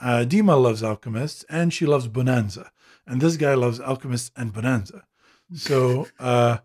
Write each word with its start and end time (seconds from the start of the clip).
uh, 0.00 0.24
Dima 0.26 0.60
loves 0.60 0.82
Alchemists 0.82 1.44
and 1.48 1.72
she 1.72 1.86
loves 1.86 2.08
Bonanza. 2.08 2.70
And 3.06 3.20
this 3.20 3.36
guy 3.36 3.54
loves 3.54 3.80
Alchemists 3.80 4.30
and 4.36 4.52
Bonanza. 4.52 5.04
So 5.54 6.08
uh, 6.18 6.58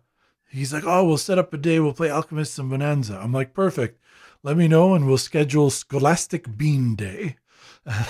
he's 0.50 0.72
like, 0.72 0.84
oh, 0.86 1.04
we'll 1.06 1.16
set 1.16 1.38
up 1.38 1.52
a 1.52 1.56
day. 1.56 1.80
We'll 1.80 1.92
play 1.92 2.10
Alchemists 2.10 2.58
and 2.58 2.70
Bonanza. 2.70 3.18
I'm 3.20 3.32
like, 3.32 3.54
perfect. 3.54 4.00
Let 4.42 4.56
me 4.58 4.68
know 4.68 4.94
and 4.94 5.06
we'll 5.06 5.16
schedule 5.18 5.70
Scholastic 5.70 6.56
Bean 6.56 6.96
Day. 6.96 7.36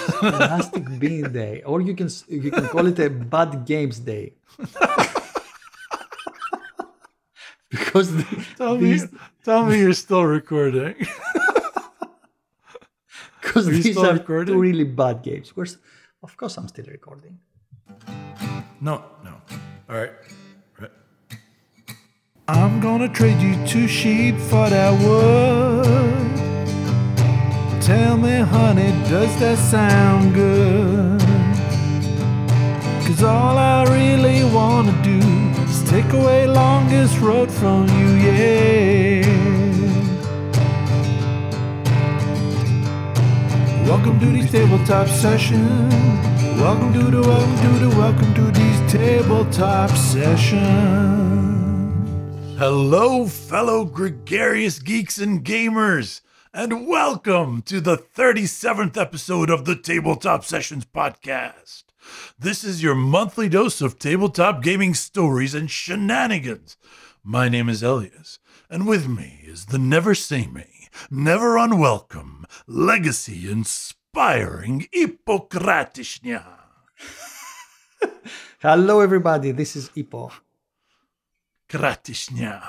Scholastic 0.08 0.98
Bean 0.98 1.32
Day, 1.32 1.62
or 1.64 1.80
you 1.80 1.94
can 1.94 2.08
you 2.28 2.50
can 2.50 2.66
call 2.68 2.86
it 2.86 2.98
a 2.98 3.10
Bad 3.10 3.64
Games 3.64 3.98
Day. 3.98 4.34
because 7.70 8.12
tell 8.56 8.76
these, 8.76 9.10
me, 9.10 9.18
tell 9.44 9.64
me 9.64 9.78
you're 9.78 9.92
still 9.92 10.24
recording. 10.24 10.94
Because 13.54 13.66
these 13.68 13.96
are 13.96 14.14
recording? 14.14 14.52
two 14.52 14.60
really 14.60 14.82
bad 14.82 15.22
games. 15.22 15.50
Of 15.50 15.54
course, 15.54 15.76
of 16.24 16.36
course, 16.36 16.56
I'm 16.56 16.66
still 16.66 16.86
recording. 16.86 17.38
No, 18.80 19.04
no. 19.22 19.34
All 19.88 19.96
right. 19.96 20.10
right. 20.80 20.90
I'm 22.48 22.80
gonna 22.80 23.08
trade 23.08 23.40
you 23.40 23.54
two 23.64 23.86
sheep 23.86 24.34
for 24.50 24.68
that 24.68 24.92
wood. 25.04 26.34
Tell 27.80 28.16
me, 28.16 28.38
honey, 28.40 28.90
does 29.08 29.38
that 29.38 29.58
sound 29.58 30.34
good? 30.34 31.20
Cause 33.06 33.22
all 33.22 33.56
I 33.56 33.84
really 33.84 34.42
wanna 34.52 35.00
do 35.04 35.20
is 35.70 35.88
take 35.88 36.12
away 36.12 36.48
longest 36.48 37.20
road 37.20 37.52
from 37.52 37.86
you, 38.00 38.08
yeah. 38.26 39.13
Welcome 43.84 44.18
to 44.20 44.26
these 44.26 44.50
tabletop 44.50 45.08
sessions. 45.08 45.92
Welcome 46.58 46.94
to 46.94 47.10
the 47.10 47.20
welcome 47.20 47.56
to 47.56 47.78
the 47.84 47.88
welcome 47.90 48.34
to 48.34 48.50
these 48.50 48.92
tabletop 48.92 49.90
sessions. 49.90 50.58
Hello, 52.58 53.26
fellow 53.26 53.84
gregarious 53.84 54.78
geeks 54.78 55.18
and 55.18 55.44
gamers 55.44 56.22
and 56.54 56.88
welcome 56.88 57.60
to 57.62 57.78
the 57.78 57.98
37th 57.98 58.96
episode 58.96 59.50
of 59.50 59.66
the 59.66 59.76
Tabletop 59.76 60.44
Sessions 60.44 60.86
podcast. 60.86 61.82
This 62.38 62.64
is 62.64 62.82
your 62.82 62.94
monthly 62.94 63.50
dose 63.50 63.82
of 63.82 63.98
tabletop 63.98 64.62
gaming 64.62 64.94
stories 64.94 65.54
and 65.54 65.70
shenanigans. 65.70 66.78
My 67.22 67.50
name 67.50 67.68
is 67.68 67.82
Elias, 67.82 68.38
and 68.70 68.86
with 68.86 69.08
me 69.08 69.40
is 69.44 69.66
the 69.66 69.78
never 69.78 70.14
samey, 70.14 70.73
never 71.10 71.56
unwelcome, 71.56 72.46
legacy 72.66 73.50
inspiring 73.50 74.86
Ipokratishnya. 74.94 76.44
Hello, 78.60 79.00
everybody. 79.00 79.50
This 79.50 79.76
is 79.76 79.90
Ippo. 79.90 80.32
Kratishnya. 81.68 82.62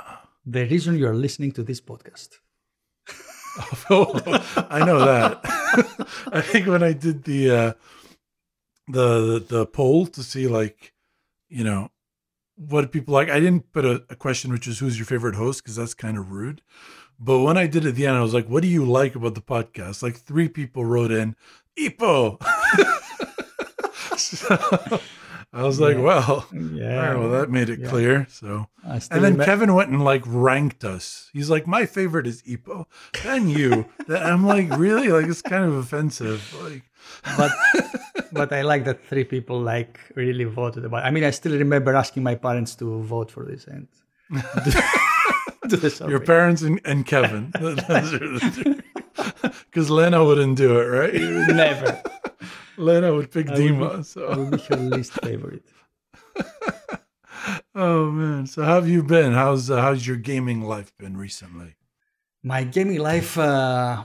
The 0.46 0.66
reason 0.66 0.98
you 0.98 1.08
are 1.08 1.14
listening 1.14 1.52
to 1.54 1.64
this 1.64 1.82
podcast. 1.82 2.40
oh, 3.90 4.12
I 4.70 4.86
know 4.86 5.00
that. 5.00 5.40
I 6.32 6.42
think 6.42 6.68
when 6.68 6.84
I 6.84 6.94
did 6.94 7.24
the 7.24 7.52
uh, 7.52 7.74
the 8.88 9.44
the 9.48 9.66
poll 9.66 10.06
to 10.08 10.24
see 10.24 10.48
like, 10.48 10.94
you 11.50 11.64
know, 11.64 11.92
what 12.56 12.92
people 12.92 13.14
like, 13.14 13.30
I 13.30 13.40
didn't 13.40 13.72
put 13.72 13.86
a, 13.86 14.04
a 14.10 14.16
question 14.16 14.52
which 14.52 14.68
is 14.68 14.80
who's 14.80 14.98
your 14.98 15.06
favorite 15.06 15.36
host 15.36 15.64
because 15.64 15.76
that's 15.76 15.94
kind 15.94 16.18
of 16.18 16.32
rude. 16.32 16.62
But 17.20 17.40
when 17.40 17.58
I 17.58 17.68
did 17.68 17.86
it 17.86 17.90
at 17.90 17.96
the 17.96 18.08
end, 18.08 18.18
I 18.18 18.22
was 18.22 18.34
like, 18.34 18.48
"What 18.48 18.62
do 18.62 18.68
you 18.68 18.86
like 18.86 19.16
about 19.16 19.36
the 19.36 19.42
podcast?" 19.42 20.04
Like 20.04 20.18
three 20.18 20.50
people 20.50 20.86
wrote 20.86 21.12
in, 21.12 21.36
"Ippo." 21.78 22.42
so, 24.18 25.00
I 25.56 25.64
was 25.64 25.80
like, 25.80 25.98
well, 25.98 26.46
yeah. 26.52 27.12
Right, 27.12 27.18
well, 27.18 27.30
that 27.30 27.50
made 27.50 27.70
it 27.70 27.80
yeah. 27.80 27.88
clear. 27.88 28.28
So, 28.30 28.68
and 28.84 29.24
then 29.24 29.38
Kevin 29.38 29.74
went 29.74 29.90
and 29.90 30.04
like 30.04 30.22
ranked 30.26 30.84
us. 30.84 31.30
He's 31.32 31.50
like, 31.50 31.66
my 31.66 31.86
favorite 31.86 32.28
is 32.28 32.42
Ippo, 32.42 32.88
then 33.24 33.48
you. 33.48 33.86
I'm 34.10 34.46
like, 34.46 34.70
really? 34.78 35.08
Like, 35.08 35.28
it's 35.28 35.42
kind 35.42 35.64
of 35.64 35.76
offensive. 35.76 36.54
Like, 36.62 36.84
but 37.38 37.52
but 38.34 38.52
I 38.52 38.64
like 38.64 38.84
that 38.84 39.08
three 39.08 39.24
people 39.24 39.62
like 39.62 39.98
really 40.16 40.44
voted 40.44 40.84
about. 40.84 41.06
I 41.06 41.12
mean, 41.12 41.24
I 41.24 41.32
still 41.32 41.58
remember 41.58 41.96
asking 41.96 42.24
my 42.24 42.36
parents 42.36 42.76
to 42.76 43.02
vote 43.02 43.32
for 43.32 43.46
this 43.46 43.66
and. 43.66 43.88
Your 46.08 46.20
parents 46.20 46.62
and, 46.62 46.80
and 46.86 47.06
Kevin, 47.06 47.52
because 49.70 49.90
Lena 49.90 50.24
wouldn't 50.24 50.58
do 50.58 50.80
it, 50.80 50.86
right? 50.86 51.14
Never. 51.14 52.02
Lena 52.78 53.14
would 53.14 53.32
pick 53.32 53.50
I 53.50 53.54
Dima. 53.54 53.98
Would, 53.98 54.06
so 54.06 54.28
I 54.28 54.38
would 54.38 54.52
be 54.52 54.58
her 54.58 54.76
least 54.78 55.14
favorite. 55.22 55.64
oh 57.76 58.12
man! 58.12 58.48
So 58.48 58.64
how 58.64 58.76
have 58.76 58.90
you 58.90 59.04
been? 59.04 59.34
How's 59.34 59.70
uh, 59.70 59.82
how's 59.82 60.06
your 60.06 60.18
gaming 60.18 60.62
life 60.62 60.92
been 60.98 61.18
recently? 61.18 61.76
My 62.44 62.64
gaming 62.64 63.00
life. 63.00 63.38
Uh, 63.38 64.04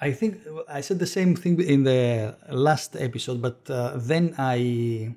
I 0.00 0.12
think 0.12 0.38
I 0.68 0.80
said 0.80 0.98
the 0.98 1.06
same 1.06 1.36
thing 1.36 1.60
in 1.60 1.84
the 1.84 2.34
last 2.48 2.96
episode, 2.96 3.42
but 3.42 3.68
uh, 3.68 3.92
then 3.96 4.34
I 4.38 5.14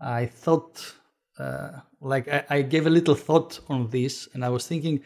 I 0.00 0.26
thought 0.26 0.94
uh, 1.42 1.70
like 2.12 2.26
I, 2.36 2.40
I 2.56 2.58
gave 2.72 2.84
a 2.86 2.94
little 2.98 3.14
thought 3.26 3.52
on 3.68 3.80
this, 3.96 4.14
and 4.32 4.40
I 4.44 4.50
was 4.56 4.64
thinking 4.66 4.96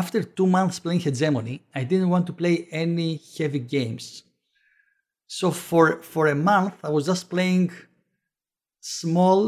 after 0.00 0.22
two 0.22 0.46
months 0.46 0.78
playing 0.84 1.00
Hegemony, 1.06 1.56
I 1.74 1.82
didn't 1.90 2.10
want 2.14 2.26
to 2.28 2.32
play 2.42 2.68
any 2.70 3.10
heavy 3.36 3.62
games. 3.76 4.04
So 5.26 5.50
for 5.50 5.84
for 6.12 6.24
a 6.28 6.34
month, 6.34 6.74
I 6.88 6.90
was 6.96 7.04
just 7.06 7.24
playing 7.34 7.70
small. 8.80 9.40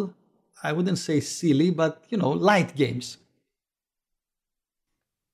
I 0.68 0.70
wouldn't 0.72 0.98
say 0.98 1.18
silly, 1.20 1.70
but 1.70 1.92
you 2.10 2.18
know, 2.18 2.30
light 2.50 2.70
games. 2.82 3.06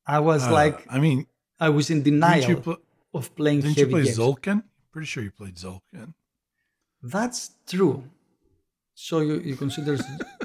I 0.06 0.20
was 0.20 0.42
uh, 0.48 0.52
like, 0.60 0.86
I 0.88 0.98
mean, 0.98 1.26
I 1.60 1.68
was 1.68 1.90
in 1.90 2.02
denial 2.02 2.60
pl- 2.60 2.82
of 3.12 3.24
playing 3.36 3.60
didn't 3.60 3.78
you 3.78 3.88
play 3.88 4.04
games. 4.04 4.18
Tzolk'in? 4.18 4.62
Pretty 4.90 5.06
sure 5.06 5.22
you 5.22 5.30
played 5.30 5.56
Tzolk'in. 5.56 6.14
That's 7.02 7.40
true. 7.66 8.04
So 9.00 9.20
you, 9.20 9.38
you 9.38 9.54
consider 9.54 9.96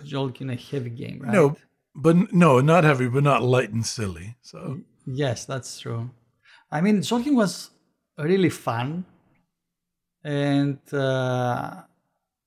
Tzolk'in 0.02 0.52
a 0.52 0.56
heavy 0.56 0.92
game, 0.92 1.20
right? 1.24 1.34
No, 1.34 1.58
but 1.96 2.32
no, 2.32 2.62
not 2.62 2.84
heavy, 2.84 3.08
but 3.08 3.24
not 3.24 3.42
light 3.42 3.72
and 3.72 3.84
silly. 3.84 4.38
So 4.42 4.82
yes, 5.08 5.46
that's 5.46 5.80
true. 5.80 6.12
I 6.72 6.80
mean, 6.82 7.00
Tzolk'in 7.00 7.34
was 7.34 7.72
really 8.18 8.52
fun 8.52 9.06
and 10.24 10.78
uh, 10.94 11.82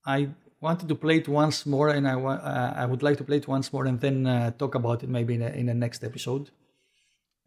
I 0.06 0.28
wanted 0.60 0.88
to 0.88 0.94
play 0.94 1.16
it 1.16 1.28
once 1.28 1.66
more, 1.66 1.88
and 1.88 2.06
I 2.06 2.14
uh, 2.14 2.72
I 2.76 2.86
would 2.86 3.02
like 3.02 3.18
to 3.18 3.24
play 3.24 3.38
it 3.38 3.48
once 3.48 3.72
more, 3.72 3.86
and 3.86 4.00
then 4.00 4.26
uh, 4.28 4.52
talk 4.52 4.76
about 4.76 5.02
it 5.02 5.08
maybe 5.08 5.34
in 5.34 5.42
a, 5.42 5.48
in 5.48 5.66
the 5.66 5.74
next 5.74 6.04
episode. 6.04 6.50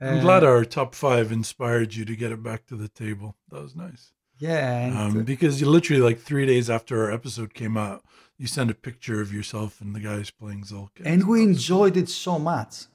I'm 0.02 0.20
glad 0.20 0.44
our 0.44 0.66
top 0.66 0.96
five 0.96 1.32
inspired 1.32 1.94
you 1.94 2.06
to 2.06 2.16
get 2.16 2.32
it 2.32 2.44
back 2.44 2.66
to 2.68 2.76
the 2.76 2.90
table. 2.90 3.36
That 3.50 3.62
was 3.62 3.76
nice. 3.76 4.12
Yeah, 4.38 4.94
um, 4.98 5.24
because 5.24 5.60
you 5.60 5.68
literally 5.68 6.02
like 6.02 6.20
three 6.20 6.46
days 6.46 6.70
after 6.70 7.04
our 7.04 7.12
episode 7.12 7.54
came 7.54 7.76
out, 7.76 8.04
you 8.40 8.48
send 8.48 8.72
a 8.72 8.74
picture 8.88 9.22
of 9.22 9.32
yourself 9.32 9.82
and 9.82 9.96
the 9.96 10.00
guys 10.00 10.32
playing 10.32 10.64
Tzolk'in. 10.64 11.06
And 11.06 11.28
we 11.28 11.44
enjoyed 11.44 11.96
it 11.98 12.10
so 12.10 12.40
much. 12.40 12.86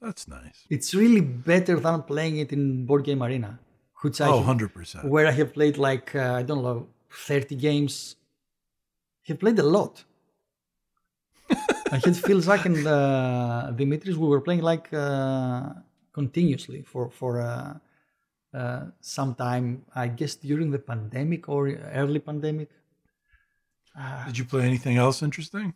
That's 0.00 0.26
nice. 0.26 0.58
It's 0.70 0.94
really 0.94 1.20
better 1.20 1.78
than 1.78 2.02
playing 2.04 2.38
it 2.38 2.52
in 2.52 2.86
Board 2.86 3.04
Game 3.04 3.22
Arena 3.22 3.58
which 4.02 4.20
I 4.20 4.28
oh, 4.28 4.42
100%. 4.42 5.04
where 5.04 5.26
I 5.26 5.30
have 5.30 5.54
played 5.54 5.78
like 5.78 6.14
uh, 6.14 6.34
I 6.34 6.42
don't 6.42 6.62
know 6.62 6.88
30 7.10 7.56
games. 7.56 8.16
He 9.22 9.34
played 9.34 9.58
a 9.58 9.62
lot. 9.62 10.04
I 11.50 12.00
had 12.04 12.16
Phil 12.16 12.40
Zach 12.46 12.66
and 12.66 12.86
uh, 12.86 13.70
Dimitris. 13.74 14.16
We 14.16 14.26
were 14.26 14.40
playing 14.40 14.62
like 14.62 14.92
uh, 14.92 15.70
continuously 16.12 16.82
for 16.82 17.10
for 17.10 17.40
uh, 17.40 17.74
uh, 18.54 18.84
some 19.00 19.34
time. 19.34 19.84
I 19.94 20.08
guess 20.08 20.34
during 20.34 20.70
the 20.70 20.78
pandemic 20.78 21.48
or 21.48 21.68
early 21.94 22.18
pandemic. 22.18 22.70
Uh, 23.98 24.24
Did 24.26 24.38
you 24.38 24.44
play 24.44 24.62
anything 24.64 24.96
else 24.96 25.22
interesting? 25.22 25.74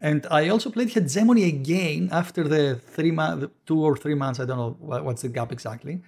And 0.00 0.26
I 0.30 0.48
also 0.48 0.70
played 0.70 0.90
Hegemony 0.90 1.44
again 1.44 2.08
after 2.12 2.46
the 2.46 2.76
three 2.76 3.10
month, 3.10 3.50
two 3.66 3.80
or 3.84 3.96
three 3.96 4.14
months. 4.14 4.38
I 4.38 4.44
don't 4.44 4.56
know 4.56 4.76
what's 4.78 5.22
the 5.22 5.28
gap 5.28 5.50
exactly 5.50 6.02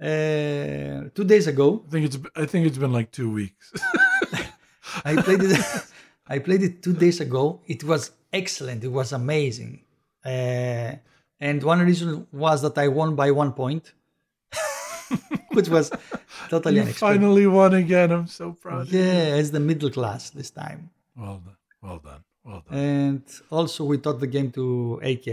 uh, 0.00 1.08
two 1.14 1.24
days 1.24 1.46
ago. 1.46 1.82
I 1.86 1.90
think 1.90 2.06
it's 2.06 2.18
I 2.34 2.46
think 2.46 2.66
it's 2.66 2.78
been 2.78 2.92
like 2.92 3.10
two 3.10 3.30
weeks. 3.30 3.72
I 5.04 5.16
played 5.22 5.42
it. 5.42 5.60
I 6.28 6.40
played 6.40 6.62
it 6.62 6.82
two 6.82 6.92
days 6.92 7.20
ago. 7.20 7.60
It 7.66 7.84
was 7.84 8.10
excellent. 8.32 8.82
It 8.82 8.88
was 8.88 9.12
amazing. 9.12 9.82
Uh, 10.24 10.96
and 11.38 11.62
one 11.62 11.80
reason 11.80 12.26
was 12.32 12.62
that 12.62 12.76
I 12.76 12.88
won 12.88 13.14
by 13.14 13.30
one 13.30 13.52
point, 13.52 13.92
which 15.52 15.68
was 15.68 15.92
totally 16.48 16.76
you 16.76 16.80
unexpected. 16.82 17.20
Finally 17.20 17.46
won 17.46 17.74
again. 17.74 18.10
I'm 18.10 18.26
so 18.26 18.52
proud. 18.52 18.88
Yeah, 18.88 19.38
as 19.38 19.52
the 19.52 19.60
middle 19.60 19.90
class 19.90 20.30
this 20.30 20.50
time. 20.50 20.90
Well 21.16 21.38
done. 21.44 21.56
Well 21.82 21.98
done. 21.98 22.24
Well 22.44 22.62
done. 22.68 22.78
And 22.78 23.22
also, 23.50 23.84
we 23.84 23.98
taught 23.98 24.20
the 24.20 24.26
game 24.26 24.50
to 24.52 25.00
AK. 25.02 25.28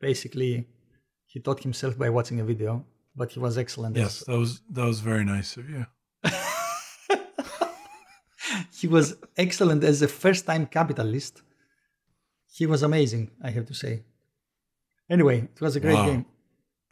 Basically, 0.00 0.66
he 1.26 1.40
taught 1.40 1.62
himself 1.62 1.96
by 1.98 2.08
watching 2.10 2.40
a 2.40 2.44
video 2.44 2.84
but 3.18 3.32
he 3.32 3.40
was 3.40 3.58
excellent. 3.58 3.96
Yes, 3.96 4.20
that 4.26 4.38
was 4.38 4.60
that 4.70 4.84
was 4.84 5.00
very 5.00 5.24
nice 5.24 5.56
of 5.56 5.68
you. 5.68 5.84
he 8.80 8.86
was 8.86 9.16
excellent 9.36 9.82
as 9.84 10.00
a 10.00 10.08
first 10.08 10.46
time 10.46 10.66
capitalist. 10.66 11.42
He 12.58 12.64
was 12.66 12.82
amazing, 12.82 13.30
I 13.42 13.50
have 13.50 13.66
to 13.66 13.74
say. 13.74 14.04
Anyway, 15.10 15.38
it 15.54 15.60
was 15.60 15.74
a 15.76 15.80
great 15.80 15.94
Wow. 15.94 16.06
game. 16.06 16.24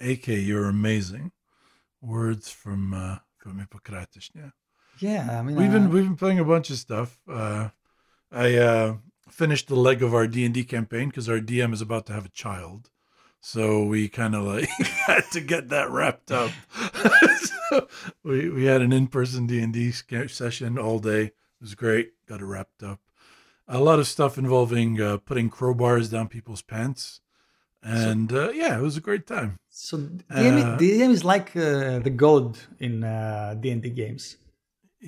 AK, 0.01 0.27
you're 0.49 0.69
amazing. 0.69 1.33
Words 2.03 2.51
from 2.51 2.93
uh, 2.93 3.19
from 3.39 3.59
Hippocrates. 3.61 4.31
Yeah. 4.35 4.51
Yeah, 4.99 5.39
I 5.39 5.43
mean, 5.43 5.57
We've 5.57 5.71
uh, 5.71 5.79
been 5.79 5.91
we've 5.91 6.05
been 6.11 6.17
playing 6.17 6.41
a 6.41 6.45
bunch 6.45 6.71
of 6.71 6.79
stuff. 6.79 7.11
Uh, 7.41 7.69
I 8.33 8.57
uh, 8.57 8.97
finished 9.29 9.69
the 9.69 9.77
leg 9.77 10.03
of 10.03 10.15
our 10.15 10.27
D 10.27 10.45
and 10.45 10.55
D 10.55 10.65
campaign 10.65 11.09
because 11.09 11.29
our 11.29 11.39
DM 11.41 11.73
is 11.73 11.81
about 11.81 12.07
to 12.07 12.13
have 12.13 12.27
a 12.27 12.31
child, 12.31 12.91
so 13.41 13.85
we 13.85 14.09
kind 14.09 14.35
of 14.35 14.45
like 14.45 14.69
had 15.07 15.25
to 15.33 15.41
get 15.41 15.69
that 15.69 15.91
wrapped 15.91 16.31
up. 16.33 16.51
so 17.41 17.89
we 18.25 18.49
we 18.49 18.65
had 18.65 18.83
an 18.83 18.93
in 18.93 19.07
person 19.07 19.47
D 19.47 19.61
and 19.61 19.73
D 19.73 19.93
session 19.93 20.79
all 20.79 20.99
day. 20.99 21.23
It 21.25 21.33
was 21.61 21.75
great. 21.75 22.13
Got 22.27 22.41
it 22.41 22.45
wrapped 22.47 22.83
up. 22.83 23.01
A 23.69 23.81
lot 23.81 23.99
of 23.99 24.07
stuff 24.07 24.39
involving 24.39 25.01
uh, 25.01 25.19
putting 25.19 25.51
crowbars 25.51 26.11
down 26.11 26.29
people's 26.29 26.63
pants, 26.63 27.21
and 27.83 28.33
uh, 28.33 28.51
yeah, 28.51 28.79
it 28.79 28.83
was 28.83 28.97
a 28.97 29.01
great 29.01 29.27
time. 29.27 29.59
so 29.69 29.97
DM, 29.99 30.63
uh, 30.63 30.79
DM 30.79 31.11
is 31.11 31.25
like 31.25 31.57
uh, 31.57 31.99
the 31.99 32.11
god 32.11 32.59
in 32.79 33.03
uh, 33.05 33.57
D&D 33.59 33.91
games. 33.91 34.37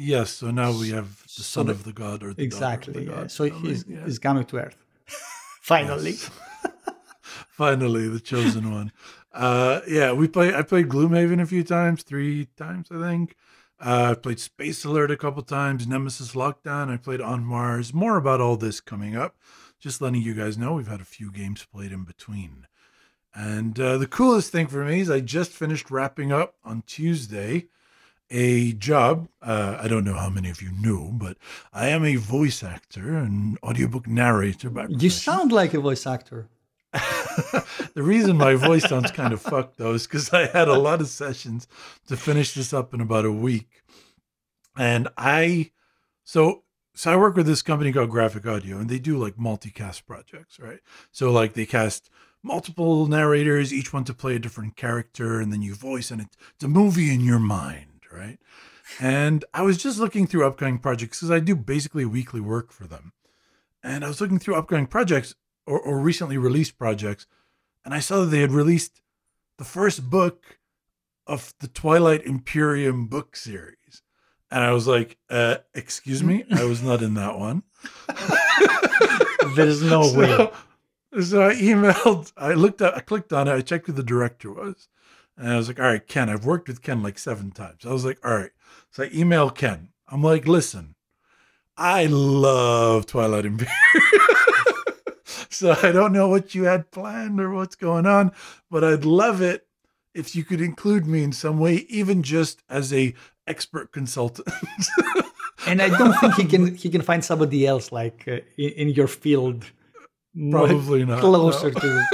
Yes, 0.00 0.30
so 0.30 0.52
now 0.52 0.70
we 0.70 0.90
have 0.90 1.22
the 1.24 1.28
So 1.28 1.42
son 1.42 1.68
of 1.68 1.82
the 1.82 1.92
god 1.92 2.22
or 2.22 2.32
the 2.32 2.34
daughter 2.34 2.34
of 2.34 2.38
Exactly. 2.38 2.92
the 2.92 3.02
yeah. 3.02 3.16
god 3.16 3.30
So 3.32 3.44
he's, 3.44 3.84
yeah. 3.88 4.04
he's 4.04 4.20
coming 4.20 4.44
to 4.44 4.58
Earth. 4.58 4.76
Finally. 5.60 6.14
Finally, 7.50 8.08
the 8.08 8.20
chosen 8.20 8.70
one. 8.72 8.92
Uh, 9.32 9.80
yeah, 9.88 10.12
we 10.12 10.28
play. 10.28 10.54
I 10.54 10.62
played 10.62 10.88
Gloomhaven 10.88 11.40
a 11.42 11.46
few 11.46 11.64
times, 11.64 12.04
three 12.04 12.46
times, 12.56 12.88
I 12.92 13.00
think. 13.00 13.34
Uh, 13.80 14.10
I 14.12 14.14
played 14.14 14.38
Space 14.38 14.84
Alert 14.84 15.10
a 15.10 15.16
couple 15.16 15.42
times, 15.42 15.86
Nemesis 15.86 16.32
Lockdown. 16.32 16.88
I 16.90 16.96
played 16.96 17.20
On 17.20 17.44
Mars. 17.44 17.92
More 17.92 18.16
about 18.16 18.40
all 18.40 18.56
this 18.56 18.80
coming 18.80 19.16
up. 19.16 19.36
Just 19.80 20.00
letting 20.00 20.22
you 20.22 20.34
guys 20.34 20.56
know, 20.56 20.74
we've 20.74 20.88
had 20.88 21.00
a 21.00 21.04
few 21.04 21.30
games 21.32 21.66
played 21.72 21.90
in 21.92 22.04
between. 22.04 22.66
And 23.34 23.78
uh, 23.78 23.98
the 23.98 24.06
coolest 24.06 24.50
thing 24.52 24.66
for 24.68 24.84
me 24.84 25.00
is 25.00 25.10
I 25.10 25.20
just 25.20 25.50
finished 25.52 25.90
wrapping 25.90 26.32
up 26.32 26.54
on 26.64 26.82
Tuesday 26.86 27.66
a 28.30 28.72
job. 28.72 29.28
Uh, 29.40 29.78
I 29.80 29.88
don't 29.88 30.04
know 30.04 30.14
how 30.14 30.28
many 30.28 30.50
of 30.50 30.62
you 30.62 30.70
knew, 30.70 31.10
but 31.12 31.36
I 31.72 31.88
am 31.88 32.04
a 32.04 32.16
voice 32.16 32.62
actor 32.62 33.16
and 33.16 33.58
audiobook 33.62 34.06
narrator 34.06 34.70
by 34.70 34.86
You 34.88 35.10
sound 35.10 35.52
like 35.52 35.74
a 35.74 35.80
voice 35.80 36.06
actor. 36.06 36.48
the 36.92 38.02
reason 38.02 38.38
my 38.38 38.54
voice 38.54 38.88
sounds 38.88 39.10
kind 39.10 39.34
of 39.34 39.42
fucked 39.42 39.76
though 39.76 39.92
is 39.92 40.06
because 40.06 40.32
I 40.32 40.46
had 40.46 40.68
a 40.68 40.78
lot 40.78 41.02
of 41.02 41.08
sessions 41.08 41.68
to 42.06 42.16
finish 42.16 42.54
this 42.54 42.72
up 42.72 42.94
in 42.94 43.02
about 43.02 43.26
a 43.26 43.32
week, 43.32 43.82
and 44.76 45.06
I 45.18 45.72
so 46.24 46.64
so 46.94 47.12
I 47.12 47.16
work 47.16 47.36
with 47.36 47.46
this 47.46 47.62
company 47.62 47.92
called 47.92 48.10
Graphic 48.10 48.46
Audio, 48.46 48.78
and 48.78 48.88
they 48.88 48.98
do 48.98 49.18
like 49.18 49.36
multicast 49.36 50.06
projects, 50.06 50.58
right? 50.58 50.80
So 51.12 51.30
like 51.30 51.52
they 51.52 51.66
cast 51.66 52.10
multiple 52.42 53.06
narrators, 53.06 53.72
each 53.72 53.92
one 53.92 54.04
to 54.04 54.14
play 54.14 54.36
a 54.36 54.38
different 54.38 54.76
character, 54.76 55.40
and 55.40 55.52
then 55.52 55.62
you 55.62 55.74
voice, 55.74 56.10
and 56.10 56.20
it's, 56.22 56.36
it's 56.54 56.64
a 56.64 56.68
movie 56.68 57.12
in 57.12 57.20
your 57.20 57.38
mind, 57.38 57.87
right? 58.12 58.38
And 59.00 59.44
I 59.52 59.62
was 59.62 59.78
just 59.78 59.98
looking 59.98 60.26
through 60.26 60.46
upcoming 60.46 60.78
projects 60.78 61.18
because 61.18 61.30
I 61.30 61.40
do 61.40 61.54
basically 61.54 62.04
weekly 62.04 62.40
work 62.40 62.72
for 62.72 62.86
them. 62.86 63.12
And 63.82 64.04
I 64.04 64.08
was 64.08 64.20
looking 64.20 64.38
through 64.38 64.56
upcoming 64.56 64.86
projects 64.86 65.34
or, 65.66 65.78
or 65.78 65.98
recently 65.98 66.38
released 66.38 66.78
projects, 66.78 67.26
and 67.84 67.94
I 67.94 68.00
saw 68.00 68.20
that 68.20 68.26
they 68.26 68.40
had 68.40 68.52
released 68.52 69.00
the 69.58 69.64
first 69.64 70.08
book 70.08 70.58
of 71.26 71.52
the 71.60 71.68
Twilight 71.68 72.24
Imperium 72.24 73.06
book 73.06 73.36
series. 73.36 74.02
And 74.50 74.64
I 74.64 74.72
was 74.72 74.86
like, 74.86 75.18
uh, 75.28 75.58
excuse 75.74 76.22
me, 76.22 76.44
I 76.50 76.64
was 76.64 76.82
not 76.82 77.02
in 77.02 77.14
that 77.14 77.38
one. 77.38 77.64
There's 79.54 79.82
no 79.82 80.00
way. 80.14 80.26
So, 80.26 80.52
so 81.20 81.42
I 81.42 81.54
emailed, 81.54 82.32
I 82.36 82.54
looked 82.54 82.80
at, 82.80 82.96
I 82.96 83.00
clicked 83.00 83.32
on 83.32 83.46
it, 83.46 83.52
I 83.52 83.60
checked 83.60 83.86
who 83.86 83.92
the 83.92 84.02
director 84.02 84.50
was. 84.50 84.88
And 85.38 85.52
I 85.52 85.56
was 85.56 85.68
like, 85.68 85.78
all 85.78 85.86
right, 85.86 86.06
Ken, 86.06 86.28
I've 86.28 86.44
worked 86.44 86.66
with 86.66 86.82
Ken 86.82 87.00
like 87.00 87.16
seven 87.16 87.52
times. 87.52 87.86
I 87.86 87.92
was 87.92 88.04
like, 88.04 88.18
all 88.24 88.36
right. 88.36 88.50
So 88.90 89.04
I 89.04 89.10
email 89.14 89.50
Ken. 89.50 89.90
I'm 90.08 90.22
like, 90.22 90.48
listen, 90.48 90.96
I 91.76 92.06
love 92.06 93.06
Twilight 93.06 93.46
Imperium. 93.46 93.72
so 95.48 95.78
I 95.80 95.92
don't 95.92 96.12
know 96.12 96.28
what 96.28 96.56
you 96.56 96.64
had 96.64 96.90
planned 96.90 97.40
or 97.40 97.52
what's 97.52 97.76
going 97.76 98.04
on, 98.04 98.32
but 98.68 98.82
I'd 98.82 99.04
love 99.04 99.40
it 99.40 99.68
if 100.12 100.34
you 100.34 100.42
could 100.42 100.60
include 100.60 101.06
me 101.06 101.22
in 101.22 101.30
some 101.30 101.60
way, 101.60 101.86
even 101.88 102.24
just 102.24 102.64
as 102.68 102.92
a 102.92 103.14
expert 103.46 103.92
consultant. 103.92 104.48
and 105.68 105.80
I 105.80 105.88
don't 105.96 106.14
think 106.14 106.34
he 106.34 106.44
can 106.46 106.74
he 106.74 106.90
can 106.90 107.02
find 107.02 107.24
somebody 107.24 107.64
else 107.64 107.92
like 107.92 108.24
uh, 108.26 108.40
in, 108.56 108.70
in 108.70 108.88
your 108.88 109.06
field. 109.06 109.64
Probably 110.50 111.04
not. 111.04 111.20
Closer 111.20 111.70
no. 111.70 111.80
to. 111.80 112.04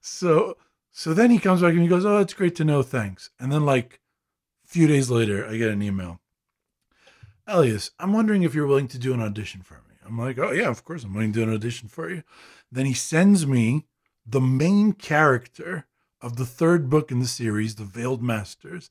so 0.00 0.56
so 0.96 1.12
then 1.12 1.32
he 1.32 1.40
comes 1.40 1.60
back 1.60 1.72
and 1.72 1.82
he 1.82 1.88
goes, 1.88 2.06
"Oh, 2.06 2.18
it's 2.18 2.34
great 2.34 2.54
to 2.56 2.64
know. 2.64 2.80
Thanks." 2.82 3.30
And 3.40 3.50
then 3.50 3.66
like 3.66 4.00
a 4.64 4.68
few 4.68 4.86
days 4.86 5.10
later, 5.10 5.44
I 5.44 5.56
get 5.56 5.72
an 5.72 5.82
email. 5.82 6.20
Elias, 7.48 7.90
I'm 7.98 8.12
wondering 8.12 8.44
if 8.44 8.54
you're 8.54 8.68
willing 8.68 8.86
to 8.88 8.98
do 8.98 9.12
an 9.12 9.20
audition 9.20 9.62
for 9.62 9.74
me. 9.74 9.96
I'm 10.06 10.16
like, 10.16 10.38
"Oh 10.38 10.52
yeah, 10.52 10.68
of 10.68 10.84
course 10.84 11.02
I'm 11.02 11.12
willing 11.12 11.32
to 11.32 11.40
do 11.40 11.48
an 11.50 11.54
audition 11.54 11.88
for 11.88 12.08
you." 12.08 12.22
Then 12.70 12.86
he 12.86 12.94
sends 12.94 13.44
me 13.44 13.86
the 14.24 14.40
main 14.40 14.92
character 14.92 15.86
of 16.20 16.36
the 16.36 16.46
third 16.46 16.88
book 16.88 17.10
in 17.10 17.18
the 17.18 17.26
series, 17.26 17.74
The 17.74 17.84
Veiled 17.84 18.22
Masters, 18.22 18.88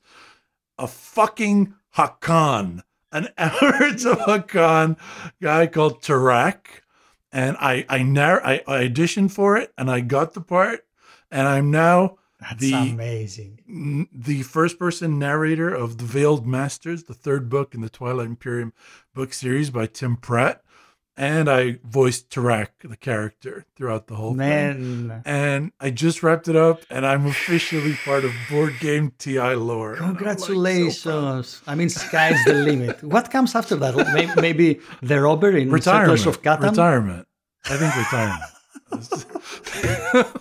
a 0.78 0.86
fucking 0.86 1.74
Hacan, 1.96 2.82
an 3.10 3.28
Emirates 3.38 4.04
of 4.04 4.18
Hacan 4.18 4.98
guy 5.40 5.66
called 5.68 6.02
Tarak. 6.02 6.82
And 7.32 7.56
I 7.58 7.86
I, 7.88 8.02
narr- 8.02 8.44
I 8.44 8.60
I 8.66 8.88
auditioned 8.88 9.30
for 9.32 9.56
it 9.56 9.72
and 9.78 9.90
I 9.90 10.00
got 10.00 10.34
the 10.34 10.42
part. 10.42 10.84
And 11.30 11.46
I'm 11.48 11.70
now 11.70 12.16
That's 12.40 12.60
The- 12.60 12.74
amazing. 12.74 13.60
n- 13.68 14.08
the 14.12 14.42
first 14.42 14.78
person 14.78 15.18
narrator 15.18 15.72
of 15.72 15.96
The 15.98 16.04
Veiled 16.04 16.46
Masters, 16.46 17.04
the 17.04 17.14
third 17.14 17.48
book 17.48 17.74
in 17.74 17.80
the 17.80 17.88
Twilight 17.88 18.26
Imperium 18.26 18.72
book 19.14 19.32
series 19.32 19.70
by 19.70 19.86
Tim 19.86 20.16
Pratt. 20.16 20.60
And 21.16 21.48
I 21.48 21.78
voiced 21.84 22.28
Tarak, 22.28 22.70
the 22.82 22.96
character, 22.96 23.66
throughout 23.76 24.08
the 24.08 24.16
whole 24.16 24.34
thing. 24.36 25.12
And 25.24 25.70
I 25.78 25.90
just 25.90 26.24
wrapped 26.24 26.48
it 26.48 26.56
up, 26.56 26.80
and 26.90 27.06
I'm 27.06 27.24
officially 27.26 27.94
part 28.04 28.24
of 28.24 28.32
Board 28.50 28.74
Game 28.80 29.12
TI 29.16 29.54
lore. 29.54 29.94
I'm, 29.94 30.00
like, 30.00 30.40
so 30.40 30.46
congratulations! 30.48 31.62
I 31.68 31.76
mean, 31.76 31.88
sky's 31.88 32.44
the 32.44 32.54
limit. 32.54 33.00
What 33.04 33.30
comes 33.30 33.54
after 33.54 33.76
that? 33.76 33.94
Maybe, 34.12 34.32
maybe 34.40 34.80
the 35.02 35.20
robber 35.20 35.56
in 35.56 35.70
retirement. 35.70 36.18
Settlers 36.18 36.26
of 36.26 36.42
Catan. 36.42 36.70
Retirement. 36.70 37.28
I 37.66 37.76
think 37.76 37.94
retirement. 37.96 38.50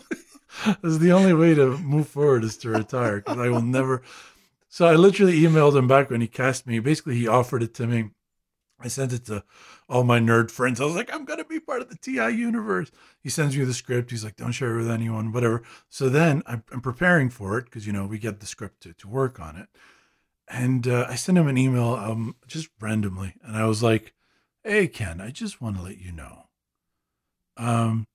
That's 0.82 0.98
the 0.98 1.12
only 1.12 1.34
way 1.34 1.54
to 1.56 1.78
move 1.80 2.08
forward 2.08 2.44
is 2.44 2.58
to 2.58 2.70
retire 2.70 3.18
because 3.18 3.38
I 3.38 3.50
will 3.50 3.62
never. 3.62 4.02
So 4.70 4.86
I 4.86 4.96
literally 4.96 5.40
emailed 5.42 5.76
him 5.76 5.88
back 5.88 6.10
when 6.10 6.22
he 6.22 6.28
cast 6.28 6.66
me. 6.66 6.80
Basically, 6.80 7.16
he 7.16 7.28
offered 7.28 7.64
it 7.64 7.74
to 7.76 7.88
me. 7.88 8.12
I 8.80 8.88
sent 8.88 9.14
it 9.14 9.26
to 9.26 9.44
all 9.90 10.04
my 10.04 10.20
nerd 10.20 10.52
friends. 10.52 10.80
I 10.80 10.86
was 10.86 10.96
like, 10.96 11.14
I'm 11.14 11.26
gonna 11.26 11.44
be 11.44 11.60
part 11.60 11.82
of 11.82 11.90
the 11.90 11.98
TI 11.98 12.30
universe. 12.30 12.92
He 13.22 13.30
sends 13.30 13.58
me 13.58 13.66
the 13.66 13.74
script. 13.74 14.12
He's 14.12 14.24
like, 14.24 14.36
don't 14.36 14.52
share 14.52 14.76
it 14.76 14.78
with 14.78 14.92
anyone, 14.92 15.32
whatever. 15.32 15.64
So 15.90 16.08
then 16.10 16.44
I'm, 16.46 16.64
I'm 16.72 16.82
preparing 16.82 17.30
for 17.30 17.58
it 17.58 17.66
because 17.66 17.86
you 17.86 17.94
know 17.94 18.06
we 18.06 18.18
get 18.18 18.40
the 18.40 18.46
script 18.46 18.84
to, 18.84 18.94
to 18.94 19.08
work 19.08 19.40
on 19.40 19.58
it. 19.58 19.68
And 20.48 20.88
uh, 20.88 21.08
I 21.10 21.16
sent 21.16 21.38
him 21.38 21.48
an 21.48 21.58
email 21.58 21.94
um, 21.94 22.36
just 22.48 22.70
randomly, 22.80 23.36
and 23.44 23.58
I 23.58 23.66
was 23.66 23.84
like, 23.84 24.14
"Hey 24.64 24.88
Ken, 24.88 25.20
I 25.20 25.32
just 25.32 25.62
want 25.62 25.78
to 25.78 25.84
let 25.84 25.98
you 26.00 26.12
know, 26.12 26.46
um, 27.58 28.08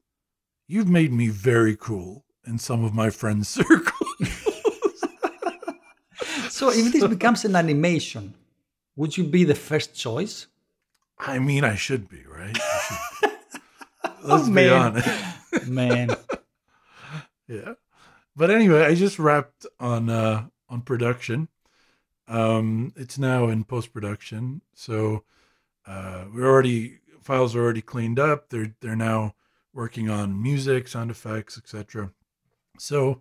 you've 0.67 0.89
made 0.89 1.13
me 1.13 1.29
very 1.29 1.77
cool 1.77 2.25
in 2.49 2.59
some 2.59 2.85
of 2.85 2.95
my 2.95 3.11
friends' 3.11 3.49
circles." 3.59 3.95
So, 6.49 6.71
if 6.71 6.93
this 6.93 7.07
becomes 7.07 7.45
an 7.45 7.55
animation, 7.55 8.35
would 8.97 9.17
you 9.17 9.25
be 9.25 9.45
the 9.45 9.55
first 9.55 9.95
choice? 9.95 10.47
I 11.19 11.39
mean, 11.39 11.63
I 11.63 11.77
should 11.77 12.09
be 12.09 12.25
right. 12.27 12.57
Should 12.57 12.99
be. 13.23 13.29
Let's 14.25 14.49
be 14.49 14.55
man. 14.55 14.73
honest. 14.73 15.09
Man, 15.69 16.17
yeah 17.49 17.73
but 18.37 18.51
anyway 18.51 18.83
i 18.83 18.95
just 18.95 19.19
wrapped 19.19 19.67
on 19.81 20.09
uh 20.09 20.47
on 20.69 20.83
production 20.83 21.49
um 22.29 22.93
it's 22.97 23.19
now 23.19 23.49
in 23.49 23.65
post-production 23.65 24.61
so 24.75 25.25
uh 25.87 26.25
we're 26.33 26.47
already 26.47 26.99
files 27.21 27.57
are 27.57 27.63
already 27.63 27.83
cleaned 27.83 28.19
up 28.19 28.51
they're 28.51 28.75
they're 28.81 28.95
now 28.95 29.35
working 29.73 30.09
on 30.09 30.41
music 30.41 30.87
sound 30.87 31.11
effects 31.11 31.57
etc 31.59 32.13
so 32.81 33.21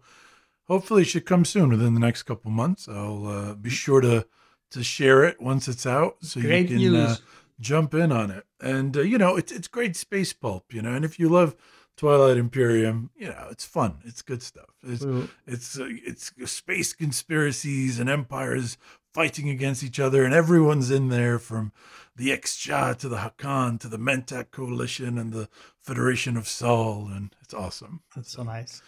hopefully 0.68 1.02
it 1.04 1.06
should 1.06 1.26
come 1.26 1.46
soon 1.46 1.70
within 1.70 1.94
the 1.94 2.00
next 2.00 2.24
couple 2.24 2.52
months 2.52 2.88
i'll 2.88 3.28
uh, 3.28 3.54
be 3.54 3.70
sure 3.70 4.02
to 4.02 4.26
to 4.70 4.84
share 4.84 5.24
it 5.24 5.42
once 5.42 5.68
it's 5.68 5.86
out 5.86 6.18
so 6.22 6.42
great 6.42 6.70
you 6.70 6.92
can 6.92 7.00
uh, 7.00 7.16
jump 7.60 7.94
in 7.94 8.12
on 8.12 8.32
it. 8.32 8.46
And 8.60 8.96
uh, 8.98 9.02
you 9.02 9.18
know, 9.18 9.36
it's 9.36 9.52
it's 9.52 9.68
great 9.68 9.96
space 9.96 10.34
pulp, 10.34 10.74
you 10.74 10.82
know. 10.82 10.94
And 10.94 11.06
if 11.06 11.20
you 11.20 11.30
love 11.30 11.56
Twilight 11.96 12.38
Imperium, 12.38 13.10
you 13.16 13.28
know, 13.28 13.48
it's 13.52 13.66
fun. 13.66 14.00
It's 14.04 14.22
good 14.22 14.42
stuff. 14.42 14.70
It's 14.84 15.06
it's 15.46 15.80
uh, 15.80 15.88
it's 15.90 16.32
space 16.52 16.94
conspiracies 16.94 18.00
and 18.00 18.10
empires 18.10 18.78
fighting 19.14 19.50
against 19.50 19.84
each 19.84 20.00
other, 20.00 20.24
and 20.24 20.34
everyone's 20.34 20.92
in 20.92 21.10
there 21.10 21.40
from 21.40 21.72
the 22.16 22.30
Xxcha 22.30 22.98
to 22.98 23.10
the 23.10 23.18
Hacan 23.18 23.80
to 23.80 23.88
the 23.88 23.98
Mentak 24.00 24.52
Coalition 24.52 25.18
and 25.18 25.32
the 25.32 25.50
Federation 25.80 26.36
of 26.36 26.48
Sol, 26.48 27.08
and 27.08 27.36
it's 27.42 27.54
awesome. 27.54 28.02
That's 28.16 28.32
so 28.32 28.44
nice. 28.44 28.82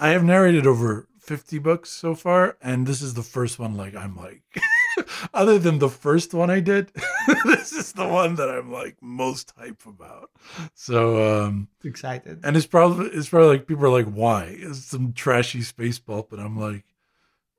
I 0.00 0.08
have 0.08 0.24
narrated 0.24 0.66
over 0.66 1.06
50 1.18 1.58
books 1.58 1.90
so 1.90 2.14
far, 2.14 2.56
and 2.62 2.86
this 2.86 3.02
is 3.02 3.12
the 3.12 3.22
first 3.22 3.58
one 3.58 3.76
like 3.76 3.94
I'm 3.94 4.16
like 4.16 4.42
other 5.34 5.58
than 5.58 5.78
the 5.78 5.90
first 5.90 6.32
one 6.32 6.48
I 6.50 6.60
did, 6.60 6.90
this 7.44 7.72
is 7.72 7.92
the 7.92 8.08
one 8.08 8.36
that 8.36 8.48
I'm 8.48 8.72
like 8.72 8.96
most 9.02 9.52
hype 9.58 9.84
about. 9.84 10.30
So 10.74 11.44
um 11.44 11.68
Excited. 11.84 12.40
and 12.44 12.56
it's 12.56 12.66
probably 12.66 13.08
it's 13.08 13.28
probably 13.28 13.48
like 13.48 13.66
people 13.66 13.84
are 13.84 13.90
like, 13.90 14.06
why? 14.06 14.56
It's 14.58 14.86
some 14.86 15.12
trashy 15.12 15.60
space 15.60 15.98
pulp, 15.98 16.32
and 16.32 16.40
I'm 16.40 16.58
like, 16.58 16.84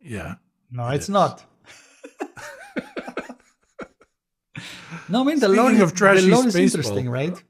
yeah. 0.02 0.36
No, 0.72 0.88
it's 0.90 1.06
is. 1.06 1.10
not. 1.10 1.46
no, 5.10 5.22
I 5.22 5.24
mean 5.26 5.40
the 5.40 5.48
Speaking 5.48 5.78
lore, 5.78 5.84
of 5.84 5.94
trashy 5.94 6.30
the 6.30 6.36
lore 6.36 6.48
is 6.48 6.56
interesting, 6.56 7.06
pulp, 7.06 7.14
right? 7.14 7.44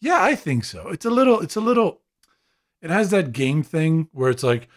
Yeah, 0.00 0.22
I 0.22 0.36
think 0.36 0.64
so. 0.64 0.88
It's 0.90 1.04
a 1.06 1.10
little 1.10 1.40
it's 1.40 1.56
a 1.56 1.60
little 1.60 2.02
it 2.84 2.90
has 2.90 3.10
that 3.10 3.32
game 3.32 3.62
thing 3.62 4.08
where 4.12 4.30
it's 4.30 4.42
like 4.42 4.68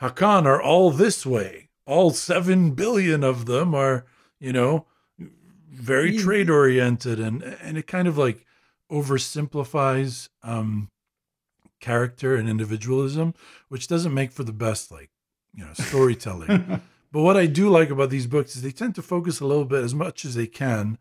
Hacan 0.00 0.44
are 0.46 0.60
all 0.60 0.90
this 0.90 1.24
way. 1.24 1.68
All 1.86 2.10
seven 2.10 2.72
billion 2.72 3.22
of 3.24 3.46
them 3.46 3.74
are, 3.74 4.04
you 4.40 4.52
know, 4.52 4.86
very 5.70 6.12
Yeah. 6.14 6.22
trade 6.22 6.50
oriented 6.50 7.18
and 7.20 7.42
and 7.42 7.78
it 7.78 7.86
kind 7.86 8.08
of 8.08 8.18
like 8.18 8.44
oversimplifies 8.90 10.28
um 10.42 10.88
character 11.80 12.36
and 12.36 12.48
individualism, 12.48 13.34
which 13.68 13.88
doesn't 13.88 14.14
make 14.14 14.32
for 14.32 14.44
the 14.44 14.52
best 14.52 14.90
like, 14.90 15.10
you 15.54 15.64
know, 15.64 15.72
storytelling. 15.74 16.82
But 17.12 17.20
what 17.20 17.36
I 17.36 17.44
do 17.44 17.68
like 17.68 17.90
about 17.90 18.08
these 18.08 18.26
books 18.26 18.56
is 18.56 18.62
they 18.62 18.70
tend 18.70 18.94
to 18.94 19.02
focus 19.02 19.38
a 19.40 19.44
little 19.46 19.66
bit, 19.66 19.84
as 19.84 19.94
much 19.94 20.24
as 20.24 20.34
they 20.34 20.46
can, 20.46 20.96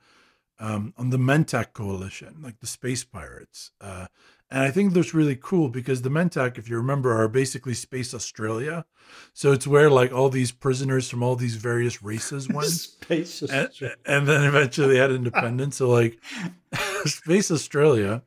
um, 0.60 0.94
on 0.98 1.10
the 1.10 1.18
Mentak 1.18 1.72
coalition, 1.72 2.42
like 2.42 2.60
the 2.60 2.68
space 2.68 3.06
pirates. 3.06 3.72
Uh, 3.80 4.08
and 4.52 4.64
I 4.64 4.70
think 4.72 4.94
that's 4.94 5.14
really 5.14 5.38
cool 5.42 5.70
because 5.70 6.02
the 6.02 6.10
Mentak, 6.10 6.58
if 6.58 6.70
you 6.70 6.76
remember, 6.76 7.14
are 7.20 7.28
basically 7.30 7.74
Space 7.74 8.14
Australia. 8.14 8.86
So 9.34 9.52
it's 9.54 9.66
where 9.66 9.90
like 9.90 10.12
all 10.12 10.30
these 10.30 10.52
prisoners 10.52 11.10
from 11.10 11.24
all 11.24 11.36
these 11.38 11.56
various 11.56 12.04
races 12.04 12.48
went. 12.54 12.68
Space 12.70 13.42
and, 13.42 13.52
Australia. 13.70 13.96
and 14.06 14.28
then 14.28 14.44
eventually 14.44 14.94
they 14.94 15.00
had 15.00 15.12
independence. 15.12 15.78
So 15.78 15.90
like 15.90 16.20
Space 17.06 17.50
Australia 17.50 18.24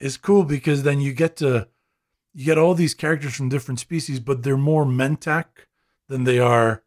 is 0.00 0.16
cool 0.16 0.44
because 0.44 0.82
then 0.82 1.00
you 1.00 1.12
get 1.12 1.36
to 1.36 1.68
you 2.34 2.44
get 2.44 2.58
all 2.58 2.74
these 2.74 2.94
characters 2.94 3.34
from 3.34 3.48
different 3.48 3.80
species, 3.80 4.20
but 4.20 4.42
they're 4.42 4.56
more 4.56 4.84
Mentak 4.84 5.46
than 6.08 6.24
they 6.24 6.38
are, 6.38 6.82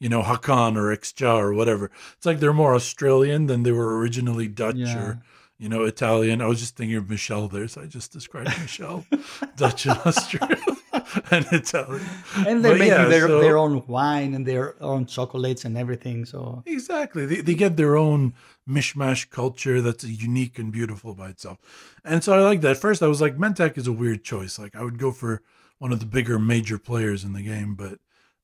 you 0.00 0.08
know, 0.08 0.22
Hacan 0.22 0.76
or 0.76 0.96
Xxcha 0.96 1.36
or 1.36 1.52
whatever. 1.52 1.90
It's 2.16 2.24
like 2.26 2.40
they're 2.40 2.52
more 2.52 2.74
Australian 2.74 3.46
than 3.46 3.62
they 3.62 3.72
were 3.72 3.98
originally 3.98 4.48
Dutch 4.48 4.76
Yeah. 4.76 4.98
or 4.98 5.22
you 5.58 5.68
know 5.68 5.84
Italian. 5.84 6.40
I 6.42 6.46
was 6.46 6.60
just 6.60 6.76
thinking 6.76 6.96
of 6.96 7.08
Michelle 7.08 7.48
there, 7.48 7.68
so 7.68 7.82
I 7.82 7.86
just 7.86 8.12
described 8.12 8.50
Michelle, 8.60 9.04
Dutch 9.56 9.86
and 9.86 9.98
Australian 9.98 10.58
and 11.30 11.46
Italian. 11.52 12.06
and 12.46 12.64
they're 12.64 12.72
But 12.72 12.78
making 12.78 12.86
yeah, 12.94 13.04
their, 13.08 13.26
so- 13.28 13.40
their 13.40 13.56
own 13.58 13.82
wine 13.86 14.34
and 14.34 14.44
their 14.46 14.80
own 14.82 15.06
chocolates 15.06 15.64
and 15.64 15.76
everything. 15.78 16.24
So 16.24 16.62
Exactly. 16.66 17.26
They, 17.26 17.40
they 17.40 17.54
get 17.54 17.76
their 17.76 17.96
own 17.96 18.34
mishmash 18.68 19.30
culture 19.30 19.80
that's 19.80 20.04
unique 20.04 20.58
and 20.58 20.72
beautiful 20.72 21.14
by 21.14 21.28
itself. 21.30 21.58
And 22.04 22.22
so 22.24 22.34
I 22.34 22.40
like 22.40 22.60
that. 22.62 22.76
First, 22.76 23.02
I 23.02 23.06
was 23.06 23.20
like, 23.20 23.36
Mentak 23.36 23.78
is 23.78 23.86
a 23.86 23.92
weird 23.92 24.24
choice. 24.24 24.58
Like, 24.58 24.74
I 24.76 24.82
would 24.82 24.98
go 24.98 25.12
for 25.12 25.42
one 25.78 25.92
of 25.92 26.00
the 26.00 26.06
bigger 26.06 26.38
major 26.38 26.78
players 26.78 27.22
in 27.24 27.32
the 27.34 27.42
game, 27.42 27.74
but 27.74 27.94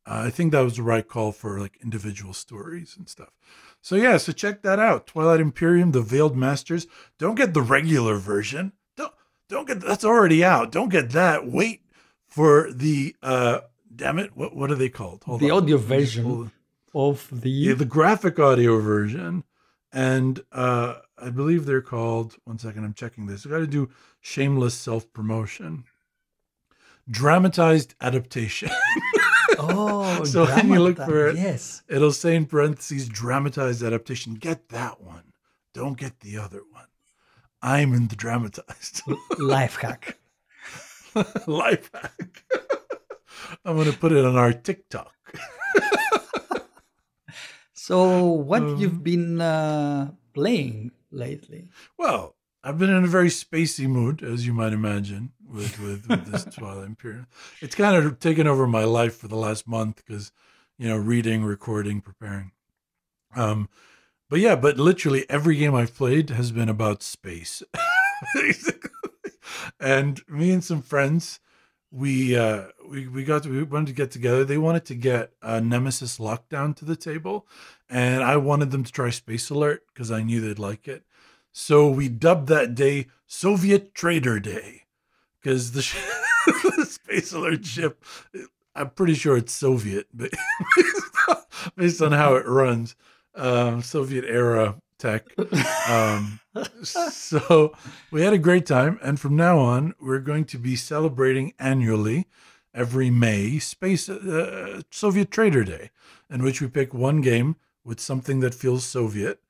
uh, 0.06 0.22
I 0.26 0.30
think 0.30 0.52
that 0.52 0.60
was 0.60 0.76
the 0.76 0.82
right 0.82 1.06
call 1.06 1.32
for 1.32 1.58
like 1.60 1.78
individual 1.82 2.32
stories 2.34 2.94
and 2.98 3.08
stuff. 3.08 3.30
So, 3.82 3.96
yeah, 3.96 4.16
so 4.16 4.32
check 4.32 4.62
that 4.62 4.78
out 4.78 5.08
Twilight 5.08 5.40
Imperium, 5.40 5.90
The 5.90 6.02
Veiled 6.02 6.36
Masters. 6.36 6.86
Don't 7.18 7.34
get 7.34 7.52
the 7.52 7.60
regular 7.60 8.16
version. 8.16 8.72
Don't, 8.96 9.12
don't 9.48 9.66
get 9.66 9.80
that's 9.80 10.04
already 10.04 10.44
out. 10.44 10.70
Don't 10.72 10.88
get 10.88 11.10
that. 11.10 11.46
Wait 11.46 11.82
for 12.28 12.72
the, 12.72 13.14
uh, 13.22 13.60
damn 13.94 14.18
it, 14.18 14.36
what, 14.36 14.54
what 14.54 14.70
are 14.70 14.76
they 14.76 14.88
called? 14.88 15.24
Hold 15.24 15.40
the 15.40 15.50
on. 15.50 15.64
audio 15.64 15.76
Let 15.76 15.88
me 15.88 15.98
just 16.00 16.14
version 16.14 16.52
of 16.94 17.28
the 17.32 17.50
yeah, 17.50 17.74
the 17.74 17.84
graphic 17.84 18.38
audio 18.38 18.78
version, 18.78 19.44
and 19.92 20.40
uh, 20.52 20.96
I 21.18 21.30
believe 21.30 21.64
they're 21.64 21.80
called. 21.82 22.36
One 22.44 22.58
second, 22.58 22.84
I'm 22.84 22.94
checking 22.94 23.26
this. 23.26 23.46
I 23.46 23.50
got 23.50 23.58
to 23.58 23.66
do 23.66 23.90
shameless 24.20 24.74
self 24.74 25.12
promotion. 25.12 25.84
Dramatized 27.10 27.94
adaptation. 28.00 28.70
oh, 29.58 30.24
So 30.32 30.46
when 30.46 30.68
you 30.68 30.80
look 30.80 30.96
for 30.96 31.28
it- 31.28 31.36
yes, 31.36 31.82
It'll 31.88 32.12
say 32.12 32.34
in 32.36 32.46
parentheses 32.46 33.08
dramatized 33.08 33.82
adaptation. 33.82 34.34
Get 34.34 34.68
that 34.70 35.00
one. 35.00 35.32
Don't 35.74 35.96
get 35.98 36.20
the 36.20 36.38
other 36.38 36.60
one. 36.70 36.86
I'm 37.62 37.92
in 37.94 38.08
the 38.08 38.16
dramatized 38.16 39.02
life 39.38 39.76
hack. 39.76 40.18
life 41.46 41.90
hack. 41.94 42.44
I'm 43.64 43.76
gonna 43.76 43.92
put 43.92 44.12
it 44.12 44.24
on 44.24 44.36
our 44.36 44.52
TikTok. 44.52 45.12
So, 47.74 48.24
what 48.30 48.62
Um, 48.62 48.76
you've 48.76 49.02
been 49.02 49.40
uh, 49.40 50.12
playing 50.34 50.92
lately? 51.10 51.68
Well, 51.98 52.36
I've 52.62 52.78
been 52.78 52.90
in 52.90 53.02
a 53.04 53.08
very 53.08 53.28
spacey 53.28 53.88
mood, 53.88 54.22
as 54.22 54.46
you 54.46 54.52
might 54.52 54.72
imagine, 54.72 55.32
with 55.52 55.78
with, 55.80 56.08
with 56.08 56.30
this 56.30 56.44
Twilight 56.44 56.86
Imperium. 56.86 57.26
It's 57.60 57.74
kind 57.74 57.96
of 57.96 58.18
taken 58.18 58.46
over 58.46 58.66
my 58.66 58.84
life 58.84 59.16
for 59.16 59.28
the 59.28 59.36
last 59.36 59.68
month 59.68 60.02
because, 60.04 60.32
you 60.78 60.88
know, 60.88 60.96
reading, 60.96 61.44
recording, 61.44 62.00
preparing. 62.00 62.52
Um, 63.36 63.68
but 64.28 64.40
yeah, 64.40 64.56
but 64.56 64.78
literally 64.78 65.28
every 65.28 65.56
game 65.56 65.74
I've 65.74 65.94
played 65.94 66.30
has 66.30 66.52
been 66.52 66.68
about 66.68 67.02
space. 67.02 67.62
And 69.82 70.20
me 70.28 70.52
and 70.52 70.62
some 70.62 70.80
friends, 70.80 71.40
we 71.90 72.36
uh, 72.36 72.66
we 72.88 73.08
we 73.08 73.24
got 73.24 73.42
to, 73.42 73.50
we 73.50 73.64
wanted 73.64 73.88
to 73.88 73.92
get 73.92 74.12
together. 74.12 74.44
They 74.44 74.58
wanted 74.58 74.84
to 74.86 74.94
get 74.94 75.32
uh, 75.42 75.58
Nemesis 75.58 76.18
Lockdown 76.18 76.76
to 76.76 76.84
the 76.84 76.96
table, 76.96 77.46
and 77.90 78.22
I 78.22 78.36
wanted 78.36 78.70
them 78.70 78.84
to 78.84 78.92
try 78.92 79.10
Space 79.10 79.50
Alert 79.50 79.84
because 79.92 80.10
I 80.10 80.22
knew 80.22 80.40
they'd 80.40 80.58
like 80.58 80.86
it. 80.86 81.02
So 81.50 81.88
we 81.88 82.08
dubbed 82.08 82.48
that 82.48 82.74
day 82.74 83.08
Soviet 83.26 83.92
Traitor 83.92 84.38
Day 84.38 84.81
because 85.42 85.72
the, 85.72 85.82
sh- 85.82 85.96
the 86.46 86.86
Space 86.86 87.32
Alert 87.32 87.64
ship, 87.64 88.04
I'm 88.74 88.90
pretty 88.90 89.14
sure 89.14 89.36
it's 89.36 89.52
Soviet, 89.52 90.06
but 90.14 90.30
based 91.76 92.00
on 92.00 92.12
how 92.12 92.34
it 92.36 92.46
runs, 92.46 92.94
um, 93.34 93.82
Soviet 93.82 94.24
era 94.24 94.76
tech. 94.98 95.26
Um, 95.88 96.40
so 96.82 97.74
we 98.10 98.22
had 98.22 98.32
a 98.32 98.38
great 98.38 98.66
time, 98.66 98.98
and 99.02 99.18
from 99.18 99.36
now 99.36 99.58
on, 99.58 99.94
we're 100.00 100.20
going 100.20 100.44
to 100.46 100.58
be 100.58 100.76
celebrating 100.76 101.54
annually 101.58 102.26
every 102.74 103.10
May 103.10 103.58
Space 103.58 104.08
uh, 104.08 104.82
Soviet 104.90 105.30
Traitor 105.30 105.64
Day, 105.64 105.90
in 106.30 106.42
which 106.42 106.60
we 106.60 106.68
pick 106.68 106.94
one 106.94 107.20
game 107.20 107.56
with 107.84 108.00
something 108.00 108.40
that 108.40 108.54
feels 108.54 108.84
Soviet 108.84 109.40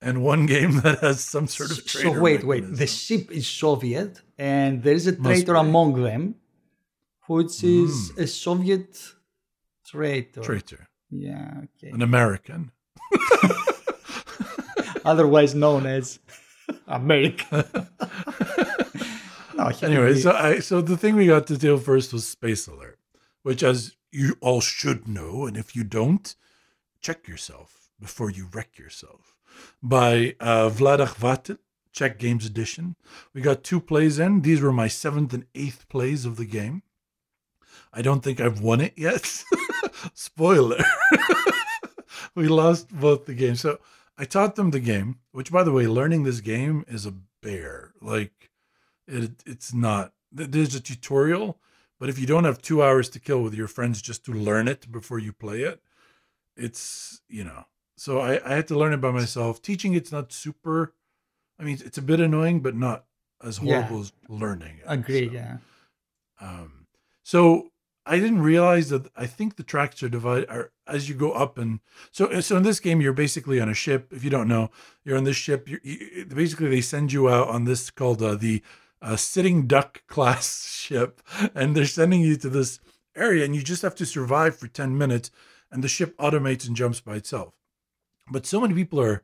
and 0.00 0.22
one 0.22 0.46
game 0.54 0.80
that 0.80 1.00
has 1.00 1.20
some 1.20 1.46
sort 1.46 1.70
of 1.70 1.84
traitor. 1.86 2.14
so 2.14 2.20
wait, 2.20 2.44
wait. 2.44 2.60
The 2.60 2.86
ship 2.86 3.30
is 3.30 3.46
Soviet, 3.46 4.20
and 4.38 4.82
there 4.82 4.94
is 4.94 5.06
a 5.06 5.12
traitor 5.16 5.54
among 5.56 6.02
them, 6.02 6.34
which 7.26 7.62
is 7.64 8.12
Mm. 8.12 8.18
a 8.22 8.26
Soviet 8.26 8.90
traitor. 9.86 10.42
traitor, 10.42 10.88
Yeah. 11.10 11.62
Okay. 11.76 11.90
an 11.90 12.02
American. 12.02 12.70
Otherwise 15.04 15.54
known 15.54 15.86
as 15.86 16.18
America. 16.86 17.64
no, 19.54 19.70
Anyway, 19.82 20.14
be- 20.14 20.20
so 20.20 20.32
I 20.32 20.58
so 20.60 20.80
the 20.80 20.96
thing 20.96 21.16
we 21.16 21.26
got 21.26 21.46
to 21.46 21.56
deal 21.56 21.78
first 21.78 22.12
was 22.12 22.26
Space 22.26 22.66
Alert, 22.66 22.98
which 23.42 23.62
as 23.62 23.96
you 24.12 24.36
all 24.40 24.60
should 24.60 25.06
know, 25.08 25.46
and 25.46 25.56
if 25.56 25.74
you 25.76 25.84
don't, 25.84 26.34
check 27.00 27.26
yourself 27.28 27.90
before 28.00 28.30
you 28.30 28.48
wreck 28.52 28.78
yourself. 28.78 29.34
By 29.82 30.34
uh, 30.40 30.68
Vlaada 30.70 31.06
Chvátil, 31.08 31.58
Czech 31.98 32.16
Games 32.16 32.46
Edition. 32.46 32.94
We 33.34 33.40
got 33.40 33.64
two 33.64 33.80
plays 33.80 34.20
in. 34.20 34.42
These 34.42 34.60
were 34.60 34.72
my 34.72 34.86
seventh 34.86 35.34
and 35.34 35.46
eighth 35.56 35.88
plays 35.88 36.24
of 36.24 36.36
the 36.36 36.44
game. 36.44 36.84
I 37.92 38.02
don't 38.02 38.22
think 38.22 38.40
I've 38.40 38.60
won 38.60 38.80
it 38.80 38.92
yet. 38.96 39.26
Spoiler. 40.14 40.84
we 42.36 42.46
lost 42.46 42.96
both 42.96 43.26
the 43.26 43.34
games. 43.34 43.62
So 43.62 43.80
I 44.16 44.26
taught 44.26 44.54
them 44.54 44.70
the 44.70 44.78
game, 44.78 45.18
which 45.32 45.50
by 45.50 45.64
the 45.64 45.72
way, 45.72 45.88
learning 45.88 46.22
this 46.22 46.40
game 46.40 46.84
is 46.86 47.04
a 47.04 47.14
bear. 47.42 47.94
Like 48.00 48.50
it 49.08 49.42
it's 49.44 49.74
not 49.74 50.12
there's 50.30 50.76
a 50.76 50.80
tutorial, 50.80 51.58
but 51.98 52.08
if 52.08 52.16
you 52.16 52.26
don't 52.26 52.44
have 52.44 52.62
two 52.62 52.80
hours 52.80 53.08
to 53.08 53.18
kill 53.18 53.42
with 53.42 53.54
your 53.54 53.66
friends 53.66 54.00
just 54.00 54.24
to 54.26 54.32
learn 54.32 54.68
it 54.68 54.92
before 54.92 55.18
you 55.18 55.32
play 55.32 55.62
it, 55.62 55.82
it's 56.56 57.22
you 57.28 57.42
know. 57.42 57.64
So 57.96 58.20
I, 58.20 58.40
I 58.48 58.54
had 58.54 58.68
to 58.68 58.78
learn 58.78 58.92
it 58.92 59.00
by 59.00 59.10
myself. 59.10 59.60
Teaching 59.60 59.94
it's 59.94 60.12
not 60.12 60.32
super 60.32 60.94
I 61.58 61.64
mean 61.64 61.78
it's 61.84 61.98
a 61.98 62.02
bit 62.02 62.20
annoying, 62.20 62.60
but 62.60 62.74
not 62.76 63.04
as 63.42 63.60
Yeah. 63.60 63.82
horrible 63.82 64.00
as 64.00 64.12
learning 64.28 64.78
it. 64.78 64.84
Agree. 64.86 65.26
So- 65.28 65.32
Yeah. 65.32 65.56
um, 66.40 66.86
so 67.22 67.70
I 68.06 68.18
didn't 68.18 68.40
realize 68.40 68.88
that. 68.88 69.10
I 69.16 69.26
think 69.26 69.56
the 69.56 69.62
tracks 69.62 70.02
are 70.02 70.08
divided 70.08 70.48
are 70.48 70.72
as 70.86 71.08
you 71.10 71.14
go 71.14 71.32
up, 71.32 71.58
and 71.58 71.80
so 72.10 72.40
so 72.40 72.56
in 72.56 72.62
this 72.62 72.80
game 72.80 73.02
you're 73.02 73.12
basically 73.12 73.60
on 73.60 73.68
a 73.68 73.74
ship. 73.74 74.12
If 74.12 74.24
you 74.24 74.30
don't 74.30 74.48
know, 74.48 74.70
you're 75.04 75.18
on 75.18 75.24
this 75.24 75.36
ship. 75.36 75.68
You, 75.68 75.78
you, 75.82 76.24
basically 76.24 76.68
they 76.70 76.80
send 76.80 77.12
you 77.12 77.28
out 77.28 77.48
on 77.48 77.64
this 77.64 77.90
called 77.90 78.22
uh, 78.22 78.34
the 78.36 78.62
uh, 79.02 79.16
Sitting 79.16 79.66
Duck 79.66 80.02
class 80.08 80.66
ship, 80.70 81.20
and 81.54 81.76
they're 81.76 81.84
sending 81.86 82.22
you 82.22 82.36
to 82.36 82.48
this 82.48 82.80
area, 83.14 83.44
and 83.44 83.54
you 83.54 83.62
just 83.62 83.82
have 83.82 83.94
to 83.96 84.06
survive 84.06 84.56
for 84.56 84.68
ten 84.68 84.96
minutes, 84.96 85.30
and 85.70 85.84
the 85.84 85.88
ship 85.88 86.16
automates 86.16 86.66
and 86.66 86.74
jumps 86.76 87.00
by 87.00 87.16
itself. 87.16 87.52
But 88.32 88.46
so 88.46 88.58
many 88.60 88.72
people 88.72 89.00
are 89.02 89.22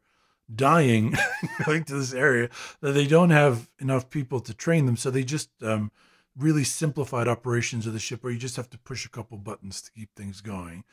dying 0.52 1.14
going 1.64 1.84
to 1.84 1.94
this 1.94 2.12
area 2.12 2.48
that 2.80 2.92
they 2.92 3.06
don't 3.06 3.30
have 3.30 3.70
enough 3.78 4.10
people 4.10 4.40
to 4.40 4.54
train 4.54 4.86
them, 4.86 4.96
so 4.96 5.10
they 5.10 5.24
just 5.24 5.50
um, 5.62 5.90
really 6.36 6.64
simplified 6.64 7.28
operations 7.28 7.86
of 7.86 7.92
the 7.92 7.98
ship 7.98 8.22
where 8.22 8.32
you 8.32 8.38
just 8.38 8.56
have 8.56 8.70
to 8.70 8.78
push 8.78 9.06
a 9.06 9.10
couple 9.10 9.38
buttons 9.38 9.80
to 9.82 9.92
keep 9.92 10.14
things 10.14 10.40
going. 10.40 10.84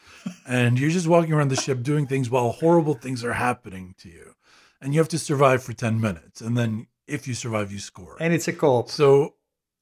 and 0.47 0.79
you're 0.79 0.89
just 0.89 1.07
walking 1.07 1.33
around 1.33 1.49
the 1.49 1.55
ship 1.55 1.81
doing 1.81 2.05
things 2.05 2.29
while 2.29 2.51
horrible 2.51 2.93
things 2.93 3.23
are 3.23 3.33
happening 3.33 3.95
to 3.97 4.09
you. 4.09 4.35
And 4.79 4.93
you 4.93 4.99
have 4.99 5.09
to 5.09 5.19
survive 5.19 5.63
for 5.63 5.73
10 5.73 5.99
minutes. 5.99 6.41
And 6.41 6.57
then 6.57 6.87
if 7.07 7.27
you 7.27 7.33
survive, 7.33 7.71
you 7.71 7.79
score. 7.79 8.17
And 8.19 8.33
it's 8.33 8.47
a 8.47 8.53
co-op. 8.53 8.89
So 8.89 9.35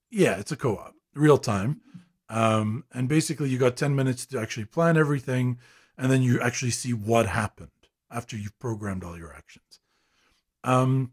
yeah, 0.10 0.38
it's 0.38 0.52
a 0.52 0.58
co-op, 0.58 0.94
real 1.14 1.38
time. 1.38 1.82
Um, 2.30 2.86
and 2.94 3.08
basically 3.08 3.50
you 3.50 3.58
got 3.58 3.76
10 3.76 3.96
minutes 3.96 4.26
to 4.28 4.40
actually 4.40 4.66
plan 4.66 4.98
everything. 4.98 5.60
And 5.98 6.12
then 6.12 6.22
you 6.22 6.40
actually 6.40 6.72
see 6.72 6.94
what 6.94 7.26
happened 7.26 7.72
after 8.12 8.38
you've 8.38 8.58
programmed 8.60 9.04
all 9.04 9.18
your 9.18 9.34
actions. 9.34 9.80
Um, 10.64 11.12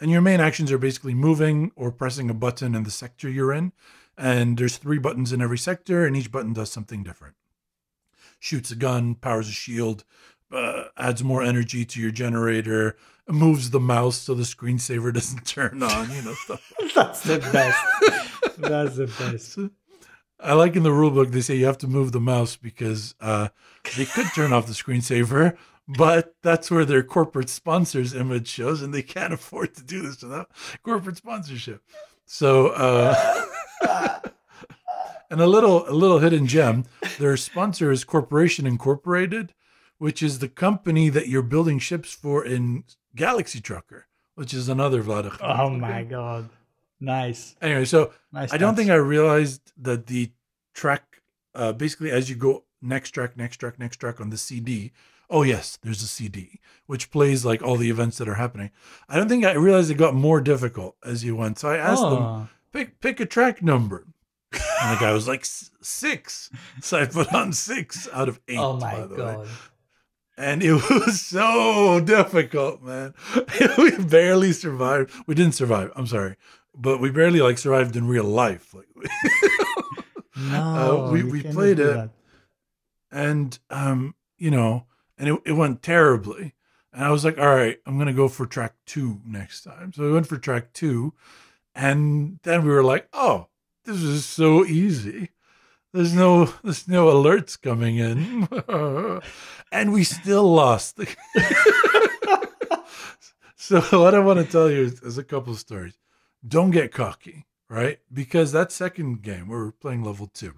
and 0.00 0.10
your 0.10 0.20
main 0.20 0.40
actions 0.40 0.70
are 0.72 0.78
basically 0.78 1.14
moving 1.14 1.72
or 1.74 1.90
pressing 1.90 2.28
a 2.28 2.34
button 2.34 2.74
in 2.74 2.82
the 2.82 2.90
sector 2.90 3.28
you're 3.28 3.52
in. 3.52 3.72
And 4.18 4.58
there's 4.58 4.76
three 4.76 4.98
buttons 4.98 5.32
in 5.32 5.42
every 5.42 5.58
sector, 5.58 6.06
and 6.06 6.16
each 6.16 6.32
button 6.32 6.52
does 6.52 6.70
something 6.70 7.02
different. 7.02 7.34
Shoots 8.38 8.70
a 8.70 8.76
gun, 8.76 9.14
powers 9.14 9.48
a 9.48 9.52
shield, 9.52 10.04
uh, 10.52 10.84
adds 10.96 11.22
more 11.22 11.42
energy 11.42 11.84
to 11.84 12.00
your 12.00 12.10
generator, 12.10 12.96
moves 13.28 13.70
the 13.70 13.80
mouse 13.80 14.16
so 14.16 14.34
the 14.34 14.44
screensaver 14.44 15.12
doesn't 15.14 15.46
turn 15.46 15.82
on, 15.82 16.10
you 16.10 16.22
know, 16.22 16.34
stuff. 16.34 16.72
That's 16.94 17.22
the 17.22 17.38
best. 17.38 18.58
That's 18.58 18.96
the 18.96 19.06
best. 19.06 19.58
I 20.38 20.52
like 20.52 20.76
in 20.76 20.82
the 20.82 20.90
rulebook 20.90 21.30
they 21.30 21.40
say 21.40 21.56
you 21.56 21.66
have 21.66 21.78
to 21.78 21.88
move 21.88 22.12
the 22.12 22.20
mouse 22.20 22.56
because 22.56 23.14
uh, 23.20 23.48
they 23.96 24.04
could 24.04 24.26
turn 24.34 24.52
off 24.52 24.66
the 24.66 24.72
screensaver, 24.72 25.56
but 25.88 26.34
that's 26.42 26.70
where 26.70 26.84
their 26.84 27.02
corporate 27.02 27.48
sponsors 27.48 28.14
image 28.14 28.48
shows, 28.48 28.82
and 28.82 28.92
they 28.92 29.02
can't 29.02 29.32
afford 29.32 29.74
to 29.74 29.82
do 29.82 30.02
this 30.02 30.22
without 30.22 30.50
corporate 30.82 31.16
sponsorship. 31.16 31.82
So, 32.26 32.68
uh, 32.68 33.44
and 35.30 35.40
a 35.40 35.46
little 35.46 35.88
a 35.88 35.92
little 35.92 36.18
hidden 36.18 36.46
gem, 36.46 36.84
their 37.18 37.36
sponsor 37.36 37.90
is 37.90 38.04
Corporation 38.04 38.66
Incorporated, 38.66 39.54
which 39.98 40.22
is 40.22 40.40
the 40.40 40.48
company 40.48 41.08
that 41.08 41.28
you're 41.28 41.42
building 41.42 41.78
ships 41.78 42.12
for 42.12 42.44
in 42.44 42.84
Galaxy 43.14 43.60
Trucker, 43.60 44.06
which 44.34 44.52
is 44.52 44.68
another 44.68 45.02
Vlad. 45.02 45.36
Oh 45.40 45.70
my 45.70 46.02
god, 46.02 46.48
nice. 47.00 47.56
Anyway, 47.60 47.84
so 47.84 48.12
Nice. 48.32 48.52
I 48.52 48.58
don't 48.58 48.70
touch. 48.74 48.78
think 48.78 48.90
I 48.90 48.94
realized 48.96 49.72
that 49.78 50.06
the 50.06 50.30
track, 50.74 51.22
uh, 51.54 51.72
basically, 51.72 52.10
as 52.10 52.28
you 52.30 52.36
go 52.36 52.64
next 52.82 53.10
track, 53.10 53.36
next 53.36 53.56
track, 53.58 53.78
next 53.78 53.96
track 53.96 54.20
on 54.20 54.30
the 54.30 54.36
CD. 54.36 54.92
Oh 55.28 55.42
yes, 55.42 55.78
there's 55.82 56.02
a 56.02 56.06
CD 56.06 56.60
which 56.86 57.10
plays 57.10 57.44
like 57.44 57.60
all 57.62 57.76
the 57.76 57.90
events 57.90 58.18
that 58.18 58.28
are 58.28 58.34
happening. 58.34 58.70
I 59.08 59.16
don't 59.16 59.28
think 59.28 59.44
I 59.44 59.52
realized 59.54 59.90
it 59.90 59.94
got 59.96 60.14
more 60.14 60.40
difficult 60.40 60.96
as 61.04 61.24
you 61.24 61.34
went. 61.34 61.58
So 61.58 61.68
I 61.68 61.78
asked 61.78 62.02
them, 62.02 62.12
Oh. 62.22 62.48
pick 62.72 63.00
pick 63.00 63.18
a 63.18 63.26
track 63.26 63.60
number, 63.62 64.06
and 64.52 64.96
the 64.96 65.00
guy 65.00 65.12
was 65.12 65.26
like 65.26 65.44
six. 65.44 66.48
So 66.80 66.98
I 67.00 67.06
put 67.06 67.32
on 67.34 67.52
six 67.52 68.08
out 68.12 68.28
of 68.28 68.38
eight. 68.46 68.58
Oh 68.58 68.74
my 68.78 68.92
by 69.00 69.06
the 69.06 69.14
way 69.14 69.16
god. 69.34 69.48
and 70.38 70.62
it 70.62 70.72
was 70.90 71.20
so 71.20 71.98
difficult, 72.00 72.82
man. 72.82 73.14
we 73.78 73.96
barely 73.98 74.52
survived. 74.52 75.10
We 75.26 75.34
didn't 75.34 75.54
survive. 75.54 75.90
I'm 75.96 76.06
sorry, 76.06 76.36
but 76.76 77.00
we 77.00 77.10
barely 77.10 77.40
like 77.40 77.58
survived 77.58 77.96
in 77.96 78.06
real 78.06 78.24
life. 78.24 78.74
Like, 78.74 78.86
No, 80.36 81.06
Uh, 81.06 81.10
we- 81.12 81.22
we 81.24 81.42
played 81.42 81.78
it. 81.78 81.94
that. 81.94 82.10
and 83.10 83.58
um, 83.70 84.14
you 84.36 84.50
know, 84.50 84.84
and 85.16 85.28
it, 85.30 85.40
it 85.46 85.52
went 85.52 85.82
terribly. 85.82 86.52
And 86.92 87.02
I 87.04 87.10
was 87.10 87.24
like, 87.24 87.38
all 87.38 87.54
right, 87.54 87.78
I'm 87.86 87.96
gonna 87.98 88.12
go 88.12 88.28
for 88.28 88.46
track 88.46 88.74
two 88.86 89.20
next 89.26 89.62
time. 89.62 89.92
So 89.94 90.02
we 90.02 90.12
went 90.12 90.26
for 90.26 90.36
track 90.38 90.72
two, 90.74 91.14
and 91.74 92.38
then 92.42 92.64
we 92.64 92.70
were 92.70 92.84
like, 92.84 93.08
oh, 93.12 93.48
this 93.84 94.02
is 94.02 94.24
so 94.26 94.64
easy. 94.64 95.30
There's 95.94 96.12
no 96.14 96.52
there's 96.62 96.86
no 96.88 97.06
alerts 97.06 97.60
coming 97.60 97.96
in. 97.96 98.46
and 99.72 99.92
we 99.92 100.04
still 100.04 100.52
lost. 100.52 100.98
so 103.56 103.80
what 103.80 104.14
I 104.14 104.18
want 104.18 104.38
to 104.38 104.44
tell 104.44 104.70
you 104.70 104.82
is, 104.82 105.00
is 105.02 105.16
a 105.18 105.24
couple 105.24 105.52
of 105.54 105.58
stories. 105.58 105.94
Don't 106.46 106.70
get 106.70 106.92
cocky, 106.92 107.46
right? 107.68 107.98
Because 108.12 108.52
that 108.52 108.70
second 108.70 109.22
game, 109.22 109.48
we 109.48 109.56
were 109.56 109.72
playing 109.72 110.04
level 110.04 110.26
two. 110.26 110.54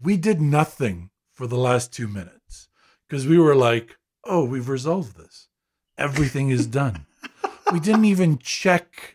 We 0.00 0.16
did 0.16 0.40
nothing 0.40 1.10
for 1.34 1.46
the 1.46 1.58
last 1.58 1.92
two 1.92 2.08
minutes 2.08 2.68
because 3.08 3.26
we 3.26 3.38
were 3.38 3.54
like, 3.54 3.98
oh, 4.24 4.44
we've 4.44 4.68
resolved 4.68 5.16
this. 5.16 5.48
Everything 5.98 6.50
is 6.50 6.66
done. 6.66 7.06
we 7.72 7.80
didn't 7.80 8.04
even 8.04 8.38
check 8.38 9.14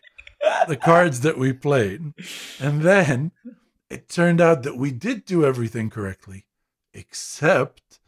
the 0.68 0.76
cards 0.76 1.20
that 1.20 1.38
we 1.38 1.52
played. 1.52 2.12
And 2.60 2.82
then 2.82 3.32
it 3.90 4.08
turned 4.08 4.40
out 4.40 4.62
that 4.62 4.76
we 4.76 4.90
did 4.90 5.24
do 5.24 5.44
everything 5.44 5.90
correctly, 5.90 6.46
except 6.92 8.00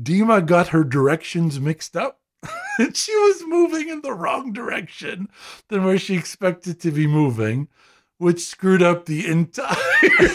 Dima 0.00 0.44
got 0.44 0.68
her 0.68 0.84
directions 0.84 1.60
mixed 1.60 1.96
up. 1.96 2.17
she 2.94 3.14
was 3.16 3.42
moving 3.46 3.88
in 3.88 4.02
the 4.02 4.12
wrong 4.12 4.52
direction 4.52 5.28
than 5.68 5.84
where 5.84 5.98
she 5.98 6.14
expected 6.16 6.80
to 6.80 6.90
be 6.90 7.06
moving, 7.06 7.68
which 8.18 8.40
screwed 8.44 8.82
up 8.82 9.06
the 9.06 9.26
entire 9.30 9.76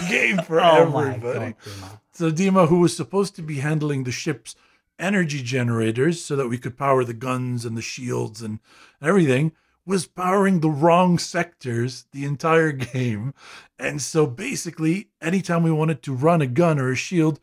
game 0.10 0.38
for 0.40 0.60
Oh 0.60 0.98
everybody. 0.98 1.56
god. 1.82 2.00
So 2.12 2.32
Dima, 2.32 2.68
who 2.68 2.80
was 2.80 2.96
supposed 2.96 3.36
to 3.38 3.42
be 3.42 3.56
handling 3.60 4.04
the 4.04 4.12
ship's 4.12 4.56
energy 5.00 5.42
generators 5.42 6.24
so 6.24 6.36
that 6.36 6.48
we 6.48 6.58
could 6.58 6.78
power 6.78 7.04
the 7.04 7.14
guns 7.14 7.66
and 7.66 7.76
the 7.76 7.82
shields 7.82 8.42
and 8.42 8.60
everything, 9.02 9.52
was 9.86 10.06
powering 10.06 10.60
the 10.60 10.70
wrong 10.70 11.18
sectors 11.18 12.06
the 12.12 12.24
entire 12.26 12.72
game. 12.94 13.34
And 13.80 14.02
so 14.02 14.26
basically, 14.28 15.10
anytime 15.22 15.64
we 15.64 15.72
wanted 15.72 16.02
to 16.04 16.14
run 16.14 16.42
a 16.42 16.48
gun 16.48 16.80
or 16.80 16.92
a 16.92 16.96
shield, 16.96 17.40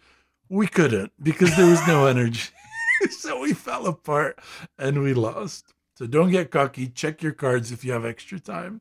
we 0.49 0.67
couldn't 0.67 1.13
because 1.23 1.55
there 1.57 1.67
was 1.67 1.85
no 1.87 2.07
energy. 2.07 2.51
so 3.11 3.41
we 3.41 3.53
fell 3.53 3.87
apart 3.87 4.39
and 4.79 5.03
we 5.03 5.15
lost. 5.15 5.73
So 5.97 6.07
don't 6.07 6.31
get 6.31 6.51
cocky. 6.51 6.89
Check 6.89 7.23
your 7.23 7.33
cards 7.33 7.73
if 7.73 7.85
you 7.85 7.93
have 7.93 8.05
extra 8.05 8.41
time. 8.41 8.81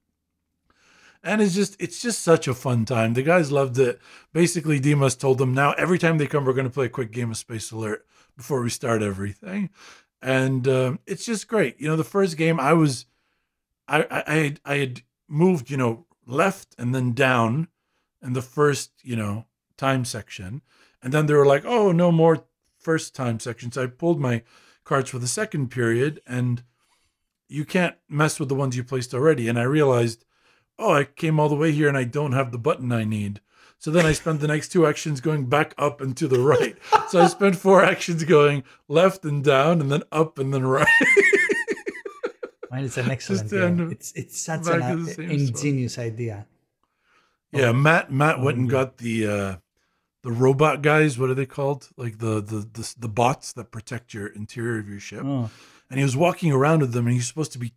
And 1.21 1.41
it's 1.41 1.53
just 1.53 1.75
it's 1.81 2.01
just 2.01 2.21
such 2.21 2.47
a 2.47 2.53
fun 2.53 2.85
time. 2.85 3.13
The 3.13 3.23
guys 3.23 3.51
loved 3.51 3.77
it. 3.77 3.99
Basically, 4.31 4.79
Dimas 4.79 5.15
told 5.15 5.37
them 5.37 5.53
now 5.53 5.73
every 5.73 5.99
time 5.99 6.17
they 6.17 6.27
come, 6.27 6.45
we're 6.45 6.53
going 6.53 6.67
to 6.67 6.73
play 6.73 6.85
a 6.85 6.89
quick 6.89 7.11
game 7.11 7.31
of 7.31 7.35
Space 7.35 7.71
Alert 7.71 8.05
before 8.37 8.61
we 8.61 8.69
start 8.69 9.01
everything, 9.01 9.69
and 10.21 10.65
um, 10.65 10.99
it's 11.05 11.25
just 11.25 11.49
great. 11.49 11.77
You 11.77 11.89
know, 11.89 11.97
the 11.97 12.05
first 12.05 12.37
game 12.37 12.57
I 12.57 12.71
was, 12.71 13.05
I 13.85 14.03
I 14.03 14.23
I 14.25 14.35
had, 14.35 14.61
I 14.63 14.75
had 14.77 15.01
moved 15.27 15.69
you 15.69 15.75
know 15.75 16.05
left 16.25 16.73
and 16.77 16.95
then 16.95 17.11
down 17.11 17.67
in 18.21 18.31
the 18.31 18.41
first 18.41 18.91
you 19.03 19.17
know 19.17 19.45
time 19.75 20.05
section, 20.05 20.61
and 21.03 21.11
then 21.11 21.25
they 21.25 21.33
were 21.33 21.45
like, 21.45 21.65
oh 21.65 21.91
no 21.91 22.13
more 22.13 22.45
first 22.79 23.15
time 23.15 23.39
section. 23.39 23.71
So 23.71 23.83
I 23.83 23.87
pulled 23.87 24.19
my 24.19 24.43
cards 24.83 25.09
for 25.09 25.19
the 25.19 25.27
second 25.27 25.69
period, 25.69 26.21
and 26.25 26.63
you 27.47 27.65
can't 27.65 27.95
mess 28.07 28.39
with 28.39 28.49
the 28.49 28.55
ones 28.55 28.75
you 28.75 28.83
placed 28.83 29.13
already. 29.13 29.47
And 29.47 29.59
I 29.59 29.63
realized 29.63 30.25
oh, 30.79 30.93
I 30.93 31.03
came 31.03 31.39
all 31.39 31.49
the 31.49 31.55
way 31.55 31.71
here 31.71 31.87
and 31.87 31.97
I 31.97 32.05
don't 32.05 32.31
have 32.31 32.51
the 32.51 32.57
button 32.57 32.91
I 32.91 33.03
need. 33.03 33.41
So 33.77 33.91
then 33.91 34.05
I 34.05 34.13
spent 34.13 34.39
the 34.41 34.47
next 34.47 34.69
two 34.69 34.87
actions 34.87 35.21
going 35.21 35.45
back 35.45 35.73
up 35.77 36.01
and 36.01 36.15
to 36.17 36.27
the 36.27 36.39
right. 36.39 36.75
So 37.09 37.21
I 37.21 37.27
spent 37.27 37.55
four 37.55 37.83
actions 37.83 38.23
going 38.23 38.63
left 38.87 39.23
and 39.23 39.43
down 39.43 39.79
and 39.79 39.91
then 39.91 40.03
up 40.11 40.39
and 40.39 40.53
then 40.53 40.65
right. 40.65 40.87
Man, 42.71 42.83
it's 42.83 42.97
an 42.97 43.09
excellent 43.09 43.49
game. 43.49 43.91
It's 43.91 44.11
it's 44.13 44.39
such 44.39 44.67
an 44.67 44.81
same 44.81 45.05
spot. 45.07 45.25
ingenious 45.25 45.97
idea. 45.97 46.45
yeah, 47.51 47.71
Matt 47.71 48.11
Matt 48.11 48.41
went 48.41 48.57
and 48.57 48.69
got 48.69 48.97
the 48.97 49.27
uh 49.27 49.55
the 50.21 50.31
robot 50.31 50.81
guys, 50.81 51.17
what 51.17 51.29
are 51.29 51.35
they 51.35 51.45
called? 51.45 51.89
Like 51.97 52.19
the 52.19 52.41
the 52.41 52.67
the, 52.71 52.95
the 52.97 53.09
bots 53.09 53.53
that 53.53 53.71
protect 53.71 54.13
your 54.13 54.27
interior 54.27 54.79
of 54.79 54.89
your 54.89 54.99
ship. 54.99 55.23
Oh, 55.23 55.49
and 55.89 55.99
he 55.99 56.03
was 56.03 56.17
walking 56.17 56.51
around 56.51 56.81
with 56.81 56.93
them 56.93 57.07
and 57.07 57.15
he's 57.15 57.27
supposed 57.27 57.53
to 57.53 57.59
be 57.59 57.73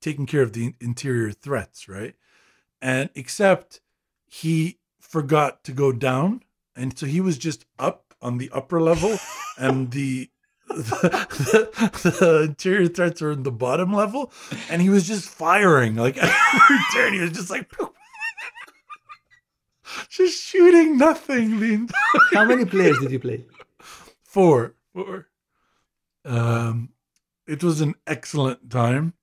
taking 0.00 0.26
care 0.26 0.42
of 0.42 0.52
the 0.52 0.74
interior 0.80 1.32
threats 1.32 1.88
right? 1.88 2.14
And 2.80 3.10
except 3.14 3.80
he 4.26 4.78
forgot 5.00 5.64
to 5.64 5.72
go 5.72 5.92
down. 5.92 6.42
And 6.74 6.96
so 6.96 7.06
he 7.06 7.20
was 7.20 7.38
just 7.38 7.64
up 7.78 8.14
on 8.20 8.38
the 8.38 8.50
upper 8.52 8.80
level 8.80 9.18
and 9.58 9.90
the 9.90 10.30
the, 10.68 11.70
the 12.04 12.18
the, 12.20 12.42
interior 12.42 12.88
threats 12.88 13.22
are 13.22 13.30
in 13.30 13.44
the 13.44 13.52
bottom 13.52 13.92
level. 13.92 14.32
And 14.68 14.82
he 14.82 14.90
was 14.90 15.06
just 15.06 15.28
firing 15.28 15.94
like 15.94 16.16
every 16.20 16.78
turn. 16.92 17.14
He 17.14 17.20
was 17.20 17.32
just 17.32 17.50
like 17.50 17.70
just 20.08 20.42
shooting 20.42 20.98
nothing. 20.98 21.88
How 22.32 22.44
many 22.44 22.64
players 22.64 22.98
did 23.00 23.10
you 23.12 23.20
play? 23.20 23.44
four, 24.24 24.74
four. 24.92 25.28
Um, 26.24 26.90
it 27.46 27.62
was 27.62 27.80
an 27.80 27.94
excellent 28.06 28.70
time. 28.70 29.14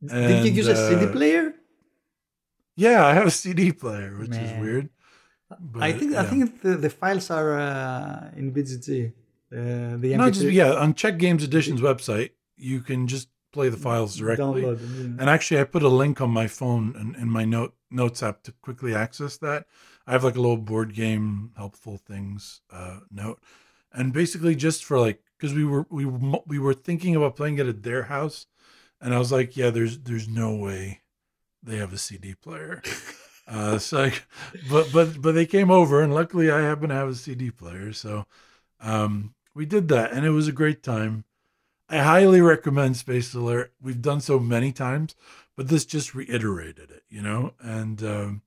did 0.00 0.12
you 0.12 0.46
And, 0.48 0.56
use 0.56 0.68
a 0.68 0.76
CD 0.76 1.06
uh, 1.06 1.12
player? 1.12 1.54
Yeah, 2.76 3.04
I 3.06 3.12
have 3.14 3.26
a 3.26 3.30
CD 3.30 3.72
player, 3.72 4.16
which 4.18 4.30
is 4.30 4.36
Man. 4.52 4.60
weird. 4.60 4.88
I 5.50 5.56
but, 5.92 5.98
think 6.00 6.14
I 6.14 6.24
think 6.24 6.62
the, 6.62 6.76
the 6.76 6.90
files 6.90 7.30
are 7.30 7.58
uh, 7.58 8.30
in 8.36 8.52
BGG. 8.52 9.12
Uh, 9.52 9.96
the 9.98 10.16
Not 10.16 10.32
MP3 10.32 10.34
just 10.34 10.46
yeah, 10.46 10.72
on 10.72 10.94
Czech 10.94 11.18
Games 11.18 11.44
Edition's 11.44 11.80
website, 11.80 12.30
you 12.56 12.80
can 12.80 13.06
just 13.06 13.28
play 13.52 13.68
the 13.68 13.76
files 13.76 14.16
directly. 14.16 14.62
them, 14.62 14.78
yeah. 15.16 15.20
And 15.20 15.30
actually, 15.30 15.60
I 15.60 15.64
put 15.64 15.82
a 15.84 15.88
link 15.88 16.20
on 16.20 16.30
my 16.30 16.48
phone 16.48 16.94
and 16.98 17.14
in 17.16 17.28
my 17.30 17.44
note 17.44 17.74
notes 17.90 18.22
app 18.22 18.42
to 18.44 18.52
quickly 18.62 18.94
access 18.94 19.36
that. 19.38 19.66
I 20.06 20.12
have 20.12 20.24
like 20.24 20.36
a 20.36 20.40
little 20.40 20.56
board 20.58 20.94
game 20.94 21.52
helpful 21.56 21.98
things 21.98 22.60
uh, 22.70 23.00
note, 23.10 23.40
and 23.92 24.12
basically 24.12 24.54
just 24.54 24.84
for 24.84 24.98
like 24.98 25.22
because 25.38 25.54
we 25.54 25.64
were 25.64 25.86
we 25.90 26.04
were 26.04 26.40
we 26.46 26.58
were 26.58 26.74
thinking 26.74 27.16
about 27.16 27.36
playing 27.36 27.58
it 27.58 27.66
at 27.66 27.82
their 27.82 28.04
house, 28.04 28.46
and 29.00 29.14
I 29.14 29.18
was 29.18 29.32
like, 29.32 29.56
yeah, 29.56 29.70
there's 29.70 29.98
there's 30.00 30.28
no 30.28 30.54
way 30.54 31.02
they 31.62 31.76
have 31.76 31.92
a 31.92 31.98
CD 31.98 32.34
player. 32.34 32.82
uh, 33.48 33.78
so, 33.78 34.02
like, 34.02 34.24
but 34.70 34.90
but 34.92 35.20
but 35.20 35.32
they 35.32 35.46
came 35.46 35.70
over, 35.70 36.02
and 36.02 36.14
luckily 36.14 36.50
I 36.50 36.60
happen 36.60 36.90
to 36.90 36.94
have 36.94 37.08
a 37.08 37.14
CD 37.14 37.50
player, 37.50 37.92
so 37.92 38.26
um, 38.80 39.34
we 39.54 39.66
did 39.66 39.88
that, 39.88 40.12
and 40.12 40.26
it 40.26 40.30
was 40.30 40.48
a 40.48 40.52
great 40.52 40.82
time. 40.82 41.24
I 41.88 41.98
highly 41.98 42.40
recommend 42.40 42.96
Space 42.96 43.34
Alert. 43.34 43.72
We've 43.80 44.00
done 44.00 44.20
so 44.20 44.38
many 44.38 44.72
times, 44.72 45.14
but 45.56 45.68
this 45.68 45.84
just 45.84 46.14
reiterated 46.14 46.90
it, 46.90 47.02
you 47.08 47.22
know? 47.22 47.52
And 47.60 48.02
um, 48.02 48.42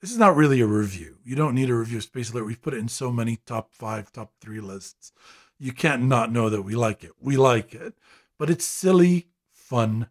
this 0.00 0.10
is 0.10 0.18
not 0.18 0.36
really 0.36 0.60
a 0.60 0.66
review. 0.66 1.16
You 1.24 1.36
don't 1.36 1.54
need 1.54 1.70
a 1.70 1.74
review 1.74 1.98
of 1.98 2.04
Space 2.04 2.30
Alert. 2.30 2.46
We've 2.46 2.62
put 2.62 2.74
it 2.74 2.78
in 2.78 2.88
so 2.88 3.10
many 3.10 3.36
top 3.46 3.72
five, 3.72 4.12
top 4.12 4.32
three 4.40 4.60
lists. 4.60 5.12
You 5.58 5.72
can't 5.72 6.04
not 6.04 6.32
know 6.32 6.48
that 6.50 6.62
we 6.62 6.76
like 6.76 7.02
it. 7.02 7.12
We 7.20 7.36
like 7.36 7.74
it, 7.74 7.94
but 8.38 8.48
it's 8.48 8.64
silly, 8.64 9.28
fun, 9.52 10.08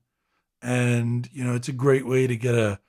and, 0.61 1.29
you 1.31 1.43
know, 1.43 1.55
it's 1.55 1.69
a 1.69 1.73
great 1.73 2.05
way 2.05 2.27
to 2.27 2.35
get 2.35 2.55
a, 2.55 2.79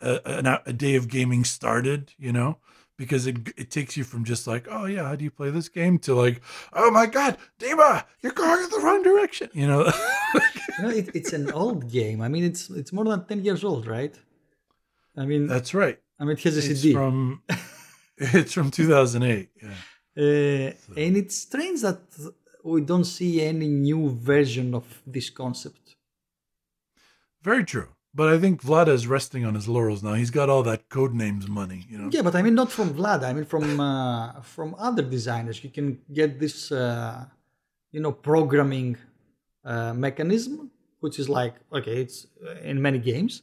a, 0.00 0.60
a 0.66 0.72
day 0.72 0.96
of 0.96 1.08
gaming 1.08 1.44
started, 1.44 2.12
you 2.18 2.32
know? 2.32 2.58
Because 2.96 3.26
it, 3.26 3.52
it 3.58 3.70
takes 3.70 3.96
you 3.96 4.04
from 4.04 4.24
just 4.24 4.46
like, 4.46 4.66
oh 4.70 4.86
yeah, 4.86 5.04
how 5.04 5.14
do 5.14 5.22
you 5.22 5.30
play 5.30 5.50
this 5.50 5.68
game 5.68 5.98
to 6.00 6.14
like, 6.14 6.40
oh 6.72 6.90
my 6.90 7.04
god, 7.04 7.36
Dima, 7.58 8.04
you're 8.22 8.32
going 8.32 8.64
in 8.64 8.70
the 8.70 8.80
wrong 8.82 9.02
direction. 9.02 9.50
You 9.52 9.66
know, 9.66 9.92
You 10.78 10.84
know, 10.84 10.90
it, 10.90 11.10
it's 11.14 11.32
an 11.32 11.50
old 11.52 11.90
game. 11.90 12.20
I 12.20 12.28
mean, 12.28 12.44
it's 12.44 12.68
it's 12.70 12.92
more 12.92 13.04
than 13.04 13.24
ten 13.24 13.44
years 13.44 13.64
old, 13.64 13.86
right? 13.86 14.14
I 15.16 15.24
mean, 15.26 15.46
that's 15.46 15.72
right. 15.74 15.98
I 16.18 16.24
mean, 16.24 16.36
it 16.36 16.42
has 16.42 16.56
a 16.56 16.70
It's 16.70 16.80
CD, 16.80 16.92
from 16.92 17.42
it's 18.18 18.52
from 18.52 18.70
2008. 18.70 19.50
Yeah. 19.62 19.68
uh, 19.68 20.72
and 20.96 21.16
it's 21.16 21.36
strange 21.36 21.80
that 21.82 22.00
we 22.64 22.80
don't 22.80 23.04
see 23.04 23.42
any 23.42 23.68
new 23.68 24.10
version 24.10 24.74
of 24.74 24.84
this 25.06 25.30
concept. 25.30 25.96
Very 27.42 27.64
true. 27.64 27.88
But 28.14 28.28
I 28.34 28.38
think 28.38 28.62
Vlaada 28.62 28.88
is 28.88 29.06
resting 29.06 29.44
on 29.44 29.54
his 29.54 29.68
laurels 29.68 30.02
now. 30.02 30.14
He's 30.14 30.30
got 30.30 30.48
all 30.48 30.62
that 30.62 30.88
Codenames 30.88 31.48
money, 31.48 31.84
you 31.90 31.98
know. 31.98 32.08
Yeah, 32.10 32.22
but 32.22 32.34
I 32.34 32.40
mean, 32.40 32.54
not 32.54 32.72
from 32.72 32.94
Vlad. 32.94 33.22
I 33.22 33.32
mean, 33.34 33.44
from 33.44 33.78
uh, 33.78 34.40
from 34.40 34.74
other 34.78 35.02
designers. 35.02 35.62
You 35.62 35.68
can 35.68 35.98
get 36.10 36.40
this, 36.40 36.72
uh, 36.72 37.26
you 37.92 38.00
know, 38.00 38.12
programming 38.12 38.96
uh, 39.66 39.92
mechanism, 39.92 40.70
which 41.00 41.18
is 41.18 41.28
like 41.28 41.54
okay, 41.70 42.00
it's 42.00 42.26
uh, 42.42 42.70
in 42.70 42.80
many 42.80 42.98
games, 42.98 43.42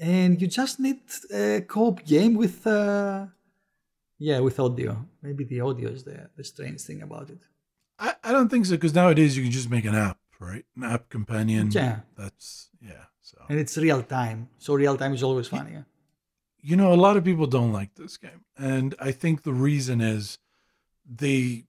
and 0.00 0.40
you 0.40 0.48
just 0.48 0.80
need 0.80 1.00
a 1.32 1.60
co-op 1.60 2.04
game 2.04 2.34
with, 2.34 2.66
uh, 2.66 3.26
yeah, 4.18 4.40
with 4.40 4.58
audio. 4.58 5.06
Maybe 5.22 5.44
the 5.44 5.60
audio 5.60 5.90
is 5.90 6.02
the 6.04 6.30
the 6.36 6.44
strange 6.44 6.80
thing 6.80 7.02
about 7.02 7.28
it. 7.30 7.42
I, 7.98 8.14
I 8.24 8.32
don't 8.32 8.48
think 8.48 8.64
so 8.66 8.72
because 8.74 8.94
nowadays 8.94 9.36
you 9.36 9.42
can 9.42 9.52
just 9.52 9.70
make 9.70 9.84
an 9.84 9.94
app, 9.94 10.18
right? 10.40 10.64
An 10.76 10.84
app 10.84 11.08
companion. 11.08 11.70
Yeah. 11.70 12.00
That's 12.16 12.70
yeah. 12.80 13.04
So 13.20 13.38
And 13.48 13.58
it's 13.60 13.76
real 13.76 14.02
time, 14.02 14.48
so 14.58 14.74
real 14.74 14.96
time 14.96 15.12
is 15.14 15.22
always 15.22 15.48
funny. 15.48 15.72
Yeah? 15.72 15.82
you 16.62 16.76
know, 16.76 16.92
a 16.92 17.00
lot 17.06 17.16
of 17.16 17.24
people 17.24 17.46
don't 17.46 17.72
like 17.72 17.94
this 17.94 18.16
game, 18.16 18.44
and 18.56 18.94
I 19.00 19.12
think 19.12 19.42
the 19.42 19.52
reason 19.52 20.00
is 20.00 20.38
they 21.04 21.64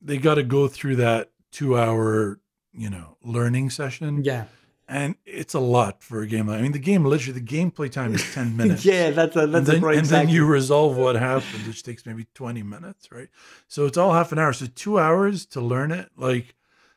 they 0.00 0.18
got 0.18 0.34
to 0.36 0.42
go 0.42 0.68
through 0.68 0.96
that 0.96 1.30
two 1.52 1.76
hour 1.78 2.40
you 2.72 2.90
know 2.90 3.16
learning 3.22 3.70
session, 3.70 4.24
yeah, 4.24 4.44
and 4.88 5.16
it's 5.24 5.54
a 5.54 5.60
lot 5.60 6.02
for 6.02 6.22
a 6.22 6.26
game. 6.26 6.48
I 6.48 6.60
mean, 6.62 6.72
the 6.72 6.78
game 6.78 7.04
literally 7.04 7.40
the 7.40 7.46
gameplay 7.46 7.90
time 7.90 8.14
is 8.14 8.34
ten 8.34 8.56
minutes. 8.60 8.84
yeah. 8.84 9.10
That's 9.10 9.36
a, 9.36 9.40
and 9.40 9.54
that's 9.54 9.66
then, 9.66 9.82
a 9.82 9.88
and 9.88 10.06
then 10.06 10.28
you 10.28 10.46
resolve 10.46 10.96
what 10.96 11.16
happened, 11.16 11.66
which 11.66 11.82
takes 11.82 12.06
maybe 12.06 12.26
20 12.34 12.62
minutes, 12.62 13.10
right? 13.10 13.28
So 13.68 13.86
it's 13.86 13.96
all 13.98 14.12
half 14.12 14.32
an 14.32 14.38
hour. 14.38 14.52
So 14.52 14.66
two 14.66 14.98
hours 14.98 15.46
to 15.46 15.60
learn 15.60 15.90
it, 15.90 16.10
like, 16.16 16.54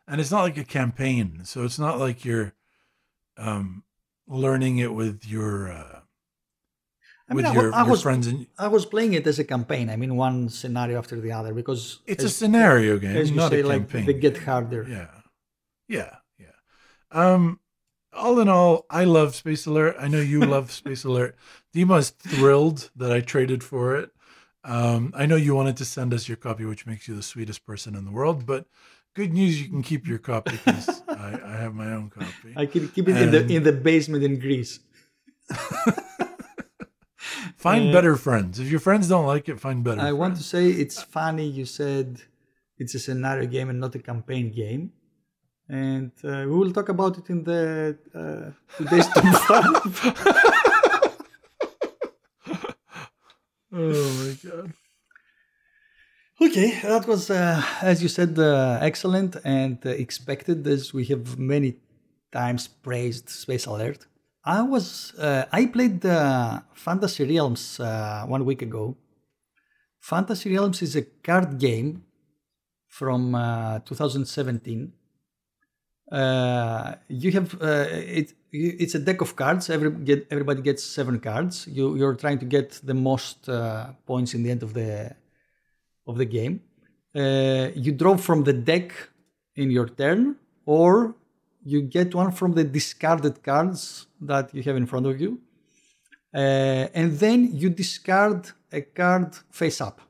and 0.07 0.21
it's 0.21 0.31
not 0.31 0.43
like 0.43 0.57
a 0.57 0.63
campaign. 0.63 1.41
So 1.45 1.63
it's 1.63 1.79
not 1.79 1.99
like 1.99 2.23
you're 2.25 2.53
um, 3.37 3.83
learning 4.27 4.77
it 4.77 4.93
with 4.93 5.25
your 5.25 5.71
uh, 5.71 5.99
I 7.29 7.35
mean, 7.35 7.53
your, 7.53 7.73
I 7.73 7.83
was- 7.83 8.01
friends, 8.01 8.25
and 8.27 8.47
I 8.57 8.67
was 8.67 8.85
playing 8.85 9.13
it 9.13 9.27
as 9.27 9.37
a 9.37 9.43
campaign. 9.43 9.89
I 9.89 9.95
mean, 9.95 10.15
one 10.15 10.49
scenario 10.49 10.97
after 10.97 11.19
the 11.19 11.31
other 11.31 11.53
because 11.53 11.99
it's 12.07 12.23
a 12.23 12.29
scenario 12.29 12.97
game, 12.97 13.15
as 13.15 13.29
you 13.29 13.35
not 13.35 13.51
say, 13.51 13.59
a 13.61 13.67
like 13.67 13.81
campaign. 13.89 14.05
they 14.05 14.13
get 14.13 14.37
harder. 14.37 14.85
Yeah, 14.89 15.07
yeah, 15.87 16.15
yeah. 16.39 16.47
Um, 17.11 17.58
all 18.13 18.39
in 18.39 18.49
all, 18.49 18.85
I 18.89 19.03
love 19.03 19.35
Space 19.35 19.65
Alert. 19.65 19.95
I 19.99 20.07
know 20.07 20.19
you 20.19 20.39
love 20.41 20.71
Space 20.71 21.03
Alert. 21.03 21.35
Dima's 21.73 22.09
thrilled 22.09 22.89
that 22.95 23.11
I 23.11 23.21
traded 23.21 23.63
for 23.63 23.95
it. 23.95 24.11
Um, 24.63 25.13
I 25.15 25.25
know 25.25 25.35
you 25.35 25.55
wanted 25.55 25.77
to 25.77 25.85
send 25.85 26.13
us 26.13 26.27
your 26.27 26.37
copy, 26.37 26.65
which 26.65 26.85
makes 26.85 27.07
you 27.07 27.15
the 27.15 27.23
sweetest 27.23 27.65
person 27.65 27.95
in 27.95 28.05
the 28.05 28.11
world. 28.11 28.45
But 28.45 28.65
good 29.15 29.31
news, 29.33 29.61
you 29.61 29.69
can 29.69 29.81
keep 29.83 30.07
your 30.07 30.17
copy 30.17 30.51
because 30.51 31.01
I, 31.07 31.39
I 31.45 31.55
have 31.57 31.73
my 31.73 31.91
own 31.93 32.09
copy. 32.09 32.53
I 32.55 32.65
can 32.65 32.89
keep 32.89 33.07
it 33.07 33.15
in 33.17 33.31
the 33.31 33.45
in 33.47 33.63
the 33.63 33.71
basement 33.73 34.23
in 34.23 34.39
Greece. 34.39 34.79
Find 37.57 37.89
Uh, 37.89 37.93
better 37.93 38.15
friends. 38.15 38.59
If 38.59 38.69
your 38.69 38.79
friends 38.79 39.07
don't 39.09 39.25
like 39.25 39.49
it, 39.49 39.59
find 39.59 39.83
better. 39.83 40.01
I 40.01 40.13
want 40.13 40.37
to 40.37 40.43
say 40.43 40.69
it's 40.69 41.01
funny 41.01 41.45
you 41.47 41.65
said 41.65 42.21
it's 42.77 42.95
a 42.95 42.99
scenario 42.99 43.45
game 43.47 43.69
and 43.69 43.79
not 43.79 43.95
a 43.95 43.99
campaign 43.99 44.51
game. 44.51 44.93
And 45.69 46.11
uh, 46.23 46.45
we 46.47 46.55
will 46.57 46.73
talk 46.73 46.89
about 46.89 47.17
it 47.19 47.29
in 47.29 47.43
the 47.43 47.95
uh, 48.15 48.51
today's 48.77 49.07
top. 49.07 49.83
Oh 53.71 54.13
my 54.23 54.49
god. 54.49 54.73
Okay, 56.41 56.79
that 56.81 57.05
was, 57.05 57.29
uh, 57.29 57.61
as 57.81 58.01
you 58.01 58.07
said, 58.07 58.39
uh, 58.39 58.79
excellent 58.81 59.35
and 59.43 59.77
uh, 59.85 59.89
expected, 59.89 60.65
as 60.65 60.93
we 60.93 61.05
have 61.05 61.37
many 61.37 61.75
times 62.31 62.67
praised 62.67 63.29
Space 63.29 63.65
Alert. 63.65 64.07
I 64.43 64.61
was, 64.61 65.13
uh, 65.19 65.45
I 65.51 65.65
played 65.65 66.05
uh, 66.05 66.61
Fantasy 66.73 67.25
Realms 67.25 67.79
uh, 67.79 68.23
one 68.25 68.45
week 68.45 68.61
ago. 68.61 68.95
Fantasy 69.99 70.49
Realms 70.51 70.81
is 70.81 70.95
a 70.95 71.03
card 71.03 71.59
game 71.59 72.03
from 72.87 73.35
uh, 73.35 73.79
2017. 73.79 74.93
Uh, 76.11 76.95
you 77.07 77.31
have 77.31 77.53
uh, 77.61 77.85
it. 77.89 78.33
It's 78.51 78.95
a 78.95 78.99
deck 78.99 79.21
of 79.21 79.35
cards. 79.35 79.69
Every 79.69 79.91
get, 79.91 80.27
everybody 80.31 80.61
gets 80.61 80.83
seven 80.83 81.19
cards. 81.19 81.67
You 81.67 81.95
you're 81.95 82.15
trying 82.15 82.39
to 82.39 82.45
get 82.45 82.79
the 82.83 82.95
most 82.95 83.47
uh, 83.47 83.91
points 84.07 84.33
in 84.33 84.41
the 84.43 84.49
end 84.49 84.63
of 84.63 84.73
the 84.73 85.15
of 86.07 86.17
the 86.17 86.25
game. 86.25 86.61
Uh, 87.15 87.69
you 87.75 87.91
draw 87.91 88.17
from 88.17 88.43
the 88.43 88.53
deck 88.53 88.91
in 89.55 89.69
your 89.69 89.87
turn, 89.87 90.35
or 90.65 91.15
you 91.63 91.81
get 91.81 92.15
one 92.15 92.31
from 92.31 92.53
the 92.53 92.63
discarded 92.63 93.43
cards 93.43 94.07
that 94.21 94.53
you 94.53 94.63
have 94.63 94.77
in 94.77 94.87
front 94.87 95.05
of 95.05 95.19
you. 95.21 95.39
Uh, 96.33 96.87
and 96.93 97.17
then 97.19 97.55
you 97.55 97.69
discard 97.69 98.51
a 98.71 98.81
card 98.81 99.35
face 99.51 99.81
up. 99.81 100.01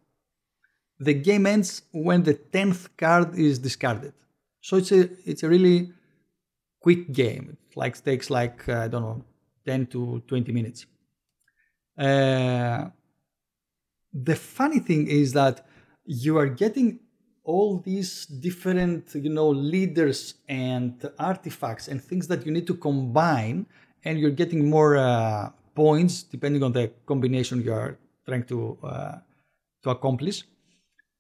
The 1.00 1.14
game 1.14 1.46
ends 1.46 1.84
when 1.92 2.24
the 2.24 2.34
10th 2.34 2.90
card 2.98 3.38
is 3.38 3.58
discarded. 3.60 4.14
So 4.62 4.78
it's 4.78 4.92
a 4.92 5.10
it's 5.26 5.44
a 5.44 5.50
really 5.50 5.92
quick 6.82 7.12
game. 7.12 7.58
It 7.70 7.78
like 7.78 8.04
takes 8.04 8.30
like 8.30 8.68
uh, 8.68 8.82
I 8.82 8.88
don't 8.88 9.02
know 9.02 9.24
10 9.66 9.88
to 9.88 10.22
20 10.28 10.52
minutes. 10.52 10.86
Uh, 11.98 12.90
the 14.14 14.36
funny 14.36 14.80
thing 14.80 15.08
is 15.08 15.34
that 15.34 15.66
you 16.06 16.38
are 16.38 16.48
getting 16.48 17.00
all 17.44 17.80
these 17.80 18.26
different 18.26 19.14
you 19.16 19.30
know 19.30 19.50
leaders 19.50 20.36
and 20.48 21.10
artifacts 21.18 21.88
and 21.88 22.04
things 22.04 22.28
that 22.28 22.46
you 22.46 22.52
need 22.52 22.68
to 22.68 22.76
combine 22.76 23.66
and 24.04 24.20
you're 24.20 24.32
getting 24.32 24.70
more 24.70 24.98
uh, 24.98 25.50
points 25.76 26.24
depending 26.24 26.64
on 26.64 26.72
the 26.72 26.92
combination 27.06 27.62
you 27.62 27.74
are 27.74 27.98
trying 28.26 28.44
to 28.44 28.78
uh, 28.84 29.18
to 29.84 29.90
accomplish 29.90 30.44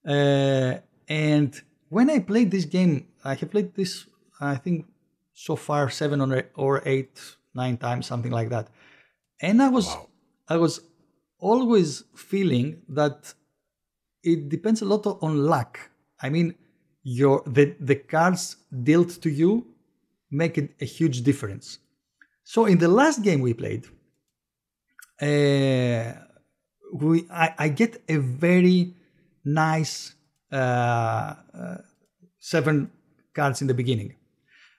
uh, 0.07 0.75
and 1.07 1.61
when 1.89 2.09
i 2.09 2.19
played 2.19 2.51
this 2.51 2.65
game 2.65 3.07
i 3.23 3.33
have 3.33 3.51
played 3.51 3.73
this 3.75 4.05
i 4.39 4.55
think 4.55 4.85
so 5.33 5.55
far 5.55 5.89
seven 5.89 6.21
or, 6.55 6.81
eight 6.85 7.19
nine 7.53 7.77
times 7.77 8.05
something 8.05 8.31
like 8.31 8.49
that 8.49 8.67
and 9.41 9.61
i 9.61 9.69
was 9.69 9.87
Wow. 9.87 10.07
i 10.49 10.57
was 10.57 10.81
always 11.39 12.03
feeling 12.15 12.81
that 12.89 13.33
it 14.23 14.49
depends 14.49 14.81
a 14.81 14.85
lot 14.85 15.05
on 15.21 15.45
luck. 15.45 15.79
I 16.21 16.29
mean, 16.29 16.55
your 17.03 17.43
the, 17.47 17.75
the 17.79 17.95
cards 17.95 18.57
dealt 18.83 19.21
to 19.21 19.29
you 19.29 19.67
make 20.29 20.57
it 20.57 20.75
a 20.81 20.85
huge 20.85 21.23
difference. 21.23 21.79
So 22.43 22.65
in 22.65 22.77
the 22.77 22.87
last 22.87 23.23
game 23.23 23.41
we 23.41 23.53
played, 23.53 23.85
uh, 25.21 26.13
we 26.93 27.25
I, 27.31 27.53
I, 27.57 27.67
get 27.69 28.03
a 28.09 28.17
very 28.17 28.95
nice 29.45 30.15
seven 32.39 32.91
cards 33.33 33.61
in 33.61 33.67
the 33.67 33.73
beginning. 33.73 34.15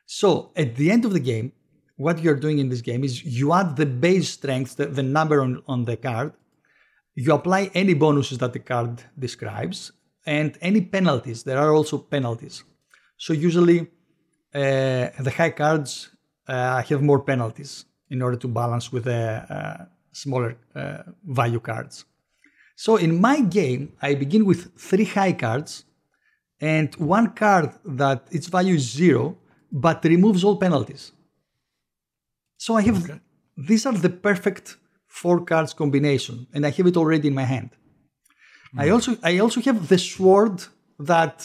So 0.06 0.50
at 0.56 0.76
the 0.76 0.90
end 0.90 1.04
of 1.04 1.12
the 1.12 1.20
game, 1.20 1.52
what 1.96 2.18
you're 2.18 2.35
doing 2.35 2.59
in 2.59 2.68
this 2.68 2.80
game 2.80 3.04
is 3.04 3.24
you 3.24 3.52
add 3.52 3.76
the 3.76 3.87
base 3.87 4.30
strength, 4.30 4.76
the, 4.76 4.87
the 4.87 5.02
number 5.02 5.40
on, 5.42 5.62
on 5.68 5.85
the 5.85 5.96
card, 5.96 6.33
you 7.14 7.35
apply 7.35 7.70
any 7.74 7.94
bonuses 7.94 8.38
that 8.38 8.52
the 8.52 8.59
card 8.59 9.02
describes, 9.18 9.92
and 10.26 10.56
any 10.61 10.80
penalties. 10.80 11.42
There 11.42 11.59
are 11.59 11.72
also 11.72 11.98
penalties. 11.98 12.64
So 13.16 13.33
usually 13.33 13.80
uh, 14.54 15.09
the 15.18 15.33
high 15.37 15.50
cards 15.50 16.11
uh, 16.48 16.83
have 16.83 17.02
more 17.02 17.20
penalties 17.20 17.85
in 18.09 18.22
order 18.22 18.37
to 18.37 18.48
balance 18.48 18.90
with 18.92 19.04
the 19.04 19.44
uh, 19.48 19.85
smaller 20.12 20.56
uh, 20.74 21.02
value 21.24 21.61
cards. 21.61 22.04
So 22.84 22.96
in 22.96 23.20
my 23.20 23.38
game, 23.42 23.92
I 24.00 24.14
begin 24.14 24.46
with 24.46 24.60
three 24.88 25.04
high 25.04 25.34
cards 25.34 25.84
and 26.62 26.88
one 27.16 27.28
card 27.42 27.70
that 27.84 28.18
its 28.30 28.46
value 28.46 28.76
is 28.76 28.86
zero 28.90 29.36
but 29.70 30.02
removes 30.02 30.42
all 30.44 30.56
penalties. 30.56 31.12
So 32.56 32.70
I 32.78 32.82
have 32.88 33.04
okay. 33.04 33.20
these 33.68 33.84
are 33.84 33.92
the 33.92 34.08
perfect 34.28 34.78
four 35.06 35.38
cards 35.50 35.74
combination, 35.74 36.46
and 36.54 36.60
I 36.64 36.70
have 36.70 36.86
it 36.86 36.96
already 36.96 37.28
in 37.28 37.34
my 37.34 37.46
hand. 37.54 37.70
Mm. 38.74 38.82
I 38.82 38.86
hmm. 38.86 38.94
also 38.94 39.10
I 39.30 39.32
also 39.44 39.60
have 39.68 39.78
the 39.92 39.98
sword 39.98 40.56
that 41.12 41.36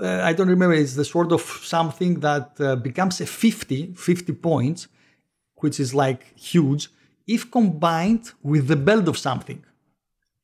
uh, 0.00 0.28
I 0.28 0.32
don't 0.36 0.52
remember. 0.56 0.76
It's 0.76 0.94
the 0.94 1.08
sword 1.12 1.32
of 1.32 1.42
something 1.76 2.12
that 2.20 2.48
uh, 2.60 2.76
becomes 2.76 3.20
a 3.20 3.26
50, 3.26 3.94
50 3.94 4.32
points, 4.34 4.86
which 5.56 5.80
is 5.80 5.92
like 5.92 6.22
huge, 6.38 6.88
if 7.26 7.50
combined 7.50 8.26
with 8.50 8.68
the 8.68 8.80
belt 8.88 9.08
of 9.08 9.18
something 9.18 9.60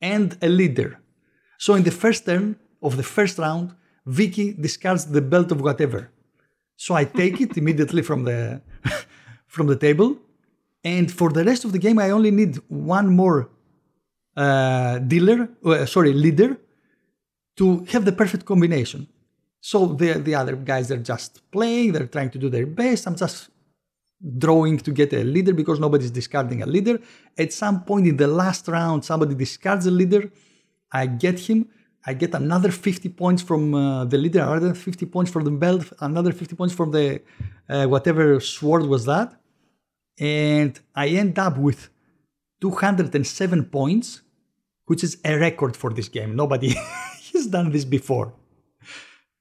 and 0.01 0.37
a 0.41 0.49
leader. 0.49 0.99
So 1.57 1.73
in 1.75 1.83
the 1.83 1.91
first 1.91 2.25
turn 2.25 2.55
of 2.81 2.97
the 2.97 3.03
first 3.03 3.37
round, 3.37 3.75
Vicky 4.05 4.53
discards 4.53 5.05
the 5.05 5.21
belt 5.21 5.51
of 5.51 5.61
whatever. 5.61 6.11
So 6.77 6.95
I 6.95 7.03
take 7.03 7.41
it 7.41 7.57
immediately 7.57 8.01
from 8.01 8.23
the 8.23 8.61
from 9.47 9.67
the 9.67 9.75
table, 9.75 10.17
and 10.83 11.11
for 11.11 11.29
the 11.29 11.43
rest 11.43 11.65
of 11.65 11.71
the 11.73 11.79
game, 11.79 11.99
I 11.99 12.11
only 12.11 12.31
need 12.31 12.57
one 12.69 13.09
more 13.09 13.49
uh, 14.37 14.99
dealer, 14.99 15.49
uh, 15.65 15.85
sorry, 15.85 16.13
leader, 16.13 16.57
to 17.57 17.83
have 17.91 18.05
the 18.05 18.13
perfect 18.13 18.45
combination. 18.45 19.07
So 19.59 19.87
the 19.87 20.13
the 20.13 20.35
other 20.35 20.55
guys 20.55 20.87
they're 20.87 21.09
just 21.13 21.41
playing, 21.51 21.91
they're 21.91 22.07
trying 22.07 22.29
to 22.31 22.39
do 22.39 22.49
their 22.49 22.65
best. 22.65 23.05
I'm 23.05 23.15
just 23.15 23.49
drawing 24.37 24.77
to 24.79 24.91
get 24.91 25.13
a 25.13 25.23
leader 25.23 25.53
because 25.53 25.79
nobody's 25.79 26.11
discarding 26.11 26.61
a 26.61 26.65
leader. 26.65 26.99
At 27.37 27.53
some 27.53 27.83
point 27.83 28.07
in 28.07 28.17
the 28.17 28.27
last 28.27 28.67
round, 28.67 29.05
somebody 29.05 29.35
discards 29.35 29.85
a 29.85 29.91
leader. 29.91 30.31
I 30.91 31.05
get 31.05 31.39
him. 31.39 31.69
I 32.05 32.13
get 32.13 32.33
another 32.33 32.71
50 32.71 33.09
points 33.09 33.41
from 33.41 33.73
uh, 33.73 34.05
the 34.05 34.17
leader, 34.17 34.41
another 34.41 34.73
50 34.73 35.05
points 35.07 35.31
from 35.31 35.43
the 35.43 35.51
belt, 35.51 35.91
another 35.99 36.31
50 36.31 36.55
points 36.55 36.73
from 36.73 36.91
the 36.91 37.21
uh, 37.67 37.85
whatever 37.85 38.39
sword 38.39 38.83
was 38.85 39.05
that. 39.05 39.39
And 40.19 40.79
I 40.95 41.07
end 41.09 41.37
up 41.39 41.57
with 41.57 41.89
207 42.61 43.65
points, 43.65 44.21
which 44.85 45.03
is 45.03 45.17
a 45.23 45.37
record 45.37 45.75
for 45.75 45.91
this 45.91 46.09
game. 46.09 46.35
Nobody 46.35 46.73
has 47.33 47.47
done 47.47 47.71
this 47.71 47.85
before. 47.85 48.33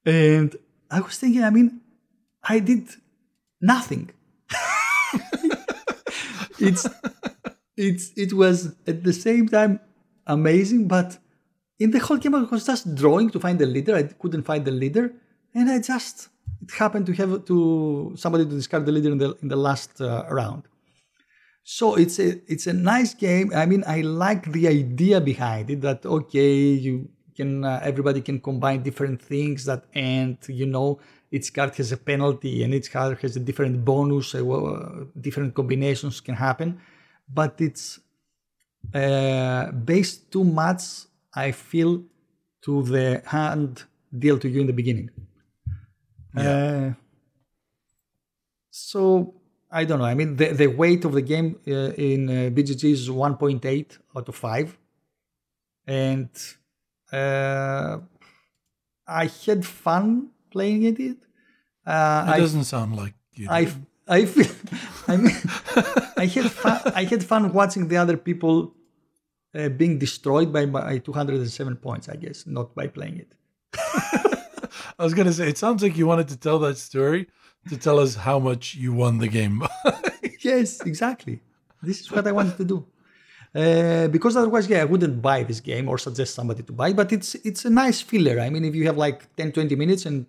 And 0.04 0.54
I 0.90 1.00
was 1.00 1.18
thinking, 1.18 1.44
I 1.44 1.50
mean, 1.50 1.80
I 2.42 2.58
did 2.60 2.88
nothing. 3.60 4.10
It's 6.61 6.87
it's 7.77 8.12
it 8.16 8.33
was 8.33 8.75
at 8.87 9.05
the 9.05 9.12
same 9.12 9.49
time 9.49 9.81
amazing, 10.27 10.88
but 10.88 11.18
in 11.79 11.90
the 11.90 11.99
whole 11.99 12.16
game 12.16 12.35
I 12.35 12.42
was 12.42 12.66
just 12.66 12.94
drawing 12.94 13.31
to 13.31 13.40
find 13.40 13.59
the 13.59 13.66
leader. 13.66 13.94
I 13.94 14.03
couldn't 14.03 14.42
find 14.42 14.64
the 14.64 14.71
leader, 14.71 15.14
and 15.55 15.71
I 15.71 15.79
just 15.81 16.29
it 16.62 16.71
happened 16.73 17.07
to 17.07 17.12
have 17.14 17.44
to 17.47 18.12
somebody 18.16 18.44
to 18.44 18.51
discard 18.51 18.87
the 18.87 18.92
leader 18.92 19.11
in 19.11 19.18
the 19.18 19.37
in 19.42 19.49
the 19.49 19.57
last 19.57 20.01
uh, 20.01 20.25
round. 20.31 20.64
So 21.62 21.97
it's 21.97 22.18
a 22.18 22.40
it's 22.51 22.66
a 22.66 22.73
nice 22.73 23.14
game. 23.14 23.53
I 23.55 23.66
mean, 23.66 23.85
I 23.87 24.01
like 24.01 24.53
the 24.53 24.68
idea 24.68 25.21
behind 25.21 25.71
it. 25.71 25.83
That 25.83 26.05
okay, 26.05 26.55
you 26.55 27.11
can 27.37 27.64
uh, 27.64 27.81
everybody 27.83 28.21
can 28.21 28.40
combine 28.40 28.83
different 28.83 29.23
things 29.23 29.64
that 29.66 29.85
and 29.94 30.37
you 30.49 30.66
know 30.66 30.99
each 31.30 31.52
card 31.52 31.74
has 31.76 31.92
a 31.92 31.96
penalty 31.96 32.62
and 32.62 32.74
each 32.74 32.90
card 32.90 33.18
has 33.20 33.36
a 33.36 33.40
different 33.40 33.84
bonus. 33.84 34.34
Uh, 34.34 34.48
uh, 34.48 35.04
different 35.20 35.54
combinations 35.54 36.20
can 36.20 36.34
happen, 36.34 36.80
but 37.32 37.60
it's 37.60 38.00
uh, 38.94 39.70
based 39.72 40.30
too 40.30 40.44
much. 40.44 40.82
I 41.34 41.52
feel 41.52 42.02
to 42.62 42.82
the 42.82 43.22
hand 43.26 43.84
deal 44.16 44.38
to 44.38 44.48
you 44.48 44.62
in 44.62 44.66
the 44.66 44.72
beginning. 44.72 45.10
Yeah. 46.36 46.50
Uh, 46.50 46.92
so 48.70 49.34
I 49.70 49.84
don't 49.84 49.98
know. 49.98 50.06
I 50.06 50.14
mean, 50.14 50.36
the, 50.36 50.52
the 50.52 50.66
weight 50.66 51.04
of 51.04 51.12
the 51.12 51.22
game 51.22 51.56
uh, 51.66 51.92
in 51.92 52.28
uh, 52.28 52.32
BGG 52.50 52.84
is 52.84 53.08
1.8 53.10 53.98
out 54.16 54.28
of 54.28 54.34
5. 54.34 54.78
And 55.86 56.30
uh, 57.12 57.98
I 59.06 59.26
had 59.46 59.66
fun 59.66 60.30
playing 60.50 60.82
it. 60.84 61.16
Uh, 61.87 62.34
it 62.37 62.40
doesn't 62.40 62.64
sound 62.64 62.96
like 62.96 63.14
you. 63.34 63.48
I 63.50 63.72
I 64.06 64.24
feel. 64.24 64.52
I 65.08 65.16
mean, 65.16 65.37
I 66.16 66.26
had 66.26 66.50
fun. 66.50 66.80
I 66.94 67.04
had 67.04 67.24
fun 67.24 67.52
watching 67.52 67.88
the 67.88 67.96
other 67.96 68.16
people 68.16 68.74
uh, 69.54 69.68
being 69.68 69.98
destroyed 69.98 70.52
by 70.52 70.66
my 70.66 70.98
207 70.98 71.76
points. 71.76 72.08
I 72.08 72.16
guess 72.16 72.46
not 72.46 72.74
by 72.74 72.87
playing 72.87 73.18
it. 73.18 73.34
I 74.98 75.04
was 75.04 75.14
gonna 75.14 75.32
say 75.32 75.48
it 75.48 75.58
sounds 75.58 75.82
like 75.82 75.96
you 75.96 76.06
wanted 76.06 76.28
to 76.28 76.37
tell 76.37 76.58
that 76.61 76.76
story 76.76 77.28
to 77.68 77.76
tell 77.76 77.98
us 77.98 78.14
how 78.14 78.38
much 78.38 78.74
you 78.74 78.92
won 78.92 79.18
the 79.18 79.28
game. 79.28 79.62
yes, 80.40 80.80
exactly. 80.80 81.40
This 81.82 82.00
is 82.00 82.11
what 82.11 82.26
I 82.26 82.32
wanted 82.32 82.56
to 82.56 82.64
do. 82.64 82.87
Uh, 83.54 84.08
because 84.08 84.37
otherwise, 84.37 84.68
yeah, 84.68 84.82
I 84.82 84.84
wouldn't 84.84 85.22
buy 85.22 85.42
this 85.42 85.61
game 85.61 85.88
or 85.88 85.98
suggest 85.98 86.34
somebody 86.34 86.62
to 86.62 86.72
buy. 86.72 86.92
But 86.92 87.12
it's 87.12 87.34
it's 87.37 87.64
a 87.64 87.70
nice 87.70 88.00
filler. 88.00 88.40
I 88.40 88.50
mean, 88.50 88.64
if 88.64 88.74
you 88.74 88.87
have 88.87 88.96
like 88.96 89.34
10, 89.37 89.52
20 89.52 89.74
minutes, 89.74 90.04
and 90.06 90.26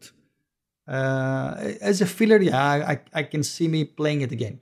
uh, 0.87 1.55
as 1.81 2.01
a 2.01 2.05
filler, 2.05 2.37
yeah, 2.37 2.57
I, 2.57 2.99
I 3.13 3.23
can 3.23 3.43
see 3.43 3.67
me 3.67 3.83
playing 3.83 4.21
it 4.21 4.31
again. 4.31 4.59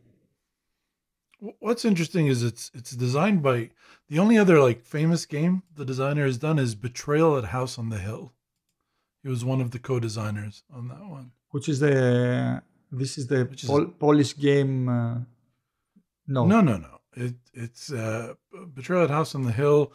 What's 1.60 1.86
interesting 1.86 2.28
is 2.28 2.42
it's 2.42 2.72
it's 2.74 2.92
designed 2.92 3.44
by 3.44 3.70
the 4.10 4.18
only 4.18 4.38
other 4.40 4.60
like 4.60 4.84
famous 4.84 5.26
game 5.28 5.62
the 5.76 5.86
designer 5.86 6.26
has 6.26 6.40
done 6.40 6.58
is 6.58 6.74
Betrayal 6.74 7.38
at 7.38 7.46
House 7.46 7.78
on 7.78 7.90
the 7.90 8.00
Hill. 8.00 8.34
He 9.22 9.30
was 9.30 9.46
one 9.46 9.62
of 9.62 9.70
the 9.70 9.80
co-designers 9.80 10.64
on 10.74 10.88
that 10.88 11.06
one. 11.06 11.32
Which 11.52 11.70
is 11.70 11.80
the 11.80 12.64
this 12.92 13.20
is 13.20 13.28
the 13.28 13.46
Pol- 13.68 13.84
is, 13.84 13.90
Polish 14.00 14.38
game. 14.38 14.90
Uh, 14.90 15.20
no, 16.28 16.46
no, 16.48 16.62
no, 16.62 16.78
no. 16.78 16.97
It, 17.18 17.36
it's 17.54 17.92
uh, 17.92 18.36
Betrayal 18.74 19.04
at 19.04 19.10
House 19.10 19.34
on 19.34 19.44
the 19.44 19.52
Hill. 19.52 19.92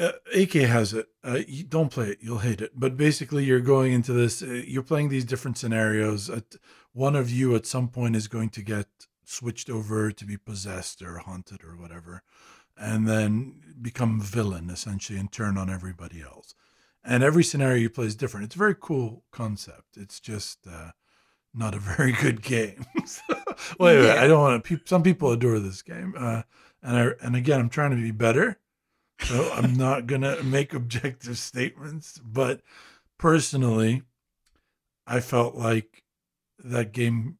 Uh, 0.00 0.12
AK 0.34 0.52
has 0.52 0.92
it. 0.92 1.06
Uh, 1.24 1.40
don't 1.68 1.90
play 1.90 2.08
it; 2.08 2.18
you'll 2.20 2.38
hate 2.38 2.60
it. 2.60 2.72
But 2.74 2.96
basically, 2.96 3.44
you're 3.44 3.60
going 3.60 3.92
into 3.92 4.12
this. 4.12 4.42
Uh, 4.42 4.62
you're 4.66 4.82
playing 4.82 5.08
these 5.08 5.24
different 5.24 5.58
scenarios. 5.58 6.28
At, 6.28 6.56
one 6.92 7.14
of 7.14 7.30
you 7.30 7.54
at 7.54 7.66
some 7.66 7.88
point 7.88 8.16
is 8.16 8.26
going 8.26 8.50
to 8.50 8.62
get 8.62 8.88
switched 9.24 9.70
over 9.70 10.10
to 10.10 10.24
be 10.24 10.36
possessed 10.36 11.02
or 11.02 11.18
haunted 11.18 11.62
or 11.62 11.76
whatever, 11.76 12.22
and 12.76 13.06
then 13.06 13.60
become 13.80 14.20
villain 14.20 14.70
essentially 14.70 15.18
and 15.18 15.30
turn 15.30 15.56
on 15.56 15.70
everybody 15.70 16.20
else. 16.20 16.54
And 17.04 17.22
every 17.22 17.44
scenario 17.44 17.76
you 17.76 17.90
play 17.90 18.06
is 18.06 18.16
different. 18.16 18.46
It's 18.46 18.56
a 18.56 18.58
very 18.58 18.74
cool 18.78 19.24
concept. 19.30 19.96
It's 19.96 20.18
just 20.18 20.66
uh, 20.66 20.90
not 21.58 21.74
a 21.74 21.78
very 21.78 22.12
good 22.12 22.40
game. 22.42 22.86
wait, 23.78 23.94
yeah. 23.94 24.00
wait, 24.00 24.10
I 24.10 24.26
don't 24.26 24.40
want 24.40 24.64
to. 24.64 24.80
Some 24.84 25.02
people 25.02 25.32
adore 25.32 25.58
this 25.58 25.82
game, 25.82 26.14
uh, 26.16 26.42
and 26.82 26.96
I 26.96 27.10
and 27.20 27.36
again, 27.36 27.60
I'm 27.60 27.68
trying 27.68 27.90
to 27.90 27.96
be 27.96 28.12
better, 28.12 28.58
so 29.20 29.50
I'm 29.52 29.74
not 29.86 30.06
gonna 30.06 30.42
make 30.42 30.72
objective 30.72 31.36
statements. 31.36 32.20
But 32.24 32.62
personally, 33.18 34.02
I 35.06 35.20
felt 35.20 35.56
like 35.56 36.04
that 36.64 36.92
game 36.92 37.38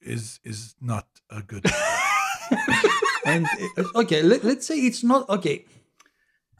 is 0.00 0.40
is 0.44 0.74
not 0.80 1.06
a 1.30 1.42
good. 1.42 1.66
and 3.26 3.46
uh, 3.76 3.84
okay, 3.96 4.22
let, 4.22 4.44
let's 4.44 4.66
say 4.66 4.78
it's 4.78 5.02
not 5.02 5.28
okay. 5.28 5.64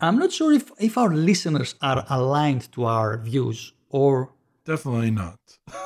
I'm 0.01 0.19
not 0.19 0.33
sure 0.33 0.53
if 0.53 0.73
if 0.81 0.99
our 0.99 1.15
listeners 1.15 1.77
are 1.81 2.05
aligned 2.09 2.73
to 2.73 2.85
our 2.85 3.19
views 3.19 3.73
or 3.89 4.33
Definitely 4.65 5.11
not. 5.11 5.39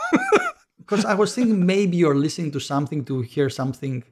Because 0.79 1.05
I 1.05 1.15
was 1.15 1.35
thinking 1.35 1.67
maybe 1.67 1.97
you're 1.97 2.15
listening 2.15 2.53
to 2.53 2.61
something 2.61 3.05
to 3.07 3.21
hear 3.21 3.51
something 3.51 4.05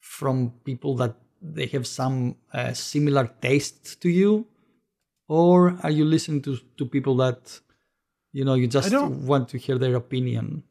from 0.00 0.54
people 0.64 0.94
that 0.96 1.16
they 1.42 1.66
have 1.66 1.86
some 1.86 2.36
uh, 2.54 2.72
similar 2.72 3.28
tastes 3.42 3.94
to 3.96 4.08
you, 4.08 4.46
or 5.28 5.78
are 5.82 5.90
you 5.90 6.06
listening 6.06 6.40
to 6.42 6.56
to 6.78 6.86
people 6.86 7.14
that 7.16 7.60
you 8.32 8.42
know 8.42 8.54
you 8.54 8.66
just 8.66 8.90
want 8.92 9.50
to 9.50 9.58
hear 9.58 9.76
their 9.76 9.96
opinion? 9.96 10.62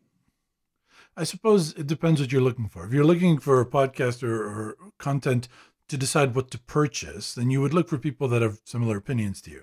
I 1.16 1.24
suppose 1.24 1.74
it 1.74 1.88
depends 1.88 2.20
what 2.20 2.32
you're 2.32 2.42
looking 2.42 2.70
for. 2.70 2.86
If 2.86 2.94
you're 2.94 3.12
looking 3.12 3.40
for 3.40 3.62
a 3.62 3.66
podcast 3.66 4.24
or, 4.24 4.36
or 4.36 4.76
content 4.98 5.48
to 5.90 5.98
decide 5.98 6.36
what 6.36 6.52
to 6.52 6.60
purchase, 6.60 7.34
then 7.34 7.50
you 7.50 7.62
would 7.62 7.74
look 7.74 7.90
for 7.90 7.98
people 7.98 8.28
that 8.28 8.42
have 8.42 8.60
similar 8.66 8.98
opinions 8.98 9.42
to 9.42 9.52
you. 9.52 9.62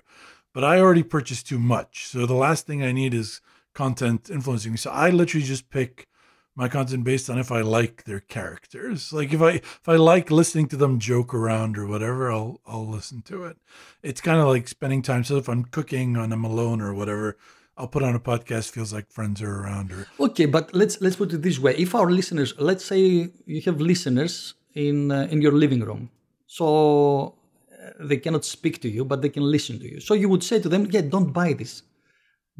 But 0.53 0.63
I 0.63 0.79
already 0.79 1.03
purchased 1.03 1.47
too 1.47 1.59
much. 1.59 2.07
So 2.07 2.25
the 2.25 2.33
last 2.33 2.65
thing 2.65 2.83
I 2.83 2.91
need 2.91 3.13
is 3.13 3.41
content 3.75 4.29
influencing 4.29 4.71
me. 4.71 4.77
So 4.77 4.89
I 4.89 5.11
literally 5.11 5.45
just 5.45 5.69
pick 5.69 6.07
my 6.55 6.69
content 6.69 7.03
based 7.03 7.29
on 7.29 7.37
if 7.37 7.51
I 7.51 7.61
like 7.61 8.05
their 8.05 8.21
characters. 8.21 9.11
Like 9.13 9.33
if 9.33 9.41
I 9.41 9.51
if 9.51 9.87
I 9.87 9.97
like 9.97 10.31
listening 10.31 10.67
to 10.69 10.77
them 10.77 10.99
joke 10.99 11.33
around 11.33 11.77
or 11.77 11.85
whatever, 11.85 12.31
I'll 12.31 12.61
I'll 12.65 12.87
listen 12.87 13.21
to 13.23 13.43
it. 13.43 13.57
It's 14.01 14.21
kind 14.21 14.39
of 14.39 14.47
like 14.47 14.67
spending 14.67 15.01
time. 15.01 15.23
So 15.23 15.37
if 15.37 15.49
I'm 15.49 15.65
cooking 15.65 16.15
and 16.15 16.33
I'm 16.33 16.45
alone 16.45 16.81
or 16.81 16.93
whatever, 16.93 17.37
I'll 17.77 17.89
put 17.89 18.03
on 18.03 18.15
a 18.15 18.19
podcast. 18.19 18.71
Feels 18.71 18.93
like 18.93 19.11
friends 19.11 19.41
are 19.41 19.61
around 19.61 19.91
or 19.91 20.07
Okay, 20.19 20.45
but 20.45 20.73
let's 20.73 21.01
let's 21.01 21.17
put 21.17 21.33
it 21.33 21.41
this 21.41 21.59
way: 21.59 21.75
if 21.75 21.93
our 21.93 22.09
listeners, 22.09 22.53
let's 22.57 22.85
say 22.85 23.29
you 23.45 23.61
have 23.65 23.81
listeners 23.81 24.53
in 24.73 25.11
uh, 25.11 25.27
in 25.29 25.41
your 25.41 25.51
living 25.51 25.81
room, 25.81 26.09
so 26.47 27.35
uh, 27.71 27.91
they 27.99 28.17
cannot 28.17 28.45
speak 28.45 28.81
to 28.81 28.89
you, 28.89 29.03
but 29.03 29.21
they 29.21 29.29
can 29.29 29.43
listen 29.43 29.77
to 29.79 29.91
you. 29.91 29.99
So 29.99 30.13
you 30.13 30.29
would 30.29 30.43
say 30.43 30.59
to 30.61 30.69
them, 30.69 30.87
"Yeah, 30.89 31.01
don't 31.01 31.33
buy 31.33 31.51
this. 31.51 31.83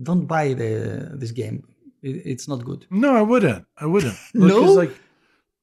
Don't 0.02 0.26
buy 0.26 0.54
the 0.54 1.12
this 1.14 1.32
game. 1.32 1.68
It, 2.02 2.26
it's 2.26 2.48
not 2.48 2.66
good." 2.66 2.86
No, 2.90 3.16
I 3.16 3.22
wouldn't. 3.22 3.66
I 3.78 3.86
wouldn't. 3.86 4.18
No? 4.34 4.48
Because, 4.48 4.76
like 4.76 4.92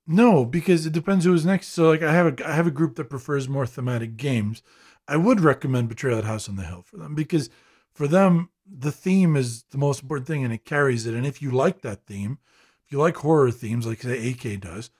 no, 0.06 0.44
because 0.44 0.84
it 0.86 0.92
depends 0.92 1.24
who's 1.24 1.46
next. 1.46 1.68
So 1.68 1.88
like 1.88 2.02
I 2.02 2.12
have 2.12 2.26
a 2.38 2.48
I 2.48 2.52
have 2.52 2.66
a 2.66 2.72
group 2.72 2.96
that 2.96 3.10
prefers 3.10 3.48
more 3.48 3.66
thematic 3.66 4.16
games. 4.16 4.62
I 5.08 5.16
would 5.16 5.40
recommend 5.40 5.88
Betrayal 5.88 6.18
at 6.18 6.24
House 6.24 6.48
on 6.48 6.56
the 6.56 6.64
Hill 6.64 6.82
for 6.82 6.96
them 6.96 7.14
because 7.14 7.50
for 7.92 8.06
them 8.06 8.50
the 8.66 8.92
theme 8.92 9.36
is 9.36 9.64
the 9.70 9.78
most 9.78 10.02
important 10.02 10.26
thing 10.26 10.44
and 10.44 10.52
it 10.52 10.64
carries 10.64 11.06
it. 11.06 11.14
And 11.14 11.26
if 11.26 11.42
you 11.42 11.50
like 11.50 11.82
that 11.82 12.06
theme, 12.06 12.38
if 12.84 12.92
you 12.92 12.98
like 12.98 13.16
horror 13.16 13.50
themes 13.50 13.86
like 13.86 14.02
say 14.02 14.30
AK 14.30 14.60
does, 14.60 14.90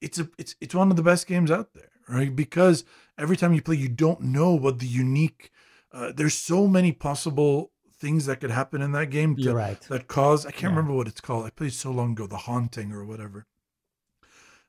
it's 0.00 0.18
a 0.18 0.28
it's 0.38 0.56
it's 0.60 0.74
one 0.74 0.90
of 0.90 0.96
the 0.96 1.02
best 1.02 1.26
games 1.26 1.50
out 1.50 1.74
there, 1.74 1.90
right? 2.08 2.34
Because 2.34 2.84
every 3.18 3.36
time 3.36 3.54
you 3.54 3.62
play, 3.62 3.76
you 3.76 3.88
don't 3.88 4.22
know 4.22 4.54
what 4.54 4.80
the 4.80 4.86
unique. 4.86 5.50
Uh, 5.92 6.10
there's 6.14 6.34
so 6.34 6.66
many 6.66 6.90
possible 6.90 7.70
things 8.02 8.26
that 8.26 8.40
could 8.40 8.50
happen 8.50 8.82
in 8.82 8.90
that 8.92 9.06
game 9.10 9.36
to- 9.36 9.54
right. 9.54 9.80
that 9.82 10.08
cause 10.08 10.44
I 10.44 10.50
can't 10.50 10.62
Yeah. 10.64 10.68
remember 10.70 10.92
what 10.94 11.06
it's 11.06 11.20
called. 11.20 11.46
I 11.46 11.50
played 11.50 11.72
so 11.72 11.90
long 11.92 12.12
ago, 12.12 12.26
the 12.26 12.36
haunting 12.48 12.92
or 12.92 13.04
whatever. 13.04 13.46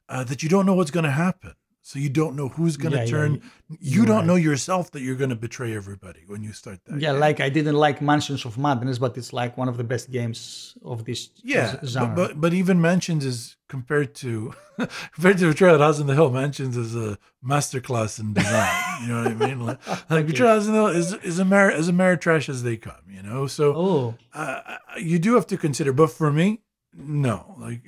Uh, 0.07 0.23
that 0.25 0.43
you 0.43 0.49
don't 0.49 0.65
know 0.67 0.75
what's 0.75 0.91
going 0.91 1.05
to 1.05 1.11
happen, 1.11 1.53
so 1.85 1.99
you 1.99 2.09
don't 2.09 2.35
know 2.37 2.47
who's 2.47 2.77
going 2.77 2.93
to 2.93 2.99
Yeah, 2.99 3.05
turn. 3.05 3.31
yeah. 3.35 3.77
you 3.79 4.05
don't 4.05 4.25
know 4.25 4.35
yourself 4.35 4.89
that 4.91 5.01
you're 5.01 5.17
going 5.17 5.31
to 5.31 5.35
betray 5.35 5.75
everybody 5.75 6.21
when 6.27 6.41
you 6.41 6.53
start 6.53 6.79
that. 6.85 6.99
Yeah, 6.99 7.11
game. 7.11 7.19
like 7.19 7.39
I 7.41 7.49
didn't 7.49 7.75
like 7.75 8.01
Mansions 8.01 8.45
of 8.45 8.57
Madness, 8.57 8.97
but 8.99 9.17
it's 9.17 9.33
like 9.33 9.57
one 9.57 9.67
of 9.67 9.75
the 9.75 9.83
best 9.83 10.09
games 10.09 10.75
of 10.85 11.03
this 11.03 11.29
yeah, 11.43 11.75
genre. 11.85 12.15
but, 12.15 12.27
but 12.29 12.41
but 12.41 12.53
even 12.53 12.79
Mansions 12.81 13.25
is 13.25 13.57
compared 13.67 14.15
to 14.15 14.53
compared 15.13 15.37
to 15.39 15.49
Betrayal 15.51 15.75
at 15.75 15.81
House 15.81 15.99
on 15.99 16.07
the 16.07 16.15
Hill. 16.15 16.31
Mansions 16.31 16.77
is 16.77 16.95
a 16.95 17.17
masterclass 17.45 18.17
in 18.19 18.33
design. 18.33 18.71
you 19.01 19.07
know 19.09 19.23
what 19.23 19.31
I 19.31 19.47
mean? 19.47 19.59
Like, 19.65 19.79
like 20.09 20.25
Betrayal 20.27 20.51
at 20.51 20.55
House 20.59 20.67
on 20.67 20.73
the 20.73 20.79
Hill 20.79 20.87
is 20.87 21.13
is 21.31 21.37
a 21.39 21.45
mer- 21.45 21.69
as 21.71 21.91
Ameritrash 21.91 22.47
as 22.47 22.63
they 22.63 22.77
come. 22.77 23.03
You 23.09 23.23
know, 23.23 23.45
so. 23.47 23.73
oh, 23.75 24.15
uh, 24.33 24.77
you 24.97 25.19
do 25.19 25.35
have 25.35 25.47
to 25.47 25.57
consider. 25.57 25.91
But 25.91 26.11
for 26.11 26.31
me, 26.31 26.61
no, 26.95 27.55
like 27.59 27.81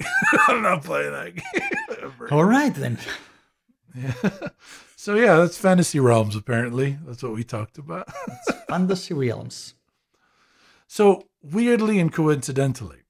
I'm 0.49 0.61
not 0.61 0.83
playing 0.83 1.13
that 1.13 1.35
game. 1.35 1.69
ever. 2.03 2.33
all 2.33 2.43
right 2.43 2.75
then. 2.75 2.97
Yeah. 3.95 4.13
So 4.97 5.13
yeah, 5.13 5.35
that's 5.35 5.57
Fantasy 5.57 5.99
Realms. 5.99 6.35
Apparently, 6.35 6.97
that's 7.05 7.21
what 7.21 7.33
we 7.33 7.43
talked 7.43 7.77
about. 7.77 8.07
Fantasy 8.67 9.13
Realms. 9.13 9.75
so 10.87 11.27
weirdly 11.43 11.99
and 11.99 12.11
coincidentally, 12.11 13.03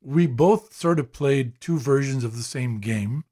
we 0.00 0.28
both 0.28 0.72
sort 0.72 1.00
of 1.00 1.12
played 1.12 1.60
two 1.60 1.76
versions 1.80 2.22
of 2.22 2.36
the 2.36 2.42
same 2.44 2.78
game 2.78 3.24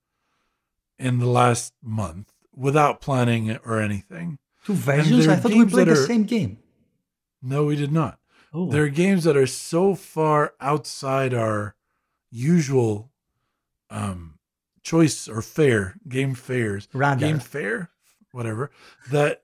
in 0.99 1.21
the 1.21 1.27
last 1.29 1.75
month 1.81 2.33
without 2.57 3.01
planning 3.01 3.47
it 3.47 3.61
or 3.65 3.81
anything. 3.81 4.39
Two 4.65 4.75
versions. 4.75 5.29
I 5.29 5.37
thought 5.37 5.53
we 5.53 5.65
played 5.65 5.87
that 5.87 5.95
the 5.95 6.07
same 6.07 6.25
game. 6.25 6.59
No, 7.41 7.67
we 7.67 7.77
did 7.77 7.93
not. 7.93 8.19
Oh, 8.53 8.69
There 8.69 8.83
are 8.85 8.89
games 8.89 9.23
that 9.25 9.37
are 9.37 9.47
so 9.47 9.95
far 9.95 10.55
outside 10.61 11.35
our 11.35 11.77
usual 12.33 13.11
um, 13.91 14.32
choice 14.83 15.29
or 15.29 15.43
fair 15.43 15.97
game 16.09 16.35
Radar. 16.93 17.17
game 17.17 17.39
fair 17.39 17.91
whatever, 18.33 18.71
that 19.11 19.43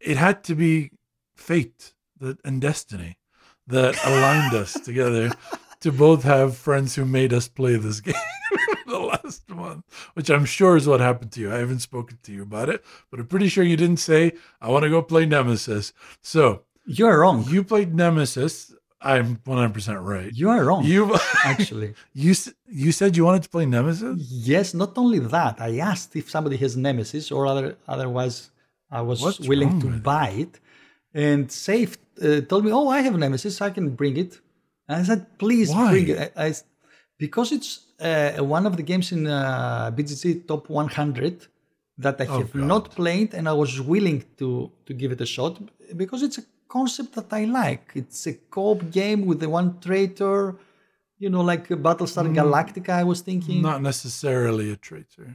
it 0.00 0.16
had 0.16 0.42
to 0.44 0.54
be 0.54 0.90
fate 1.34 1.92
that 2.18 2.38
and 2.44 2.60
destiny 2.60 3.18
that 3.66 3.96
aligned 4.04 4.54
us 4.54 4.72
together 4.84 5.30
to 5.80 5.92
both 5.92 6.24
have 6.24 6.56
friends 6.56 6.94
who 6.96 7.04
made 7.04 7.32
us 7.32 7.48
play 7.48 7.76
this 7.76 8.00
game 8.00 8.14
the 8.86 8.98
last 8.98 9.48
month, 9.48 9.84
which 10.14 10.28
I'm 10.30 10.44
sure 10.44 10.76
is 10.76 10.86
what 10.86 11.00
happened 11.00 11.32
to 11.32 11.40
you. 11.40 11.52
I 11.52 11.58
haven't 11.58 11.78
spoken 11.80 12.18
to 12.24 12.32
you 12.32 12.42
about 12.42 12.68
it, 12.68 12.84
but 13.10 13.20
I'm 13.20 13.26
pretty 13.26 13.48
sure 13.48 13.64
you 13.64 13.76
didn't 13.76 13.98
say, 13.98 14.32
I 14.60 14.68
want 14.70 14.82
to 14.82 14.90
go 14.90 15.02
play 15.02 15.26
Nemesis. 15.26 15.92
So 16.22 16.62
you 16.84 17.06
are 17.06 17.20
wrong. 17.20 17.44
you 17.48 17.62
played 17.62 17.94
Nemesis. 17.94 18.74
I'm 19.02 19.36
100% 19.46 20.04
right. 20.14 20.30
You 20.40 20.50
are 20.50 20.62
wrong. 20.64 20.84
You 20.84 21.16
actually. 21.44 21.94
you 22.24 22.34
you 22.84 22.92
said 22.92 23.16
you 23.16 23.24
wanted 23.24 23.42
to 23.44 23.48
play 23.48 23.64
Nemesis? 23.66 24.16
Yes, 24.52 24.74
not 24.74 24.92
only 25.02 25.18
that, 25.36 25.54
I 25.60 25.78
asked 25.78 26.14
if 26.16 26.26
somebody 26.30 26.56
has 26.64 26.76
Nemesis 26.76 27.30
or 27.32 27.46
other, 27.46 27.76
otherwise 27.88 28.50
I 28.90 29.00
was 29.10 29.18
What's 29.22 29.40
willing 29.52 29.80
to 29.80 29.88
buy 30.12 30.28
it. 30.44 30.52
And 31.14 31.50
Safe 31.50 31.92
uh, 32.22 32.40
told 32.50 32.62
me, 32.66 32.70
"Oh, 32.72 32.88
I 32.88 33.00
have 33.06 33.16
Nemesis. 33.24 33.60
I 33.68 33.70
can 33.70 33.86
bring 34.00 34.16
it." 34.24 34.32
And 34.88 34.94
I 35.00 35.04
said, 35.10 35.20
"Please 35.38 35.70
Why? 35.70 35.90
bring 35.92 36.06
it." 36.08 36.18
I, 36.36 36.46
I- 36.48 36.54
because 37.18 37.48
it's 37.52 37.70
uh, 38.00 38.42
one 38.56 38.64
of 38.70 38.76
the 38.78 38.82
games 38.82 39.12
in 39.12 39.26
uh, 39.26 39.90
BGG 39.96 40.46
Top 40.46 40.68
100 40.70 41.46
that 41.98 42.16
I 42.20 42.26
Oh, 42.26 42.38
have 42.38 42.52
God. 42.52 42.62
not 42.72 42.84
played, 43.00 43.34
and 43.34 43.44
I 43.48 43.52
was 43.62 43.72
willing 43.92 44.24
to 44.40 44.48
to 44.86 44.92
give 45.00 45.10
it 45.12 45.20
a 45.20 45.26
shot 45.36 45.52
because 46.02 46.20
it's 46.26 46.38
a 46.38 46.44
concept 46.76 47.10
that 47.16 47.30
I 47.40 47.44
like. 47.62 47.86
It's 48.02 48.20
a 48.32 48.34
co-op 48.54 48.80
game 49.00 49.20
with 49.28 49.38
the 49.40 49.48
one 49.58 49.68
traitor. 49.80 50.38
You 51.22 51.28
know, 51.32 51.42
like 51.52 51.64
Battlestar 51.86 52.24
Mm. 52.26 52.34
Galactica. 52.38 52.90
I 53.02 53.04
was 53.12 53.20
thinking. 53.28 53.58
Not 53.70 53.80
necessarily 53.82 54.66
a 54.72 54.76
traitor. 54.88 55.28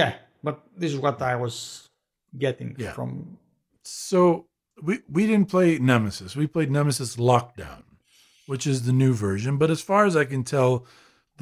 Yeah, 0.00 0.12
but 0.46 0.56
this 0.80 0.90
is 0.94 0.98
what 1.06 1.18
I 1.32 1.34
was 1.44 1.54
getting 2.44 2.70
Yeah. 2.78 2.92
from. 2.96 3.10
So 3.82 4.46
we 4.86 4.94
we 5.16 5.22
didn't 5.30 5.48
play 5.50 5.68
Nemesis. 5.78 6.36
We 6.36 6.46
played 6.46 6.70
Nemesis 6.70 7.16
Lockdown, 7.16 7.82
which 8.50 8.64
is 8.72 8.78
the 8.88 8.92
new 8.92 9.12
version. 9.28 9.58
But 9.58 9.70
as 9.70 9.82
far 9.90 10.02
as 10.06 10.14
I 10.22 10.24
can 10.24 10.44
tell, 10.44 10.72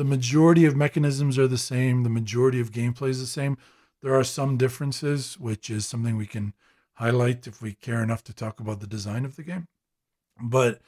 the 0.00 0.04
majority 0.04 0.64
of 0.68 0.74
mechanisms 0.86 1.38
are 1.38 1.48
the 1.56 1.64
same. 1.74 2.02
The 2.02 2.16
majority 2.20 2.60
of 2.60 2.70
gameplay 2.80 3.10
is 3.10 3.20
the 3.20 3.26
same. 3.40 3.54
There 4.02 4.14
are 4.18 4.24
some 4.24 4.56
differences, 4.56 5.38
which 5.38 5.68
is 5.76 5.84
something 5.86 6.16
we 6.16 6.26
can 6.36 6.54
highlight 7.00 7.46
if 7.46 7.62
we 7.62 7.72
care 7.72 8.02
enough 8.02 8.22
to 8.22 8.34
talk 8.34 8.60
about 8.60 8.80
the 8.80 8.86
design 8.86 9.24
of 9.24 9.36
the 9.36 9.42
game. 9.42 9.66
But 10.38 10.80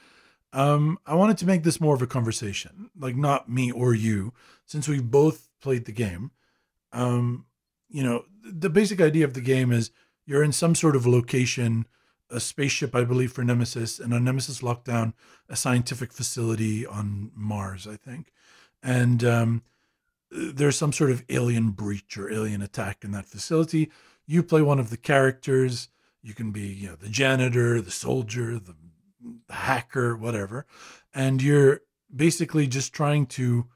um, 0.53 0.98
I 1.07 1.14
wanted 1.14 1.38
to 1.38 1.46
make 1.46 1.62
this 1.62 1.81
more 1.81 1.94
of 1.94 2.03
a 2.03 2.07
conversation, 2.07 2.90
like 2.94 3.16
not 3.16 3.48
me 3.48 3.72
or 3.72 3.94
you, 3.94 4.35
since 4.66 4.87
we 4.87 5.01
both 5.01 5.48
played 5.62 5.87
the 5.87 5.92
game. 5.92 6.31
Um, 6.92 7.46
you 7.88 8.03
know, 8.03 8.27
the 8.44 8.68
basic 8.68 9.01
idea 9.01 9.25
of 9.25 9.33
the 9.33 9.40
game 9.40 9.72
is 9.72 9.90
you're 10.27 10.42
in 10.42 10.53
some 10.53 10.75
sort 10.75 10.96
of 10.96 11.07
location, 11.07 11.87
a 12.29 12.40
spaceship, 12.40 12.94
I 12.94 13.05
believe, 13.05 13.33
for 13.33 13.42
Nemesis, 13.42 13.98
and 13.98 14.12
on 14.12 14.25
Nemesis 14.25 14.61
Lockdown, 14.61 15.14
a 15.48 15.57
scientific 15.57 16.12
facility 16.12 16.87
on 16.87 17.31
Mars, 17.35 17.87
I 17.87 17.96
think. 17.96 18.33
And 18.83 19.25
um, 19.25 19.62
there's 20.31 20.77
some 20.77 20.92
sort 20.92 21.11
of 21.11 21.25
alien 21.31 21.70
breach 21.70 22.18
or 22.18 22.31
alien 22.31 22.61
attack 22.61 23.03
in 23.03 23.12
that 23.12 23.27
facility. 23.27 23.90
You 24.27 24.42
play 24.42 24.61
one 24.61 24.79
of 24.79 24.90
the 24.90 24.98
characters. 24.98 25.88
You 26.22 26.35
can 26.35 26.52
be, 26.52 26.62
you 26.62 26.90
know, 26.90 26.96
the 26.96 27.08
janitor, 27.08 27.80
the 27.80 27.90
soldier, 27.90 28.58
the 28.58 28.76
hacker, 29.51 30.16
whatever, 30.16 30.66
and 31.12 31.42
you're 31.42 31.80
basically 32.14 32.66
just 32.66 32.92
trying 32.92 33.26
to. 33.26 33.66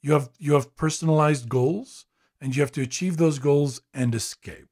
You 0.00 0.12
have 0.12 0.30
you 0.38 0.54
have 0.54 0.76
personalized 0.76 1.48
goals, 1.48 2.06
and 2.40 2.54
you 2.54 2.62
have 2.62 2.72
to 2.72 2.82
achieve 2.82 3.16
those 3.16 3.38
goals 3.38 3.80
and 3.92 4.14
escape. 4.14 4.68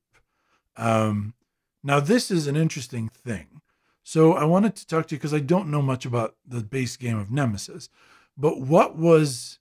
Um, 0.76 1.34
now, 1.82 2.01
this 2.01 2.30
is 2.30 2.47
an 2.47 2.57
interesting 2.57 3.09
thing. 3.09 3.61
So, 4.03 4.34
I 4.34 4.45
wanted 4.45 4.76
to 4.76 4.86
talk 4.86 5.09
to 5.09 5.14
you 5.14 5.18
because 5.18 5.34
I 5.34 5.41
don't 5.41 5.70
know 5.70 5.82
much 5.82 6.05
about 6.05 6.36
the 6.47 6.61
base 6.61 6.97
game 6.97 7.18
of 7.18 7.30
Nemesis, 7.30 7.88
but 8.36 8.61
what 8.61 8.97
was, 8.97 9.59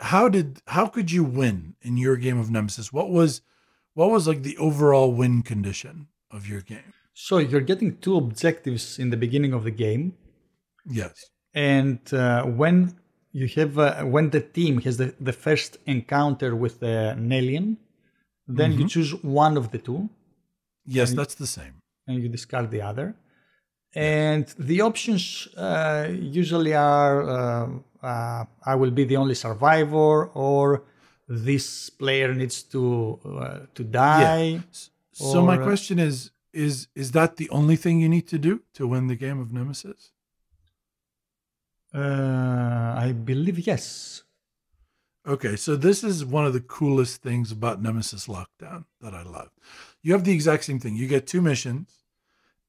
how 0.00 0.28
did, 0.28 0.62
how 0.68 0.86
could 0.86 1.12
you 1.12 1.22
win 1.22 1.76
in 1.82 1.96
your 1.96 2.16
game 2.16 2.38
of 2.38 2.50
Nemesis? 2.50 2.92
What 2.92 3.10
was, 3.10 3.42
what 3.92 4.10
was 4.10 4.26
like 4.26 4.42
the 4.42 4.56
overall 4.58 5.12
win 5.12 5.42
condition 5.42 6.08
of 6.36 6.42
your 6.50 6.62
game? 6.72 6.88
So 7.26 7.34
you're 7.38 7.66
getting 7.72 7.90
two 8.04 8.16
objectives 8.24 8.84
in 9.02 9.08
the 9.12 9.16
beginning 9.24 9.52
of 9.58 9.62
the 9.68 9.74
game, 9.86 10.04
Yes. 11.00 11.14
and 11.72 12.00
uh, 12.12 12.42
when 12.60 12.76
you 13.40 13.46
have 13.58 13.72
uh, 13.78 14.04
when 14.14 14.26
the 14.36 14.40
team 14.58 14.74
has 14.86 14.94
the, 15.02 15.08
the 15.28 15.32
first 15.46 15.70
encounter 15.94 16.50
with 16.64 16.76
uh, 16.82 16.88
an 17.22 17.30
alien, 17.40 17.66
Then 18.60 18.70
you 18.78 18.84
choose 18.94 19.10
one 19.42 19.54
of 19.60 19.66
the 19.74 19.80
two 19.88 20.00
Yes, 20.98 21.08
that's 21.18 21.36
the 21.44 21.50
same. 21.58 21.74
and 22.08 22.14
you 22.22 22.28
discard 22.38 22.66
the 22.76 22.82
other. 22.90 23.06
And 24.18 24.44
the 24.70 24.78
options 24.90 25.22
uh, 25.56 26.04
usually 26.40 26.74
are 26.96 27.16
uh, 27.36 27.68
uh, 28.10 28.44
I 28.72 28.74
will 28.80 28.90
be 29.00 29.04
the 29.12 29.16
only 29.22 29.36
survivor, 29.46 30.12
or 30.48 30.64
this 31.48 31.66
player 32.00 32.30
needs 32.42 32.56
to 32.74 32.82
uh, 33.24 33.58
to 33.76 33.82
die. 33.84 34.20
So 35.14 35.42
my 35.42 35.56
Or, 35.56 35.62
uh, 35.62 35.64
question 35.64 35.98
is 35.98 36.30
is 36.52 36.88
is 36.94 37.12
that 37.12 37.36
the 37.36 37.48
only 37.50 37.76
thing 37.76 38.00
you 38.00 38.08
need 38.08 38.28
to 38.28 38.38
do 38.38 38.62
to 38.74 38.86
win 38.86 39.06
the 39.06 39.16
game 39.16 39.40
of 39.40 39.52
Nemesis? 39.52 40.12
Uh, 41.94 42.94
I 42.96 43.12
believe 43.12 43.66
yes. 43.66 44.24
Okay, 45.26 45.56
so 45.56 45.76
this 45.76 46.04
is 46.04 46.24
one 46.24 46.44
of 46.44 46.52
the 46.52 46.60
coolest 46.60 47.22
things 47.22 47.50
about 47.50 47.80
Nemesis 47.80 48.26
Lockdown 48.26 48.84
that 49.00 49.14
I 49.14 49.22
love. 49.22 49.50
You 50.02 50.12
have 50.12 50.24
the 50.24 50.32
exact 50.32 50.64
same 50.64 50.78
thing. 50.80 50.96
You 50.96 51.06
get 51.08 51.26
two 51.26 51.40
missions, 51.40 52.02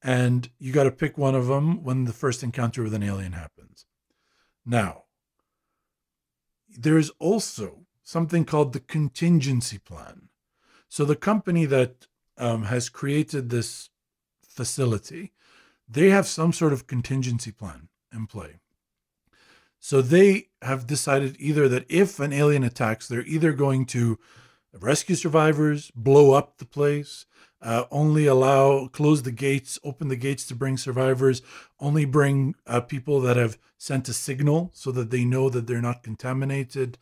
and 0.02 0.48
you 0.58 0.72
got 0.72 0.84
to 0.84 0.90
pick 0.90 1.18
one 1.18 1.34
of 1.34 1.48
them 1.48 1.82
when 1.82 2.04
the 2.04 2.12
first 2.12 2.42
encounter 2.42 2.82
with 2.82 2.94
an 2.94 3.02
alien 3.02 3.32
happens. 3.32 3.84
Now, 4.64 5.04
there 6.68 6.96
is 6.96 7.10
also 7.18 7.86
something 8.02 8.44
called 8.44 8.72
the 8.72 8.80
contingency 8.80 9.78
plan. 9.78 10.28
So 10.88 11.04
the 11.04 11.16
company 11.16 11.66
that 11.66 12.06
um, 12.38 12.64
has 12.64 12.88
created 12.88 13.50
this 13.50 13.90
facility, 14.48 15.32
they 15.88 16.10
have 16.10 16.26
some 16.26 16.52
sort 16.52 16.72
of 16.72 16.86
contingency 16.86 17.52
plan 17.52 17.88
in 18.12 18.26
play. 18.26 18.60
So 19.78 20.02
they 20.02 20.48
have 20.62 20.86
decided 20.86 21.36
either 21.38 21.68
that 21.68 21.86
if 21.88 22.18
an 22.18 22.32
alien 22.32 22.64
attacks, 22.64 23.06
they're 23.06 23.26
either 23.26 23.52
going 23.52 23.86
to 23.86 24.18
rescue 24.72 25.14
survivors, 25.14 25.90
blow 25.94 26.32
up 26.32 26.58
the 26.58 26.64
place, 26.64 27.26
uh, 27.62 27.84
only 27.90 28.26
allow, 28.26 28.88
close 28.88 29.22
the 29.22 29.32
gates, 29.32 29.78
open 29.82 30.08
the 30.08 30.16
gates 30.16 30.46
to 30.46 30.54
bring 30.54 30.76
survivors, 30.76 31.42
only 31.80 32.04
bring 32.04 32.54
uh, 32.66 32.80
people 32.80 33.20
that 33.20 33.36
have 33.36 33.58
sent 33.78 34.08
a 34.08 34.12
signal 34.12 34.70
so 34.74 34.90
that 34.92 35.10
they 35.10 35.24
know 35.24 35.48
that 35.48 35.66
they're 35.66 35.80
not 35.80 36.02
contaminated, 36.02 36.98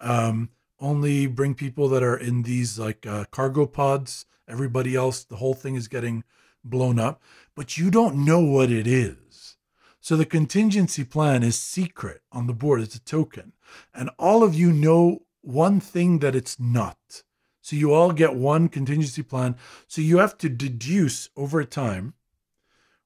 um, 0.00 0.50
only 0.80 1.26
bring 1.26 1.54
people 1.54 1.88
that 1.88 2.02
are 2.02 2.16
in 2.16 2.42
these 2.42 2.78
like 2.78 3.06
uh, 3.06 3.24
cargo 3.30 3.66
pods. 3.66 4.26
Everybody 4.48 4.96
else, 4.96 5.24
the 5.24 5.36
whole 5.36 5.54
thing 5.54 5.74
is 5.74 5.88
getting 5.88 6.24
blown 6.64 6.98
up, 6.98 7.22
but 7.54 7.76
you 7.76 7.90
don't 7.90 8.24
know 8.24 8.40
what 8.40 8.70
it 8.70 8.86
is. 8.86 9.56
So 10.00 10.16
the 10.16 10.24
contingency 10.24 11.04
plan 11.04 11.42
is 11.42 11.58
secret 11.58 12.22
on 12.32 12.46
the 12.46 12.54
board. 12.54 12.80
It's 12.80 12.94
a 12.94 13.00
token. 13.00 13.52
And 13.92 14.10
all 14.18 14.42
of 14.42 14.54
you 14.54 14.72
know 14.72 15.22
one 15.42 15.80
thing 15.80 16.20
that 16.20 16.34
it's 16.34 16.58
not. 16.58 17.22
So 17.60 17.76
you 17.76 17.92
all 17.92 18.12
get 18.12 18.34
one 18.34 18.68
contingency 18.68 19.22
plan. 19.22 19.56
So 19.86 20.00
you 20.00 20.18
have 20.18 20.38
to 20.38 20.48
deduce 20.48 21.28
over 21.36 21.64
time 21.64 22.14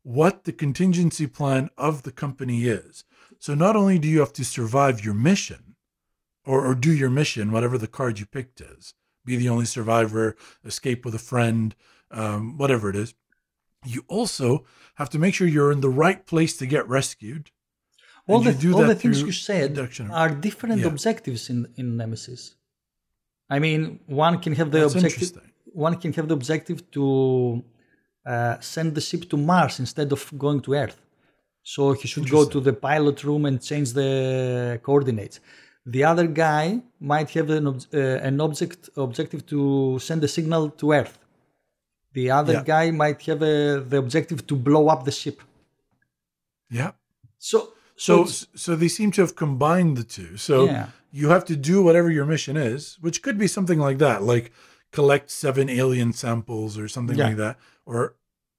what 0.05 0.45
the 0.45 0.53
contingency 0.53 1.27
plan 1.27 1.71
of 1.77 2.03
the 2.03 2.13
company 2.13 2.65
is. 2.65 3.05
So 3.39 3.55
not 3.55 3.75
only 3.75 3.99
do 3.99 4.07
you 4.07 4.21
have 4.21 4.33
to 4.35 4.45
survive 4.45 5.05
your 5.05 5.15
mission 5.15 5.75
or, 6.45 6.65
or 6.65 6.75
do 6.75 6.93
your 6.93 7.11
mission, 7.11 7.51
whatever 7.51 7.79
the 7.79 7.89
card 7.89 8.21
you 8.21 8.27
picked 8.27 8.61
is, 8.61 8.95
be 9.25 9.37
the 9.37 9.49
only 9.49 9.65
survivor, 9.65 10.37
escape 10.65 11.05
with 11.05 11.15
a 11.15 11.19
friend, 11.19 11.75
um, 12.11 12.59
whatever 12.59 12.91
it 12.91 12.97
is, 12.97 13.15
you 13.85 14.05
also 14.09 14.65
have 14.95 15.11
to 15.11 15.19
make 15.19 15.35
sure 15.35 15.47
you're 15.47 15.73
in 15.73 15.81
the 15.81 15.89
right 16.05 16.27
place 16.27 16.57
to 16.59 16.67
get 16.67 16.89
rescued. 16.89 17.51
All 18.29 18.41
the, 18.41 18.73
all 18.73 18.85
the 18.85 18.95
things 18.95 19.21
you 19.21 19.33
said 19.33 19.77
are 20.11 20.31
different 20.31 20.81
Yeah. 20.81 20.87
objectives 20.87 21.51
in, 21.51 21.67
in 21.77 21.97
Nemesis. 21.97 22.55
I 23.51 23.59
mean, 23.59 24.01
one 24.07 24.39
can 24.39 24.55
have 24.55 24.71
the 24.71 24.81
That's 24.81 24.95
objective. 24.95 25.41
One 25.73 25.97
can 25.97 26.13
have 26.13 26.29
the 26.29 26.35
objective 26.35 26.79
to 26.93 27.65
uh, 28.25 28.61
send 28.61 28.95
the 28.95 29.01
ship 29.01 29.29
to 29.31 29.37
Mars 29.37 29.81
instead 29.81 30.13
of 30.13 30.21
going 30.39 30.61
to 30.63 30.75
Earth. 30.75 31.01
So 31.65 31.93
he 31.93 32.07
should 32.09 32.29
go 32.31 32.45
to 32.55 32.61
the 32.61 32.73
pilot 32.73 33.25
room 33.25 33.47
and 33.47 33.61
change 33.63 33.93
the 33.93 34.81
coordinates. 34.83 35.41
The 35.87 36.05
other 36.05 36.27
guy 36.29 36.81
might 37.01 37.31
have 37.31 37.51
an, 37.51 37.67
ob- 37.67 37.85
uh, 37.93 37.99
an 37.99 38.41
object 38.41 38.89
objective 38.97 39.45
to 39.47 39.99
send 39.99 40.23
a 40.23 40.29
signal 40.29 40.71
to 40.71 40.93
Earth. 40.93 41.19
The 42.13 42.31
other 42.31 42.53
Yeah. 42.55 42.63
guy 42.65 42.91
might 42.91 43.21
have 43.23 43.43
a, 43.43 43.81
the 43.81 43.97
objective 43.99 44.47
to 44.47 44.55
blow 44.57 44.89
up 44.89 45.05
the 45.05 45.11
ship. 45.11 45.41
Yeah. 46.71 46.93
So 47.39 47.75
So, 47.97 48.25
so 48.27 48.75
they 48.77 48.89
seem 48.89 49.13
to 49.13 49.21
have 49.23 49.35
combined 49.37 49.97
the 49.97 50.05
two. 50.05 50.37
So 50.37 50.65
Yeah. 50.67 50.89
you 51.11 51.29
have 51.29 51.45
to 51.47 51.57
do 51.57 51.83
whatever 51.83 52.11
your 52.11 52.27
mission 52.27 52.57
is, 52.57 52.97
which 53.01 53.23
could 53.23 53.39
be 53.39 53.47
something 53.47 53.79
like 53.79 53.99
that, 53.99 54.23
like 54.23 54.53
collect 54.93 55.31
seven 55.31 55.69
alien 55.69 56.13
samples 56.13 56.79
or 56.79 56.89
something 56.89 57.17
Yeah. 57.19 57.29
like 57.29 57.37
that, 57.39 57.59
or 57.87 58.17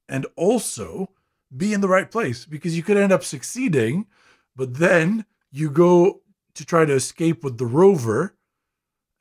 and 0.10 0.26
also 0.36 1.10
be 1.56 1.74
in 1.74 1.82
the 1.82 1.88
right 1.88 2.10
place 2.12 2.46
because 2.46 2.76
you 2.76 2.84
could 2.84 2.98
end 2.98 3.12
up 3.14 3.24
succeeding, 3.24 4.08
but 4.56 4.76
then 4.76 5.26
you 5.52 5.70
go 5.70 6.22
to 6.56 6.66
try 6.66 6.86
to 6.86 6.94
escape 6.94 7.44
with 7.44 7.58
the 7.58 7.66
rover, 7.66 8.36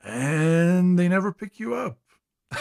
and 0.02 0.98
they 0.98 1.08
never 1.08 1.32
pick 1.32 1.58
you 1.58 1.74
up. 1.74 1.98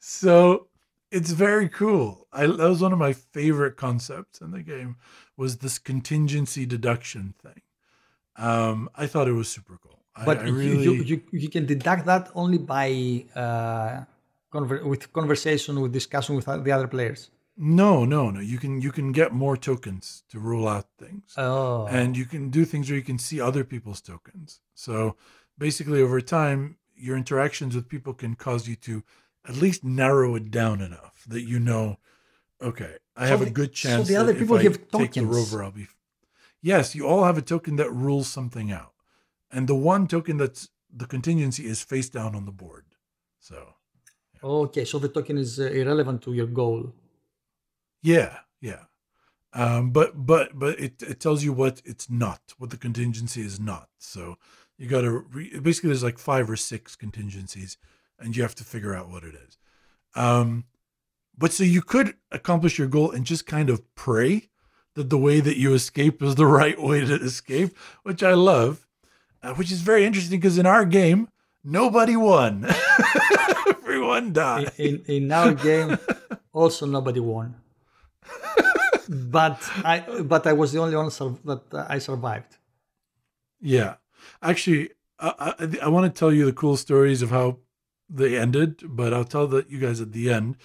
so 0.00 0.68
it's 1.10 1.30
very 1.30 1.68
cool. 1.68 2.26
I 2.32 2.46
that 2.46 2.58
was 2.58 2.82
one 2.82 2.92
of 2.92 2.98
my 2.98 3.12
favorite 3.12 3.76
concepts 3.76 4.40
in 4.40 4.50
the 4.50 4.62
game 4.62 4.96
was 5.36 5.58
this 5.58 5.78
contingency 5.78 6.66
deduction 6.66 7.34
thing. 7.42 7.62
Um, 8.36 8.88
I 8.94 9.06
thought 9.06 9.28
it 9.28 9.32
was 9.32 9.48
super 9.48 9.78
cool. 9.82 10.02
But 10.24 10.38
I, 10.38 10.46
you, 10.46 10.54
really 10.54 10.84
you, 10.84 10.92
you, 10.92 11.22
you 11.32 11.48
can 11.48 11.66
deduct 11.66 12.06
that 12.06 12.30
only 12.34 12.58
by 12.58 13.24
uh, 13.34 14.04
conver- 14.52 14.84
with 14.84 15.12
conversation, 15.12 15.80
with 15.80 15.92
discussion 15.92 16.34
with 16.36 16.46
the 16.46 16.72
other 16.72 16.88
players. 16.88 17.30
No, 17.58 18.04
no, 18.04 18.30
no. 18.30 18.40
You 18.40 18.58
can 18.58 18.80
you 18.80 18.92
can 18.92 19.12
get 19.12 19.32
more 19.32 19.56
tokens 19.56 20.22
to 20.30 20.38
rule 20.38 20.68
out 20.68 20.86
things, 20.98 21.34
Oh, 21.36 21.86
and 21.86 22.16
you 22.16 22.24
can 22.24 22.50
do 22.50 22.64
things 22.64 22.88
where 22.88 22.96
you 22.98 23.04
can 23.04 23.18
see 23.18 23.40
other 23.40 23.64
people's 23.64 24.00
tokens. 24.00 24.60
So 24.74 25.16
basically, 25.58 26.00
over 26.00 26.20
time, 26.20 26.76
your 26.96 27.16
interactions 27.16 27.74
with 27.74 27.88
people 27.88 28.14
can 28.14 28.34
cause 28.36 28.68
you 28.68 28.76
to 28.76 29.02
at 29.48 29.56
least 29.56 29.82
narrow 29.84 30.34
it 30.36 30.50
down 30.50 30.80
enough 30.80 31.24
that 31.26 31.42
you 31.42 31.58
know, 31.58 31.98
okay, 32.62 32.96
I 33.16 33.24
So 33.26 33.30
have 33.30 33.40
the- 33.40 33.46
a 33.46 33.50
good 33.50 33.72
chance 33.72 34.06
so 34.06 34.12
the 34.12 34.20
other 34.20 34.34
people 34.34 34.56
I 34.58 34.62
have 34.62 34.88
take 34.90 35.12
the 35.12 35.26
rover, 35.26 35.62
I'll 35.64 35.72
be. 35.72 35.88
Yes, 36.60 36.94
you 36.94 37.06
all 37.06 37.24
have 37.24 37.38
a 37.38 37.42
token 37.42 37.76
that 37.76 37.90
rules 37.92 38.28
something 38.28 38.70
out, 38.72 38.94
and 39.50 39.68
the 39.68 39.74
one 39.74 40.06
token 40.06 40.36
that's 40.38 40.68
the 40.90 41.06
contingency 41.06 41.66
is 41.66 41.82
face 41.82 42.08
down 42.08 42.34
on 42.34 42.44
the 42.46 42.52
board. 42.52 42.84
So 43.40 43.74
okay. 44.42 44.84
So 44.84 44.98
the 44.98 45.08
token 45.08 45.38
is 45.38 45.58
uh, 45.60 45.64
irrelevant 45.64 46.22
to 46.22 46.32
your 46.32 46.46
goal. 46.46 46.92
Yeah, 48.02 48.38
yeah. 48.60 48.80
Um, 49.52 49.90
but 49.90 50.26
but 50.26 50.58
but 50.58 50.78
it, 50.78 51.02
it 51.02 51.20
tells 51.20 51.42
you 51.42 51.52
what 51.52 51.80
it's 51.84 52.10
not, 52.10 52.40
what 52.58 52.70
the 52.70 52.76
contingency 52.76 53.40
is 53.40 53.58
not. 53.58 53.88
So 53.98 54.36
you 54.76 54.86
got 54.88 55.00
to 55.02 55.10
re- 55.10 55.58
basically 55.60 55.88
there's 55.88 56.04
like 56.04 56.18
five 56.18 56.48
or 56.50 56.56
six 56.56 56.94
contingencies, 56.96 57.78
and 58.18 58.36
you 58.36 58.42
have 58.42 58.54
to 58.56 58.64
figure 58.64 58.94
out 58.94 59.08
what 59.08 59.24
it 59.24 59.34
is. 59.34 59.56
Um, 60.14 60.64
but 61.36 61.52
so 61.52 61.64
you 61.64 61.82
could 61.82 62.14
accomplish 62.30 62.78
your 62.78 62.88
goal 62.88 63.10
and 63.10 63.24
just 63.24 63.46
kind 63.46 63.70
of 63.70 63.82
pray 63.94 64.50
that 64.94 65.08
the 65.10 65.18
way 65.18 65.40
that 65.40 65.56
you 65.56 65.72
escape 65.74 66.22
is 66.22 66.34
the 66.34 66.46
right 66.60 66.80
way 66.80 67.04
to 67.04 67.14
escape, 67.14 67.76
which 68.02 68.22
I 68.22 68.34
love, 68.34 68.86
uh, 69.42 69.54
which 69.54 69.72
is 69.72 69.80
very 69.80 70.04
interesting 70.04 70.38
because 70.40 70.58
in 70.58 70.66
our 70.66 70.84
game 70.84 71.28
nobody 71.64 72.16
won, 72.16 72.66
everyone 73.68 74.26
In, 74.26 74.32
died. 74.32 74.72
in, 74.76 75.02
in 75.06 75.32
our 75.32 75.54
game, 75.54 75.98
also 76.52 76.86
nobody 76.86 77.20
won. 77.20 77.54
but 79.08 79.60
I 79.84 80.00
but 80.22 80.46
I 80.46 80.52
was 80.52 80.72
the 80.72 80.80
only 80.80 80.96
one 80.96 81.10
sur- 81.10 81.36
that 81.44 81.86
I 81.88 81.98
survived. 81.98 82.56
Yeah, 83.60 83.94
actually, 84.42 84.90
I, 85.18 85.54
I, 85.58 85.78
I 85.84 85.88
want 85.88 86.12
to 86.12 86.18
tell 86.18 86.32
you 86.32 86.44
the 86.44 86.52
cool 86.52 86.76
stories 86.76 87.22
of 87.22 87.30
how 87.30 87.58
they 88.08 88.38
ended, 88.38 88.82
but 88.84 89.12
I'll 89.12 89.24
tell 89.24 89.46
that 89.48 89.70
you 89.70 89.78
guys 89.78 90.00
at 90.00 90.12
the 90.12 90.30
end. 90.30 90.56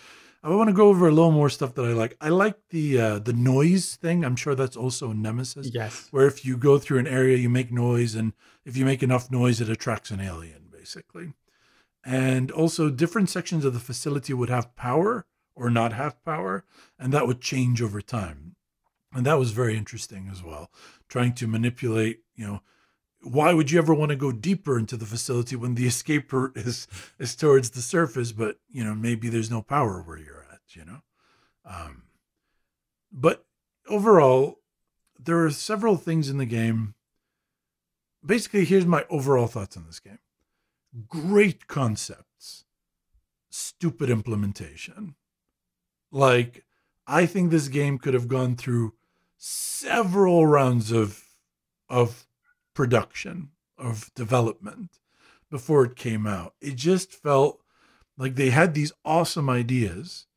I 0.46 0.50
want 0.50 0.68
to 0.70 0.74
go 0.74 0.90
over 0.90 1.08
a 1.08 1.12
little 1.12 1.32
more 1.32 1.50
stuff 1.50 1.74
that 1.76 1.84
I 1.86 1.94
like. 1.94 2.18
I 2.20 2.30
like 2.30 2.58
the 2.70 3.00
uh, 3.00 3.20
the 3.20 3.34
noise 3.34 3.96
thing. 3.96 4.26
I'm 4.26 4.36
sure 4.36 4.56
that's 4.56 4.76
also 4.76 5.12
in 5.12 5.22
Nemesis, 5.22 5.70
Yes. 5.74 6.10
where 6.12 6.28
if 6.28 6.44
you 6.46 6.58
go 6.58 6.78
through 6.78 7.00
an 7.00 7.08
area, 7.08 7.38
you 7.38 7.50
make 7.50 7.72
noise, 7.72 8.14
and 8.14 8.34
if 8.66 8.76
you 8.76 8.84
make 8.86 9.02
enough 9.02 9.32
noise, 9.32 9.62
it 9.62 9.70
attracts 9.70 10.12
an 10.12 10.20
alien, 10.20 10.68
basically. 10.72 11.34
And 12.06 12.52
also, 12.52 12.90
different 12.90 13.30
sections 13.30 13.64
of 13.64 13.74
the 13.74 13.80
facility 13.80 14.34
would 14.34 14.50
have 14.50 14.76
power 14.76 15.26
or 15.56 15.70
not 15.70 15.94
have 15.94 16.24
power, 16.24 16.66
and 17.00 17.14
that 17.14 17.28
would 17.28 17.42
change 17.42 17.82
over 17.82 18.02
time. 18.02 18.56
And 19.14 19.26
that 19.26 19.40
was 19.40 19.52
very 19.52 19.78
interesting 19.78 20.30
as 20.32 20.44
well, 20.44 20.72
trying 21.08 21.34
to 21.36 21.48
manipulate, 21.48 22.22
you 22.36 22.48
know, 22.48 22.62
why 23.22 23.54
would 23.54 23.72
you 23.72 23.78
ever 23.78 23.94
want 23.94 24.10
to 24.10 24.16
go 24.16 24.32
deeper 24.32 24.78
into 24.78 24.98
the 24.98 25.06
facility 25.06 25.56
when 25.56 25.76
the 25.76 25.88
escape 25.94 26.34
route 26.34 26.58
is 26.58 26.88
is 27.20 27.36
towards 27.38 27.70
the 27.70 27.82
surface 27.82 28.34
but 28.34 28.58
you 28.70 28.84
know 28.84 28.94
maybe 28.94 29.30
there's 29.30 29.50
no 29.50 29.62
power 29.62 30.02
where 30.02 30.18
you're 30.18 30.46
at 30.52 30.60
you 30.72 30.84
know 30.84 31.00
um, 31.64 32.04
but 33.10 33.46
overall 33.88 34.60
there 35.18 35.42
are 35.46 35.52
several 35.52 35.96
things 35.96 36.30
in 36.30 36.38
the 36.38 36.46
game 36.46 36.96
basically 38.26 38.66
here's 38.66 38.86
my 38.86 39.06
overall 39.10 39.48
thoughts 39.48 39.78
on 39.78 39.86
this 39.86 40.02
game 40.02 40.20
great 41.08 41.68
concepts, 41.68 42.66
stupid 43.50 44.10
implementation. 44.10 45.16
Like, 46.14 46.64
I 47.08 47.26
think 47.26 47.50
this 47.50 47.68
game 47.68 47.98
could 47.98 48.14
have 48.14 48.28
gone 48.28 48.56
through 48.56 48.94
several 49.38 50.48
rounds 50.48 50.92
of 50.92 51.26
of 51.90 52.26
production, 52.74 53.50
of 53.78 54.14
development 54.16 55.00
before 55.50 55.84
it 55.84 55.96
came 55.96 56.26
out. 56.26 56.54
It 56.62 56.76
just 56.76 57.12
felt 57.12 57.62
like 58.18 58.36
they 58.36 58.52
had 58.52 58.74
these 58.74 58.94
awesome 59.04 59.50
ideas 59.50 60.28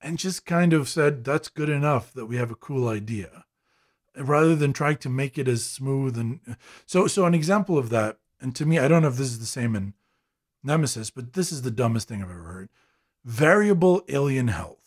and 0.00 0.18
just 0.18 0.46
kind 0.46 0.72
of 0.72 0.88
said, 0.88 1.24
that's 1.24 1.48
good 1.48 1.68
enough 1.68 2.12
that 2.12 2.26
we 2.26 2.36
have 2.36 2.50
a 2.50 2.54
cool 2.56 2.88
idea 2.88 3.44
rather 4.16 4.54
than 4.54 4.72
trying 4.72 4.98
to 4.98 5.08
make 5.08 5.38
it 5.38 5.48
as 5.48 5.64
smooth 5.64 6.16
and 6.16 6.40
so 6.86 7.06
so 7.06 7.26
an 7.26 7.34
example 7.34 7.76
of 7.76 7.90
that 7.90 8.18
and 8.40 8.54
to 8.54 8.64
me 8.64 8.78
i 8.78 8.86
don't 8.86 9.02
know 9.02 9.08
if 9.08 9.16
this 9.16 9.28
is 9.28 9.40
the 9.40 9.46
same 9.46 9.74
in 9.74 9.92
nemesis 10.62 11.10
but 11.10 11.32
this 11.32 11.50
is 11.50 11.62
the 11.62 11.70
dumbest 11.70 12.06
thing 12.06 12.22
i've 12.22 12.30
ever 12.30 12.44
heard 12.44 12.68
variable 13.24 14.02
alien 14.08 14.48
health 14.48 14.83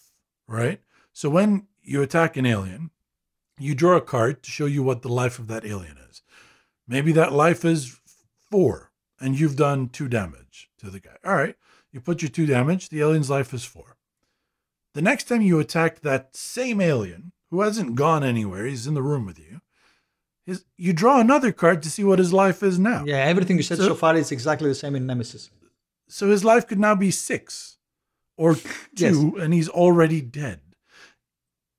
right 0.48 0.82
so 1.14 1.30
when 1.30 1.68
you 1.82 2.02
attack 2.02 2.38
an 2.38 2.46
alien 2.46 2.92
you 3.60 3.74
draw 3.74 3.96
a 3.96 4.02
card 4.02 4.44
to 4.44 4.52
show 4.52 4.66
you 4.66 4.84
what 4.84 5.02
the 5.02 5.10
life 5.10 5.40
of 5.40 5.48
that 5.48 5.66
alien 5.66 5.98
is 6.10 6.22
maybe 6.88 7.12
that 7.12 7.34
life 7.34 7.66
is 7.66 8.00
four 8.50 8.92
and 9.20 9.40
you've 9.40 9.56
done 9.56 9.90
two 9.90 10.08
damage 10.08 10.70
to 10.78 10.90
the 10.90 11.00
guy 11.00 11.16
all 11.26 11.36
right 11.36 11.56
you 11.92 12.00
put 12.00 12.22
your 12.22 12.30
two 12.30 12.46
damage 12.46 12.90
the 12.90 13.02
alien's 13.02 13.30
life 13.30 13.54
is 13.54 13.64
four 13.64 13.98
the 14.94 15.02
next 15.04 15.26
time 15.26 15.44
you 15.44 15.60
attack 15.60 16.00
that 16.00 16.36
same 16.36 16.82
alien 16.82 17.32
who 17.52 17.62
hasn't 17.62 17.94
gone 17.94 18.24
anywhere, 18.24 18.66
he's 18.66 18.88
in 18.88 18.94
the 18.94 19.04
room 19.04 19.26
with 19.26 19.38
you. 19.40 19.62
His, 20.46 20.66
you 20.78 20.94
draw 20.94 21.20
another 21.20 21.52
card 21.52 21.84
to 21.84 21.92
see 21.92 22.04
what 22.04 22.20
his 22.20 22.34
life 22.34 22.64
is 22.64 22.80
now. 22.80 23.04
Yeah, 23.06 23.18
everything 23.18 23.58
you 23.58 23.64
said 23.64 23.78
so, 23.78 23.90
so 23.90 23.96
far 23.96 24.16
is 24.16 24.32
exactly 24.32 24.70
the 24.70 24.76
same 24.76 24.96
in 24.96 25.06
Nemesis. 25.06 25.50
So 26.08 26.30
his 26.30 26.44
life 26.44 26.66
could 26.66 26.80
now 26.80 26.96
be 26.96 27.12
six 27.12 27.77
or 28.38 28.56
two, 28.96 29.34
yes. 29.36 29.44
and 29.44 29.54
he's 29.54 29.70
already 29.70 30.22
dead. 30.22 30.62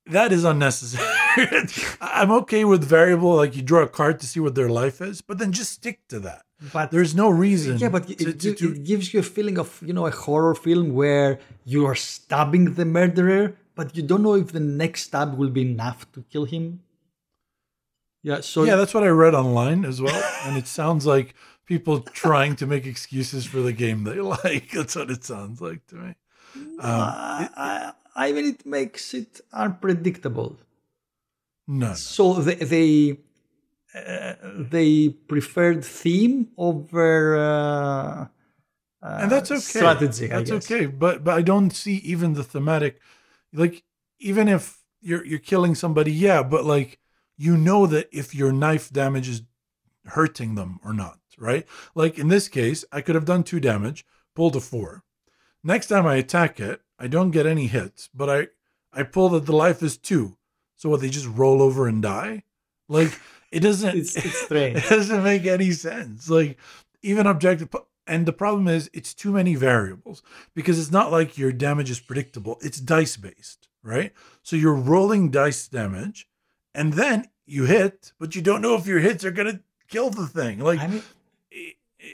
That 0.07 0.33
is 0.33 0.45
unnecessary. 0.45 1.07
I'm 2.01 2.31
okay 2.33 2.65
with 2.65 2.83
variable, 2.83 3.37
like 3.37 3.55
you 3.57 3.63
draw 3.63 3.83
a 3.83 3.89
card 3.89 4.21
to 4.21 4.27
see 4.27 4.41
what 4.41 4.55
their 4.55 4.69
life 4.69 5.01
is, 5.01 5.21
but 5.21 5.39
then 5.39 5.53
just 5.53 5.73
stick 5.73 6.01
to 6.09 6.19
that. 6.21 6.43
But 6.73 6.91
there's 6.91 7.15
no 7.15 7.29
reason. 7.31 7.79
Yeah, 7.79 7.91
but 7.91 8.09
to, 8.09 8.13
it, 8.15 8.41
to, 8.41 8.55
to, 8.55 8.73
it 8.73 8.85
gives 8.85 9.15
you 9.15 9.21
a 9.21 9.23
feeling 9.23 9.59
of 9.59 9.81
you 9.85 9.93
know 9.93 10.07
a 10.07 10.11
horror 10.11 10.55
film 10.55 10.95
where 10.95 11.39
you 11.65 11.87
are 11.87 11.95
stabbing 11.95 12.75
the 12.75 12.85
murderer, 12.85 13.55
but 13.75 13.97
you 13.97 14.03
don't 14.03 14.23
know 14.23 14.35
if 14.35 14.53
the 14.53 14.61
next 14.61 15.03
stab 15.03 15.37
will 15.39 15.51
be 15.51 15.63
enough 15.63 16.11
to 16.13 16.25
kill 16.31 16.47
him. 16.47 16.81
Yeah, 18.23 18.41
so 18.41 18.65
yeah, 18.65 18.77
that's 18.77 18.95
what 18.95 19.05
I 19.05 19.09
read 19.09 19.35
online 19.35 19.85
as 19.85 20.03
well, 20.03 20.23
and 20.45 20.57
it 20.57 20.67
sounds 20.67 21.07
like 21.07 21.35
people 21.67 22.01
trying 22.01 22.57
to 22.57 22.67
make 22.67 22.87
excuses 22.87 23.45
for 23.45 23.61
the 23.61 23.73
game 23.73 24.05
they 24.05 24.21
like. 24.21 24.73
That's 24.73 24.97
what 24.97 25.11
it 25.11 25.25
sounds 25.25 25.61
like 25.61 25.87
to 25.89 25.95
me. 25.97 26.15
Um, 26.81 27.01
it, 27.45 27.51
I, 27.57 27.93
I 28.17 28.33
mean, 28.33 28.47
it 28.47 28.67
makes 28.67 29.15
it 29.15 29.41
unpredictable. 29.53 30.59
No. 31.67 31.95
So 31.95 32.35
they 32.35 32.55
they, 32.55 33.19
uh, 33.95 34.35
they 34.43 35.11
preferred 35.11 35.85
theme 35.85 36.49
over. 36.57 37.37
Uh, 37.37 38.27
uh, 39.01 39.19
and 39.23 39.31
that's 39.31 39.51
okay. 39.51 39.61
Strategy. 39.61 40.27
That's 40.27 40.51
okay, 40.51 40.87
but 40.87 41.25
but 41.25 41.35
I 41.35 41.43
don't 41.43 41.71
see 41.71 41.97
even 41.97 42.33
the 42.35 42.43
thematic 42.43 43.01
like 43.53 43.85
even 44.19 44.49
if 44.49 44.83
you're 45.01 45.25
you're 45.25 45.39
killing 45.39 45.75
somebody, 45.75 46.13
yeah, 46.13 46.43
but 46.43 46.65
like 46.65 46.99
you 47.37 47.57
know 47.57 47.87
that 47.87 48.09
if 48.13 48.35
your 48.35 48.53
knife 48.53 48.91
damage 48.91 49.29
is 49.29 49.43
hurting 50.07 50.55
them 50.55 50.81
or 50.85 50.93
not, 50.93 51.19
right? 51.39 51.67
Like 51.95 52.19
in 52.19 52.29
this 52.29 52.49
case, 52.49 52.85
I 52.93 53.01
could 53.01 53.15
have 53.15 53.25
done 53.25 53.45
two 53.45 53.61
damage, 53.61 54.05
pulled 54.35 54.57
a 54.57 54.61
four. 54.61 55.05
Next 55.65 55.89
time 55.89 56.07
I 56.07 56.17
attack 56.17 56.61
it, 56.61 56.81
I 56.99 57.07
don't 57.09 57.31
get 57.31 57.47
any 57.47 57.67
hits, 57.67 58.09
but 58.15 58.29
I 58.31 58.49
I 58.93 59.03
pull 59.03 59.29
that 59.31 59.47
the 59.47 59.55
life 59.57 59.83
is 59.83 59.97
two. 59.97 60.37
So 60.77 60.89
what 60.89 61.01
they 61.01 61.11
just 61.11 61.27
roll 61.27 61.61
over 61.61 61.89
and 61.89 62.03
die? 62.03 62.45
Like 62.89 63.19
it 63.51 63.61
doesn't 63.61 63.97
it's, 63.97 64.17
it's 64.17 64.39
strange. 64.45 64.79
it 64.79 64.89
doesn't 64.89 65.23
make 65.23 65.45
any 65.47 65.73
sense. 65.73 66.29
Like 66.29 66.59
even 67.03 67.27
objective 67.27 67.69
and 68.09 68.25
the 68.25 68.33
problem 68.33 68.67
is, 68.67 68.89
it's 68.95 69.13
too 69.13 69.31
many 69.31 69.55
variables 69.55 70.23
because 70.55 70.81
it's 70.81 70.91
not 70.91 71.13
like 71.13 71.37
your 71.37 71.53
damage 71.53 71.91
is 71.91 72.01
predictable. 72.01 72.59
It's 72.63 72.81
dice 72.81 73.19
based, 73.19 73.69
right? 73.83 74.13
So 74.43 74.57
you're 74.57 74.75
rolling 74.75 75.31
dice 75.31 75.69
damage 75.69 76.27
and 76.75 76.95
then 76.95 77.29
you 77.45 77.67
hit, 77.67 78.13
but 78.19 78.35
you 78.35 78.41
don't 78.41 78.63
know 78.63 78.75
if 78.75 78.87
your 78.87 79.01
hits 79.01 79.25
are 79.25 79.31
going 79.31 79.53
to 79.53 79.61
kill 79.89 80.09
the 80.09 80.27
thing. 80.27 80.59
Like, 80.59 80.81
I 80.81 80.87
mean, 80.87 81.03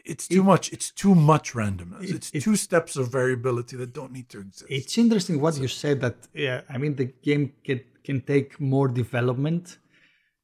it's 0.04 0.28
too 0.28 0.40
it, 0.40 0.44
much. 0.44 0.72
It's 0.72 0.90
too 0.90 1.14
much 1.14 1.52
randomness. 1.52 2.04
It, 2.04 2.10
it's 2.16 2.30
it, 2.32 2.42
two 2.42 2.56
steps 2.56 2.96
of 2.96 3.10
variability 3.10 3.76
that 3.76 3.92
don't 3.92 4.12
need 4.12 4.28
to 4.30 4.40
exist. 4.40 4.66
It's 4.68 4.96
interesting 4.98 5.40
what 5.40 5.54
so, 5.54 5.62
you 5.62 5.68
said 5.68 6.00
that, 6.00 6.16
yeah, 6.32 6.62
I 6.68 6.78
mean, 6.78 6.96
the 6.96 7.06
game 7.28 7.52
can, 7.64 7.80
can 8.04 8.20
take 8.20 8.60
more 8.60 8.88
development 8.88 9.78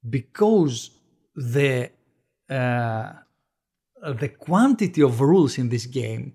because 0.08 0.90
the. 1.34 1.90
Uh, 2.48 3.12
the 4.02 4.28
quantity 4.28 5.02
of 5.02 5.20
rules 5.20 5.58
in 5.58 5.68
this 5.68 5.86
game 5.86 6.34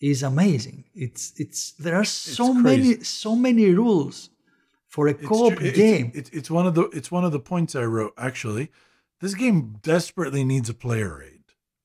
is 0.00 0.22
amazing. 0.22 0.84
It's 0.94 1.32
it's 1.36 1.72
there 1.72 1.94
are 1.94 2.04
so 2.04 2.54
many 2.54 3.02
so 3.04 3.36
many 3.36 3.66
rules 3.70 4.30
for 4.88 5.08
a 5.08 5.14
co-op 5.14 5.60
it's, 5.60 5.76
game. 5.76 6.10
It's, 6.14 6.30
it's, 6.30 6.50
one 6.50 6.66
of 6.66 6.74
the 6.74 6.84
it's 6.90 7.10
one 7.10 7.24
of 7.24 7.32
the 7.32 7.38
points 7.38 7.74
I 7.76 7.84
wrote 7.84 8.14
actually. 8.16 8.70
This 9.20 9.34
game 9.34 9.76
desperately 9.82 10.44
needs 10.44 10.70
a 10.70 10.74
player 10.74 11.22
aid, 11.22 11.39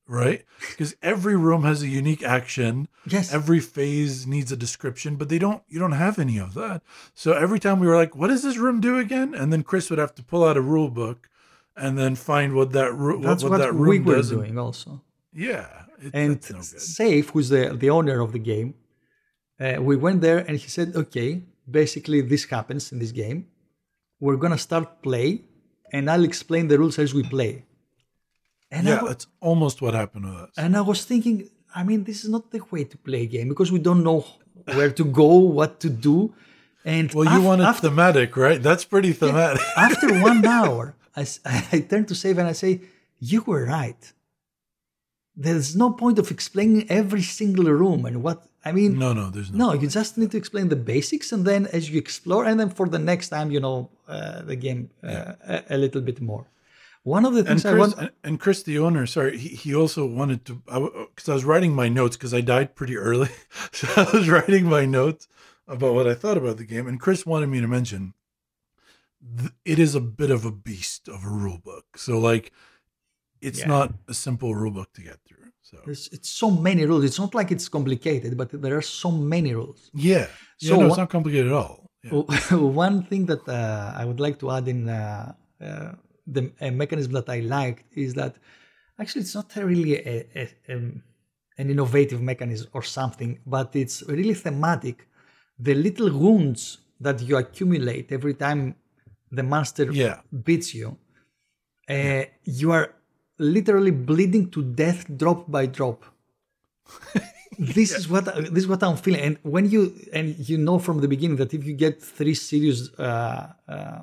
right? 0.08 0.44
Because 0.70 0.94
every 1.02 1.36
room 1.36 1.62
has 1.64 1.82
a 1.82 1.88
unique 1.88 2.22
action. 2.22 2.88
Yes. 3.06 3.32
Every 3.32 3.60
phase 3.60 4.26
needs 4.26 4.52
a 4.52 4.56
description, 4.56 5.16
but 5.16 5.28
they 5.28 5.38
don't. 5.38 5.62
You 5.68 5.78
don't 5.78 5.92
have 5.92 6.18
any 6.18 6.38
of 6.38 6.54
that. 6.54 6.82
So 7.14 7.32
every 7.32 7.58
time 7.58 7.80
we 7.80 7.86
were 7.86 7.96
like, 7.96 8.14
"What 8.16 8.28
does 8.28 8.42
this 8.42 8.56
room 8.56 8.80
do 8.80 8.98
again?" 8.98 9.34
and 9.34 9.52
then 9.52 9.62
Chris 9.62 9.90
would 9.90 9.98
have 9.98 10.14
to 10.16 10.22
pull 10.22 10.44
out 10.44 10.56
a 10.56 10.60
rule 10.62 10.88
book 10.90 11.28
and 11.76 11.98
then 11.98 12.14
find 12.14 12.54
what 12.54 12.72
that, 12.72 12.94
ro- 12.94 13.20
that's 13.20 13.42
what, 13.42 13.52
what, 13.52 13.58
that 13.58 13.74
room 13.74 13.88
we 13.88 14.00
were 14.00 14.16
does. 14.16 14.30
doing 14.30 14.58
also. 14.58 15.02
Yeah, 15.32 15.66
it, 16.00 16.14
and 16.14 16.50
no 16.50 16.62
Safe, 16.62 17.30
who's 17.30 17.50
the 17.50 17.76
the 17.76 17.90
owner 17.90 18.20
of 18.20 18.32
the 18.32 18.38
game, 18.38 18.74
uh, 19.60 19.76
we 19.80 19.96
went 19.96 20.22
there 20.22 20.38
and 20.38 20.56
he 20.58 20.68
said, 20.68 20.96
"Okay, 20.96 21.42
basically 21.70 22.22
this 22.22 22.44
happens 22.46 22.92
in 22.92 22.98
this 22.98 23.12
game. 23.12 23.46
We're 24.18 24.36
gonna 24.36 24.58
start 24.58 25.02
play, 25.02 25.42
and 25.92 26.10
I'll 26.10 26.24
explain 26.24 26.68
the 26.68 26.78
rules 26.78 26.98
as 26.98 27.12
we 27.12 27.22
play." 27.22 27.65
And 28.70 28.86
yeah, 28.86 29.00
that's 29.06 29.26
almost 29.40 29.80
what 29.80 29.94
happened 29.94 30.24
to 30.24 30.30
us. 30.30 30.50
And 30.56 30.76
I 30.76 30.80
was 30.80 31.04
thinking, 31.04 31.48
I 31.74 31.84
mean, 31.84 32.04
this 32.04 32.24
is 32.24 32.30
not 32.30 32.50
the 32.50 32.60
way 32.70 32.84
to 32.84 32.96
play 32.98 33.22
a 33.22 33.26
game 33.26 33.48
because 33.48 33.70
we 33.70 33.78
don't 33.78 34.02
know 34.02 34.26
where 34.74 34.90
to 34.90 35.04
go, 35.04 35.36
what 35.38 35.80
to 35.80 35.90
do. 35.90 36.34
And 36.84 37.12
well, 37.12 37.24
you 37.24 37.38
af- 37.38 37.44
want 37.44 37.60
it 37.60 37.64
after, 37.64 37.88
thematic, 37.88 38.36
right? 38.36 38.62
That's 38.62 38.84
pretty 38.84 39.12
thematic. 39.12 39.62
Yeah, 39.62 39.72
after 39.90 40.20
one 40.20 40.44
hour, 40.58 40.96
I, 41.16 41.26
I 41.72 41.80
turn 41.80 42.06
to 42.06 42.14
Save 42.14 42.38
and 42.38 42.48
I 42.48 42.52
say, 42.52 42.80
You 43.20 43.42
were 43.42 43.66
right. 43.66 44.12
There's 45.36 45.76
no 45.76 45.90
point 45.92 46.18
of 46.18 46.30
explaining 46.30 46.90
every 46.90 47.22
single 47.22 47.66
room 47.66 48.06
and 48.06 48.22
what 48.22 48.46
I 48.64 48.72
mean. 48.72 48.98
No, 48.98 49.12
no, 49.12 49.30
there's 49.30 49.52
no. 49.52 49.72
No, 49.72 49.80
you 49.80 49.86
just 49.86 50.16
need 50.16 50.30
to 50.30 50.38
explain 50.38 50.68
the 50.70 50.76
basics, 50.76 51.30
and 51.30 51.44
then 51.44 51.66
as 51.66 51.90
you 51.90 51.98
explore, 51.98 52.46
and 52.46 52.58
then 52.58 52.70
for 52.70 52.88
the 52.88 52.98
next 52.98 53.28
time, 53.28 53.50
you 53.50 53.60
know 53.60 53.90
uh, 54.08 54.42
the 54.42 54.56
game 54.56 54.90
uh, 55.04 55.08
yeah. 55.08 55.62
a, 55.70 55.74
a, 55.74 55.76
little 55.76 56.00
bit 56.00 56.20
more. 56.20 56.46
One 57.06 57.24
of 57.24 57.34
the 57.34 57.44
things 57.44 57.64
and 57.64 57.76
Chris, 57.76 57.94
I 57.94 58.00
want, 58.00 58.12
and 58.24 58.40
Chris, 58.40 58.62
the 58.64 58.80
owner, 58.80 59.06
sorry, 59.06 59.38
he, 59.38 59.50
he 59.50 59.72
also 59.72 60.04
wanted 60.04 60.44
to 60.46 60.54
because 60.54 61.28
I, 61.28 61.30
I, 61.30 61.34
was 61.34 61.44
writing 61.44 61.72
my 61.72 61.88
notes 61.88 62.16
because 62.16 62.34
I 62.34 62.40
died 62.40 62.74
pretty 62.74 62.96
early, 62.96 63.28
so 63.72 63.86
I 63.96 64.10
was 64.12 64.28
writing 64.28 64.64
my 64.66 64.86
notes 64.86 65.28
about 65.68 65.94
what 65.94 66.08
I 66.08 66.14
thought 66.14 66.36
about 66.36 66.56
the 66.56 66.64
game, 66.64 66.88
and 66.88 66.98
Chris 66.98 67.24
wanted 67.24 67.46
me 67.46 67.60
to 67.60 67.68
mention 67.68 68.14
it 69.64 69.78
is 69.78 69.94
a 69.94 70.00
bit 70.00 70.32
of 70.32 70.44
a 70.44 70.50
beast 70.50 71.06
of 71.06 71.24
a 71.24 71.28
rule 71.28 71.58
book. 71.58 71.96
So 71.96 72.18
like 72.18 72.50
it's 73.40 73.60
yeah. 73.60 73.68
not 73.68 73.94
a 74.08 74.14
simple 74.14 74.52
rule 74.56 74.72
book 74.72 74.92
to 74.94 75.02
get 75.02 75.18
through. 75.24 75.52
So 75.62 75.78
There's, 75.84 76.08
it's 76.10 76.28
so 76.28 76.50
many 76.50 76.86
rules. 76.86 77.04
It's 77.04 77.20
not 77.20 77.36
like 77.36 77.52
it's 77.52 77.68
complicated, 77.68 78.36
but 78.36 78.50
there 78.50 78.76
are 78.76 78.82
so 78.82 79.12
many 79.12 79.54
rules. 79.54 79.92
Yeah. 79.94 80.26
So 80.58 80.74
yeah, 80.74 80.76
no, 80.80 80.86
it's 80.88 80.96
not 80.96 81.10
complicated 81.10 81.46
at 81.46 81.52
all. 81.52 81.88
Yeah. 82.02 82.56
One 82.56 83.04
thing 83.04 83.26
that 83.26 83.48
uh, 83.48 83.94
I 83.96 84.04
would 84.04 84.18
like 84.18 84.40
to 84.40 84.50
add 84.50 84.66
in 84.66 84.88
uh, 84.88 85.34
uh, 85.60 85.92
the 86.26 86.52
mechanism 86.72 87.12
that 87.12 87.28
I 87.28 87.40
liked 87.40 87.96
is 87.96 88.14
that 88.14 88.36
actually 88.98 89.22
it's 89.22 89.34
not 89.34 89.54
really 89.56 89.96
a, 89.96 90.26
a, 90.34 90.48
a, 90.68 90.74
an 91.58 91.70
innovative 91.70 92.20
mechanism 92.20 92.68
or 92.72 92.82
something, 92.82 93.38
but 93.46 93.74
it's 93.76 94.02
really 94.08 94.34
thematic. 94.34 95.08
The 95.58 95.74
little 95.74 96.10
wounds 96.10 96.78
that 97.00 97.22
you 97.22 97.36
accumulate 97.36 98.12
every 98.12 98.34
time 98.34 98.76
the 99.30 99.42
monster 99.42 99.90
yeah. 99.92 100.20
beats 100.44 100.74
you, 100.74 100.96
uh, 101.88 102.24
you 102.44 102.72
are 102.72 102.94
literally 103.38 103.90
bleeding 103.90 104.50
to 104.50 104.62
death 104.62 105.06
drop 105.16 105.50
by 105.50 105.66
drop. 105.66 106.04
this 107.58 107.92
yeah. 107.92 107.98
is 107.98 108.08
what 108.08 108.24
this 108.24 108.64
is 108.64 108.68
what 108.68 108.82
I'm 108.82 108.96
feeling, 108.96 109.20
and 109.20 109.38
when 109.42 109.70
you 109.70 109.94
and 110.12 110.36
you 110.48 110.58
know 110.58 110.78
from 110.78 111.00
the 111.00 111.08
beginning 111.08 111.36
that 111.36 111.54
if 111.54 111.64
you 111.64 111.74
get 111.74 112.02
three 112.02 112.34
serious 112.34 112.92
uh, 112.98 113.52
uh, 113.68 114.00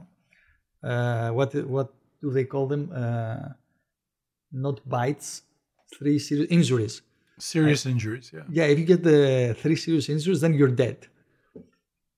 uh, 0.83 1.29
what 1.29 1.53
what 1.65 1.93
do 2.23 2.31
they 2.31 2.45
call 2.53 2.65
them? 2.73 2.83
Uh, 3.03 3.49
not 4.65 4.75
bites, 4.87 5.29
three 5.95 6.17
serious 6.27 6.49
injuries. 6.57 6.95
Serious 7.37 7.85
injuries, 7.93 8.31
yeah. 8.33 8.45
Yeah, 8.57 8.65
if 8.71 8.77
you 8.79 8.85
get 8.93 9.01
the 9.03 9.55
three 9.61 9.75
serious 9.75 10.07
injuries, 10.07 10.39
then 10.43 10.53
you're 10.53 10.75
dead. 10.85 10.99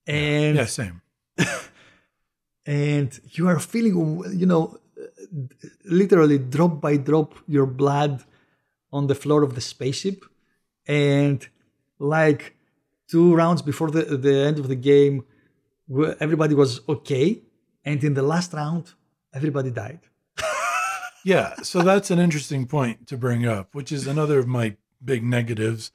And 0.06 0.56
Yeah, 0.60 0.66
same. 0.80 0.96
and 2.66 3.10
you 3.36 3.48
are 3.48 3.58
feeling, 3.58 3.94
you 4.42 4.46
know, 4.52 4.64
literally 5.84 6.38
drop 6.38 6.80
by 6.80 6.94
drop 7.10 7.30
your 7.56 7.66
blood 7.66 8.14
on 8.92 9.02
the 9.10 9.16
floor 9.22 9.42
of 9.42 9.54
the 9.56 9.64
spaceship, 9.72 10.18
and 10.86 11.38
like 11.98 12.42
two 13.12 13.34
rounds 13.40 13.60
before 13.70 13.90
the 13.96 14.02
the 14.26 14.36
end 14.48 14.58
of 14.62 14.68
the 14.72 14.80
game, 14.92 15.24
everybody 16.26 16.54
was 16.54 16.70
okay, 16.94 17.26
and 17.84 17.98
in 18.08 18.14
the 18.14 18.26
last 18.32 18.52
round, 18.52 18.84
everybody 19.36 19.70
died. 19.70 20.00
Yeah, 21.24 21.54
so 21.62 21.82
that's 21.82 22.12
an 22.12 22.20
interesting 22.20 22.66
point 22.68 23.08
to 23.08 23.16
bring 23.16 23.44
up, 23.44 23.74
which 23.74 23.90
is 23.90 24.06
another 24.06 24.38
of 24.38 24.46
my 24.46 24.76
big 25.04 25.24
negatives, 25.24 25.90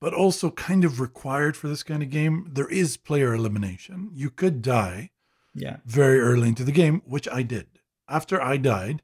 but 0.00 0.12
also 0.12 0.50
kind 0.50 0.84
of 0.84 0.98
required 0.98 1.56
for 1.56 1.68
this 1.68 1.84
kind 1.84 2.02
of 2.02 2.10
game. 2.10 2.50
There 2.52 2.66
is 2.68 2.96
player 2.96 3.32
elimination. 3.34 4.10
You 4.12 4.30
could 4.30 4.62
die 4.62 5.10
Yeah. 5.54 5.76
very 5.86 6.18
early 6.18 6.48
into 6.48 6.64
the 6.64 6.72
game, 6.72 7.02
which 7.06 7.28
I 7.28 7.42
did. 7.44 7.68
After 8.08 8.42
I 8.42 8.56
died, 8.56 9.02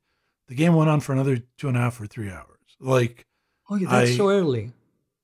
the 0.49 0.57
game 0.57 0.75
went 0.75 0.91
on 0.91 0.99
for 0.99 1.13
another 1.13 1.39
two 1.57 1.69
and 1.69 1.77
a 1.77 1.81
half 1.81 2.01
or 2.01 2.09
three 2.09 2.31
hours. 2.31 2.59
Like, 2.81 3.27
Oh, 3.69 3.77
yeah, 3.77 3.89
that's 3.91 4.11
I- 4.11 4.17
so 4.17 4.29
early. 4.29 4.73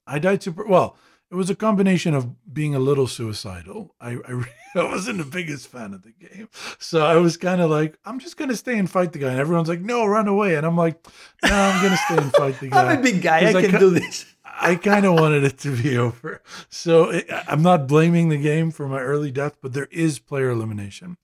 I 0.06 0.20
died 0.20 0.44
super 0.44 0.64
well. 0.64 0.96
It 1.30 1.34
was 1.34 1.50
a 1.50 1.56
combination 1.56 2.14
of 2.14 2.52
being 2.52 2.74
a 2.74 2.78
little 2.78 3.06
suicidal. 3.06 3.94
I 4.00 4.12
I, 4.12 4.44
I 4.76 4.84
wasn't 4.84 5.18
the 5.18 5.24
biggest 5.24 5.68
fan 5.68 5.92
of 5.94 6.02
the 6.02 6.12
game, 6.12 6.48
so 6.78 7.04
I 7.04 7.16
was 7.16 7.36
kind 7.36 7.60
of 7.60 7.70
like, 7.70 7.98
I'm 8.04 8.18
just 8.18 8.36
gonna 8.36 8.56
stay 8.56 8.78
and 8.78 8.90
fight 8.90 9.12
the 9.12 9.18
guy. 9.18 9.30
And 9.30 9.40
everyone's 9.40 9.68
like, 9.68 9.80
No, 9.80 10.06
run 10.06 10.28
away. 10.28 10.56
And 10.56 10.66
I'm 10.66 10.76
like, 10.76 11.04
No, 11.44 11.52
I'm 11.52 11.82
gonna 11.82 11.96
stay 11.96 12.16
and 12.18 12.32
fight 12.32 12.60
the 12.60 12.68
guy. 12.68 12.84
I'm 12.92 12.98
a 12.98 13.02
big 13.02 13.22
guy. 13.22 13.48
I 13.48 13.52
can 13.52 13.80
do 13.80 13.90
this. 13.90 14.24
I 14.58 14.76
kind 14.76 15.04
of 15.04 15.14
wanted 15.14 15.44
it 15.44 15.58
to 15.58 15.76
be 15.76 15.98
over. 15.98 16.42
So 16.70 17.10
it, 17.10 17.26
I'm 17.46 17.62
not 17.62 17.86
blaming 17.86 18.30
the 18.30 18.38
game 18.38 18.70
for 18.70 18.88
my 18.88 19.00
early 19.00 19.30
death, 19.30 19.56
but 19.60 19.74
there 19.74 19.88
is 19.90 20.18
player 20.18 20.50
elimination 20.50 21.18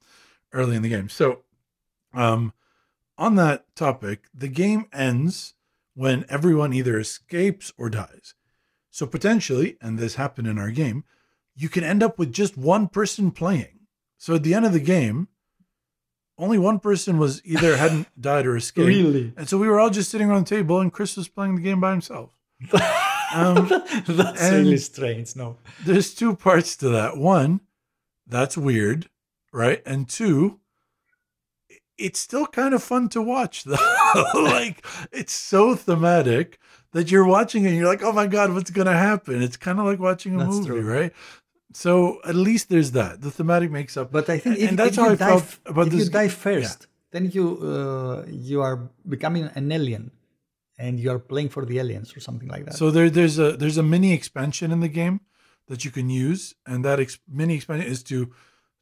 early 0.52 0.76
in 0.76 0.82
the 0.82 0.88
game. 0.88 1.08
So, 1.08 1.40
um, 2.12 2.52
on 3.16 3.36
that 3.36 3.74
topic, 3.74 4.24
the 4.34 4.48
game 4.48 4.86
ends 4.92 5.54
when 5.94 6.24
everyone 6.28 6.72
either 6.72 6.98
escapes 6.98 7.72
or 7.78 7.88
dies. 7.88 8.34
So 8.92 9.06
potentially, 9.06 9.78
and 9.80 9.98
this 9.98 10.16
happened 10.16 10.46
in 10.46 10.58
our 10.58 10.70
game, 10.70 11.04
you 11.56 11.70
can 11.70 11.82
end 11.82 12.02
up 12.02 12.18
with 12.18 12.30
just 12.30 12.58
one 12.58 12.88
person 12.88 13.30
playing. 13.30 13.80
So 14.18 14.34
at 14.34 14.42
the 14.42 14.52
end 14.52 14.66
of 14.66 14.74
the 14.74 14.80
game, 14.80 15.28
only 16.36 16.58
one 16.58 16.78
person 16.78 17.16
was 17.18 17.40
either 17.44 17.76
hadn't 17.78 18.08
died 18.20 18.46
or 18.46 18.54
escaped. 18.54 18.86
Really? 18.86 19.32
And 19.34 19.48
so 19.48 19.56
we 19.56 19.66
were 19.66 19.80
all 19.80 19.88
just 19.88 20.10
sitting 20.10 20.28
around 20.30 20.46
the 20.46 20.56
table, 20.56 20.78
and 20.78 20.92
Chris 20.92 21.16
was 21.16 21.26
playing 21.26 21.56
the 21.56 21.62
game 21.62 21.80
by 21.80 21.90
himself. 21.90 22.36
Um, 23.34 23.66
That's 24.06 24.42
really 24.42 24.76
strange. 24.76 25.36
No. 25.36 25.56
there's 25.86 26.12
two 26.14 26.36
parts 26.36 26.76
to 26.76 26.90
that. 26.90 27.16
One, 27.16 27.62
that's 28.26 28.58
weird, 28.58 29.08
right? 29.54 29.80
And 29.86 30.06
two, 30.06 30.60
it's 31.96 32.20
still 32.20 32.46
kind 32.46 32.74
of 32.74 32.82
fun 32.82 33.08
to 33.08 33.22
watch, 33.22 33.64
though. 33.64 33.76
like, 34.34 34.84
it's 35.12 35.32
so 35.32 35.74
thematic 35.74 36.58
that 36.92 37.10
you're 37.10 37.26
watching 37.26 37.66
and 37.66 37.74
you're 37.76 37.86
like, 37.86 38.02
oh 38.02 38.12
my 38.12 38.26
God, 38.26 38.52
what's 38.54 38.70
going 38.70 38.86
to 38.86 38.92
happen? 38.96 39.42
It's 39.42 39.56
kind 39.56 39.78
of 39.78 39.86
like 39.86 39.98
watching 39.98 40.34
a 40.34 40.38
That's 40.38 40.56
movie, 40.56 40.66
true. 40.68 40.82
right? 40.98 41.12
So 41.74 42.20
at 42.24 42.34
least 42.34 42.68
there's 42.68 42.92
that. 42.92 43.20
The 43.22 43.30
thematic 43.30 43.70
makes 43.70 43.96
up. 43.96 44.12
But 44.12 44.28
I 44.28 44.38
think 44.38 44.56
And 44.60 44.72
if, 44.72 44.76
that's 44.76 44.90
if 44.90 44.96
how 44.96 45.06
you 45.06 45.12
I 45.12 45.16
die, 45.16 45.28
felt 45.30 45.58
about 45.66 45.86
if 45.86 45.92
this 45.94 46.04
you 46.04 46.10
die 46.10 46.28
first, 46.28 46.86
then 47.12 47.30
you 47.30 47.58
uh, 47.62 48.24
you 48.28 48.60
are 48.60 48.90
becoming 49.08 49.44
an 49.54 49.72
alien, 49.72 50.10
and 50.78 51.00
you 51.00 51.10
are 51.10 51.18
playing 51.18 51.48
for 51.48 51.64
the 51.64 51.78
aliens 51.78 52.14
or 52.16 52.20
something 52.20 52.48
like 52.48 52.64
that. 52.66 52.74
So 52.74 52.90
there, 52.90 53.08
there's 53.08 53.38
a 53.38 53.52
there's 53.56 53.78
a 53.78 53.82
mini 53.82 54.12
expansion 54.12 54.70
in 54.70 54.80
the 54.80 54.88
game 54.88 55.20
that 55.68 55.84
you 55.84 55.90
can 55.90 56.10
use, 56.10 56.54
and 56.66 56.84
that 56.84 57.00
ex- 57.00 57.18
mini 57.26 57.54
expansion 57.54 57.90
is 57.90 58.02
to 58.04 58.30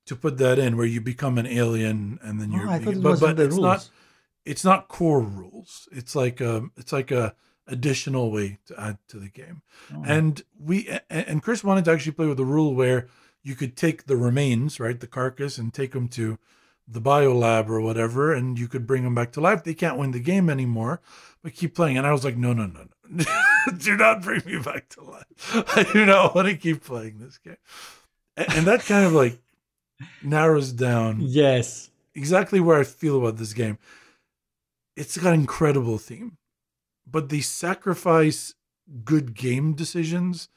to 0.07 0.17
put 0.17 0.39
that 0.39 0.59
in 0.59 0.77
where 0.77 0.87
you 0.87 1.01
become 1.01 1.39
an 1.39 1.47
alien 1.47 2.19
and 2.23 2.41
then 2.41 2.51
oh, 2.53 2.57
you're. 2.57 2.69
I 2.69 2.79
thought 2.81 2.95
it 2.95 3.03
but 3.03 3.11
was 3.11 3.23
in 3.23 3.37
the 3.37 3.45
it's 3.45 3.55
rules. 3.55 3.63
not 3.65 3.91
it's 4.45 4.65
not 4.65 4.89
core 4.89 5.21
rules. 5.21 5.89
It's 5.93 6.17
like 6.17 6.41
a 6.41 6.65
it's 6.77 6.93
like 6.93 7.11
a 7.13 7.35
additional 7.71 8.31
way 8.31 8.59
to 8.67 8.79
add 8.79 8.99
to 9.09 9.19
the 9.19 9.29
game. 9.29 9.63
Oh. 9.95 10.03
And 10.07 10.43
we 10.59 10.89
and 11.09 11.43
Chris 11.43 11.65
wanted 11.65 11.85
to 11.87 11.93
actually 11.93 12.13
play 12.13 12.27
with 12.27 12.41
a 12.41 12.45
rule 12.45 12.75
where 12.75 13.09
you 13.43 13.55
could 13.55 13.77
take 13.77 14.07
the 14.07 14.17
remains, 14.17 14.79
right, 14.79 14.99
the 14.99 15.07
carcass, 15.07 15.57
and 15.59 15.73
take 15.73 15.93
them 15.93 16.09
to 16.09 16.39
the 16.87 17.01
bio 17.01 17.33
lab 17.33 17.71
or 17.71 17.81
whatever, 17.81 18.33
and 18.33 18.59
you 18.59 18.67
could 18.67 18.87
bring 18.87 19.05
them 19.05 19.15
back 19.15 19.33
to 19.33 19.41
life. 19.41 19.63
They 19.63 19.75
can't 19.75 19.97
win 19.97 20.11
the 20.11 20.21
game 20.21 20.51
anymore, 20.51 21.01
but 21.43 21.55
keep 21.55 21.75
playing. 21.75 21.97
And 21.97 22.07
I 22.07 22.13
was 22.13 22.25
like, 22.25 22.37
no, 22.37 22.53
no, 22.53 22.67
no, 22.67 22.89
no, 23.09 23.25
do 23.79 23.97
not 23.97 24.23
bring 24.23 24.43
me 24.45 24.59
back 24.59 24.89
to 24.91 25.05
life. 25.05 25.25
I 25.77 25.85
do 25.93 26.05
not 26.05 26.35
want 26.35 26.49
to 26.49 26.57
keep 26.57 26.85
playing 26.85 27.19
this 27.19 27.39
game. 27.39 27.57
And 28.37 28.67
that 28.67 28.85
kind 28.85 29.07
of 29.07 29.13
like 29.13 29.39
narrows 30.23 30.73
down 30.73 31.19
yes. 31.21 31.91
exactly 32.15 32.61
where 32.61 32.79
I 32.79 32.85
feel 32.85 33.19
about 33.19 33.37
this 33.37 33.53
game. 33.53 33.79
It's 34.97 35.17
got 35.17 35.35
an 35.35 35.41
incredible 35.41 35.99
theme, 35.99 36.37
but 37.11 37.29
they 37.29 37.41
sacrifice 37.41 38.55
good 39.05 39.35
game 39.35 39.75
decisions 39.75 40.49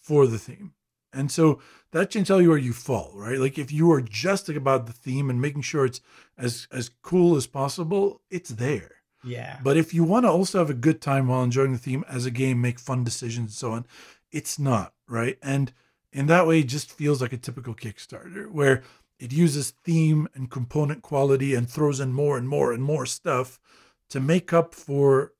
for 0.00 0.26
the 0.26 0.38
theme. 0.38 0.72
And 1.12 1.30
so 1.30 1.60
that 1.92 2.10
can 2.10 2.24
tell 2.24 2.40
you 2.40 2.48
where 2.48 2.58
you 2.58 2.72
fall, 2.72 3.12
right? 3.14 3.38
Like 3.38 3.58
if 3.58 3.70
you 3.70 3.92
are 3.92 4.00
just 4.00 4.48
about 4.48 4.86
the 4.86 4.92
theme 4.92 5.28
and 5.28 5.40
making 5.40 5.62
sure 5.62 5.84
it's 5.84 6.00
as 6.38 6.66
as 6.72 6.90
cool 7.02 7.36
as 7.36 7.46
possible, 7.46 8.22
it's 8.30 8.50
there. 8.50 9.02
Yeah. 9.24 9.58
But 9.62 9.76
if 9.76 9.94
you 9.94 10.04
want 10.04 10.24
to 10.24 10.30
also 10.30 10.58
have 10.58 10.70
a 10.70 10.74
good 10.74 11.00
time 11.00 11.28
while 11.28 11.42
enjoying 11.42 11.72
the 11.72 11.78
theme 11.78 12.04
as 12.08 12.26
a 12.26 12.30
game, 12.30 12.60
make 12.60 12.78
fun 12.78 13.04
decisions 13.04 13.38
and 13.38 13.52
so 13.52 13.72
on, 13.72 13.86
it's 14.30 14.58
not, 14.58 14.94
right? 15.06 15.38
And 15.42 15.72
in 16.12 16.26
that 16.26 16.46
way, 16.46 16.60
it 16.60 16.68
just 16.68 16.90
feels 16.90 17.22
like 17.22 17.32
a 17.32 17.36
typical 17.38 17.74
Kickstarter 17.74 18.50
where 18.50 18.82
it 19.18 19.32
uses 19.32 19.70
theme 19.70 20.28
and 20.34 20.50
component 20.50 21.02
quality 21.02 21.54
and 21.54 21.68
throws 21.68 22.00
in 22.00 22.12
more 22.12 22.36
and 22.36 22.48
more 22.48 22.72
and 22.72 22.82
more 22.82 23.06
stuff 23.06 23.60
to 24.08 24.18
make 24.18 24.52
up 24.52 24.74
for 24.74 25.32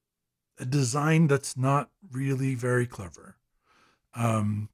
a 0.58 0.64
design 0.64 1.26
that's 1.26 1.56
not 1.56 1.90
really 2.10 2.54
very 2.54 2.86
clever. 2.86 3.36
Um, 4.14 4.68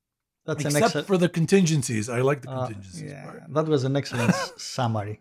That's 0.47 0.65
an 0.65 0.69
except 0.71 0.85
excellent. 0.85 1.07
for 1.07 1.19
the 1.19 1.29
contingencies. 1.29 2.09
I 2.09 2.21
like 2.21 2.43
the 2.43 2.51
uh, 2.51 2.67
contingencies 2.67 3.11
yeah, 3.11 3.25
part. 3.25 3.43
that 3.55 3.67
was 3.67 3.85
an 3.85 3.97
excellent 3.97 4.35
summary. 4.57 5.21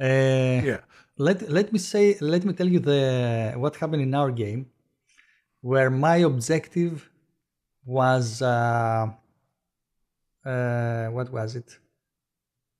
Uh, 0.00 0.60
Yeah. 0.70 0.80
let 1.18 1.38
let 1.58 1.72
me 1.72 1.78
say 1.78 2.16
let 2.20 2.44
me 2.44 2.52
tell 2.58 2.68
you 2.74 2.80
the 2.80 3.52
what 3.62 3.76
happened 3.76 4.02
in 4.02 4.14
our 4.14 4.30
game 4.44 4.66
where 5.60 5.90
my 5.90 6.16
objective 6.30 7.10
was 7.84 8.40
uh, 8.42 9.06
uh, 10.44 11.06
what 11.16 11.30
was 11.30 11.54
it 11.60 11.78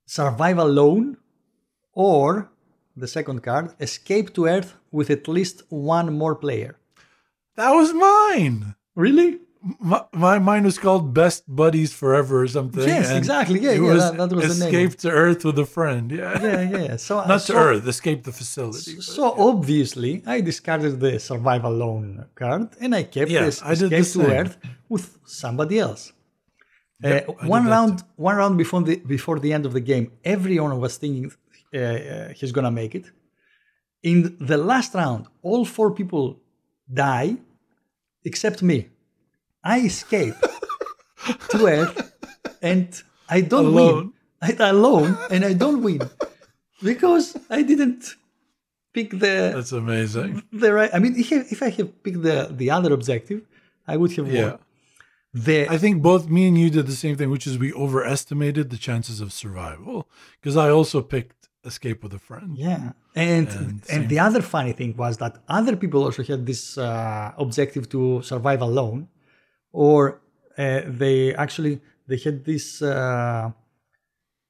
survive 0.06 0.58
alone 0.58 1.16
or 1.92 2.50
the 2.96 3.06
second 3.06 3.42
card 3.42 3.74
escape 3.80 4.32
to 4.34 4.46
earth 4.46 4.74
with 4.90 5.10
at 5.10 5.28
least 5.28 5.62
one 5.68 6.12
more 6.22 6.34
player 6.34 6.76
That 7.56 7.70
was 7.72 7.92
mine. 7.92 8.74
really 8.94 9.38
my, 9.78 10.04
my 10.12 10.38
mine 10.40 10.64
was 10.64 10.76
called 10.78 11.14
Best 11.14 11.44
Buddies 11.46 11.92
Forever 11.92 12.42
or 12.42 12.48
something. 12.48 12.82
Yes, 12.86 13.10
exactly. 13.10 13.60
Yeah, 13.60 13.72
yeah, 13.72 13.80
was 13.94 14.02
that- 14.10 14.16
that 14.16 14.32
was 14.36 14.58
the 14.58 14.64
name. 14.64 14.74
Escape 14.74 14.98
to 15.04 15.10
Earth 15.10 15.44
with 15.44 15.58
a 15.58 15.66
friend. 15.66 16.10
Yeah. 16.10 16.42
yeah 16.42 16.60
yeah 16.78 16.96
so 16.96 17.24
Not 17.34 17.42
so, 17.42 17.52
to 17.54 17.58
Earth, 17.60 17.86
escape 17.86 18.24
the 18.24 18.32
facility. 18.32 19.00
So 19.00 19.22
obviously, 19.50 20.12
I 20.26 20.40
discarded 20.40 20.98
the 20.98 21.12
survive 21.20 21.64
alone 21.64 22.26
card 22.34 22.70
and 22.80 22.92
I 23.00 23.04
kept 23.04 23.30
Yeah, 23.30 23.44
this 23.44 23.62
I 23.62 23.74
did 23.76 23.90
the 23.90 23.96
escape 23.98 24.24
to. 24.26 24.32
Earth 24.40 24.54
with 24.88 25.04
somebody 25.24 25.78
else. 25.78 26.12
Yep, 27.04 27.28
Uh, 27.28 27.32
one 27.56 27.66
round, 27.74 28.02
one 28.16 28.36
round 28.42 28.54
before 28.62 28.82
the 28.88 28.96
before 29.16 29.38
the 29.44 29.52
end 29.56 29.64
of 29.68 29.72
the 29.78 29.84
game, 29.92 30.06
everyone 30.24 30.72
was 30.84 30.92
thinking 31.02 31.26
uh, 31.74 31.78
uh, 31.78 32.28
he's 32.38 32.52
gonna 32.56 32.70
make 32.82 32.92
it. 33.00 33.06
In 34.10 34.36
the 34.40 34.56
last 34.56 34.90
round, 34.94 35.22
all 35.42 35.64
four 35.64 35.90
people 36.00 36.24
die 36.92 37.36
except 38.24 38.62
me. 38.62 38.88
I 39.64 39.80
escape 39.80 40.34
to 41.50 41.66
Earth, 41.66 42.12
and 42.60 42.88
I 43.28 43.40
don't 43.40 43.66
Alone. 43.66 43.96
win. 43.96 44.12
I 44.44 44.68
alone, 44.70 45.16
and 45.30 45.44
I 45.44 45.52
don't 45.52 45.82
win 45.84 46.00
because 46.82 47.36
I 47.48 47.62
didn't 47.62 48.16
pick 48.92 49.10
the 49.12 49.52
That's 49.54 49.70
amazing. 49.70 50.42
the 50.52 50.72
right. 50.72 50.90
I 50.92 50.98
mean, 50.98 51.14
if 51.16 51.32
I, 51.32 51.36
if 51.50 51.62
I 51.62 51.70
have 51.70 52.02
picked 52.02 52.22
the 52.22 52.48
the 52.50 52.68
other 52.70 52.92
objective, 52.92 53.42
I 53.86 53.96
would 53.96 54.12
have 54.16 54.28
Yeah. 54.30 54.42
won. 54.50 54.58
The 55.32 55.68
I 55.70 55.78
think 55.78 56.02
both 56.02 56.28
me 56.28 56.48
and 56.48 56.58
you 56.58 56.68
did 56.70 56.86
the 56.88 56.92
same 57.04 57.16
thing, 57.16 57.30
which 57.30 57.46
is 57.46 57.56
we 57.56 57.72
overestimated 57.72 58.70
the 58.70 58.76
chances 58.76 59.20
of 59.20 59.32
survival. 59.32 60.08
Because 60.40 60.56
I 60.56 60.68
also 60.70 61.00
picked 61.02 61.41
Escape 61.64 62.02
with 62.02 62.12
a 62.14 62.18
Friend. 62.18 62.56
Yeah, 62.56 62.92
and 63.14 63.48
And 63.48 63.82
and, 63.92 64.08
the 64.08 64.18
other 64.18 64.42
funny 64.42 64.72
thing 64.72 64.96
was 64.96 65.16
that 65.18 65.38
other 65.48 65.76
people 65.76 66.02
also 66.02 66.22
had 66.24 66.44
this 66.44 66.76
uh, 66.76 67.32
objective 67.38 67.88
to 67.90 68.22
survive 68.22 68.60
alone, 68.62 69.08
or 69.72 70.20
uh, 70.58 70.80
they 70.86 71.34
actually 71.34 71.80
they 72.08 72.18
had 72.18 72.44
this 72.44 72.82
uh, 72.82 73.50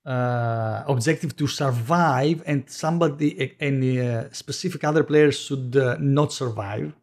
uh, 0.07 0.83
objective 0.89 1.37
to 1.37 1.47
survive, 1.47 2.43
and 2.47 2.69
somebody 2.69 3.55
and 3.61 3.77
uh, 3.85 4.33
specific 4.33 4.83
other 4.85 5.05
players 5.05 5.39
should 5.39 5.77
uh, 5.77 5.97
not 6.01 6.33
survive. 6.33 6.95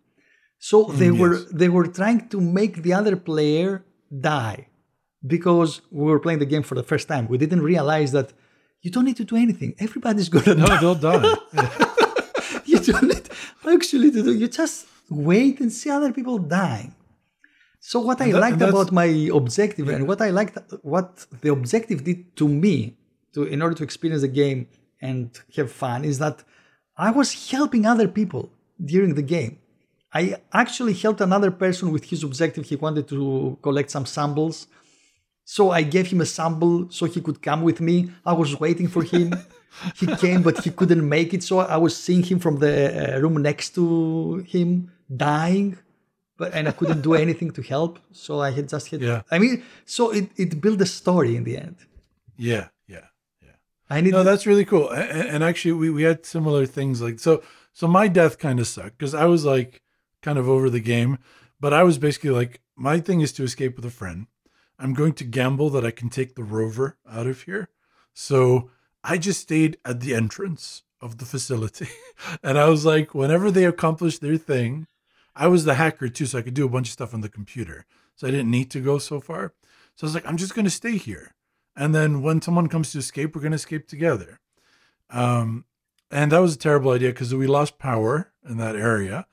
So 0.57 0.86
they 0.86 1.12
were 1.12 1.36
yes. 1.36 1.45
they 1.53 1.70
were 1.70 1.88
trying 1.88 2.28
to 2.30 2.41
make 2.41 2.84
the 2.84 2.93
other 2.93 3.16
player 3.16 3.86
die 4.12 4.68
because 5.26 5.82
we 5.91 6.05
were 6.05 6.20
playing 6.20 6.39
the 6.39 6.45
game 6.45 6.64
for 6.64 6.76
the 6.76 6.84
first 6.84 7.07
time. 7.07 7.28
We 7.28 7.38
didn't 7.38 7.62
realize 7.62 8.12
that 8.12 8.34
you 8.82 8.89
don't 8.91 9.05
need 9.05 9.17
to 9.17 9.25
do 9.25 9.36
anything. 9.36 9.73
Everybody's 9.80 10.30
gonna 10.30 10.55
No, 10.55 10.65
die. 10.67 10.80
they'll 10.82 10.95
die. 10.95 11.36
You 12.65 12.80
don't 12.80 13.03
need 13.13 13.27
actually 13.75 14.11
to 14.11 14.21
do. 14.23 14.32
You 14.34 14.47
just 14.47 14.86
wait 15.09 15.59
and 15.59 15.71
see 15.71 15.89
other 15.89 16.11
people 16.13 16.38
dying. 16.38 16.93
So 17.80 17.99
what 17.99 18.19
I 18.21 18.32
that- 18.32 18.39
liked 18.45 18.61
about 18.61 18.91
my 18.91 19.09
objective 19.39 19.88
and 19.89 20.07
what 20.07 20.21
I 20.21 20.30
liked 20.39 20.57
what 20.93 21.25
the 21.41 21.49
objective 21.51 22.03
did 22.03 22.36
to 22.38 22.47
me 22.47 22.75
to 23.34 23.43
in 23.43 23.61
order 23.63 23.75
to 23.80 23.84
experience 23.84 24.21
the 24.21 24.27
game 24.43 24.67
and 25.01 25.25
have 25.55 25.71
fun 25.71 26.03
is 26.11 26.19
that 26.19 26.43
I 26.97 27.09
was 27.11 27.30
helping 27.51 27.86
other 27.86 28.07
people 28.07 28.43
during 28.93 29.15
the 29.15 29.21
game. 29.36 29.53
I 30.13 30.23
actually 30.53 30.93
helped 30.93 31.21
another 31.21 31.51
person 31.51 31.91
with 31.91 32.03
his 32.11 32.23
objective. 32.23 32.63
He 32.65 32.75
wanted 32.75 33.07
to 33.09 33.57
collect 33.61 33.89
some 33.91 34.05
samples. 34.17 34.67
So 35.56 35.62
I 35.80 35.82
gave 35.95 36.08
him 36.14 36.22
a 36.22 36.30
sample 36.38 36.76
so 36.97 37.02
he 37.16 37.20
could 37.26 37.39
come 37.47 37.62
with 37.70 37.80
me. 37.89 37.95
I 38.32 38.34
was 38.41 38.52
waiting 38.66 38.88
for 38.95 39.04
him. 39.14 39.28
he 40.02 40.06
came, 40.24 40.41
but 40.47 40.56
he 40.64 40.70
couldn't 40.80 41.06
make 41.18 41.30
it. 41.38 41.41
So 41.50 41.54
I 41.76 41.78
was 41.86 41.93
seeing 42.06 42.24
him 42.32 42.39
from 42.45 42.56
the 42.64 42.74
uh, 43.16 43.20
room 43.24 43.36
next 43.50 43.68
to 43.78 43.86
him 44.54 44.70
dying, 45.30 45.70
but 46.39 46.47
and 46.58 46.64
I 46.68 46.74
couldn't 46.80 47.02
do 47.10 47.14
anything 47.26 47.50
to 47.58 47.62
help. 47.74 47.93
So 48.12 48.32
I 48.47 48.50
had 48.58 48.66
just 48.74 48.86
had. 48.91 49.02
Yeah. 49.02 49.22
I 49.32 49.39
mean, 49.43 49.56
so 49.95 50.04
it, 50.20 50.26
it 50.43 50.62
built 50.64 50.80
a 50.82 50.89
story 51.02 51.32
in 51.39 51.43
the 51.50 51.56
end. 51.66 51.78
yeah, 52.50 52.66
yeah, 52.95 53.08
yeah. 53.47 53.58
I 53.89 54.02
need. 54.02 54.12
No, 54.18 54.24
that's 54.30 54.45
really 54.52 54.66
cool. 54.72 54.88
A- 55.02 55.12
a- 55.20 55.28
And 55.34 55.41
actually, 55.50 55.76
we, 55.84 55.89
we 55.97 56.04
had 56.10 56.20
similar 56.36 56.64
things 56.78 56.95
like 57.06 57.18
so. 57.26 57.32
So 57.80 57.88
my 58.00 58.08
death 58.20 58.36
kind 58.47 58.60
of 58.60 58.68
sucked 58.76 58.97
because 59.00 59.16
I 59.24 59.26
was 59.34 59.41
like 59.54 59.72
kind 60.26 60.38
of 60.41 60.45
over 60.47 60.70
the 60.70 60.86
game, 60.93 61.12
but 61.64 61.72
I 61.74 61.82
was 61.89 61.97
basically 61.97 62.34
like, 62.41 62.54
my 62.89 63.00
thing 63.06 63.20
is 63.26 63.32
to 63.38 63.43
escape 63.50 63.74
with 63.78 63.86
a 63.93 63.95
friend. 64.02 64.28
I'm 64.80 64.93
going 64.93 65.13
to 65.13 65.23
gamble 65.23 65.69
that 65.71 65.86
I 65.86 65.91
can 65.91 66.09
take 66.09 66.36
the 66.36 66.43
rover 66.43 66.97
out 67.09 67.27
of 67.27 67.43
here. 67.43 67.69
So 68.13 68.71
I 69.03 69.17
just 69.17 69.41
stayed 69.41 69.77
at 69.86 69.99
the 69.99 70.15
entrance 70.15 70.84
of 71.01 71.17
the 71.17 71.25
facility, 71.25 71.88
and 72.43 72.57
I 72.57 72.67
was 72.67 72.86
like, 72.86 73.13
whenever 73.13 73.51
they 73.51 73.65
accomplished 73.65 74.21
their 74.21 74.38
thing, 74.38 74.88
I 75.36 75.47
was 75.47 75.63
the 75.63 75.75
hacker 75.75 76.09
too, 76.09 76.25
so 76.25 76.38
I 76.38 76.41
could 76.41 76.53
do 76.53 76.65
a 76.65 76.69
bunch 76.69 76.88
of 76.88 76.93
stuff 76.93 77.13
on 77.13 77.21
the 77.21 77.30
computer. 77.30 77.86
So 78.15 78.27
I 78.27 78.32
didn't 78.32 78.51
need 78.51 78.69
to 78.71 78.82
go 78.82 78.97
so 78.97 79.21
far. 79.21 79.53
So 79.95 80.05
I 80.05 80.07
was 80.07 80.13
like, 80.13 80.27
I'm 80.27 80.36
just 80.36 80.55
going 80.55 80.65
to 80.65 80.71
stay 80.71 80.97
here. 80.97 81.34
And 81.75 81.95
then 81.95 82.21
when 82.21 82.41
someone 82.41 82.67
comes 82.67 82.91
to 82.91 82.97
escape, 82.97 83.34
we're 83.34 83.41
going 83.41 83.53
to 83.53 83.55
escape 83.55 83.88
together. 83.88 84.39
Um, 85.09 85.63
and 86.11 86.32
that 86.32 86.39
was 86.39 86.55
a 86.55 86.59
terrible 86.59 86.91
idea 86.91 87.09
because 87.09 87.34
we 87.34 87.47
lost 87.47 87.80
power 87.80 88.34
in 88.47 88.57
that 88.57 88.75
area. 88.75 89.27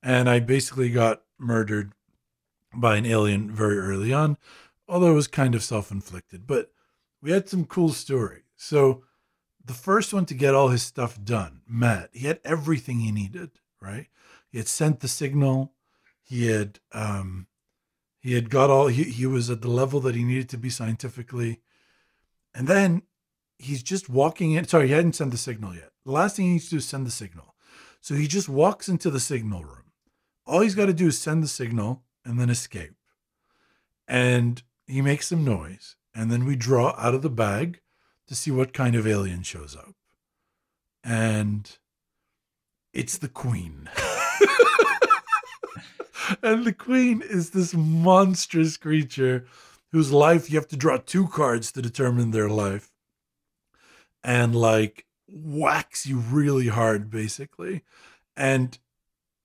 And 0.00 0.30
I 0.30 0.38
basically 0.38 0.90
got 0.90 1.22
murdered 1.38 1.92
by 2.72 2.96
an 2.96 3.06
alien 3.06 3.50
very 3.50 3.78
early 3.78 4.12
on, 4.12 4.36
although 4.88 5.12
it 5.12 5.16
was 5.16 5.26
kind 5.26 5.54
of 5.54 5.62
self 5.62 5.90
inflicted. 5.90 6.46
But 6.46 6.70
we 7.20 7.30
had 7.30 7.48
some 7.48 7.64
cool 7.64 7.90
story. 7.90 8.42
So 8.56 9.04
the 9.64 9.74
first 9.74 10.14
one 10.14 10.24
to 10.26 10.34
get 10.34 10.54
all 10.54 10.68
his 10.68 10.82
stuff 10.82 11.22
done, 11.22 11.60
Matt, 11.68 12.10
he 12.12 12.26
had 12.26 12.40
everything 12.44 13.00
he 13.00 13.12
needed, 13.12 13.50
right? 13.80 14.06
He 14.50 14.58
had 14.58 14.68
sent 14.68 15.00
the 15.00 15.08
signal. 15.08 15.72
He 16.22 16.46
had 16.46 16.80
um, 16.92 17.46
he 18.20 18.34
had 18.34 18.50
got 18.50 18.70
all 18.70 18.88
he, 18.88 19.04
he 19.04 19.26
was 19.26 19.50
at 19.50 19.62
the 19.62 19.68
level 19.68 20.00
that 20.00 20.14
he 20.14 20.24
needed 20.24 20.48
to 20.50 20.58
be 20.58 20.70
scientifically. 20.70 21.60
And 22.54 22.66
then 22.66 23.02
he's 23.58 23.82
just 23.82 24.08
walking 24.08 24.52
in. 24.52 24.66
Sorry, 24.66 24.88
he 24.88 24.94
hadn't 24.94 25.16
sent 25.16 25.30
the 25.30 25.38
signal 25.38 25.74
yet. 25.74 25.90
The 26.04 26.12
last 26.12 26.36
thing 26.36 26.46
he 26.46 26.52
needs 26.52 26.64
to 26.64 26.70
do 26.70 26.76
is 26.78 26.86
send 26.86 27.06
the 27.06 27.10
signal. 27.10 27.54
So 28.00 28.14
he 28.14 28.26
just 28.26 28.48
walks 28.48 28.88
into 28.88 29.10
the 29.10 29.20
signal 29.20 29.64
room. 29.64 29.92
All 30.46 30.60
he's 30.60 30.74
got 30.74 30.86
to 30.86 30.94
do 30.94 31.08
is 31.08 31.18
send 31.18 31.42
the 31.42 31.48
signal 31.48 32.02
and 32.24 32.40
then 32.40 32.48
escape. 32.48 32.94
And 34.06 34.62
he 34.88 35.02
makes 35.02 35.28
some 35.28 35.44
noise. 35.44 35.96
And 36.14 36.30
then 36.30 36.44
we 36.44 36.56
draw 36.56 36.94
out 36.98 37.14
of 37.14 37.22
the 37.22 37.30
bag 37.30 37.80
to 38.26 38.34
see 38.34 38.50
what 38.50 38.72
kind 38.72 38.96
of 38.96 39.06
alien 39.06 39.42
shows 39.42 39.76
up. 39.76 39.94
And 41.04 41.70
it's 42.92 43.18
the 43.18 43.28
queen. 43.28 43.88
and 46.42 46.64
the 46.64 46.72
queen 46.72 47.22
is 47.22 47.50
this 47.50 47.74
monstrous 47.74 48.76
creature 48.76 49.46
whose 49.92 50.12
life 50.12 50.50
you 50.50 50.58
have 50.58 50.68
to 50.68 50.76
draw 50.76 50.96
two 50.98 51.28
cards 51.28 51.72
to 51.72 51.82
determine 51.82 52.30
their 52.30 52.48
life 52.48 52.90
and 54.22 54.54
like 54.54 55.06
whacks 55.28 56.06
you 56.06 56.18
really 56.18 56.68
hard 56.68 57.10
basically 57.10 57.82
and 58.36 58.78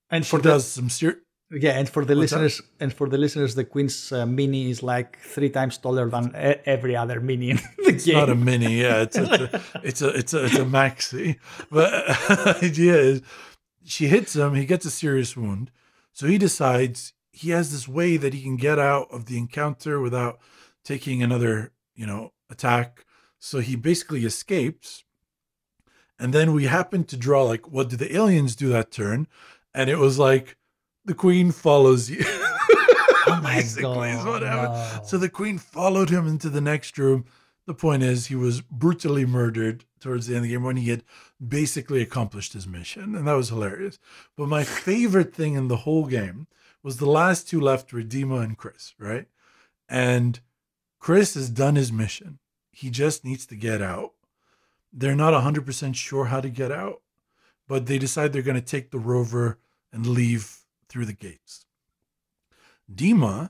and 0.09 0.25
she 0.25 0.31
for 0.31 0.37
the, 0.37 0.49
does 0.49 0.67
some 0.67 0.89
ser- 0.89 1.21
yeah, 1.53 1.71
and 1.79 1.87
for 1.89 2.03
the 2.05 2.15
What's 2.15 2.31
that? 2.31 2.41
listeners, 2.41 2.61
and 2.79 2.93
for 2.93 3.07
the 3.07 3.17
listeners, 3.17 3.55
the 3.55 3.63
Queen's 3.63 4.11
uh, 4.11 4.25
mini 4.25 4.69
is 4.71 4.81
like 4.83 5.19
three 5.19 5.49
times 5.49 5.77
taller 5.77 6.09
than 6.09 6.29
e- 6.35 6.61
every 6.65 6.95
other 6.95 7.19
mini 7.21 7.51
in 7.51 7.59
the 7.85 7.91
game. 7.93 8.15
not 8.15 8.29
a 8.29 8.35
mini 8.35 8.81
yeah 8.81 9.01
it's, 9.03 9.15
it's 9.17 9.29
a 9.31 9.61
it's 9.83 10.01
a 10.01 10.09
it's 10.09 10.33
a 10.33 10.45
it's 10.45 10.55
a 10.55 10.65
maxi 10.65 11.37
but 11.69 11.89
the 12.27 12.59
idea 12.63 12.95
is 12.97 13.21
she 13.85 14.07
hits 14.07 14.35
him 14.35 14.55
he 14.55 14.65
gets 14.65 14.85
a 14.85 14.91
serious 14.91 15.35
wound 15.37 15.69
so 16.13 16.25
he 16.27 16.37
decides 16.37 17.13
he 17.31 17.49
has 17.51 17.71
this 17.71 17.87
way 17.87 18.17
that 18.17 18.33
he 18.33 18.41
can 18.41 18.55
get 18.55 18.79
out 18.79 19.07
of 19.11 19.25
the 19.25 19.37
encounter 19.37 19.99
without 19.99 20.39
taking 20.83 21.21
another 21.21 21.71
you 21.95 22.05
know 22.05 22.31
attack 22.49 23.05
so 23.39 23.59
he 23.59 23.75
basically 23.75 24.23
escapes 24.25 25.03
and 26.19 26.33
then 26.33 26.53
we 26.53 26.65
happen 26.65 27.03
to 27.03 27.17
draw 27.17 27.43
like 27.43 27.69
what 27.71 27.89
do 27.89 27.95
the 27.95 28.15
aliens 28.15 28.55
do 28.55 28.69
that 28.69 28.91
turn 28.91 29.27
and 29.73 29.89
it 29.89 29.97
was 29.97 30.17
like 30.19 30.55
the 31.05 31.13
queen 31.13 31.51
follows 31.51 32.09
you 32.09 32.23
Oh 33.25 33.39
my 33.41 33.55
basically 33.61 34.09
is 34.09 34.25
what 34.25 34.41
happened 34.41 34.73
no. 34.73 35.03
so 35.03 35.17
the 35.17 35.29
queen 35.29 35.57
followed 35.57 36.09
him 36.09 36.27
into 36.27 36.49
the 36.49 36.61
next 36.61 36.97
room. 36.97 37.25
The 37.65 37.73
point 37.73 38.03
is, 38.03 38.25
he 38.25 38.35
was 38.35 38.59
brutally 38.59 39.25
murdered 39.25 39.85
towards 40.01 40.27
the 40.27 40.35
end 40.35 40.43
of 40.43 40.43
the 40.43 40.49
game 40.49 40.63
when 40.63 40.75
he 40.75 40.89
had 40.89 41.03
basically 41.45 42.01
accomplished 42.01 42.51
his 42.51 42.67
mission. 42.67 43.15
And 43.15 43.25
that 43.25 43.33
was 43.33 43.49
hilarious. 43.49 43.99
But 44.35 44.49
my 44.49 44.65
favorite 44.65 45.33
thing 45.33 45.53
in 45.53 45.69
the 45.69 45.77
whole 45.77 46.05
game 46.05 46.47
was 46.81 46.97
the 46.97 47.09
last 47.09 47.47
two 47.47 47.61
left 47.61 47.93
were 47.93 48.01
Dima 48.01 48.43
and 48.43 48.57
Chris, 48.57 48.93
right? 48.99 49.27
And 49.87 50.41
Chris 50.99 51.35
has 51.35 51.49
done 51.49 51.75
his 51.75 51.91
mission. 51.91 52.39
He 52.71 52.89
just 52.89 53.23
needs 53.23 53.45
to 53.45 53.55
get 53.55 53.81
out. 53.81 54.11
They're 54.91 55.15
not 55.15 55.33
100% 55.33 55.95
sure 55.95 56.25
how 56.25 56.41
to 56.41 56.49
get 56.49 56.71
out, 56.71 57.01
but 57.67 57.85
they 57.85 57.97
decide 57.97 58.33
they're 58.33 58.41
going 58.41 58.55
to 58.55 58.61
take 58.61 58.91
the 58.91 58.99
rover 58.99 59.57
and 59.93 60.05
leave 60.05 60.62
through 60.93 61.05
the 61.05 61.13
gates. 61.13 61.65
Dima 62.93 63.49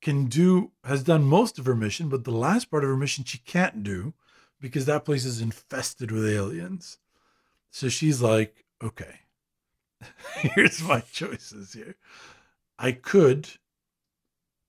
can 0.00 0.24
do 0.24 0.70
has 0.82 1.02
done 1.02 1.24
most 1.24 1.58
of 1.58 1.66
her 1.66 1.74
mission, 1.74 2.08
but 2.08 2.24
the 2.24 2.30
last 2.30 2.70
part 2.70 2.82
of 2.82 2.88
her 2.88 2.96
mission 2.96 3.22
she 3.22 3.36
can't 3.36 3.82
do 3.82 4.14
because 4.58 4.86
that 4.86 5.04
place 5.04 5.26
is 5.26 5.42
infested 5.42 6.10
with 6.10 6.26
aliens. 6.26 6.96
So 7.70 7.90
she's 7.90 8.22
like, 8.22 8.64
okay, 8.82 9.20
here's 10.36 10.82
my 10.82 11.00
choices 11.12 11.74
here. 11.74 11.96
I 12.78 12.92
could 12.92 13.48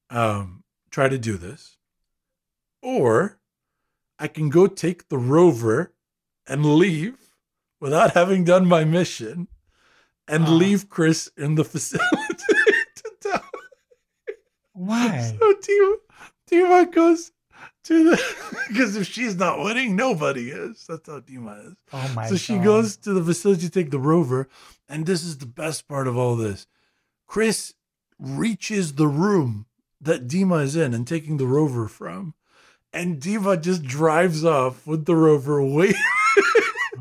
um 0.10 0.66
try 0.92 1.08
to 1.08 1.18
do 1.18 1.38
this, 1.38 1.78
or 2.82 3.40
I 4.20 4.28
can 4.28 4.50
go 4.50 4.68
take 4.68 5.08
the 5.08 5.18
rover 5.18 5.94
and 6.46 6.76
leave 6.76 7.30
without 7.80 8.14
having 8.16 8.44
done 8.44 8.68
my 8.68 8.84
mission 8.84 9.48
and 10.28 10.48
leave 10.58 10.90
Chris 10.90 11.30
in 11.38 11.56
the 11.56 11.64
facility 11.74 12.08
to 12.96 13.12
die. 13.22 13.42
Why? 14.74 15.36
So 15.40 15.54
Dima, 15.54 15.96
Dima 16.50 16.92
goes 16.94 17.32
to 17.86 18.12
the 18.12 18.22
because 18.70 18.96
if 18.96 19.08
she's 19.08 19.36
not 19.36 19.60
winning, 19.60 19.96
nobody 19.96 20.50
is. 20.50 20.86
That's 20.88 21.08
how 21.08 21.20
Dima 21.20 21.68
is. 21.72 21.76
Oh 21.92 22.12
my 22.16 22.28
so 22.28 22.36
she 22.36 22.56
God. 22.56 22.64
goes 22.64 22.98
to 22.98 23.14
the 23.14 23.24
facility 23.24 23.62
to 23.64 23.70
take 23.70 23.92
the 23.92 24.00
rover, 24.00 24.48
and 24.90 25.06
this 25.06 25.24
is 25.24 25.38
the 25.38 25.46
best 25.46 25.88
part 25.88 26.08
of 26.08 26.18
all 26.18 26.36
this. 26.36 26.66
Chris 27.28 27.74
reaches 28.20 28.94
the 28.94 29.08
room 29.08 29.66
that 30.02 30.28
Dima 30.28 30.64
is 30.64 30.76
in 30.76 30.94
and 30.94 31.08
taking 31.08 31.38
the 31.38 31.48
rover 31.48 31.88
from, 31.88 32.34
and 32.92 33.20
Dima 33.22 33.62
just 33.62 33.84
drives 33.84 34.44
off 34.44 34.86
with 34.88 35.06
the 35.06 35.16
rover, 35.16 35.62
wa- 35.62 35.86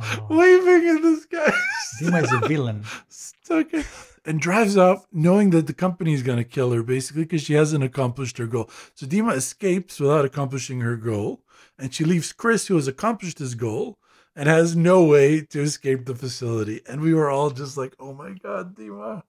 Oh. 0.01 0.27
waving 0.31 0.89
in 0.89 1.03
the 1.03 1.17
sky. 1.21 1.53
Dima 2.01 2.23
is 2.23 2.33
a 2.33 2.39
villain. 2.49 2.85
stuck 3.09 3.73
in, 3.75 3.85
and 4.25 4.41
drives 4.41 4.77
off 4.77 5.07
knowing 5.13 5.51
that 5.51 5.67
the 5.67 5.75
company 5.75 6.15
is 6.15 6.23
going 6.23 6.39
to 6.39 6.45
kill 6.45 6.71
her 6.73 6.83
basically 6.83 7.25
because 7.25 7.43
she 7.43 7.55
hasn't 7.55 7.85
accomplished 7.85 8.39
her 8.39 8.47
goal. 8.47 8.71
So 8.95 9.07
Dima 9.07 9.35
escapes 9.37 10.01
without 10.01 10.25
accomplishing 10.25 10.81
her 10.81 10.97
goal, 10.97 11.43
and 11.79 11.93
she 11.93 12.05
leaves 12.05 12.33
Chris, 12.33 12.67
who 12.69 12.77
has 12.77 12.89
accomplished 12.89 13.39
his 13.39 13.55
goal 13.55 13.99
and 14.35 14.49
has 14.49 14.75
no 14.75 15.05
way 15.05 15.43
to 15.43 15.61
escape 15.61 16.07
the 16.07 16.15
facility. 16.15 16.81
And 16.89 17.01
we 17.01 17.13
were 17.13 17.29
all 17.31 17.51
just 17.51 17.77
like, 17.77 17.95
"Oh 18.01 18.15
my 18.15 18.31
god, 18.33 18.75
Dima!" 18.77 19.25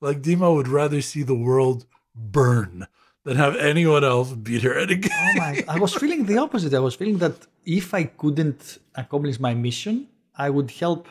Like 0.00 0.22
Dima 0.22 0.52
would 0.54 0.68
rather 0.68 1.00
see 1.02 1.22
the 1.22 1.34
world 1.34 1.86
burn 2.14 2.86
than 3.24 3.36
have 3.36 3.56
anyone 3.56 4.04
else 4.04 4.32
beat 4.32 4.62
her 4.62 4.78
at 4.78 4.90
a 4.90 4.96
game. 4.96 5.10
Oh 5.12 5.32
my! 5.36 5.64
I 5.68 5.78
was 5.78 5.94
feeling 5.94 6.24
the 6.24 6.38
opposite. 6.38 6.72
I 6.74 6.78
was 6.78 6.94
feeling 6.94 7.18
that 7.18 7.46
if 7.64 7.92
I 7.94 8.04
couldn't 8.04 8.78
accomplish 8.94 9.38
my 9.38 9.54
mission, 9.54 10.08
I 10.36 10.50
would 10.50 10.70
help 10.70 11.08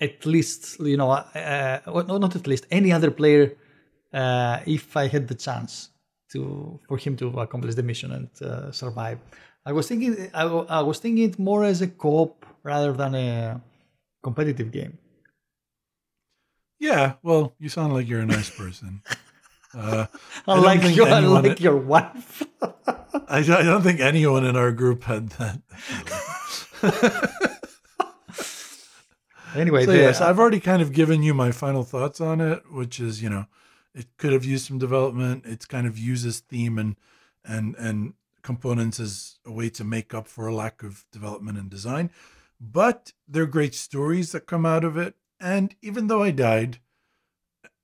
at 0.00 0.24
least 0.26 0.80
you 0.80 0.96
know, 0.96 1.10
uh, 1.10 1.80
well, 1.86 2.18
not 2.18 2.36
at 2.36 2.46
least 2.46 2.66
any 2.70 2.92
other 2.92 3.10
player, 3.10 3.56
uh, 4.12 4.60
if 4.66 4.96
I 4.96 5.06
had 5.06 5.28
the 5.28 5.34
chance 5.34 5.90
to 6.32 6.78
for 6.88 6.98
him 6.98 7.16
to 7.16 7.26
accomplish 7.40 7.74
the 7.74 7.82
mission 7.82 8.12
and 8.12 8.28
uh, 8.42 8.72
survive. 8.72 9.18
I 9.64 9.72
was 9.72 9.88
thinking 9.88 10.30
I, 10.34 10.44
I 10.44 10.80
was 10.82 10.98
thinking 10.98 11.24
it 11.24 11.38
more 11.38 11.64
as 11.64 11.82
a 11.82 11.88
co-op 11.88 12.46
rather 12.62 12.92
than 12.92 13.14
a 13.14 13.60
competitive 14.22 14.70
game. 14.72 14.98
Yeah, 16.78 17.14
well, 17.22 17.54
you 17.58 17.68
sound 17.68 17.92
like 17.92 18.08
you're 18.08 18.20
a 18.20 18.26
nice 18.26 18.50
person. 18.50 19.02
Uh, 19.74 20.06
I, 20.46 20.58
like 20.58 20.96
you. 20.96 21.04
I 21.04 21.20
like 21.20 21.60
your 21.60 21.76
wife. 21.76 22.42
I, 22.62 23.38
I 23.38 23.42
don't 23.42 23.82
think 23.82 24.00
anyone 24.00 24.44
in 24.44 24.56
our 24.56 24.72
group 24.72 25.04
had 25.04 25.30
that. 25.30 25.60
anyway, 29.54 29.84
so, 29.84 29.92
yes, 29.92 30.20
I've 30.20 30.38
already 30.38 30.60
kind 30.60 30.80
of 30.80 30.92
given 30.92 31.22
you 31.22 31.34
my 31.34 31.52
final 31.52 31.84
thoughts 31.84 32.20
on 32.20 32.40
it, 32.40 32.62
which 32.70 33.00
is 33.00 33.22
you 33.22 33.28
know, 33.28 33.46
it 33.94 34.06
could 34.16 34.32
have 34.32 34.44
used 34.44 34.66
some 34.66 34.78
development. 34.78 35.44
It's 35.46 35.66
kind 35.66 35.86
of 35.86 35.98
uses 35.98 36.40
theme 36.40 36.78
and 36.78 36.96
and 37.44 37.74
and 37.76 38.14
components 38.42 38.98
as 38.98 39.38
a 39.44 39.52
way 39.52 39.68
to 39.68 39.84
make 39.84 40.14
up 40.14 40.26
for 40.26 40.46
a 40.46 40.54
lack 40.54 40.82
of 40.82 41.04
development 41.12 41.58
and 41.58 41.68
design. 41.68 42.10
But 42.60 43.12
they're 43.26 43.46
great 43.46 43.74
stories 43.74 44.32
that 44.32 44.46
come 44.46 44.66
out 44.66 44.84
of 44.84 44.96
it. 44.96 45.14
And 45.40 45.74
even 45.82 46.08
though 46.08 46.22
I 46.22 46.32
died, 46.32 46.78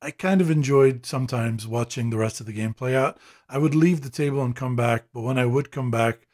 I 0.04 0.10
kind 0.10 0.42
of 0.42 0.50
enjoyed 0.50 1.06
sometimes 1.06 1.66
watching 1.66 2.10
the 2.10 2.18
rest 2.18 2.38
of 2.38 2.44
the 2.44 2.52
game 2.52 2.74
play 2.74 2.94
out. 2.94 3.16
I 3.48 3.56
would 3.56 3.74
leave 3.74 4.02
the 4.02 4.10
table 4.10 4.42
and 4.42 4.54
come 4.54 4.76
back, 4.76 5.04
but 5.14 5.22
when 5.22 5.38
I 5.38 5.46
would 5.46 5.72
come 5.72 5.90
back, 5.90 6.26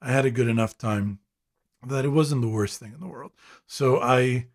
I 0.00 0.10
had 0.10 0.24
a 0.24 0.30
good 0.30 0.48
enough 0.48 0.78
time 0.78 1.18
that 1.86 2.06
it 2.06 2.08
wasn't 2.08 2.40
the 2.40 2.48
worst 2.48 2.80
thing 2.80 2.94
in 2.94 3.00
the 3.00 3.06
world. 3.06 3.32
So 3.66 4.00
I, 4.00 4.46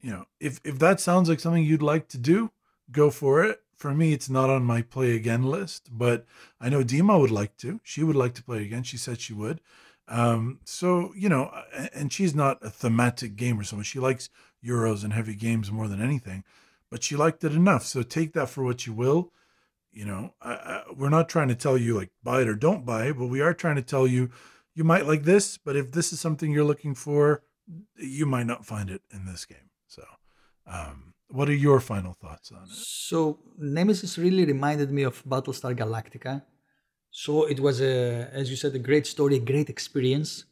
you 0.00 0.10
know, 0.10 0.24
if 0.40 0.58
if 0.64 0.78
that 0.78 1.00
sounds 1.00 1.28
like 1.28 1.38
something 1.38 1.64
you'd 1.64 1.82
like 1.82 2.08
to 2.08 2.18
do, 2.18 2.50
go 2.90 3.10
for 3.10 3.44
it. 3.44 3.60
For 3.76 3.92
me, 3.92 4.14
it's 4.14 4.30
not 4.30 4.48
on 4.48 4.64
my 4.64 4.80
play 4.80 5.14
again 5.14 5.42
list, 5.42 5.90
but 5.92 6.24
I 6.58 6.70
know 6.70 6.82
Dima 6.82 7.20
would 7.20 7.30
like 7.30 7.58
to. 7.58 7.78
She 7.84 8.02
would 8.02 8.16
like 8.16 8.32
to 8.34 8.42
play 8.42 8.62
again. 8.62 8.84
She 8.84 8.96
said 8.96 9.20
she 9.20 9.34
would. 9.34 9.60
Um, 10.08 10.60
so 10.64 11.12
you 11.14 11.28
know, 11.28 11.52
and 11.92 12.10
she's 12.10 12.34
not 12.34 12.58
a 12.62 12.70
thematic 12.70 13.36
gamer, 13.36 13.64
so 13.64 13.82
she 13.82 14.00
likes 14.00 14.30
Euros 14.64 15.04
and 15.04 15.12
heavy 15.12 15.34
games 15.34 15.70
more 15.70 15.88
than 15.88 16.00
anything 16.00 16.44
but 16.92 17.02
she 17.02 17.16
liked 17.16 17.42
it 17.42 17.52
enough. 17.52 17.84
So 17.86 18.02
take 18.02 18.34
that 18.34 18.50
for 18.50 18.62
what 18.62 18.86
you 18.86 18.92
will. 18.92 19.32
You 19.90 20.04
know, 20.04 20.34
I, 20.42 20.52
I, 20.52 20.82
we're 20.94 21.16
not 21.18 21.26
trying 21.34 21.48
to 21.48 21.54
tell 21.54 21.78
you 21.78 21.96
like 21.96 22.10
buy 22.22 22.42
it 22.42 22.48
or 22.48 22.54
don't 22.54 22.84
buy 22.84 23.06
it, 23.06 23.18
but 23.18 23.28
we 23.34 23.40
are 23.40 23.54
trying 23.54 23.76
to 23.76 23.88
tell 23.94 24.06
you 24.06 24.30
you 24.74 24.84
might 24.84 25.06
like 25.06 25.24
this, 25.24 25.56
but 25.56 25.74
if 25.74 25.86
this 25.92 26.12
is 26.12 26.20
something 26.20 26.50
you're 26.50 26.70
looking 26.72 26.94
for, 26.94 27.42
you 27.96 28.26
might 28.26 28.46
not 28.52 28.66
find 28.66 28.90
it 28.90 29.02
in 29.10 29.24
this 29.24 29.44
game. 29.46 29.68
So, 29.86 30.02
um, 30.66 31.14
what 31.28 31.48
are 31.48 31.60
your 31.68 31.80
final 31.80 32.12
thoughts 32.12 32.52
on 32.52 32.62
it? 32.64 32.70
So, 33.08 33.38
Nemesis 33.58 34.18
really 34.18 34.44
reminded 34.44 34.90
me 34.90 35.02
of 35.02 35.24
Battlestar 35.24 35.74
Galactica. 35.74 36.42
So 37.10 37.44
it 37.44 37.60
was 37.60 37.80
a, 37.80 38.28
as 38.32 38.50
you 38.50 38.56
said, 38.56 38.74
a 38.74 38.78
great 38.78 39.06
story, 39.06 39.36
a 39.36 39.46
great 39.52 39.68
experience. 39.68 40.44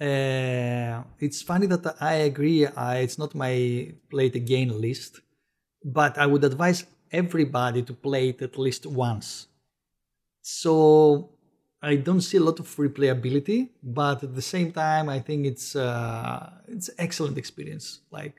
Uh, 0.00 1.02
it's 1.18 1.42
funny 1.42 1.66
that 1.66 1.84
I 2.00 2.14
agree. 2.30 2.66
I, 2.66 2.98
it's 2.98 3.18
not 3.18 3.34
my 3.34 3.92
play 4.10 4.26
it 4.26 4.36
again 4.36 4.80
list 4.80 5.20
but 5.88 6.18
I 6.18 6.26
would 6.26 6.44
advise 6.44 6.84
everybody 7.10 7.82
to 7.82 7.92
play 7.92 8.28
it 8.30 8.42
at 8.42 8.58
least 8.58 8.84
once. 8.86 9.46
So 10.42 11.30
I 11.82 11.96
don't 11.96 12.20
see 12.20 12.36
a 12.36 12.40
lot 12.40 12.60
of 12.60 12.66
replayability, 12.76 13.70
but 13.82 14.22
at 14.22 14.34
the 14.34 14.42
same 14.42 14.72
time, 14.72 15.08
I 15.08 15.20
think 15.20 15.46
it's 15.46 15.76
uh, 15.76 16.50
it's 16.66 16.90
excellent 16.98 17.38
experience. 17.38 18.00
Like 18.10 18.36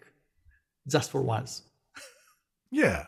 just 0.88 1.10
for 1.12 1.22
once. 1.22 1.64
yeah, 2.72 3.06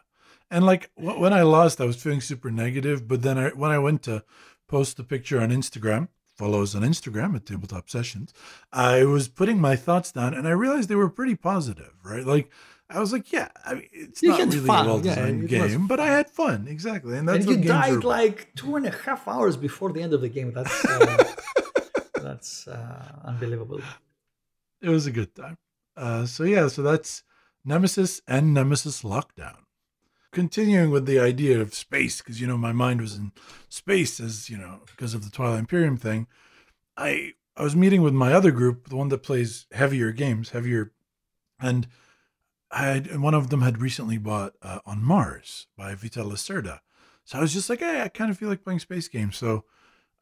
and 0.50 0.66
like 0.66 0.90
when 0.96 1.34
I 1.34 1.44
lost, 1.44 1.82
I 1.82 1.86
was 1.86 2.02
feeling 2.02 2.22
super 2.22 2.52
negative. 2.52 3.08
But 3.08 3.22
then 3.22 3.38
I, 3.38 3.50
when 3.50 3.72
I 3.72 3.80
went 3.80 4.04
to 4.04 4.24
post 4.68 4.98
the 4.98 5.04
picture 5.04 5.40
on 5.42 5.50
Instagram, 5.50 6.08
follow 6.36 6.64
us 6.64 6.74
on 6.76 6.82
Instagram 6.82 7.36
at 7.36 7.46
Tabletop 7.46 7.90
Sessions, 7.90 8.34
I 8.72 9.04
was 9.04 9.28
putting 9.28 9.60
my 9.60 9.76
thoughts 9.76 10.12
down, 10.12 10.34
and 10.34 10.48
I 10.48 10.52
realized 10.52 10.90
they 10.90 10.96
were 10.96 11.10
pretty 11.10 11.36
positive. 11.36 11.94
Right, 12.04 12.26
like 12.26 12.50
I 12.94 13.00
was 13.00 13.14
like, 13.14 13.32
yeah, 13.32 13.48
I 13.66 13.76
mean, 13.76 13.90
it's 13.92 14.22
you 14.22 14.30
not 14.30 14.40
really 14.40 14.60
fun. 14.60 14.86
a 14.86 14.90
well-designed 14.90 15.50
yeah, 15.50 15.68
game, 15.68 15.88
but 15.88 16.00
I 16.00 16.08
had 16.08 16.30
fun 16.30 16.68
exactly, 16.68 17.18
and 17.18 17.28
that's 17.28 17.46
and 17.46 17.64
you 17.64 17.70
died 17.70 18.04
like 18.04 18.50
two 18.56 18.76
and 18.76 18.86
a 18.86 18.92
half 18.92 19.28
hours 19.28 19.58
before 19.58 19.92
the 19.92 20.02
end 20.02 20.14
of 20.14 20.22
the 20.22 20.30
game. 20.30 20.52
That's 20.54 20.86
uh, 20.86 21.24
that's 22.22 22.68
uh, 22.68 23.22
unbelievable. 23.24 23.80
It 24.82 24.90
was 24.90 25.08
a 25.08 25.12
good 25.12 25.34
time. 25.36 25.58
Uh, 25.96 26.26
so 26.26 26.44
yeah, 26.44 26.68
so 26.68 26.82
that's 26.82 27.24
Nemesis 27.64 28.22
and 28.28 28.54
Nemesis 28.54 29.04
Lockdown. 29.04 29.58
Continuing 30.32 30.92
with 30.92 31.06
the 31.06 31.20
idea 31.20 31.60
of 31.60 31.74
space, 31.74 32.22
because 32.22 32.40
you 32.40 32.48
know 32.48 32.58
my 32.58 32.72
mind 32.72 33.02
was 33.02 33.16
in 33.16 33.32
space, 33.70 34.20
as 34.20 34.50
you 34.50 34.58
know, 34.58 34.82
because 34.86 35.14
of 35.14 35.24
the 35.24 35.32
Twilight 35.32 35.60
Imperium 35.60 35.98
thing. 35.98 36.28
I 36.98 37.34
I 37.56 37.64
was 37.64 37.76
meeting 37.76 38.02
with 38.02 38.14
my 38.14 38.34
other 38.34 38.52
group, 38.52 38.90
the 38.90 38.96
one 38.96 39.10
that 39.10 39.24
plays 39.24 39.66
heavier 39.72 40.12
games, 40.12 40.50
heavier, 40.50 40.92
and 41.60 41.88
had 42.72 43.20
one 43.20 43.34
of 43.34 43.50
them 43.50 43.62
had 43.62 43.82
recently 43.82 44.18
bought 44.18 44.54
uh, 44.62 44.80
On 44.86 45.04
Mars 45.04 45.68
by 45.78 45.94
Vital 45.96 46.30
Lacerda. 46.30 46.80
So 47.26 47.38
I 47.38 47.42
was 47.42 47.54
just 47.54 47.70
like, 47.70 47.80
hey, 47.80 48.02
I 48.02 48.08
kind 48.08 48.32
of 48.32 48.38
feel 48.38 48.50
like 48.50 48.64
playing 48.64 48.80
space 48.80 49.08
games. 49.08 49.38
So 49.38 49.66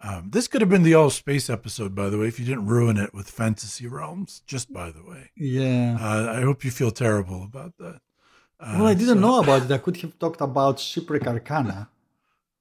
um, 0.02 0.30
this 0.32 0.48
could 0.48 0.62
have 0.62 0.70
been 0.70 0.84
the 0.84 0.94
all 0.94 1.10
space 1.10 1.50
episode, 1.50 1.94
by 1.94 2.10
the 2.10 2.18
way, 2.18 2.28
if 2.28 2.40
you 2.40 2.46
didn't 2.46 2.68
ruin 2.68 2.98
it 2.98 3.14
with 3.14 3.30
Fantasy 3.30 3.86
Realms. 3.88 4.42
Just 4.46 4.72
by 4.72 4.92
the 4.92 5.04
way, 5.04 5.32
yeah. 5.36 5.98
Uh, 6.00 6.34
I 6.38 6.42
hope 6.42 6.64
you 6.64 6.72
feel 6.72 6.92
terrible 6.92 7.44
about 7.44 7.78
that. 7.78 8.02
Uh, 8.60 8.76
well, 8.78 8.88
I 8.88 8.94
didn't 8.94 9.16
so, 9.16 9.22
know 9.22 9.40
about 9.40 9.64
it. 9.66 9.72
I 9.72 9.78
could 9.78 9.98
have 9.98 10.18
talked 10.18 10.42
about 10.42 10.80
Shipwreck 10.80 11.28
Arcana. 11.28 11.90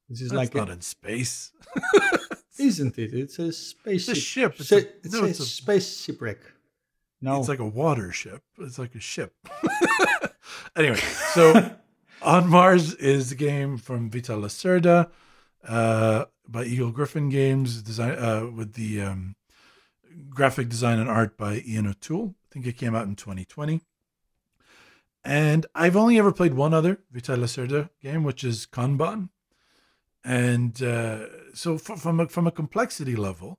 This 0.09 0.23
is 0.23 0.33
like 0.33 0.55
not 0.55 0.71
a, 0.71 0.73
in 0.73 0.81
space, 0.81 1.53
isn't 2.59 2.99
it? 2.99 3.13
It's 3.13 3.39
a 3.39 3.53
space. 3.53 4.09
It's 4.09 4.19
a 4.19 4.21
ship. 4.21 4.55
It's, 4.59 4.73
a, 4.73 4.79
it's 4.79 5.13
no, 5.13 5.21
a, 5.21 5.27
it's 5.27 5.41
a 5.41 5.45
space 5.45 6.03
shipwreck. 6.03 6.39
No, 7.21 7.39
it's 7.39 7.49
like 7.49 7.59
a 7.59 7.67
water 7.67 8.13
ship. 8.13 8.43
It's 8.59 8.79
like 8.79 8.95
a 8.95 9.01
ship. 9.01 9.35
anyway, 10.77 11.01
so 11.35 11.77
on 12.23 12.49
Mars 12.49 12.95
is 12.95 13.31
the 13.31 13.35
game 13.35 13.77
from 13.77 14.11
Vital 14.11 14.41
Lacerda 14.41 15.11
uh, 15.67 16.27
by 16.47 16.65
Eagle 16.65 16.91
Gryphon 16.91 17.29
Games, 17.29 17.83
design 17.83 18.19
uh, 18.19 18.47
with 18.47 18.75
the 18.75 19.03
um, 19.03 19.37
graphic 20.31 20.69
design 20.69 20.99
and 20.99 21.09
art 21.09 21.37
by 21.37 21.63
Ian 21.67 21.87
O'Toole. 21.87 22.35
I 22.51 22.55
think 22.55 22.67
it 22.67 22.79
came 22.79 22.95
out 22.95 23.07
in 23.07 23.17
2020. 23.17 23.81
And 25.25 25.67
I've 25.75 25.97
only 25.97 26.19
ever 26.19 26.33
played 26.33 26.55
one 26.55 26.73
other 26.73 27.01
Vital 27.11 27.39
Lacerda 27.39 27.91
game, 28.01 28.25
which 28.25 28.45
is 28.45 28.67
Kanban. 28.67 29.29
And 30.25 30.83
uh, 30.83 31.27
so, 31.55 31.79
from 31.79 32.21
a, 32.21 32.29
from 32.29 32.47
a 32.47 32.51
complexity 32.53 33.17
level, 33.17 33.59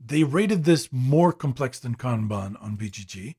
they 0.00 0.24
rated 0.24 0.64
this 0.64 0.88
more 0.92 1.32
complex 1.32 1.78
than 1.78 1.96
Kanban 1.96 2.60
on 2.62 2.76
BGG, 2.76 3.34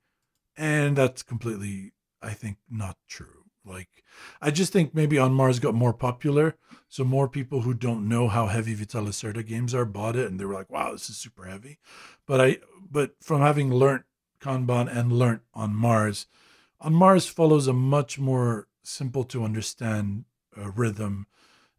and 0.57 0.97
that's 0.97 1.23
completely, 1.23 1.93
I 2.21 2.31
think, 2.31 2.57
not 2.69 2.97
true. 3.07 3.45
Like, 3.65 4.03
I 4.41 4.51
just 4.51 4.73
think 4.73 4.93
maybe 4.93 5.17
on 5.17 5.33
Mars 5.33 5.59
got 5.59 5.75
more 5.75 5.93
popular, 5.93 6.55
so 6.87 7.03
more 7.03 7.27
people 7.27 7.61
who 7.61 7.73
don't 7.73 8.07
know 8.07 8.27
how 8.27 8.47
heavy 8.47 8.73
Vital 8.73 9.05
Lacerda 9.05 9.45
games 9.45 9.75
are 9.75 9.85
bought 9.85 10.15
it, 10.15 10.27
and 10.27 10.39
they 10.39 10.45
were 10.45 10.53
like, 10.53 10.69
"Wow, 10.69 10.91
this 10.93 11.09
is 11.09 11.17
super 11.17 11.45
heavy." 11.45 11.77
But 12.25 12.41
I, 12.41 12.57
but 12.89 13.15
from 13.21 13.41
having 13.41 13.73
learnt 13.73 14.05
Kanban 14.41 14.87
and 14.93 15.11
learnt 15.11 15.41
on 15.53 15.75
Mars, 15.75 16.25
on 16.79 16.93
Mars 16.93 17.27
follows 17.27 17.67
a 17.67 17.73
much 17.73 18.17
more 18.17 18.67
simple 18.83 19.23
to 19.25 19.43
understand 19.43 20.25
uh, 20.57 20.71
rhythm, 20.71 21.27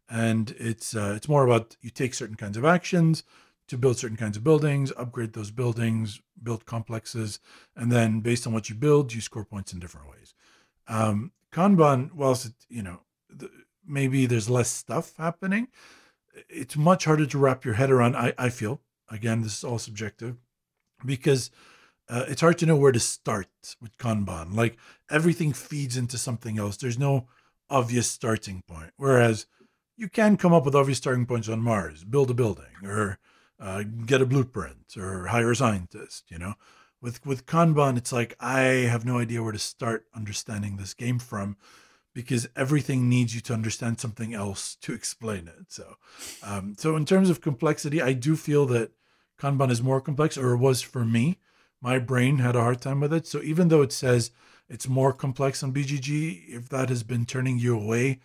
and 0.09 0.55
it's 0.57 0.95
uh, 0.95 1.13
it's 1.15 1.27
more 1.29 1.45
about 1.45 1.77
you 1.81 1.89
take 1.89 2.13
certain 2.13 2.37
kinds 2.37 2.57
of 2.57 2.65
actions 2.65 3.23
to 3.71 3.77
build 3.77 3.97
certain 3.97 4.17
kinds 4.17 4.35
of 4.35 4.43
buildings, 4.43 4.91
upgrade 4.97 5.31
those 5.31 5.49
buildings, 5.49 6.19
build 6.43 6.65
complexes, 6.65 7.39
and 7.73 7.89
then 7.89 8.19
based 8.19 8.45
on 8.45 8.51
what 8.51 8.69
you 8.69 8.75
build, 8.75 9.13
you 9.13 9.21
score 9.21 9.45
points 9.45 9.71
in 9.71 9.79
different 9.79 10.09
ways. 10.09 10.33
Um, 10.89 11.31
Kanban, 11.53 12.11
whilst 12.11 12.47
it, 12.47 12.53
you 12.67 12.83
know 12.83 12.99
maybe 13.87 14.25
there's 14.25 14.49
less 14.49 14.69
stuff 14.69 15.13
happening, 15.17 15.69
it's 16.49 16.75
much 16.75 17.05
harder 17.05 17.25
to 17.25 17.37
wrap 17.37 17.63
your 17.63 17.75
head 17.75 17.89
around. 17.89 18.17
I, 18.17 18.33
I 18.37 18.49
feel 18.49 18.81
again, 19.09 19.41
this 19.41 19.59
is 19.59 19.63
all 19.63 19.79
subjective 19.79 20.35
because 21.05 21.49
uh, 22.09 22.25
it's 22.27 22.41
hard 22.41 22.57
to 22.57 22.65
know 22.65 22.75
where 22.75 22.91
to 22.91 22.99
start 22.99 23.47
with 23.81 23.97
Kanban. 23.97 24.53
Like 24.53 24.75
everything 25.09 25.53
feeds 25.53 25.95
into 25.95 26.17
something 26.17 26.59
else. 26.59 26.75
There's 26.75 26.99
no 26.99 27.27
obvious 27.69 28.07
starting 28.07 28.63
point. 28.67 28.91
Whereas 28.97 29.45
you 29.95 30.09
can 30.09 30.35
come 30.35 30.51
up 30.51 30.65
with 30.65 30.75
obvious 30.75 30.97
starting 30.97 31.25
points 31.25 31.47
on 31.47 31.61
Mars, 31.61 32.03
build 32.03 32.29
a 32.31 32.33
building, 32.33 32.65
or 32.83 33.17
uh, 33.61 33.83
get 33.83 34.21
a 34.21 34.25
blueprint 34.25 34.97
or 34.97 35.27
hire 35.27 35.51
a 35.51 35.55
scientist. 35.55 36.25
You 36.29 36.39
know, 36.39 36.55
with 37.01 37.25
with 37.25 37.45
Kanban, 37.45 37.97
it's 37.97 38.11
like 38.11 38.35
I 38.39 38.61
have 38.89 39.05
no 39.05 39.19
idea 39.19 39.43
where 39.43 39.53
to 39.53 39.59
start 39.59 40.07
understanding 40.15 40.77
this 40.77 40.93
game 40.93 41.19
from 41.19 41.57
because 42.13 42.49
everything 42.55 43.07
needs 43.07 43.33
you 43.35 43.41
to 43.41 43.53
understand 43.53 43.99
something 43.99 44.33
else 44.33 44.75
to 44.81 44.93
explain 44.93 45.47
it. 45.47 45.67
So, 45.69 45.95
um, 46.43 46.75
so 46.77 46.95
in 46.97 47.05
terms 47.05 47.29
of 47.29 47.39
complexity, 47.41 48.01
I 48.01 48.13
do 48.13 48.35
feel 48.35 48.65
that 48.67 48.91
Kanban 49.39 49.71
is 49.71 49.81
more 49.81 50.01
complex, 50.01 50.37
or 50.37 50.51
it 50.53 50.57
was 50.57 50.81
for 50.81 51.05
me. 51.05 51.39
My 51.81 51.99
brain 51.99 52.39
had 52.39 52.55
a 52.55 52.61
hard 52.61 52.81
time 52.81 52.99
with 52.99 53.13
it. 53.13 53.25
So 53.27 53.41
even 53.41 53.69
though 53.69 53.81
it 53.81 53.93
says 53.93 54.31
It's 54.69 54.87
more 54.87 55.11
complex 55.13 55.63
on 55.63 55.73
BGG. 55.73 56.47
If 56.49 56.69
that 56.69 56.87
has 56.89 57.03
been 57.03 57.25
turning 57.25 57.59
you 57.59 57.75
away, 57.75 58.19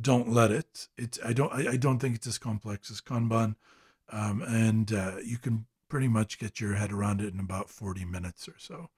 don't 0.00 0.32
let 0.32 0.50
it. 0.50 0.88
It's 0.96 1.18
I 1.24 1.32
don't 1.34 1.52
I, 1.52 1.72
I 1.72 1.76
don't 1.76 1.98
think 1.98 2.14
it's 2.16 2.26
as 2.26 2.38
complex 2.38 2.90
as 2.90 3.00
Kanban, 3.02 3.56
um, 4.12 4.42
and 4.42 4.92
uh, 4.92 5.16
you 5.24 5.38
can 5.38 5.66
pretty 5.88 6.08
much 6.08 6.38
get 6.38 6.60
your 6.60 6.74
head 6.74 6.92
around 6.92 7.20
it 7.20 7.34
in 7.34 7.40
about 7.40 7.68
40 7.68 8.04
minutes 8.04 8.46
or 8.48 8.54
so, 8.58 8.90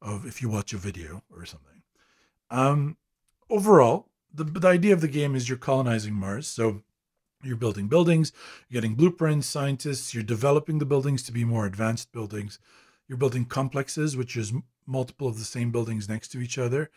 of 0.00 0.26
if 0.26 0.42
you 0.42 0.48
watch 0.48 0.72
a 0.72 0.78
video 0.78 1.22
or 1.34 1.44
something. 1.46 1.82
Um, 2.50 2.96
overall, 3.48 4.08
the, 4.34 4.44
the 4.44 4.68
idea 4.68 4.92
of 4.92 5.00
the 5.00 5.08
game 5.08 5.34
is 5.34 5.48
you're 5.48 5.58
colonizing 5.58 6.14
Mars, 6.14 6.46
so 6.46 6.82
you're 7.42 7.56
building 7.56 7.88
buildings, 7.88 8.32
you're 8.68 8.80
getting 8.80 8.94
blueprints, 8.94 9.46
scientists, 9.46 10.14
you're 10.14 10.22
developing 10.22 10.78
the 10.78 10.86
buildings 10.86 11.22
to 11.24 11.32
be 11.32 11.44
more 11.44 11.66
advanced 11.66 12.12
buildings. 12.12 12.58
You're 13.08 13.18
building 13.18 13.44
complexes, 13.44 14.16
which 14.16 14.36
is 14.36 14.52
multiple 14.86 15.28
of 15.28 15.38
the 15.38 15.44
same 15.44 15.70
buildings 15.70 16.08
next 16.08 16.28
to 16.28 16.40
each 16.40 16.56
other. 16.58 16.90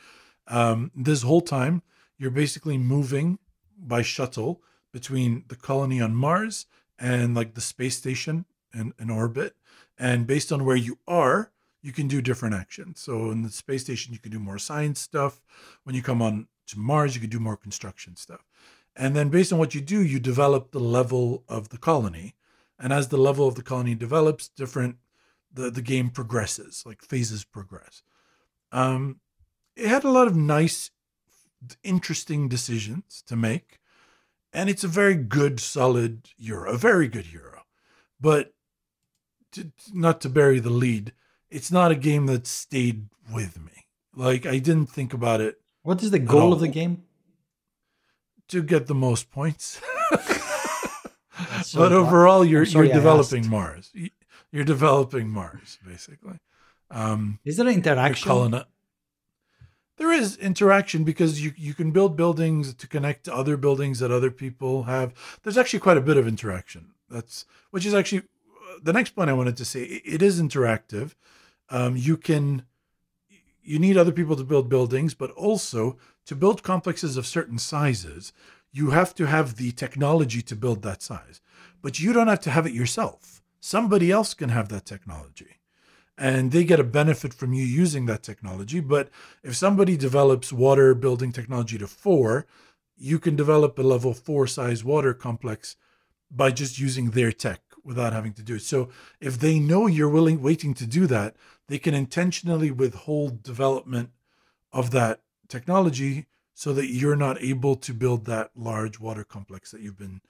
Um, 0.48 0.92
this 0.96 1.24
whole 1.24 1.42
time, 1.42 1.82
you're 2.18 2.32
basically 2.32 2.78
moving 2.78 3.40
by 3.78 4.02
shuttle 4.02 4.62
between 4.92 5.44
the 5.48 5.56
colony 5.56 6.00
on 6.00 6.16
Mars 6.16 6.68
and 7.00 7.36
like 7.36 7.54
the 7.54 7.62
space 7.62 7.98
station 7.98 8.46
in, 8.74 8.94
in 9.00 9.10
orbit. 9.10 9.56
And 9.98 10.28
based 10.28 10.52
on 10.52 10.66
where 10.66 10.76
you 10.76 11.00
are, 11.08 11.52
you 11.82 11.92
can 11.92 12.08
do 12.08 12.22
different 12.22 12.56
actions. 12.56 13.00
So 13.00 13.30
in 13.32 13.44
the 13.44 13.50
space 13.50 13.84
station, 13.84 14.14
you 14.14 14.20
can 14.20 14.32
do 14.32 14.40
more 14.40 14.58
science 14.58 15.00
stuff. 15.00 15.42
When 15.84 15.96
you 15.96 16.02
come 16.02 16.22
on 16.22 16.48
to 16.68 16.80
Mars, 16.80 17.16
you 17.16 17.22
can 17.22 17.30
do 17.30 17.40
more 17.40 17.56
construction 17.58 18.16
stuff. 18.16 18.44
And 18.96 19.16
then 19.16 19.30
based 19.30 19.54
on 19.54 19.60
what 19.60 19.76
you 19.76 19.82
do, 19.82 20.02
you 20.02 20.20
develop 20.20 20.72
the 20.72 20.80
level 20.80 21.44
of 21.48 21.70
the 21.70 21.78
colony. 21.78 22.36
And 22.80 22.92
as 22.92 23.10
the 23.10 23.18
level 23.18 23.48
of 23.48 23.56
the 23.56 23.62
colony 23.62 23.94
develops, 23.94 24.48
different 24.48 24.98
the, 25.54 25.70
the 25.72 25.82
game 25.82 26.10
progresses, 26.10 26.84
like 26.86 27.02
phases 27.02 27.44
progress. 27.44 28.04
Um, 28.72 29.20
it 29.76 29.88
had 29.88 30.04
a 30.04 30.12
lot 30.12 30.28
of 30.28 30.36
nice, 30.36 30.92
interesting 31.84 32.48
decisions 32.48 33.24
to 33.28 33.36
make. 33.36 33.80
And 34.56 34.70
it's 34.70 34.86
a 34.86 34.88
very 34.88 35.16
good, 35.16 35.60
solid 35.60 36.30
Euro, 36.38 36.72
a 36.72 36.78
very 36.78 37.10
good 37.10 37.32
Euro. 37.34 37.64
But 38.22 38.54
to, 39.52 39.72
not 39.94 40.22
to 40.22 40.30
bury 40.30 40.60
the 40.60 40.70
lead, 40.70 41.12
it's 41.50 41.72
not 41.72 41.92
a 41.92 41.96
game 41.96 42.26
that 42.28 42.48
stayed 42.48 43.08
with 43.34 43.60
me. 43.60 43.88
Like 44.16 44.46
I 44.46 44.60
didn't 44.60 44.88
think 44.88 45.14
about 45.14 45.42
it. 45.42 45.60
What 45.84 46.02
is 46.02 46.12
the 46.12 46.20
goal 46.20 46.54
of 46.54 46.62
the 46.62 46.70
game? 46.70 47.04
To 48.50 48.64
get 48.64 48.88
the 48.88 48.96
most 48.96 49.30
points. 49.30 49.82
so 51.64 51.80
but 51.80 51.92
overall, 51.92 52.46
you're 52.46 52.64
you're 52.64 52.88
developing 52.88 53.50
Mars. 53.50 53.92
You're 54.52 54.64
developing 54.64 55.30
Mars, 55.30 55.80
basically. 55.86 56.40
Um, 56.90 57.40
is 57.44 57.58
there 57.58 57.68
an 57.68 57.74
interaction? 57.74 58.30
There 59.98 60.12
is 60.12 60.38
interaction 60.38 61.04
because 61.04 61.44
you 61.44 61.54
you 61.56 61.74
can 61.74 61.92
build 61.92 62.16
buildings 62.16 62.74
to 62.74 62.88
connect 62.88 63.24
to 63.26 63.34
other 63.34 63.58
buildings 63.58 64.00
that 64.00 64.12
other 64.12 64.32
people 64.32 64.84
have. 64.84 65.14
There's 65.44 65.58
actually 65.58 65.80
quite 65.80 65.98
a 65.98 66.02
bit 66.02 66.18
of 66.18 66.28
interaction. 66.28 66.92
That's 67.10 67.46
which 67.72 67.86
is 67.86 67.94
actually 67.94 68.24
the 68.82 68.94
next 68.94 69.12
point 69.12 69.30
I 69.30 69.34
wanted 69.34 69.58
to 69.58 69.66
say. 69.66 69.84
It 69.84 70.22
is 70.22 70.42
interactive. 70.42 71.16
Um, 71.70 71.96
you 71.96 72.18
can 72.18 72.64
you 73.62 73.80
need 73.80 73.98
other 73.98 74.12
people 74.12 74.36
to 74.36 74.44
build 74.44 74.70
buildings, 74.70 75.14
but 75.14 75.32
also 75.32 75.98
to 76.26 76.36
build 76.36 76.62
complexes 76.62 77.18
of 77.18 77.26
certain 77.26 77.58
sizes, 77.58 78.34
you 78.72 78.92
have 78.92 79.16
to 79.16 79.26
have 79.26 79.56
the 79.56 79.72
technology 79.72 80.42
to 80.44 80.56
build 80.56 80.84
that 80.84 81.02
size. 81.02 81.42
But 81.82 82.00
you 82.00 82.14
don't 82.14 82.28
have 82.28 82.42
to 82.42 82.52
have 82.52 82.68
it 82.68 82.74
yourself. 82.74 83.42
Somebody 83.60 84.12
else 84.12 84.34
can 84.34 84.50
have 84.50 84.70
that 84.70 84.86
technology 84.86 85.58
and 86.18 86.52
they 86.52 86.64
get 86.64 86.80
a 86.80 86.84
benefit 86.84 87.34
from 87.34 87.54
you 87.54 87.64
using 87.64 88.06
that 88.06 88.24
technology. 88.24 88.80
But 88.80 89.10
if 89.44 89.56
somebody 89.56 89.98
develops 89.98 90.54
water 90.54 90.96
building 90.96 91.32
technology 91.32 91.78
to 91.78 91.88
four, 91.88 92.46
you 92.98 93.20
can 93.20 93.36
develop 93.36 93.78
a 93.78 93.84
level 93.84 94.14
four 94.14 94.48
size 94.48 94.84
water 94.84 95.14
complex 95.14 95.76
by 96.32 96.52
just 96.52 96.80
using 96.80 97.12
their 97.12 97.32
tech 97.32 97.62
without 97.84 98.14
having 98.14 98.34
to 98.34 98.44
do 98.44 98.56
it. 98.56 98.62
So 98.62 98.90
if 99.20 99.40
they 99.40 99.60
know 99.60 99.88
you're 99.88 100.10
willing 100.10 100.42
waiting 100.42 100.74
to 100.76 100.86
do 100.86 101.06
that, 101.08 101.36
they 101.68 101.78
can 101.78 101.94
intentionally 101.94 102.72
withhold 102.72 103.44
development 103.44 104.10
of 104.72 104.92
that 104.92 105.22
technology 105.48 106.26
so 106.54 106.74
that 106.74 106.88
you're 106.88 107.18
not 107.18 107.42
able 107.42 107.76
to 107.76 107.94
build 107.94 108.26
that 108.26 108.52
large 108.56 109.00
water 109.00 109.24
complex 109.24 109.72
that 109.72 109.82
you've 109.82 110.00
been 110.00 110.22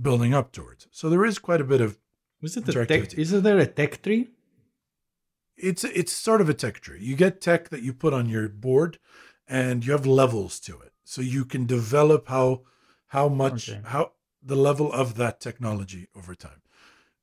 building 0.00 0.34
up 0.34 0.52
towards. 0.52 0.86
So 0.90 1.08
there 1.08 1.24
is 1.24 1.38
quite 1.38 1.60
a 1.60 1.64
bit 1.64 1.80
of 1.80 1.98
is 2.42 2.56
it 2.56 2.66
the 2.66 2.84
tech, 2.84 3.14
is 3.14 3.30
there 3.42 3.58
a 3.58 3.66
tech 3.66 4.02
tree? 4.02 4.28
It's 5.62 5.84
it's 5.84 6.12
sort 6.12 6.40
of 6.40 6.48
a 6.48 6.54
tech 6.54 6.80
tree. 6.80 6.98
You 7.00 7.16
get 7.16 7.40
tech 7.40 7.68
that 7.70 7.82
you 7.82 7.92
put 7.92 8.12
on 8.12 8.28
your 8.28 8.48
board, 8.48 8.98
and 9.46 9.86
you 9.86 9.92
have 9.92 10.06
levels 10.06 10.58
to 10.60 10.80
it, 10.80 10.92
so 11.04 11.22
you 11.22 11.44
can 11.44 11.66
develop 11.66 12.28
how 12.28 12.62
how 13.08 13.28
much 13.28 13.70
okay. 13.70 13.80
how 13.84 14.12
the 14.42 14.56
level 14.56 14.92
of 14.92 15.14
that 15.14 15.40
technology 15.40 16.08
over 16.16 16.34
time. 16.34 16.62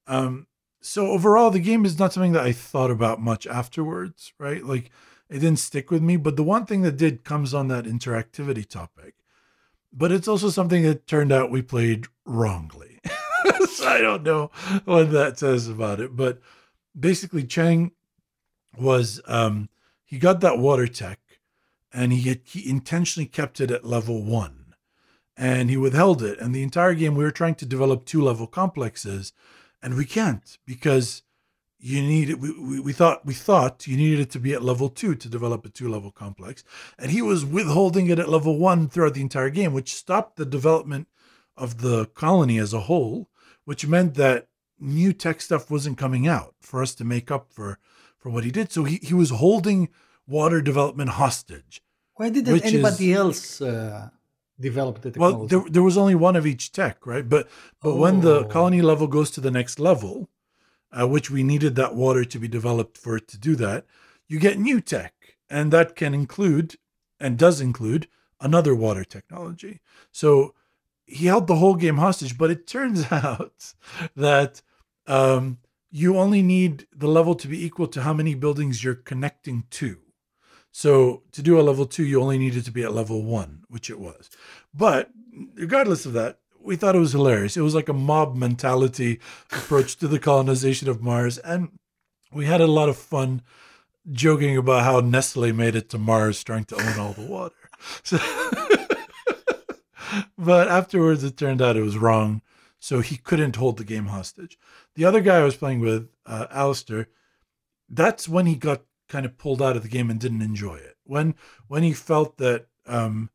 Um, 0.07 0.47
so 0.81 1.07
overall, 1.07 1.51
the 1.51 1.59
game 1.59 1.85
is 1.85 1.99
not 1.99 2.13
something 2.13 2.31
that 2.31 2.45
I 2.45 2.53
thought 2.53 2.91
about 2.91 3.21
much 3.21 3.45
afterwards, 3.45 4.33
right? 4.39 4.63
Like 4.63 4.89
it 5.29 5.39
didn't 5.39 5.59
stick 5.59 5.91
with 5.91 6.01
me. 6.01 6.17
But 6.17 6.35
the 6.35 6.43
one 6.43 6.65
thing 6.65 6.81
that 6.83 6.97
did 6.97 7.23
comes 7.23 7.53
on 7.53 7.67
that 7.67 7.85
interactivity 7.85 8.67
topic. 8.67 9.15
But 9.91 10.11
it's 10.11 10.27
also 10.27 10.49
something 10.49 10.83
that 10.83 11.07
turned 11.07 11.31
out 11.31 11.51
we 11.51 11.61
played 11.61 12.05
wrongly. 12.25 12.99
so 13.69 13.87
I 13.87 14.01
don't 14.01 14.23
know 14.23 14.51
what 14.85 15.11
that 15.11 15.39
says 15.39 15.67
about 15.67 15.99
it. 15.99 16.15
But 16.15 16.39
basically, 16.97 17.43
Chang 17.43 17.91
was 18.81 19.21
um, 19.25 19.69
he 20.05 20.17
got 20.17 20.41
that 20.41 20.59
water 20.59 20.87
tech 20.87 21.19
and 21.93 22.13
he 22.13 22.29
had, 22.29 22.41
he 22.43 22.69
intentionally 22.69 23.27
kept 23.27 23.59
it 23.59 23.71
at 23.71 23.85
level 23.85 24.23
one. 24.23 24.73
And 25.37 25.69
he 25.69 25.77
withheld 25.77 26.21
it. 26.21 26.39
And 26.39 26.53
the 26.53 26.63
entire 26.63 26.93
game 26.93 27.15
we 27.15 27.23
were 27.23 27.31
trying 27.31 27.55
to 27.55 27.65
develop 27.65 28.05
two 28.05 28.21
level 28.21 28.47
complexes 28.47 29.31
and 29.81 29.95
we 29.95 30.05
can't 30.05 30.57
because 30.65 31.23
you 31.79 32.01
need 32.01 32.33
we, 32.33 32.51
we, 32.59 32.79
we 32.81 32.91
thought 32.91 33.25
we 33.25 33.33
thought 33.33 33.87
you 33.87 33.95
needed 33.95 34.19
it 34.19 34.29
to 34.31 34.39
be 34.39 34.53
at 34.53 34.61
level 34.61 34.89
two 34.89 35.15
to 35.15 35.29
develop 35.29 35.65
a 35.65 35.69
two 35.69 35.87
level 35.87 36.11
complex. 36.11 36.63
And 36.97 37.11
he 37.11 37.21
was 37.21 37.45
withholding 37.45 38.09
it 38.09 38.19
at 38.19 38.27
level 38.27 38.57
one 38.57 38.89
throughout 38.89 39.13
the 39.13 39.21
entire 39.21 39.49
game 39.49 39.73
which 39.73 39.95
stopped 39.95 40.35
the 40.35 40.45
development 40.45 41.07
of 41.55 41.81
the 41.81 42.07
colony 42.07 42.57
as 42.57 42.73
a 42.73 42.81
whole 42.81 43.29
which 43.63 43.87
meant 43.87 44.15
that 44.15 44.47
new 44.79 45.13
tech 45.13 45.41
stuff 45.41 45.69
wasn't 45.69 45.97
coming 45.97 46.27
out 46.27 46.55
for 46.61 46.81
us 46.81 46.95
to 46.95 47.03
make 47.03 47.29
up 47.29 47.51
for 47.51 47.79
for 48.19 48.29
what 48.29 48.43
he 48.43 48.51
did. 48.51 48.71
So 48.71 48.83
he, 48.83 48.97
he 49.01 49.13
was 49.13 49.29
holding 49.29 49.89
water 50.27 50.61
development 50.61 51.11
hostage. 51.11 51.81
Why 52.15 52.29
didn't 52.29 52.63
anybody 52.63 53.11
is, 53.11 53.17
else 53.17 53.61
uh, 53.61 54.09
develop 54.59 55.01
the 55.01 55.11
technology? 55.11 55.37
Well, 55.37 55.47
there, 55.47 55.71
there 55.71 55.83
was 55.83 55.97
only 55.97 56.15
one 56.15 56.35
of 56.35 56.45
each 56.45 56.71
tech, 56.71 57.05
right? 57.05 57.27
But 57.27 57.47
but 57.81 57.91
oh. 57.91 57.95
when 57.95 58.21
the 58.21 58.39
oh. 58.39 58.43
colony 58.45 58.81
level 58.81 59.07
goes 59.07 59.31
to 59.31 59.41
the 59.41 59.51
next 59.51 59.79
level, 59.79 60.29
uh, 60.91 61.07
which 61.07 61.31
we 61.31 61.43
needed 61.43 61.75
that 61.75 61.95
water 61.95 62.25
to 62.25 62.39
be 62.39 62.47
developed 62.47 62.97
for 62.97 63.15
it 63.15 63.27
to 63.29 63.37
do 63.37 63.55
that, 63.55 63.85
you 64.27 64.37
get 64.37 64.59
new 64.59 64.81
tech, 64.81 65.13
and 65.49 65.71
that 65.71 65.95
can 65.95 66.13
include 66.13 66.75
and 67.19 67.37
does 67.37 67.61
include 67.61 68.07
another 68.41 68.75
water 68.75 69.03
technology. 69.03 69.79
So 70.11 70.53
he 71.05 71.25
held 71.25 71.47
the 71.47 71.55
whole 71.55 71.75
game 71.75 71.97
hostage, 71.97 72.37
but 72.37 72.51
it 72.51 72.67
turns 72.67 73.05
out 73.11 73.73
that 74.15 74.61
um, 75.07 75.57
you 75.91 76.17
only 76.17 76.41
need 76.41 76.87
the 76.95 77.07
level 77.07 77.35
to 77.35 77.47
be 77.47 77.63
equal 77.63 77.87
to 77.87 78.01
how 78.01 78.13
many 78.13 78.35
buildings 78.35 78.83
you're 78.83 78.95
connecting 78.95 79.65
to. 79.71 79.97
So 80.71 81.23
to 81.31 81.41
do 81.41 81.59
a 81.59 81.63
level 81.63 81.85
two, 81.85 82.05
you 82.05 82.21
only 82.21 82.37
needed 82.37 82.65
to 82.65 82.71
be 82.71 82.83
at 82.83 82.93
level 82.93 83.23
one, 83.23 83.63
which 83.69 83.89
it 83.89 83.99
was. 83.99 84.29
But 84.73 85.09
regardless 85.55 86.05
of 86.05 86.13
that, 86.13 86.39
we 86.61 86.75
thought 86.75 86.95
it 86.95 86.99
was 86.99 87.13
hilarious. 87.13 87.57
It 87.57 87.61
was 87.61 87.73
like 87.73 87.89
a 87.89 87.93
mob 87.93 88.35
mentality 88.35 89.19
approach 89.51 89.95
to 89.97 90.07
the 90.07 90.19
colonization 90.19 90.89
of 90.89 91.01
Mars. 91.01 91.39
And 91.39 91.79
we 92.31 92.45
had 92.45 92.61
a 92.61 92.67
lot 92.67 92.89
of 92.89 92.97
fun 92.97 93.41
joking 94.11 94.57
about 94.57 94.83
how 94.83 94.99
Nestle 94.99 95.53
made 95.53 95.75
it 95.75 95.89
to 95.89 95.97
Mars 95.97 96.43
trying 96.43 96.65
to 96.65 96.75
own 96.75 96.99
all 96.99 97.13
the 97.13 97.25
water. 97.25 97.55
So 98.03 98.17
but 100.37 100.67
afterwards, 100.67 101.23
it 101.23 101.37
turned 101.37 101.61
out 101.61 101.77
it 101.77 101.81
was 101.81 101.97
wrong. 101.97 102.41
So 102.79 103.01
he 103.01 103.17
couldn't 103.17 103.57
hold 103.57 103.77
the 103.77 103.83
game 103.83 104.05
hostage. 104.05 104.57
The 104.95 105.05
other 105.05 105.21
guy 105.21 105.37
I 105.37 105.43
was 105.43 105.57
playing 105.57 105.81
with, 105.81 106.09
uh, 106.25 106.47
Alistair, 106.49 107.07
that's 107.89 108.29
when 108.29 108.45
he 108.45 108.55
got 108.55 108.83
kind 109.09 109.25
of 109.25 109.37
pulled 109.37 109.61
out 109.61 109.75
of 109.75 109.83
the 109.83 109.89
game 109.89 110.09
and 110.09 110.19
didn't 110.19 110.41
enjoy 110.41 110.75
it. 110.75 110.95
When 111.03 111.35
when 111.67 111.83
he 111.83 111.93
felt 111.93 112.37
that 112.37 112.67
um, 112.85 113.31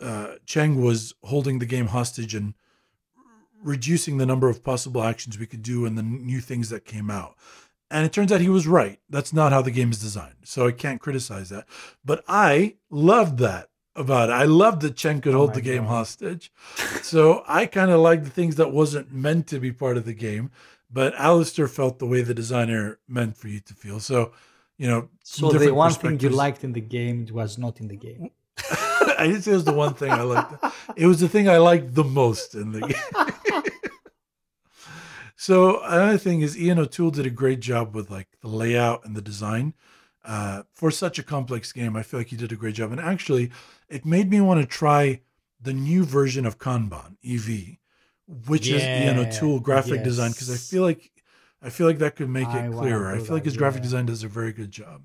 uh, 0.00 0.34
Cheng 0.46 0.82
was 0.82 1.14
holding 1.24 1.58
the 1.58 1.66
game 1.66 1.88
hostage 1.88 2.34
and 2.34 2.54
reducing 3.62 4.16
the 4.16 4.26
number 4.26 4.48
of 4.48 4.64
possible 4.64 5.02
actions 5.02 5.38
we 5.38 5.46
could 5.46 5.62
do 5.62 5.84
and 5.84 5.98
the 5.98 6.02
new 6.02 6.40
things 6.40 6.70
that 6.70 6.84
came 6.84 7.10
out. 7.10 7.36
And 7.90 8.06
it 8.06 8.12
turns 8.12 8.30
out 8.30 8.40
he 8.40 8.48
was 8.48 8.68
right. 8.68 9.00
That's 9.10 9.32
not 9.32 9.52
how 9.52 9.62
the 9.62 9.72
game 9.72 9.90
is 9.90 10.00
designed. 10.00 10.36
So 10.44 10.68
I 10.68 10.72
can't 10.72 11.00
criticize 11.00 11.48
that. 11.48 11.66
But 12.04 12.24
I 12.28 12.76
loved 12.88 13.38
that 13.38 13.69
about 14.00 14.30
it. 14.30 14.32
I 14.32 14.44
loved 14.44 14.82
that 14.82 14.96
Chen 14.96 15.20
could 15.20 15.34
oh 15.34 15.38
hold 15.38 15.54
the 15.54 15.60
game 15.60 15.84
God. 15.84 15.90
hostage. 15.90 16.52
so 17.02 17.44
I 17.46 17.66
kind 17.66 17.90
of 17.90 18.00
liked 18.00 18.24
the 18.24 18.30
things 18.30 18.56
that 18.56 18.72
wasn't 18.72 19.12
meant 19.12 19.46
to 19.48 19.60
be 19.60 19.70
part 19.72 19.96
of 19.96 20.04
the 20.04 20.14
game, 20.14 20.50
but 20.90 21.14
Alistair 21.14 21.68
felt 21.68 21.98
the 21.98 22.06
way 22.06 22.22
the 22.22 22.34
designer 22.34 22.98
meant 23.06 23.36
for 23.36 23.48
you 23.48 23.60
to 23.60 23.74
feel. 23.74 24.00
So 24.00 24.32
you 24.80 24.88
know. 24.88 25.08
So 25.22 25.50
the 25.50 25.72
one 25.74 25.92
thing 25.92 26.18
you 26.18 26.30
liked 26.30 26.64
in 26.64 26.72
the 26.72 26.80
game 26.80 27.28
was 27.30 27.58
not 27.58 27.80
in 27.80 27.88
the 27.88 27.96
game. 28.08 28.30
I 29.18 29.26
didn't 29.26 29.42
say 29.42 29.52
it 29.52 29.54
was 29.54 29.64
the 29.64 29.74
one 29.74 29.94
thing 29.94 30.10
I 30.10 30.22
liked. 30.22 30.54
It 30.96 31.06
was 31.06 31.20
the 31.20 31.28
thing 31.28 31.48
I 31.48 31.58
liked 31.58 31.94
the 31.94 32.04
most 32.04 32.54
in 32.54 32.72
the 32.72 32.80
game. 32.80 33.62
so 35.36 35.82
another 35.82 36.16
thing 36.16 36.40
is 36.40 36.58
Ian 36.58 36.78
O'Toole 36.78 37.10
did 37.10 37.26
a 37.26 37.30
great 37.30 37.60
job 37.60 37.94
with 37.94 38.10
like 38.10 38.28
the 38.40 38.48
layout 38.48 39.04
and 39.04 39.14
the 39.14 39.20
design. 39.20 39.74
Uh, 40.22 40.62
for 40.72 40.90
such 40.90 41.18
a 41.18 41.22
complex 41.22 41.72
game, 41.72 41.96
I 41.96 42.02
feel 42.02 42.20
like 42.20 42.28
he 42.28 42.36
did 42.36 42.52
a 42.52 42.56
great 42.56 42.74
job. 42.74 42.92
And 42.92 43.00
actually, 43.00 43.50
it 43.88 44.04
made 44.04 44.30
me 44.30 44.40
want 44.40 44.60
to 44.60 44.66
try 44.66 45.22
the 45.60 45.72
new 45.72 46.04
version 46.04 46.44
of 46.44 46.58
Kanban 46.58 47.16
EV, 47.24 47.78
which 48.46 48.68
is 48.68 48.82
Ian 48.82 49.16
Yeah, 49.16 49.28
O'Toole 49.28 49.60
graphic 49.60 50.02
design, 50.02 50.32
because 50.32 50.50
I 50.50 50.56
feel 50.56 50.82
like 50.82 51.10
I 51.62 51.70
feel 51.70 51.86
like 51.86 51.98
that 51.98 52.16
could 52.16 52.28
make 52.28 52.48
I 52.48 52.66
it 52.66 52.72
clearer. 52.72 53.14
I 53.14 53.18
feel 53.18 53.34
like 53.34 53.44
his 53.44 53.56
graphic 53.56 53.80
yeah. 53.80 53.84
design 53.84 54.06
does 54.06 54.22
a 54.22 54.28
very 54.28 54.52
good 54.52 54.70
job. 54.70 55.04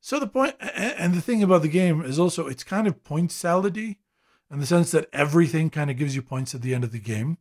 So 0.00 0.20
the 0.20 0.26
point, 0.26 0.54
and 0.60 1.14
the 1.14 1.22
thing 1.22 1.42
about 1.42 1.62
the 1.62 1.68
game 1.68 2.02
is 2.02 2.18
also 2.18 2.46
it's 2.46 2.64
kind 2.64 2.86
of 2.86 3.02
point 3.04 3.30
salady, 3.30 3.96
in 4.50 4.60
the 4.60 4.66
sense 4.66 4.90
that 4.90 5.08
everything 5.12 5.70
kind 5.70 5.90
of 5.90 5.96
gives 5.96 6.14
you 6.14 6.22
points 6.22 6.54
at 6.54 6.62
the 6.62 6.74
end 6.74 6.84
of 6.84 6.92
the 6.92 6.98
game, 6.98 7.38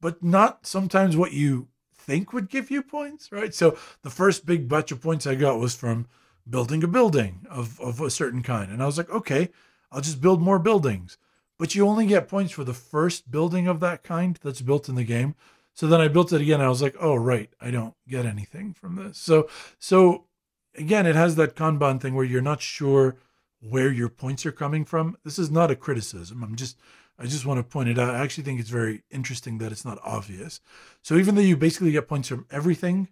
but 0.00 0.22
not 0.22 0.66
sometimes 0.66 1.16
what 1.16 1.32
you 1.32 1.68
think 2.08 2.32
would 2.32 2.48
give 2.48 2.70
you 2.70 2.82
points, 2.82 3.30
right? 3.30 3.54
So 3.54 3.76
the 4.02 4.08
first 4.10 4.46
big 4.46 4.66
batch 4.66 4.90
of 4.90 5.02
points 5.02 5.26
I 5.26 5.34
got 5.34 5.58
was 5.58 5.74
from 5.74 6.06
building 6.48 6.82
a 6.82 6.88
building 6.88 7.46
of 7.50 7.78
of 7.80 8.00
a 8.00 8.10
certain 8.10 8.42
kind, 8.42 8.72
and 8.72 8.82
I 8.82 8.86
was 8.86 8.96
like, 8.96 9.10
okay, 9.10 9.50
I'll 9.92 10.00
just 10.00 10.22
build 10.22 10.40
more 10.40 10.58
buildings. 10.58 11.18
But 11.58 11.74
you 11.74 11.86
only 11.86 12.06
get 12.06 12.28
points 12.28 12.52
for 12.52 12.64
the 12.64 12.72
first 12.72 13.30
building 13.30 13.68
of 13.68 13.80
that 13.80 14.02
kind 14.02 14.38
that's 14.42 14.62
built 14.62 14.88
in 14.88 14.94
the 14.94 15.04
game. 15.04 15.34
So 15.74 15.86
then 15.86 16.00
I 16.00 16.08
built 16.08 16.32
it 16.32 16.40
again. 16.40 16.60
I 16.62 16.68
was 16.68 16.80
like, 16.80 16.96
oh 16.98 17.14
right, 17.14 17.50
I 17.60 17.70
don't 17.70 17.94
get 18.08 18.24
anything 18.24 18.72
from 18.72 18.96
this. 18.96 19.18
So 19.18 19.48
so 19.78 20.24
again, 20.74 21.04
it 21.04 21.14
has 21.14 21.36
that 21.36 21.56
Kanban 21.56 22.00
thing 22.00 22.14
where 22.14 22.24
you're 22.24 22.40
not 22.40 22.62
sure 22.62 23.16
where 23.60 23.92
your 23.92 24.08
points 24.08 24.46
are 24.46 24.52
coming 24.52 24.84
from. 24.84 25.18
This 25.24 25.38
is 25.38 25.50
not 25.50 25.70
a 25.70 25.76
criticism. 25.76 26.42
I'm 26.42 26.56
just 26.56 26.78
I 27.18 27.26
just 27.26 27.44
want 27.44 27.58
to 27.58 27.64
point 27.64 27.88
it 27.88 27.98
out. 27.98 28.14
I 28.14 28.20
actually 28.22 28.44
think 28.44 28.60
it's 28.60 28.70
very 28.70 29.02
interesting 29.10 29.58
that 29.58 29.72
it's 29.72 29.84
not 29.84 29.98
obvious. 30.04 30.60
So 31.02 31.16
even 31.16 31.34
though 31.34 31.40
you 31.40 31.56
basically 31.56 31.90
get 31.90 32.08
points 32.08 32.28
from 32.28 32.46
everything, 32.50 33.08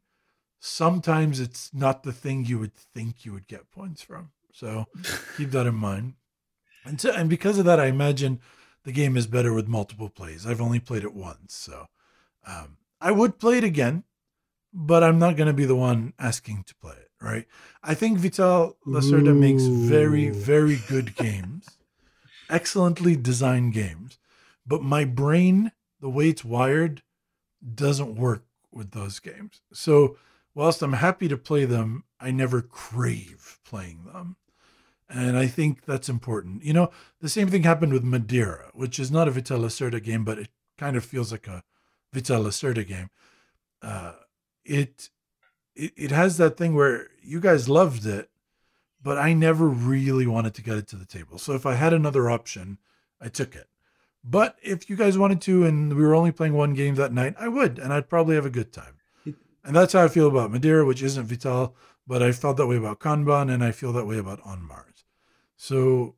sometimes 0.60 1.40
it's 1.40 1.72
not 1.74 2.02
the 2.02 2.12
thing 2.12 2.44
you 2.44 2.58
would 2.58 2.74
think 2.74 3.24
you 3.24 3.32
would 3.32 3.46
get 3.46 3.70
points 3.70 4.02
from. 4.02 4.30
So 4.52 4.86
keep 5.36 5.50
that 5.50 5.66
in 5.66 5.74
mind. 5.74 6.14
And 6.84 7.00
so 7.00 7.12
and 7.12 7.28
because 7.28 7.58
of 7.58 7.64
that, 7.64 7.80
I 7.80 7.86
imagine 7.86 8.40
the 8.84 8.92
game 8.92 9.16
is 9.16 9.26
better 9.26 9.52
with 9.52 9.66
multiple 9.66 10.08
plays. 10.08 10.46
I've 10.46 10.60
only 10.60 10.78
played 10.78 11.02
it 11.02 11.14
once, 11.14 11.54
so 11.54 11.86
um, 12.46 12.76
I 13.00 13.10
would 13.10 13.40
play 13.40 13.58
it 13.58 13.64
again, 13.64 14.04
but 14.72 15.02
I'm 15.02 15.18
not 15.18 15.36
going 15.36 15.48
to 15.48 15.52
be 15.52 15.64
the 15.64 15.74
one 15.74 16.12
asking 16.18 16.62
to 16.68 16.74
play 16.76 16.94
it. 16.94 17.10
Right? 17.20 17.46
I 17.82 17.94
think 17.94 18.18
Vital 18.18 18.76
Lacerda 18.86 19.36
makes 19.36 19.64
very, 19.64 20.28
very 20.28 20.78
good 20.88 21.16
games, 21.16 21.75
excellently 22.50 23.16
designed 23.16 23.72
games, 23.72 24.18
but 24.66 24.82
my 24.82 25.04
brain, 25.04 25.72
the 26.00 26.10
way 26.10 26.28
it's 26.28 26.44
wired, 26.44 27.02
doesn't 27.74 28.16
work 28.16 28.44
with 28.72 28.92
those 28.92 29.18
games. 29.18 29.60
So 29.72 30.16
whilst 30.54 30.82
I'm 30.82 30.94
happy 30.94 31.28
to 31.28 31.36
play 31.36 31.64
them, 31.64 32.04
I 32.20 32.30
never 32.30 32.62
crave 32.62 33.58
playing 33.64 34.04
them. 34.04 34.36
And 35.08 35.38
I 35.38 35.46
think 35.46 35.84
that's 35.84 36.08
important. 36.08 36.64
You 36.64 36.72
know, 36.72 36.90
the 37.20 37.28
same 37.28 37.48
thing 37.48 37.62
happened 37.62 37.92
with 37.92 38.02
Madeira, 38.02 38.70
which 38.74 38.98
is 38.98 39.10
not 39.10 39.28
a 39.28 39.30
Vital 39.30 39.60
Lacerda 39.60 40.02
game, 40.02 40.24
but 40.24 40.38
it 40.38 40.48
kind 40.78 40.96
of 40.96 41.04
feels 41.04 41.30
like 41.30 41.46
a 41.46 41.62
Vital 42.12 42.42
Lacerda 42.42 42.86
game. 42.86 43.10
Uh, 43.82 44.14
it, 44.64 45.10
it 45.76 45.92
it 45.96 46.10
has 46.10 46.38
that 46.38 46.56
thing 46.56 46.74
where 46.74 47.08
you 47.22 47.38
guys 47.38 47.68
loved 47.68 48.04
it, 48.04 48.30
but 49.02 49.18
I 49.18 49.32
never 49.32 49.68
really 49.68 50.26
wanted 50.26 50.54
to 50.54 50.62
get 50.62 50.76
it 50.76 50.88
to 50.88 50.96
the 50.96 51.06
table. 51.06 51.38
So 51.38 51.52
if 51.52 51.66
I 51.66 51.74
had 51.74 51.92
another 51.92 52.30
option, 52.30 52.78
I 53.20 53.28
took 53.28 53.54
it. 53.54 53.68
But 54.24 54.56
if 54.62 54.90
you 54.90 54.96
guys 54.96 55.16
wanted 55.16 55.40
to, 55.42 55.64
and 55.64 55.94
we 55.94 56.02
were 56.02 56.14
only 56.14 56.32
playing 56.32 56.54
one 56.54 56.74
game 56.74 56.96
that 56.96 57.12
night, 57.12 57.34
I 57.38 57.48
would, 57.48 57.78
and 57.78 57.92
I'd 57.92 58.08
probably 58.08 58.34
have 58.34 58.46
a 58.46 58.50
good 58.50 58.72
time. 58.72 58.94
And 59.64 59.74
that's 59.74 59.92
how 59.92 60.04
I 60.04 60.08
feel 60.08 60.28
about 60.28 60.50
Madeira, 60.50 60.84
which 60.84 61.02
isn't 61.02 61.26
Vital, 61.26 61.74
but 62.06 62.22
I 62.22 62.32
felt 62.32 62.56
that 62.56 62.66
way 62.66 62.76
about 62.76 63.00
Kanban, 63.00 63.52
and 63.52 63.64
I 63.64 63.72
feel 63.72 63.92
that 63.92 64.06
way 64.06 64.18
about 64.18 64.40
On 64.44 64.62
Mars. 64.62 65.04
So 65.56 66.14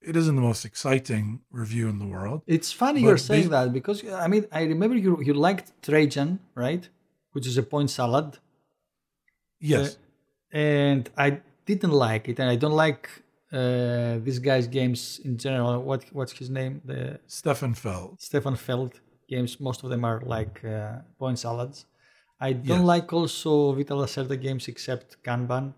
it 0.00 0.16
isn't 0.16 0.34
the 0.34 0.42
most 0.42 0.64
exciting 0.64 1.40
review 1.50 1.88
in 1.88 1.98
the 1.98 2.06
world. 2.06 2.42
It's 2.46 2.72
funny 2.72 3.02
you're 3.02 3.16
saying 3.16 3.50
that 3.50 3.72
because 3.72 4.04
I 4.08 4.26
mean 4.28 4.46
I 4.50 4.62
remember 4.62 4.96
you 4.96 5.22
you 5.22 5.34
liked 5.34 5.72
Trajan, 5.82 6.40
right? 6.54 6.88
Which 7.32 7.46
is 7.46 7.56
a 7.58 7.62
point 7.62 7.90
salad, 7.90 8.38
Yes, 9.60 9.94
uh, 9.94 10.56
and 10.56 11.10
I 11.16 11.40
didn't 11.66 11.92
like 11.92 12.28
it, 12.28 12.38
and 12.40 12.48
I 12.50 12.56
don't 12.56 12.76
like 12.86 13.08
uh, 13.52 14.18
this 14.26 14.38
guy's 14.38 14.66
games 14.66 15.20
in 15.24 15.36
general. 15.38 15.82
What 15.82 16.04
what's 16.12 16.32
his 16.32 16.50
name? 16.50 16.80
The 16.84 17.20
Stefan 17.26 17.74
Feld. 17.74 18.20
Stefan 18.20 18.56
Feld 18.56 18.92
games. 19.28 19.58
Most 19.60 19.82
of 19.84 19.90
them 19.90 20.04
are 20.04 20.20
like 20.36 20.64
uh, 20.64 20.98
point 21.18 21.38
salads. 21.38 21.86
I 22.40 22.52
don't 22.54 22.78
Yes. 22.84 22.92
like 22.94 23.12
also 23.12 23.72
Vital 23.72 23.98
Lacerda 23.98 24.36
games 24.40 24.68
except 24.68 25.22
Kanban, 25.22 25.74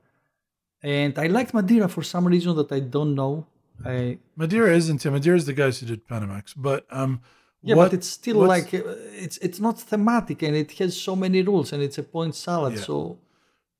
and 0.82 1.18
I 1.18 1.26
liked 1.26 1.52
Madeira 1.54 1.88
for 1.88 2.02
some 2.02 2.26
reason 2.26 2.54
that 2.56 2.70
I 2.72 2.80
don't 2.80 3.14
know. 3.14 3.46
I 3.84 4.18
Madeira 4.36 4.74
isn't 4.76 5.04
him. 5.04 5.12
Madeira 5.14 5.36
is 5.36 5.46
the 5.46 5.52
guys 5.62 5.80
who 5.80 5.86
did 5.86 6.06
Panamax. 6.06 6.44
But 6.56 6.86
um, 6.90 7.20
Yeah, 7.62 7.76
what- 7.76 7.90
but 7.90 7.94
it's 7.98 8.08
still 8.20 8.38
like 8.54 8.68
uh, 8.74 8.82
it's 9.24 9.38
it's 9.46 9.60
not 9.66 9.74
thematic 9.90 10.42
and 10.46 10.54
it 10.56 10.70
has 10.80 10.92
so 11.08 11.14
many 11.16 11.40
rules 11.42 11.72
and 11.72 11.80
it's 11.82 11.98
a 11.98 12.02
point 12.16 12.34
salad. 12.34 12.74
Yeah. 12.74 12.82
So 12.88 12.94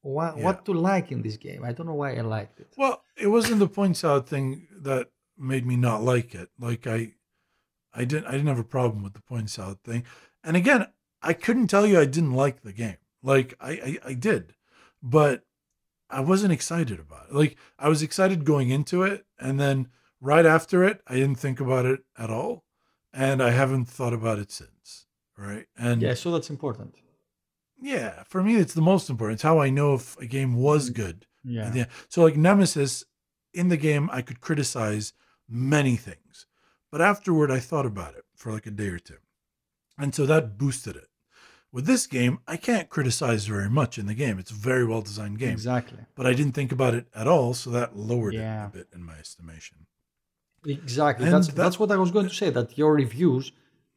what 0.03 0.37
Yeah. 0.37 0.45
what 0.45 0.65
to 0.67 0.73
like 0.73 1.11
in 1.11 1.23
this 1.23 1.37
game? 1.37 1.65
I 1.65 1.73
don't 1.73 1.87
know 1.87 1.95
why 1.95 2.15
I 2.15 2.21
liked 2.21 2.61
it. 2.61 2.73
Well, 2.77 3.03
it 3.17 3.29
wasn't 3.29 3.59
the 3.61 3.69
points 3.69 4.05
out 4.05 4.29
thing 4.29 4.69
that 4.81 5.09
made 5.39 5.65
me 5.67 5.77
not 5.77 6.03
like 6.03 6.35
it. 6.35 6.51
Like 6.59 6.87
I, 6.87 7.15
I 7.95 8.05
didn't, 8.05 8.27
I 8.27 8.33
didn't 8.33 8.49
have 8.49 8.59
a 8.59 8.65
problem 8.65 9.03
with 9.03 9.15
the 9.15 9.23
points 9.23 9.59
out 9.59 9.79
thing. 9.85 10.05
And 10.45 10.57
again, 10.57 10.87
I 11.23 11.33
couldn't 11.33 11.69
tell 11.69 11.87
you 11.87 11.99
I 12.01 12.05
didn't 12.05 12.33
like 12.35 12.63
the 12.63 12.73
game. 12.73 12.97
Like 13.23 13.55
I, 13.61 13.71
I, 13.71 13.99
I 14.11 14.15
did, 14.15 14.55
but 15.03 15.45
I 16.11 16.21
wasn't 16.21 16.53
excited 16.53 16.99
about 17.01 17.29
it. 17.29 17.35
Like 17.35 17.57
I 17.79 17.89
was 17.89 18.03
excited 18.03 18.45
going 18.45 18.71
into 18.71 19.03
it, 19.05 19.25
and 19.39 19.59
then 19.61 19.89
right 20.21 20.45
after 20.45 20.85
it, 20.85 21.01
I 21.07 21.15
didn't 21.15 21.37
think 21.39 21.61
about 21.61 21.87
it 21.87 22.01
at 22.19 22.29
all, 22.31 22.65
and 23.13 23.41
I 23.43 23.51
haven't 23.51 23.87
thought 23.87 24.13
about 24.13 24.39
it 24.39 24.51
since. 24.51 25.07
Right? 25.39 25.67
And 25.77 26.03
Yeah, 26.03 26.15
so 26.15 26.31
that's 26.33 26.51
important. 26.51 26.95
Yeah, 27.83 28.23
for 28.29 28.43
me, 28.43 28.57
it's 28.57 28.75
the 28.75 28.81
most 28.81 29.11
important. 29.11 29.37
It's 29.37 29.43
how 29.43 29.59
I 29.61 29.71
know 29.71 29.95
if 29.95 30.17
a 30.19 30.27
game 30.27 30.55
was 30.55 30.91
mm, 30.91 30.95
good. 30.95 31.27
Yeah. 31.45 31.87
So 32.09 32.23
like 32.23 32.37
Nemesis 32.37 33.05
in 33.53 33.69
the 33.69 33.77
game, 33.77 34.09
I 34.13 34.23
could 34.23 34.41
criticize 34.41 35.13
many 35.49 35.97
things, 35.97 36.47
but 36.91 37.01
afterward, 37.03 37.51
I 37.51 37.59
thought 37.59 37.85
about 37.87 38.15
it 38.15 38.25
for 38.37 38.53
like 38.53 38.67
a 38.67 38.71
day 38.71 38.89
or 38.89 38.99
two, 38.99 39.19
and 39.99 40.15
so 40.15 40.25
that 40.27 40.57
boosted 40.57 40.97
it. 40.97 41.09
With 41.73 41.87
this 41.87 42.07
game, 42.07 42.39
I 42.47 42.59
can't 42.59 42.91
criticize 42.91 43.47
very 43.47 43.71
much 43.71 43.99
in 43.99 44.07
the 44.07 44.15
game. 44.15 44.39
It's 44.39 44.51
a 44.51 44.55
very 44.55 44.85
well 44.85 45.01
designed 45.03 45.39
game, 45.39 45.53
Exactly. 45.53 45.99
but 46.15 46.27
I 46.27 46.35
didn't 46.35 46.53
think 46.53 46.71
about 46.71 46.95
it 46.95 47.07
at 47.15 47.27
all, 47.27 47.55
so 47.55 47.71
that 47.71 47.97
lowered 47.97 48.35
Yeah. 48.35 48.65
it 48.65 48.69
a 48.69 48.73
bit 48.79 48.89
in 48.95 49.03
my 49.03 49.15
estimation. 49.15 49.87
Exactly. 50.67 51.29
That's 51.29 51.49
that- 51.49 51.57
that's 51.57 51.79
what 51.81 51.91
I 51.91 51.97
was 51.97 52.11
going 52.11 52.27
to 52.27 52.33
uh 52.33 52.35
say. 52.43 52.51
That 52.51 52.77
your 52.79 52.95
reviews 52.95 53.53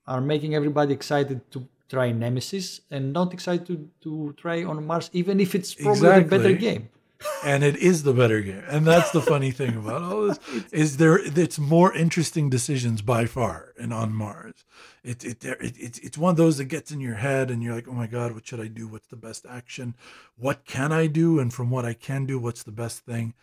are 0.07 0.21
making 0.21 0.55
everybody 0.55 0.93
excited 0.93 1.39
to 1.51 1.67
try 1.89 2.11
Nemesis 2.11 2.81
and 2.91 3.13
not 3.13 3.33
excited 3.33 3.67
to, 3.67 3.89
to 4.01 4.33
try 4.37 4.63
on 4.63 4.85
Mars, 4.85 5.09
even 5.13 5.39
if 5.39 5.55
it's 5.55 5.73
probably 5.73 6.23
the 6.23 6.29
better 6.29 6.53
game. 6.53 6.89
and 7.45 7.63
it 7.63 7.77
is 7.77 8.03
the 8.03 8.13
better 8.13 8.41
game. 8.41 8.63
And 8.67 8.85
that's 8.85 9.11
the 9.11 9.21
funny 9.21 9.51
thing 9.51 9.75
about 9.77 10.01
all 10.01 10.27
this 10.27 10.39
is 10.71 10.97
there 10.97 11.17
it's 11.17 11.57
more 11.57 11.93
interesting 11.93 12.49
decisions 12.49 13.01
by 13.01 13.25
far 13.25 13.73
and 13.79 13.93
on 13.93 14.13
Mars. 14.13 14.65
It, 15.03 15.23
it, 15.23 15.39
there- 15.39 15.61
it, 15.61 15.75
it's 15.77 15.99
it's 15.99 16.17
one 16.17 16.31
of 16.31 16.37
those 16.37 16.57
that 16.57 16.65
gets 16.65 16.91
in 16.91 16.99
your 16.99 17.15
head 17.15 17.49
and 17.49 17.63
you're 17.63 17.75
like, 17.75 17.87
oh 17.87 17.93
my 17.93 18.07
God, 18.07 18.33
what 18.33 18.45
should 18.45 18.59
I 18.59 18.67
do? 18.67 18.87
What's 18.87 19.07
the 19.07 19.15
best 19.15 19.45
action? 19.49 19.95
What 20.37 20.65
can 20.65 20.91
I 20.91 21.07
do? 21.07 21.39
And 21.39 21.53
from 21.53 21.69
what 21.69 21.85
I 21.85 21.93
can 21.93 22.25
do, 22.25 22.37
what's 22.37 22.63
the 22.63 22.71
best 22.71 22.99
thing? 23.05 23.33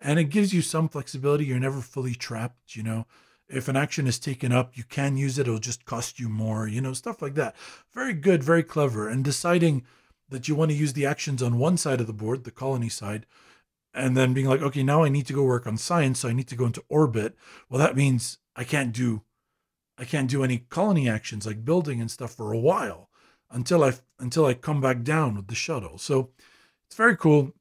And 0.00 0.18
it 0.18 0.24
gives 0.24 0.54
you 0.54 0.62
some 0.62 0.88
flexibility. 0.88 1.44
You're 1.44 1.58
never 1.58 1.80
fully 1.80 2.14
trapped, 2.14 2.76
you 2.76 2.82
know. 2.84 3.06
If 3.48 3.68
an 3.68 3.76
action 3.76 4.06
is 4.06 4.18
taken 4.18 4.52
up, 4.52 4.76
you 4.76 4.84
can 4.84 5.16
use 5.16 5.38
it. 5.38 5.48
It'll 5.48 5.58
just 5.58 5.84
cost 5.84 6.20
you 6.20 6.28
more, 6.28 6.68
you 6.68 6.80
know, 6.80 6.92
stuff 6.92 7.22
like 7.22 7.34
that. 7.34 7.56
Very 7.94 8.12
good, 8.12 8.42
very 8.42 8.62
clever. 8.62 9.08
And 9.08 9.24
deciding 9.24 9.84
that 10.28 10.48
you 10.48 10.54
want 10.54 10.70
to 10.70 10.76
use 10.76 10.92
the 10.92 11.06
actions 11.06 11.42
on 11.42 11.58
one 11.58 11.76
side 11.76 12.00
of 12.00 12.06
the 12.06 12.12
board, 12.12 12.44
the 12.44 12.50
colony 12.50 12.88
side, 12.88 13.24
and 13.94 14.16
then 14.16 14.34
being 14.34 14.46
like, 14.46 14.60
okay, 14.60 14.82
now 14.82 15.02
I 15.02 15.08
need 15.08 15.26
to 15.26 15.32
go 15.32 15.42
work 15.42 15.66
on 15.66 15.78
science, 15.78 16.20
so 16.20 16.28
I 16.28 16.34
need 16.34 16.48
to 16.48 16.56
go 16.56 16.66
into 16.66 16.84
orbit. 16.88 17.36
Well, 17.68 17.78
that 17.78 17.96
means 17.96 18.38
I 18.54 18.64
can't 18.64 18.92
do, 18.92 19.22
I 19.96 20.04
can't 20.04 20.30
do 20.30 20.44
any 20.44 20.58
colony 20.58 21.08
actions 21.08 21.46
like 21.46 21.64
building 21.64 22.00
and 22.00 22.10
stuff 22.10 22.34
for 22.34 22.52
a 22.52 22.58
while 22.58 23.08
until 23.50 23.82
I 23.82 23.94
until 24.18 24.44
I 24.44 24.54
come 24.54 24.80
back 24.80 25.02
down 25.02 25.36
with 25.36 25.48
the 25.48 25.54
shuttle. 25.54 25.96
So 25.96 26.30
it's 26.86 26.96
very 26.96 27.16
cool, 27.16 27.54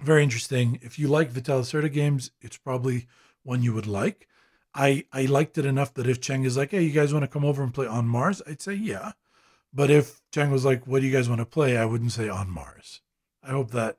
very 0.00 0.22
interesting. 0.22 0.78
If 0.82 0.98
you 0.98 1.08
like 1.08 1.30
Vital 1.30 1.62
games, 1.88 2.30
it's 2.40 2.56
probably 2.56 3.06
one 3.44 3.62
you 3.62 3.72
would 3.74 3.86
like. 3.86 4.28
I 4.74 5.04
I 5.12 5.26
liked 5.26 5.58
it 5.58 5.66
enough 5.66 5.94
that 5.94 6.08
if 6.08 6.20
Cheng 6.20 6.44
is 6.44 6.56
like, 6.56 6.70
hey, 6.70 6.82
you 6.82 6.92
guys 6.92 7.12
want 7.12 7.24
to 7.24 7.28
come 7.28 7.44
over 7.44 7.62
and 7.62 7.72
play 7.72 7.86
on 7.86 8.06
Mars? 8.06 8.42
I'd 8.46 8.62
say 8.62 8.74
yeah. 8.74 9.12
But 9.72 9.90
if 9.90 10.20
Cheng 10.32 10.50
was 10.50 10.64
like, 10.64 10.86
what 10.86 11.00
do 11.00 11.06
you 11.06 11.12
guys 11.12 11.28
want 11.28 11.40
to 11.40 11.46
play? 11.46 11.76
I 11.76 11.84
wouldn't 11.84 12.12
say 12.12 12.28
on 12.28 12.50
Mars. 12.50 13.00
I 13.42 13.50
hope 13.50 13.70
that 13.72 13.98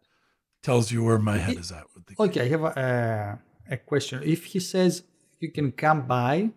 tells 0.61 0.91
you 0.91 1.03
where 1.03 1.19
my 1.19 1.37
head 1.37 1.57
is 1.57 1.71
at 1.71 1.85
with 1.93 2.05
the 2.05 2.15
Okay, 2.19 2.41
I 2.41 2.47
have 2.49 2.63
a, 2.63 2.79
uh, 2.79 3.73
a 3.73 3.77
question. 3.77 4.21
If 4.23 4.45
he 4.45 4.59
says 4.59 5.03
you 5.39 5.51
can 5.51 5.71
come 5.71 6.07
by, 6.07 6.49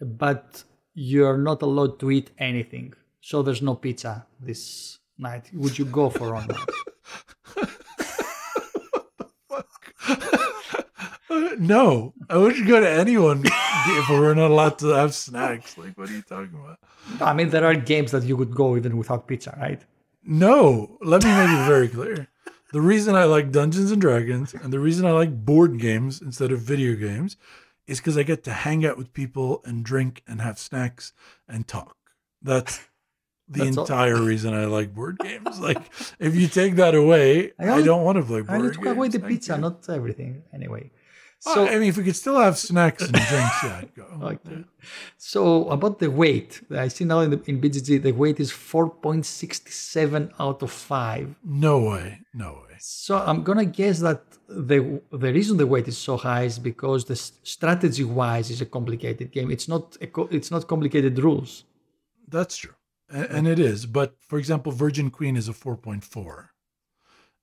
but 0.00 0.64
you're 0.94 1.38
not 1.38 1.62
allowed 1.62 1.98
to 2.00 2.10
eat 2.10 2.30
anything, 2.38 2.92
so 3.20 3.42
there's 3.42 3.62
no 3.62 3.74
pizza 3.74 4.26
this 4.40 4.98
night, 5.18 5.50
would 5.54 5.78
you 5.78 5.84
go 5.86 6.10
for 6.10 6.34
on 6.34 6.48
no, 11.58 12.14
I 12.28 12.36
wouldn't 12.36 12.66
go 12.66 12.80
to 12.80 12.88
anyone 12.88 13.42
if 13.44 14.08
we 14.08 14.18
were 14.18 14.34
not 14.34 14.50
allowed 14.50 14.78
to 14.80 14.88
have 14.88 15.14
snacks. 15.14 15.76
Like, 15.78 15.96
what 15.96 16.10
are 16.10 16.12
you 16.12 16.22
talking 16.22 16.54
about? 16.54 16.78
I 17.20 17.34
mean, 17.34 17.50
there 17.50 17.64
are 17.64 17.74
games 17.74 18.12
that 18.12 18.24
you 18.24 18.36
would 18.36 18.54
go 18.54 18.76
even 18.76 18.96
without 18.96 19.26
pizza, 19.26 19.56
right? 19.60 19.80
No, 20.24 20.98
let 21.02 21.22
me 21.22 21.30
make 21.30 21.50
it 21.50 21.66
very 21.66 21.88
clear. 21.88 22.28
The 22.72 22.80
reason 22.80 23.14
I 23.14 23.24
like 23.24 23.52
Dungeons 23.52 23.92
and 23.92 24.00
Dragons 24.00 24.54
and 24.54 24.72
the 24.72 24.80
reason 24.80 25.06
I 25.06 25.12
like 25.12 25.44
board 25.44 25.78
games 25.78 26.20
instead 26.20 26.50
of 26.50 26.60
video 26.60 26.96
games 26.96 27.36
is 27.86 28.00
because 28.00 28.16
I 28.16 28.22
get 28.22 28.42
to 28.44 28.52
hang 28.52 28.84
out 28.84 28.96
with 28.96 29.12
people 29.12 29.60
and 29.64 29.84
drink 29.84 30.22
and 30.26 30.40
have 30.40 30.58
snacks 30.58 31.12
and 31.46 31.68
talk. 31.68 31.96
That's 32.42 32.80
the 33.48 33.64
That's 33.64 33.76
entire 33.76 34.20
reason 34.20 34.54
I 34.54 34.64
like 34.64 34.94
board 34.94 35.18
games. 35.18 35.60
Like, 35.60 35.82
if 36.18 36.34
you 36.34 36.48
take 36.48 36.76
that 36.76 36.94
away, 36.94 37.52
I 37.58 37.70
I, 37.70 37.82
don't 37.82 38.02
want 38.02 38.16
to 38.16 38.24
play 38.24 38.38
I 38.38 38.42
board 38.42 38.50
only 38.50 38.68
games. 38.68 38.78
I 38.78 38.82
took 38.82 38.96
away 38.96 39.08
the 39.08 39.20
pizza, 39.20 39.58
not 39.58 39.88
everything. 39.88 40.42
Anyway, 40.52 40.90
so 41.52 41.66
I 41.66 41.78
mean, 41.78 41.88
if 41.88 41.96
we 41.96 42.04
could 42.04 42.16
still 42.16 42.38
have 42.38 42.56
snacks 42.58 43.02
and 43.02 43.12
drinks, 43.12 43.62
yeah, 43.64 43.80
I'd 43.80 43.94
go. 43.94 44.06
Okay. 44.34 44.64
So 45.18 45.68
about 45.68 45.98
the 45.98 46.10
weight, 46.10 46.62
I 46.70 46.88
see 46.88 47.04
now 47.04 47.20
in 47.20 47.30
the 47.30 47.40
in 47.50 47.60
BGG 47.60 48.02
the 48.02 48.12
weight 48.12 48.38
is 48.40 48.50
4.67 48.50 50.32
out 50.38 50.62
of 50.62 50.70
5. 50.70 51.34
No 51.44 51.80
way, 51.90 52.20
no 52.32 52.50
way. 52.62 52.76
So 52.78 53.18
I'm 53.18 53.42
gonna 53.42 53.64
guess 53.64 53.98
that 54.00 54.22
the 54.48 55.00
the 55.10 55.32
reason 55.32 55.56
the 55.56 55.66
weight 55.66 55.88
is 55.88 55.98
so 55.98 56.16
high 56.16 56.44
is 56.44 56.58
because 56.58 57.04
the 57.04 57.16
strategy 57.16 58.04
wise 58.04 58.50
is 58.50 58.60
a 58.60 58.66
complicated 58.66 59.30
game. 59.32 59.50
It's 59.50 59.68
not 59.68 59.96
a 60.00 60.06
co- 60.06 60.28
it's 60.30 60.50
not 60.50 60.66
complicated 60.66 61.18
rules. 61.18 61.64
That's 62.28 62.56
true. 62.56 62.74
And, 63.10 63.26
and 63.26 63.48
it 63.48 63.58
is. 63.58 63.86
But 63.86 64.16
for 64.20 64.38
example, 64.38 64.72
Virgin 64.72 65.10
Queen 65.10 65.36
is 65.36 65.48
a 65.48 65.52
4.4. 65.52 66.48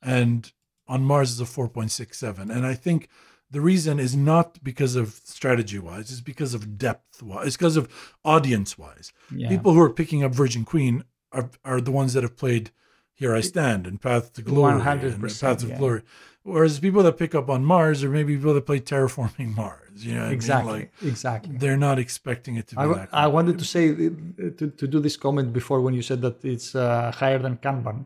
And 0.02 0.52
on 0.88 1.04
Mars 1.04 1.32
is 1.32 1.42
a 1.42 1.46
4.67. 1.46 2.50
And 2.50 2.66
I 2.66 2.74
think 2.74 3.08
the 3.52 3.62
reason 3.62 4.00
is 4.00 4.16
not 4.16 4.64
because 4.64 4.96
of 4.96 5.20
strategy 5.26 5.78
wise, 5.78 6.12
it's 6.12 6.22
because 6.22 6.54
of 6.54 6.78
depth 6.78 7.22
wise, 7.22 7.48
it's 7.48 7.58
because 7.58 7.78
of 7.78 7.90
audience 8.24 8.78
wise. 8.78 9.12
Yeah. 9.34 9.50
People 9.50 9.74
who 9.74 9.82
are 9.82 9.90
picking 9.90 10.24
up 10.24 10.34
Virgin 10.34 10.64
Queen 10.66 11.04
are, 11.32 11.50
are 11.64 11.82
the 11.82 11.92
ones 11.92 12.14
that 12.14 12.24
have 12.24 12.38
played 12.38 12.72
Here 13.14 13.36
I 13.36 13.42
Stand 13.42 13.86
and 13.86 14.02
Path 14.02 14.34
to 14.34 14.42
Glory. 14.42 14.74
and 14.74 14.82
100%, 14.82 15.42
Path 15.42 15.64
of 15.64 15.70
yeah. 15.70 15.78
Glory. 15.78 16.02
Whereas 16.44 16.80
people 16.80 17.04
that 17.04 17.18
pick 17.18 17.36
up 17.36 17.50
on 17.50 17.64
Mars 17.64 18.04
are 18.04 18.10
maybe 18.10 18.36
people 18.36 18.54
that 18.56 18.66
play 18.66 18.80
Terraforming 18.80 19.56
Mars. 19.62 20.06
You 20.06 20.14
know 20.14 20.20
what 20.20 20.24
I 20.24 20.28
mean? 20.30 20.34
exactly. 20.34 20.74
Like, 20.74 20.92
exactly. 21.04 21.58
they're 21.58 21.78
not 21.78 22.00
expecting 22.00 22.56
it 22.56 22.68
to 22.70 22.76
be 22.76 22.82
I, 22.82 22.88
that 22.88 23.10
I 23.12 23.28
wanted 23.28 23.60
to 23.60 23.66
say 23.66 23.92
uh, 23.92 24.50
to, 24.58 24.74
to 24.80 24.88
do 24.88 25.00
this 25.00 25.18
comment 25.18 25.54
before 25.54 25.82
when 25.82 25.94
you 25.94 26.02
said 26.02 26.22
that 26.22 26.44
it's 26.44 26.74
uh, 26.74 27.12
higher 27.12 27.38
than 27.38 27.58
Kanban. 27.58 28.06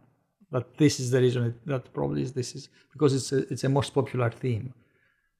That 0.51 0.77
this 0.77 0.99
is 0.99 1.11
the 1.11 1.21
reason 1.21 1.43
it, 1.45 1.65
that 1.65 1.93
probably 1.93 2.21
is 2.23 2.33
this 2.33 2.55
is 2.55 2.69
because 2.91 3.13
it's 3.13 3.31
a, 3.31 3.51
it's 3.51 3.63
a 3.63 3.69
most 3.69 3.93
popular 3.93 4.29
theme. 4.29 4.73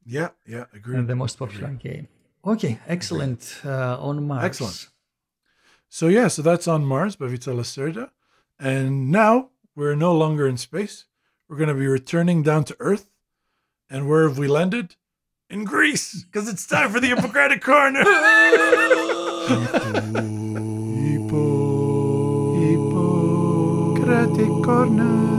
Yeah, 0.06 0.30
yeah, 0.48 0.65
agree. 0.73 0.98
and 0.98 1.07
the 1.07 1.15
most 1.15 1.38
popular 1.40 1.69
game. 1.72 2.07
Okay, 2.45 2.80
excellent. 2.88 3.60
Uh, 3.65 3.98
on 3.99 4.27
Mars. 4.27 4.44
Excellent. 4.45 4.88
So 5.90 6.07
yeah, 6.07 6.27
so 6.27 6.41
that's 6.41 6.68
on 6.68 6.86
Mars 6.86 7.15
by 7.15 7.27
Vital 7.27 7.56
Lacerda. 7.56 8.11
And 8.60 9.10
now 9.11 9.49
we're 9.76 9.95
no 9.95 10.14
longer 10.15 10.48
in 10.48 10.57
space. 10.57 11.06
We're 11.49 11.57
going 11.57 11.69
to 11.69 11.76
be 11.76 11.88
returning 11.88 12.44
down 12.44 12.64
to 12.65 12.76
Earth. 12.80 13.10
And 13.90 14.07
where 14.10 14.27
have 14.27 14.38
we 14.38 14.48
landed? 14.48 14.95
In 15.49 15.64
Greece, 15.64 16.23
because 16.23 16.48
it's 16.49 16.65
time 16.65 16.91
for 16.91 16.99
the 16.99 17.11
Ippokratic 17.11 17.61
Corner. 17.69 18.03
Ippokratic 23.26 24.64
Corner. 24.64 25.35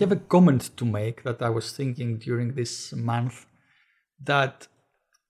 I 0.00 0.04
have 0.04 0.12
a 0.12 0.16
comment 0.16 0.70
to 0.78 0.86
make 0.86 1.24
that 1.24 1.42
I 1.42 1.50
was 1.50 1.72
thinking 1.72 2.16
during 2.16 2.54
this 2.54 2.94
month 2.94 3.44
that 4.24 4.66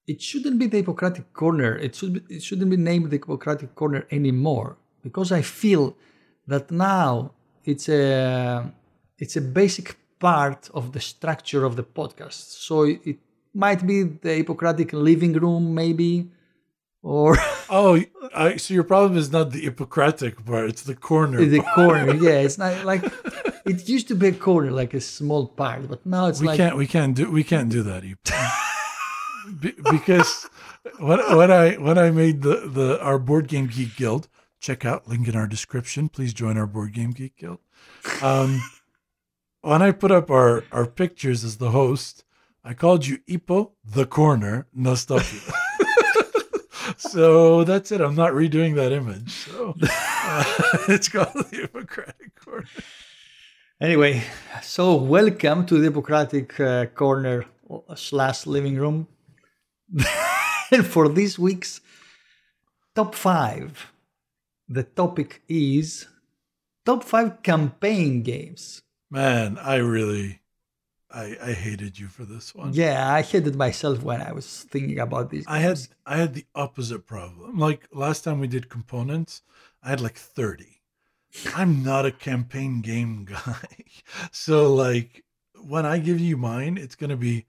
it 0.06 0.22
shouldn't 0.22 0.60
be 0.60 0.68
the 0.68 0.80
Ippokratic 0.84 1.32
Corner. 1.32 1.74
It 1.76 1.96
should 1.96 2.12
be, 2.14 2.36
it 2.36 2.42
shouldn't 2.44 2.70
be 2.70 2.76
named 2.76 3.10
the 3.10 3.18
Ippokratic 3.18 3.74
Corner 3.74 4.06
anymore 4.12 4.76
because 5.02 5.32
I 5.32 5.42
feel 5.42 5.96
that 6.46 6.70
now 6.70 7.32
it's 7.64 7.88
a 7.88 8.72
it's 9.18 9.36
a 9.36 9.40
basic 9.40 9.96
part 10.20 10.70
of 10.72 10.92
the 10.92 11.00
structure 11.00 11.64
of 11.64 11.74
the 11.74 11.82
podcast. 11.82 12.60
So 12.68 12.84
it 12.84 13.18
might 13.52 13.84
be 13.84 14.04
the 14.04 14.44
Ippokratic 14.44 14.92
living 14.92 15.32
room, 15.32 15.74
maybe, 15.74 16.30
or 17.02 17.36
Oh, 17.72 18.02
I, 18.34 18.56
so 18.56 18.74
your 18.74 18.82
problem 18.84 19.16
is 19.16 19.30
not 19.30 19.52
the 19.52 19.64
Ippokratic 19.68 20.44
part; 20.44 20.68
it's 20.68 20.82
the 20.82 20.94
corner. 20.96 21.44
the 21.44 21.60
part. 21.60 21.74
corner. 21.74 22.14
Yeah, 22.14 22.40
it's 22.40 22.58
not 22.58 22.84
like 22.92 23.04
it 23.64 23.88
used 23.88 24.08
to 24.08 24.14
be 24.14 24.28
a 24.28 24.32
corner, 24.32 24.70
like 24.70 24.92
a 24.94 25.00
small 25.00 25.46
part, 25.46 25.88
but 25.88 26.04
now 26.04 26.26
it's 26.26 26.40
we 26.40 26.48
like 26.48 26.56
can't 26.56 26.76
we 26.76 26.86
can't 26.86 27.14
do 27.14 27.30
we 27.30 27.44
can't 27.44 27.70
do 27.70 27.82
that. 27.84 28.02
Be, 29.60 29.72
because 29.90 30.48
when 30.98 31.18
when 31.36 31.50
I 31.50 31.74
when 31.74 31.96
I 31.98 32.10
made 32.10 32.42
the 32.42 32.68
the 32.68 33.00
our 33.02 33.18
board 33.18 33.46
game 33.48 33.66
geek 33.66 33.96
guild, 33.96 34.28
check 34.60 34.84
out 34.84 35.08
link 35.08 35.28
in 35.28 35.36
our 35.36 35.46
description. 35.46 36.08
Please 36.08 36.34
join 36.34 36.58
our 36.58 36.66
board 36.66 36.92
game 36.92 37.10
geek 37.12 37.36
guild. 37.36 37.58
Um, 38.22 38.60
when 39.62 39.82
I 39.82 39.92
put 39.92 40.10
up 40.10 40.30
our 40.30 40.64
our 40.72 40.86
pictures 40.86 41.44
as 41.44 41.56
the 41.56 41.70
host, 41.70 42.24
I 42.64 42.74
called 42.74 43.06
you 43.06 43.18
Ippo 43.28 43.72
the 43.84 44.06
corner, 44.06 44.66
no 44.74 44.94
stop 44.94 45.22
you. 45.32 45.40
So 47.00 47.64
that's 47.64 47.90
it. 47.92 48.02
I'm 48.02 48.14
not 48.14 48.32
redoing 48.32 48.74
that 48.76 48.92
image. 48.92 49.32
So 49.32 49.74
uh, 49.82 50.44
it's 50.88 51.08
called 51.08 51.32
the 51.32 51.66
Ippokratic 51.66 52.34
corner. 52.44 52.66
Anyway, 53.80 54.22
so 54.62 54.96
welcome 54.96 55.64
to 55.64 55.78
the 55.78 55.90
Ippokratic 55.90 56.60
uh, 56.60 56.86
Corner 56.90 57.46
slash 57.94 58.46
living 58.46 58.76
room. 58.76 59.08
and 60.70 60.86
for 60.86 61.08
this 61.08 61.38
week's 61.38 61.80
top 62.94 63.14
five, 63.14 63.92
the 64.68 64.82
topic 64.82 65.42
is 65.48 66.06
top 66.84 67.02
five 67.02 67.42
campaign 67.42 68.22
games. 68.22 68.82
Man, 69.10 69.56
I 69.56 69.76
really, 69.76 70.39
I 71.12 71.36
I 71.42 71.52
hated 71.52 71.98
you 71.98 72.08
for 72.08 72.24
this 72.24 72.54
one. 72.54 72.72
Yeah, 72.72 73.12
I 73.12 73.22
hated 73.22 73.56
myself 73.56 74.02
when 74.02 74.20
I 74.22 74.32
was 74.32 74.64
thinking 74.64 74.98
about 74.98 75.30
this. 75.30 75.44
I 75.46 75.58
had 75.58 75.80
I 76.06 76.16
had 76.16 76.34
the 76.34 76.46
opposite 76.54 77.06
problem. 77.06 77.58
Like 77.58 77.88
last 77.92 78.24
time 78.24 78.40
we 78.40 78.46
did 78.46 78.68
components, 78.68 79.42
I 79.82 79.90
had 79.90 80.00
like 80.00 80.16
30. 80.16 80.80
I'm 81.54 81.82
not 81.82 82.06
a 82.06 82.12
campaign 82.12 82.80
game 82.80 83.24
guy. 83.30 83.84
So 84.32 84.74
like 84.74 85.24
when 85.62 85.86
I 85.86 85.98
give 85.98 86.20
you 86.20 86.36
mine, 86.36 86.78
it's 86.78 86.94
going 86.94 87.10
to 87.10 87.16
be 87.16 87.46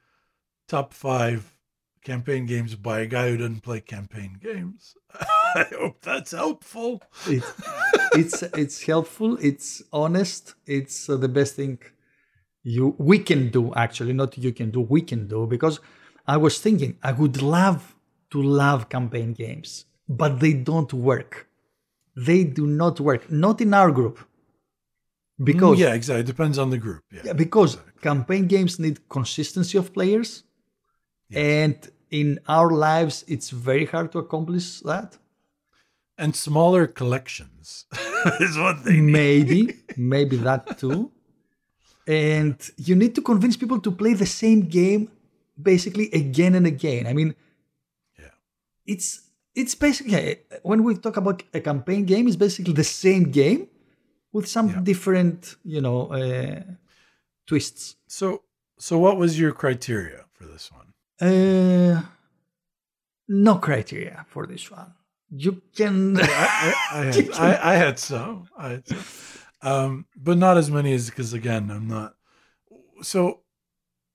top 0.67 0.93
5 0.93 1.57
campaign 2.03 2.45
games 2.45 2.75
by 2.75 3.01
a 3.01 3.05
guy 3.05 3.29
who 3.29 3.37
doesn't 3.37 3.61
play 3.61 3.79
campaign 3.79 4.37
games. 4.41 4.95
I 5.55 5.65
hope 5.77 6.01
that's 6.01 6.31
helpful. 6.31 7.01
It's 7.27 7.53
it's 8.13 8.43
it's 8.43 8.83
helpful. 8.83 9.37
It's 9.41 9.81
honest. 9.91 10.55
It's 10.65 11.09
uh, 11.09 11.17
the 11.17 11.27
best 11.27 11.55
thing 11.55 11.79
you 12.63 12.95
we 12.97 13.19
can 13.19 13.49
do. 13.49 13.73
Actually, 13.75 14.13
not 14.13 14.37
you 14.37 14.53
can 14.53 14.71
do. 14.71 14.81
We 14.81 15.01
can 15.01 15.27
do 15.27 15.47
because 15.47 15.79
I 16.27 16.37
was 16.37 16.59
thinking 16.59 16.97
I 17.03 17.11
would 17.11 17.41
love 17.41 17.95
to 18.31 18.41
love 18.41 18.89
campaign 18.89 19.33
games, 19.33 19.85
but 20.07 20.39
they 20.39 20.53
don't 20.53 20.93
work. 20.93 21.47
They 22.15 22.43
do 22.43 22.67
not 22.67 22.99
work. 22.99 23.31
Not 23.31 23.61
in 23.61 23.73
our 23.73 23.91
group. 23.91 24.19
Mm, 25.39 25.45
because 25.45 25.79
yeah, 25.79 25.93
exactly. 25.93 26.21
It 26.21 26.27
depends 26.27 26.57
on 26.57 26.69
the 26.69 26.77
group. 26.77 27.03
Yeah. 27.11 27.21
yeah, 27.25 27.33
because 27.33 27.77
campaign 28.01 28.47
games 28.47 28.79
need 28.79 29.07
consistency 29.09 29.77
of 29.77 29.93
players, 29.93 30.43
and 31.33 31.77
in 32.09 32.39
our 32.47 32.71
lives, 32.71 33.23
it's 33.27 33.49
very 33.49 33.85
hard 33.85 34.11
to 34.11 34.19
accomplish 34.19 34.81
that. 34.81 35.17
And 36.17 36.35
smaller 36.35 36.85
collections 36.85 37.85
is 38.39 38.57
what 38.57 38.83
they 38.83 38.99
need. 38.99 39.11
maybe 39.11 39.75
maybe 39.97 40.35
that 40.35 40.77
too 40.77 41.11
and 42.07 42.55
you 42.77 42.95
need 42.95 43.13
to 43.15 43.21
convince 43.21 43.55
people 43.57 43.79
to 43.79 43.91
play 43.91 44.13
the 44.13 44.25
same 44.25 44.61
game 44.61 45.09
basically 45.61 46.09
again 46.11 46.55
and 46.55 46.65
again 46.65 47.05
i 47.07 47.13
mean 47.13 47.35
Yeah. 48.19 48.33
it's 48.85 49.07
it's 49.55 49.75
basically 49.75 50.37
when 50.63 50.83
we 50.83 50.95
talk 50.95 51.17
about 51.17 51.43
a 51.53 51.59
campaign 51.59 52.05
game 52.05 52.27
it's 52.27 52.37
basically 52.37 52.73
the 52.73 52.83
same 53.03 53.23
game 53.31 53.67
with 54.33 54.47
some 54.47 54.67
Yeah. 54.69 54.81
different 54.83 55.55
you 55.63 55.81
know 55.81 56.07
uh, 56.07 56.61
twists 57.47 57.95
So 58.07 58.43
so 58.79 58.97
what 58.97 59.17
was 59.17 59.31
your 59.39 59.51
criteria 59.53 60.25
for 60.33 60.45
this 60.45 60.71
one? 60.71 60.87
uh, 61.21 62.01
no 63.27 63.55
criteria 63.57 64.25
for 64.27 64.45
this 64.47 64.71
one 64.71 64.93
you 65.29 65.61
can 65.75 66.17
I, 66.17 66.23
I, 66.23 66.73
I 66.99 67.03
had 67.11 67.29
I, 67.31 67.71
I 67.71 67.75
had 67.75 67.99
some, 67.99 68.47
I 68.57 68.67
had 68.69 68.87
some. 68.87 69.03
Um, 69.63 70.05
but 70.15 70.37
not 70.37 70.57
as 70.57 70.71
many 70.71 70.93
as 70.93 71.09
because 71.09 71.33
again 71.33 71.69
I'm 71.69 71.87
not 71.87 72.15
so 73.01 73.41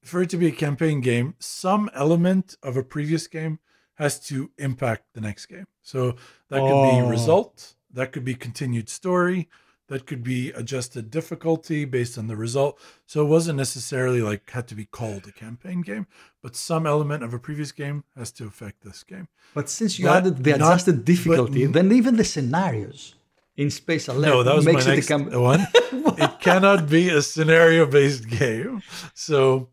for 0.02 0.22
it 0.22 0.30
to 0.30 0.36
be 0.36 0.46
a 0.46 0.52
campaign 0.52 1.00
game, 1.00 1.34
some 1.38 1.90
element 1.94 2.56
of 2.62 2.76
a 2.76 2.82
previous 2.82 3.26
game 3.26 3.58
has 3.94 4.20
to 4.28 4.50
impact 4.58 5.04
the 5.14 5.20
next 5.20 5.46
game. 5.46 5.66
So 5.82 6.12
that 6.48 6.60
could 6.60 6.70
Oh. 6.72 7.02
be 7.04 7.10
result, 7.10 7.74
that 7.92 8.12
could 8.12 8.24
be 8.24 8.34
continued 8.34 8.88
story, 8.88 9.48
that 9.88 10.06
could 10.06 10.22
be 10.22 10.50
adjusted 10.52 11.10
difficulty 11.10 11.84
based 11.84 12.18
on 12.18 12.26
the 12.28 12.36
result. 12.36 12.78
So 13.06 13.22
it 13.24 13.28
wasn't 13.28 13.56
necessarily 13.56 14.20
like 14.20 14.48
had 14.50 14.68
to 14.68 14.74
be 14.76 14.84
called 14.84 15.26
a 15.26 15.32
campaign 15.32 15.80
game, 15.80 16.06
but 16.42 16.54
some 16.56 16.86
element 16.86 17.22
of 17.24 17.32
a 17.34 17.38
previous 17.38 17.72
game 17.72 18.04
has 18.16 18.30
to 18.32 18.46
affect 18.46 18.82
this 18.82 19.02
game. 19.02 19.26
But 19.54 19.68
since 19.70 19.98
you 19.98 20.06
But 20.06 20.18
added 20.18 20.44
the 20.44 20.50
not- 20.56 20.60
adjusted 20.72 21.04
difficulty, 21.04 21.64
but- 21.66 21.72
then 21.74 21.90
even 21.92 22.16
the 22.16 22.24
scenarios 22.24 23.14
in 23.56 23.70
Space 23.70 24.08
Alert 24.08 24.28
No, 24.28 24.42
that 24.42 24.54
was 24.54 24.66
my 24.66 24.72
makes 24.72 24.86
it 24.86 24.94
next 24.94 25.08
cam- 25.08 25.30
one. 25.40 25.66
it 25.82 26.40
cannot 26.40 26.88
be 26.88 27.08
a 27.08 27.22
scenario 27.22 27.86
based 27.86 28.28
game. 28.28 28.82
So 29.14 29.68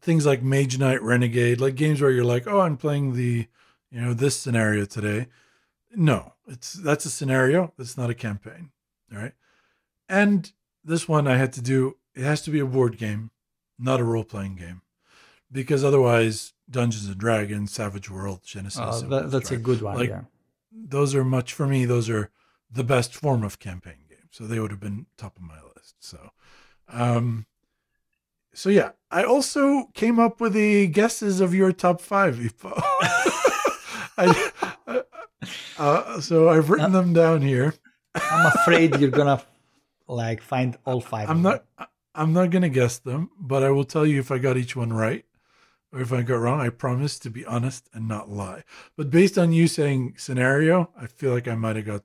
things 0.00 0.26
like 0.26 0.42
Mage 0.42 0.78
Knight 0.78 1.02
Renegade, 1.02 1.60
like 1.60 1.74
games 1.74 2.00
where 2.00 2.10
you're 2.10 2.24
like, 2.24 2.46
oh, 2.46 2.60
I'm 2.60 2.76
playing 2.76 3.14
the, 3.14 3.46
you 3.90 4.00
know, 4.00 4.14
this 4.14 4.38
scenario 4.38 4.84
today. 4.84 5.28
No, 5.94 6.34
it's 6.46 6.72
that's 6.72 7.04
a 7.04 7.10
scenario. 7.10 7.72
That's 7.78 7.96
not 7.96 8.10
a 8.10 8.14
campaign. 8.14 8.70
All 9.12 9.18
right. 9.18 9.32
And 10.08 10.50
this 10.84 11.08
one 11.08 11.26
I 11.26 11.36
had 11.36 11.52
to 11.54 11.62
do, 11.62 11.96
it 12.14 12.24
has 12.24 12.42
to 12.42 12.50
be 12.50 12.60
a 12.60 12.66
board 12.66 12.98
game, 12.98 13.30
not 13.78 14.00
a 14.00 14.04
role 14.04 14.24
playing 14.24 14.56
game. 14.56 14.82
Because 15.50 15.84
otherwise, 15.84 16.54
Dungeons 16.70 17.06
and 17.06 17.18
Dragons, 17.18 17.72
Savage 17.72 18.10
World, 18.10 18.42
Genesys. 18.42 19.04
Oh, 19.04 19.08
that, 19.08 19.30
that's 19.30 19.50
a 19.50 19.58
good 19.58 19.82
one. 19.82 19.96
Like, 19.96 20.08
yeah. 20.08 20.22
those 20.72 21.14
are 21.14 21.24
much 21.24 21.52
for 21.52 21.66
me 21.66 21.84
those 21.84 22.08
are 22.08 22.30
the 22.72 22.84
best 22.84 23.14
form 23.14 23.42
of 23.44 23.58
campaign 23.58 24.04
game. 24.08 24.28
So 24.30 24.46
they 24.46 24.58
would 24.60 24.70
have 24.70 24.80
been 24.80 25.06
top 25.16 25.36
of 25.36 25.42
my 25.42 25.58
list. 25.76 25.96
So 26.00 26.30
um 26.88 27.46
so 28.54 28.68
yeah 28.68 28.90
i 29.10 29.22
also 29.24 29.84
came 29.94 30.18
up 30.20 30.38
with 30.40 30.52
the 30.52 30.86
guesses 30.88 31.40
of 31.40 31.54
your 31.54 31.72
top 31.72 32.00
five 32.02 32.36
Ippo. 32.36 32.72
I, 34.18 34.50
I- 34.86 35.02
uh, 35.78 36.20
so 36.20 36.48
i've 36.50 36.68
written 36.70 36.92
them 36.92 37.12
down 37.12 37.40
here. 37.42 37.74
I'm 38.14 38.46
afraid 38.54 39.00
you're 39.00 39.10
gonna 39.10 39.42
like 40.06 40.42
find 40.42 40.76
all 40.84 41.00
five. 41.00 41.30
i'm 41.30 41.40
not 41.42 41.64
i'm 42.14 42.32
not 42.32 42.50
gonna 42.50 42.68
guess 42.68 42.98
them 42.98 43.30
but 43.40 43.62
i 43.62 43.70
will 43.70 43.84
tell 43.84 44.06
you 44.06 44.20
if 44.20 44.30
i 44.30 44.38
got 44.38 44.56
each 44.58 44.76
one 44.76 44.92
right 44.92 45.24
or 45.92 46.00
if 46.00 46.12
i 46.12 46.22
got 46.22 46.36
wrong. 46.36 46.60
I 46.60 46.68
promise 46.68 47.18
to 47.20 47.30
be 47.30 47.44
honest 47.46 47.88
and 47.94 48.06
not 48.06 48.28
lie. 48.30 48.64
But 48.96 49.10
based 49.10 49.36
on 49.38 49.52
you 49.52 49.66
saying 49.66 50.14
scenario 50.18 50.90
i 51.00 51.06
feel 51.06 51.32
like 51.32 51.48
i 51.48 51.54
might 51.54 51.76
have 51.76 51.86
got 51.86 52.02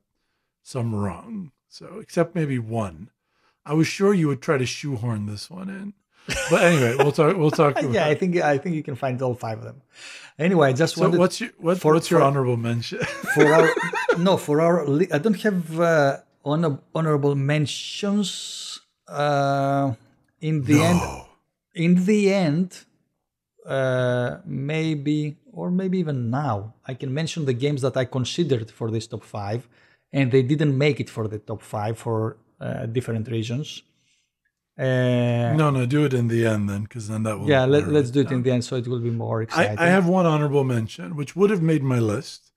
some 0.68 0.94
wrong. 0.94 1.52
So 1.70 2.00
except 2.02 2.36
maybe 2.36 2.60
one. 2.60 3.10
I 3.66 3.74
was 3.74 3.88
sure 3.88 4.14
you 4.14 4.28
would 4.30 4.42
try 4.42 4.58
to 4.58 4.66
shoehorn 4.66 5.26
this 5.26 5.50
one 5.50 5.70
in. 5.70 5.94
But 6.52 6.62
anyway 6.64 6.96
we'll 6.98 7.14
talk 7.14 7.38
we'll 7.38 7.52
talk 7.52 7.82
yeah, 7.98 8.06
I 8.06 8.16
think 8.20 8.36
I 8.36 8.58
think 8.58 8.76
you 8.76 8.84
can 8.84 8.96
find 8.96 9.22
all 9.22 9.34
five 9.34 9.60
of 9.60 9.64
them. 9.64 9.82
Anyway, 10.38 10.68
I 10.70 10.74
just 10.74 10.96
so 10.96 11.02
wanted 11.04 11.20
what's 11.20 11.40
your 11.42 11.52
what, 11.58 11.80
for- 11.80 11.94
what's 11.94 12.12
your 12.12 12.20
for- 12.20 12.26
honorable 12.28 12.58
mention? 12.58 13.00
for 13.34 13.46
our 13.54 13.70
no 14.18 14.36
for 14.36 14.60
our 14.62 14.76
I 15.16 15.20
don't 15.20 15.40
have 15.48 15.80
uh, 15.80 16.18
honor, 16.44 16.80
honorable 16.94 17.36
mentions. 17.36 18.80
Uh, 19.08 19.94
in 20.42 20.64
the 20.66 20.82
end, 20.84 21.02
in 21.76 22.06
the 22.06 22.34
end, 22.34 22.70
uh, 23.66 24.38
maybe 24.46 25.38
or 25.54 25.72
maybe 25.72 25.98
even 26.00 26.30
now, 26.30 26.74
I 26.86 26.94
can 26.94 27.14
mention 27.14 27.46
the 27.46 27.54
games 27.54 27.82
that 27.84 27.96
I 27.96 28.04
considered 28.06 28.70
for 28.70 28.92
this 28.92 29.08
top 29.08 29.24
five, 29.24 29.62
and 30.12 30.32
they 30.32 30.44
didn't 30.44 30.78
make 30.78 31.00
it 31.00 31.10
for 31.10 31.28
the 31.28 31.40
top 31.40 31.62
five 31.62 31.98
for 31.98 32.38
uh, 32.60 32.86
different 32.88 33.28
reasons. 33.28 33.84
Uh, 34.80 35.54
no 35.56 35.72
no 35.72 35.88
do 35.88 36.06
it 36.06 36.14
in 36.14 36.28
the 36.28 36.46
end 36.46 36.70
then 36.70 36.84
because 36.84 37.08
then 37.08 37.24
that 37.24 37.40
will 37.40 37.50
yeah, 37.50 37.66
let, 37.66 37.88
let's 37.88 38.12
do 38.12 38.20
it 38.20 38.26
down. 38.26 38.34
in 38.34 38.44
the 38.44 38.52
end, 38.52 38.64
so 38.64 38.76
it 38.76 38.88
will 38.88 39.00
be 39.00 39.10
more 39.10 39.42
exciting. 39.42 39.78
I, 39.80 39.86
I 39.86 39.90
have 39.90 40.08
one 40.08 40.28
honorable 40.28 40.64
mention, 40.64 41.16
which 41.16 41.36
would 41.36 41.50
have 41.50 41.64
made 41.64 41.82
my 41.82 41.98
list, 41.98 42.52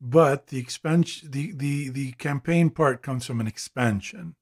but 0.00 0.46
the 0.46 0.58
expansion, 0.60 1.32
the 1.32 1.50
the 1.52 1.88
the 1.88 2.12
campaign 2.12 2.70
part 2.70 3.02
comes 3.02 3.26
from 3.26 3.40
an 3.40 3.48
expansion. 3.48 4.36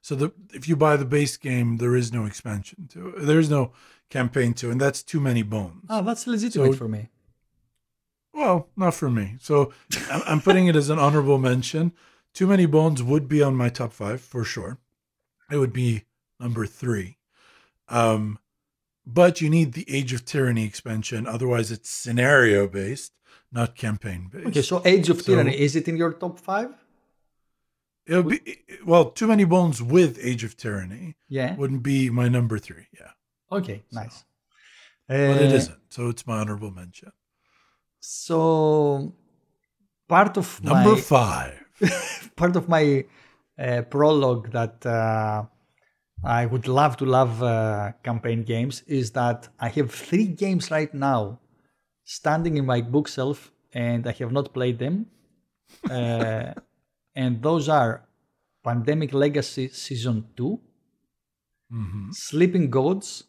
So 0.00 0.14
the 0.14 0.32
if 0.54 0.68
you 0.68 0.76
buy 0.76 0.96
the 0.96 1.04
base 1.04 1.36
game, 1.36 1.76
there 1.76 1.94
is 1.94 2.14
no 2.14 2.24
expansion 2.24 2.88
to 2.92 3.08
it. 3.08 3.26
There 3.26 3.38
is 3.38 3.50
no 3.50 3.72
campaign 4.08 4.54
to, 4.54 4.68
it, 4.68 4.72
and 4.72 4.80
that's 4.80 5.02
too 5.02 5.20
many 5.20 5.42
bones. 5.42 5.84
Oh, 5.90 6.02
that's 6.02 6.26
legitimate 6.26 6.72
So- 6.72 6.78
for 6.78 6.88
me. 6.88 7.10
Well, 8.32 8.68
not 8.76 8.94
for 8.94 9.10
me. 9.10 9.36
So 9.40 9.72
I'm, 10.26 10.40
putting 10.40 10.66
it 10.68 10.76
as 10.76 10.88
an 10.88 10.98
honorable 10.98 11.38
mention. 11.38 11.92
Too 12.32 12.46
many 12.46 12.66
bones 12.66 13.02
would 13.02 13.28
be 13.28 13.42
on 13.42 13.56
my 13.56 13.68
top 13.68 13.92
five 13.92 14.20
for 14.20 14.44
sure. 14.44 14.78
It 15.50 15.56
would 15.58 15.72
be 15.72 16.04
number 16.38 16.64
three. 16.66 17.18
Um, 17.88 18.38
but 19.04 19.40
you 19.40 19.50
need 19.50 19.72
the 19.72 19.84
Age 19.92 20.12
of 20.12 20.24
Tyranny 20.24 20.64
expansion. 20.64 21.26
Otherwise, 21.26 21.72
it's 21.72 21.90
scenario 21.90 22.68
based, 22.68 23.12
not 23.50 23.74
campaign 23.74 24.28
based. 24.32 24.46
Okay, 24.46 24.62
so 24.62 24.80
Age 24.84 25.08
of 25.10 25.20
So- 25.22 25.32
Tyranny 25.32 25.58
is 25.58 25.74
it 25.74 25.88
in 25.88 25.96
your 25.96 26.12
top 26.12 26.38
five? 26.38 26.72
It'll 28.06 28.22
be 28.22 28.40
well. 28.84 29.10
Too 29.10 29.26
many 29.28 29.44
bones 29.44 29.82
with 29.82 30.18
Age 30.20 30.42
of 30.44 30.56
Tyranny 30.56 31.16
Yeah. 31.28 31.54
wouldn't 31.56 31.82
be 31.82 32.10
my 32.10 32.28
number 32.28 32.58
three. 32.58 32.86
Yeah, 32.98 33.10
Okay, 33.52 33.82
nice. 33.92 34.24
but 35.06 35.16
it 35.20 35.52
Uh, 35.52 35.54
isn't. 35.54 35.78
So 35.90 36.08
it's 36.08 36.26
my 36.26 36.38
honorable 36.38 36.70
mention. 36.70 37.12
So 38.00 39.12
part 40.08 40.36
of 40.36 40.62
Number 40.64 40.94
my 40.94 41.00
five. 41.00 41.64
part 42.36 42.56
of 42.56 42.68
my 42.68 43.04
uh, 43.58 43.82
prologue 43.82 44.50
that 44.52 44.84
uh, 44.84 45.44
I 46.24 46.46
would 46.46 46.66
love 46.66 46.96
to 46.98 47.04
love 47.06 47.42
uh, 47.42 47.92
campaign 48.02 48.42
games 48.42 48.82
is 48.86 49.12
that 49.12 49.48
I 49.58 49.68
have 49.68 49.90
three 49.92 50.26
games 50.26 50.70
right 50.70 50.92
now 50.92 51.40
standing 52.04 52.56
in 52.56 52.66
my 52.66 52.80
bookshelf 52.80 53.52
and 53.72 54.06
I 54.06 54.12
have 54.12 54.32
not 54.32 54.52
played 54.52 54.78
them. 54.78 55.06
Uh, 55.88 56.52
and 57.14 57.42
those 57.42 57.68
are 57.68 58.06
Pandemic 58.64 59.12
Legacy 59.14 59.68
Season 59.68 60.26
2, 60.36 60.60
Mhm. 61.72 62.12
Sleeping 62.12 62.68
Gods, 62.68 63.24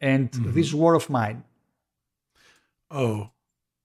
and 0.00 0.28
This 0.32 0.74
War 0.74 0.94
of 0.94 1.08
Mine. 1.08 1.44
Oh, 2.90 3.30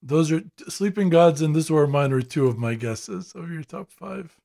those 0.07 0.31
are 0.31 0.41
Sleeping 0.69 1.09
Gods 1.09 1.41
and 1.41 1.55
This 1.55 1.69
War 1.69 1.83
of 1.83 1.89
Mine 1.89 2.11
are 2.13 2.21
two 2.21 2.47
of 2.47 2.57
my 2.57 2.75
guesses 2.75 3.33
of 3.33 3.51
your 3.51 3.63
top 3.63 3.91
five. 3.91 4.39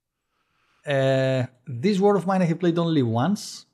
Uh, 0.87 1.47
this 1.67 1.99
War 2.01 2.17
of 2.17 2.27
Mine 2.27 2.43
I 2.43 2.47
have 2.47 2.59
played 2.61 2.79
only 2.79 3.03
once, 3.03 3.67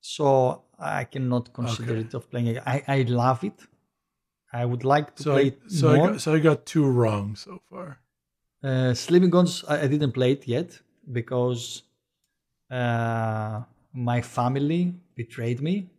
so 0.00 0.64
I 0.78 1.04
cannot 1.04 1.52
consider 1.52 1.94
Okay. 1.94 2.00
it 2.00 2.14
of 2.14 2.30
playing. 2.30 2.58
I, 2.58 2.82
I 2.86 3.02
love 3.02 3.44
it. 3.44 3.66
I 4.52 4.64
would 4.64 4.84
like 4.84 5.16
to 5.16 5.24
So 5.24 5.32
play 5.32 5.46
I, 5.46 5.48
it 5.48 5.60
so 5.68 5.90
I 5.90 5.98
got, 5.98 6.20
so 6.20 6.34
I 6.34 6.38
got 6.40 6.66
two 6.66 6.86
wrong 6.86 7.36
so 7.36 7.60
far. 7.68 8.00
Uh, 8.62 8.92
Sleeping 8.94 9.30
Gods 9.30 9.64
I, 9.68 9.82
I 9.82 9.86
didn't 9.88 10.12
play 10.12 10.32
it 10.32 10.46
yet 10.46 10.80
because 11.12 11.82
uh, 12.70 13.62
my 13.92 14.22
family 14.22 14.94
betrayed 15.16 15.60
me. 15.62 15.90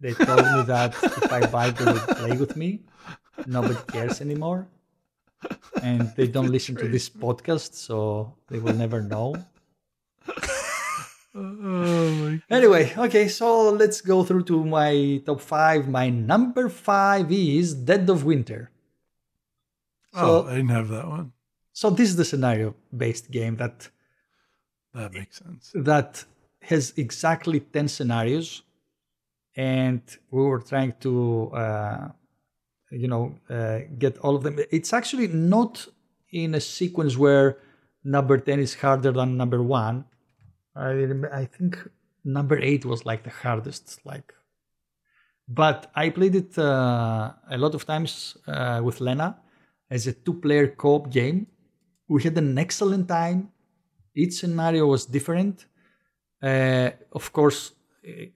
They 0.00 0.14
told 0.16 0.52
me 0.52 0.62
that 0.62 1.04
if 1.16 1.32
I 1.32 1.44
buy, 1.44 1.70
they 1.70 1.86
would 1.86 2.14
play 2.14 2.36
with 2.36 2.56
me. 2.56 2.84
Nobody 3.46 3.78
cares 3.88 4.20
anymore, 4.20 4.66
and 5.82 6.12
they 6.16 6.26
don't 6.26 6.50
listen 6.50 6.74
to 6.76 6.88
this 6.88 7.08
podcast, 7.08 7.74
so 7.74 8.34
they 8.48 8.58
will 8.58 8.74
never 8.74 9.00
know. 9.02 9.34
Oh 11.34 12.10
my! 12.14 12.40
Anyway, 12.50 12.92
okay, 12.96 13.28
so 13.28 13.70
let's 13.70 14.00
go 14.00 14.24
through 14.24 14.44
to 14.44 14.64
my 14.64 15.22
top 15.24 15.40
five. 15.40 15.88
My 15.88 16.08
number 16.10 16.68
five 16.68 17.30
is 17.30 17.74
Dead 17.74 18.08
of 18.10 18.24
Winter. 18.24 18.70
Oh, 20.14 20.46
I 20.46 20.56
didn't 20.56 20.70
have 20.70 20.88
that 20.88 21.06
one. 21.06 21.32
so 21.72 21.90
this 21.90 22.08
is 22.08 22.16
the 22.16 22.24
scenario-based 22.24 23.30
game 23.30 23.56
that 23.56 23.88
That 24.94 25.12
makes 25.12 25.38
sense. 25.38 25.70
that 25.74 26.24
has 26.62 26.92
exactly 26.96 27.60
ten 27.60 27.86
scenarios, 27.88 28.62
and 29.54 30.00
we 30.30 30.42
were 30.42 30.60
trying 30.60 30.94
to, 31.00 31.50
uh, 31.54 32.08
you 32.90 33.08
know, 33.08 33.34
uh, 33.50 33.80
get 33.98 34.18
all 34.18 34.36
of 34.36 34.42
them. 34.42 34.58
It's 34.70 34.92
actually 34.92 35.28
not 35.28 35.86
in 36.30 36.54
a 36.54 36.60
sequence 36.60 37.16
where 37.16 37.58
number 38.04 38.38
ten 38.38 38.60
is 38.60 38.74
harder 38.74 39.12
than 39.12 39.36
number 39.36 39.62
one. 39.62 40.04
I 40.74 40.90
I 41.32 41.44
think 41.44 41.78
number 42.24 42.58
eight 42.58 42.84
was 42.84 43.04
like 43.04 43.24
the 43.24 43.30
hardest, 43.30 44.00
like. 44.04 44.32
But 45.48 45.90
I 45.94 46.10
played 46.10 46.34
it 46.34 46.58
uh, 46.58 47.32
a 47.50 47.56
lot 47.56 47.74
of 47.74 47.86
times 47.86 48.36
uh, 48.46 48.80
with 48.84 49.00
Lena 49.00 49.38
as 49.90 50.06
a 50.06 50.12
two-player 50.12 50.68
co-op 50.68 51.10
game. 51.10 51.46
We 52.06 52.22
had 52.22 52.36
an 52.36 52.58
excellent 52.58 53.08
time. 53.08 53.50
Each 54.14 54.34
scenario 54.34 54.86
was 54.86 55.06
different. 55.06 55.64
Uh, 56.42 56.90
of 57.12 57.32
course, 57.32 57.72
eh, 58.04 58.26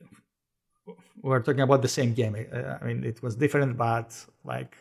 we're 1.22 1.40
talking 1.42 1.60
about 1.62 1.82
the 1.82 1.88
same 1.88 2.14
game. 2.14 2.34
I 2.80 2.84
mean, 2.84 3.04
it 3.04 3.22
was 3.22 3.36
different, 3.36 3.76
but 3.76 4.08
like 4.44 4.76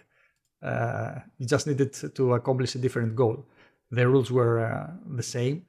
uh, 0.63 1.15
you 1.38 1.47
just 1.47 1.68
needed 1.68 1.93
to 2.15 2.34
accomplish 2.34 2.76
a 2.76 2.80
different 2.80 3.15
goal. 3.15 3.45
The 3.91 4.07
rules 4.07 4.31
were 4.31 4.59
uh, 4.65 4.91
the 5.18 5.23
same. 5.23 5.65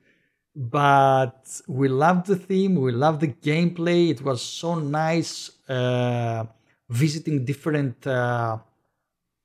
but 0.56 1.60
we 1.68 1.88
loved 1.88 2.26
the 2.26 2.36
theme. 2.36 2.74
We 2.76 2.92
loved 2.92 3.20
the 3.20 3.32
gameplay. 3.50 4.10
It 4.10 4.22
was 4.22 4.42
so 4.42 4.76
nice 4.76 5.34
uh, 5.68 6.44
visiting 6.90 7.44
different 7.44 8.06
uh, 8.06 8.58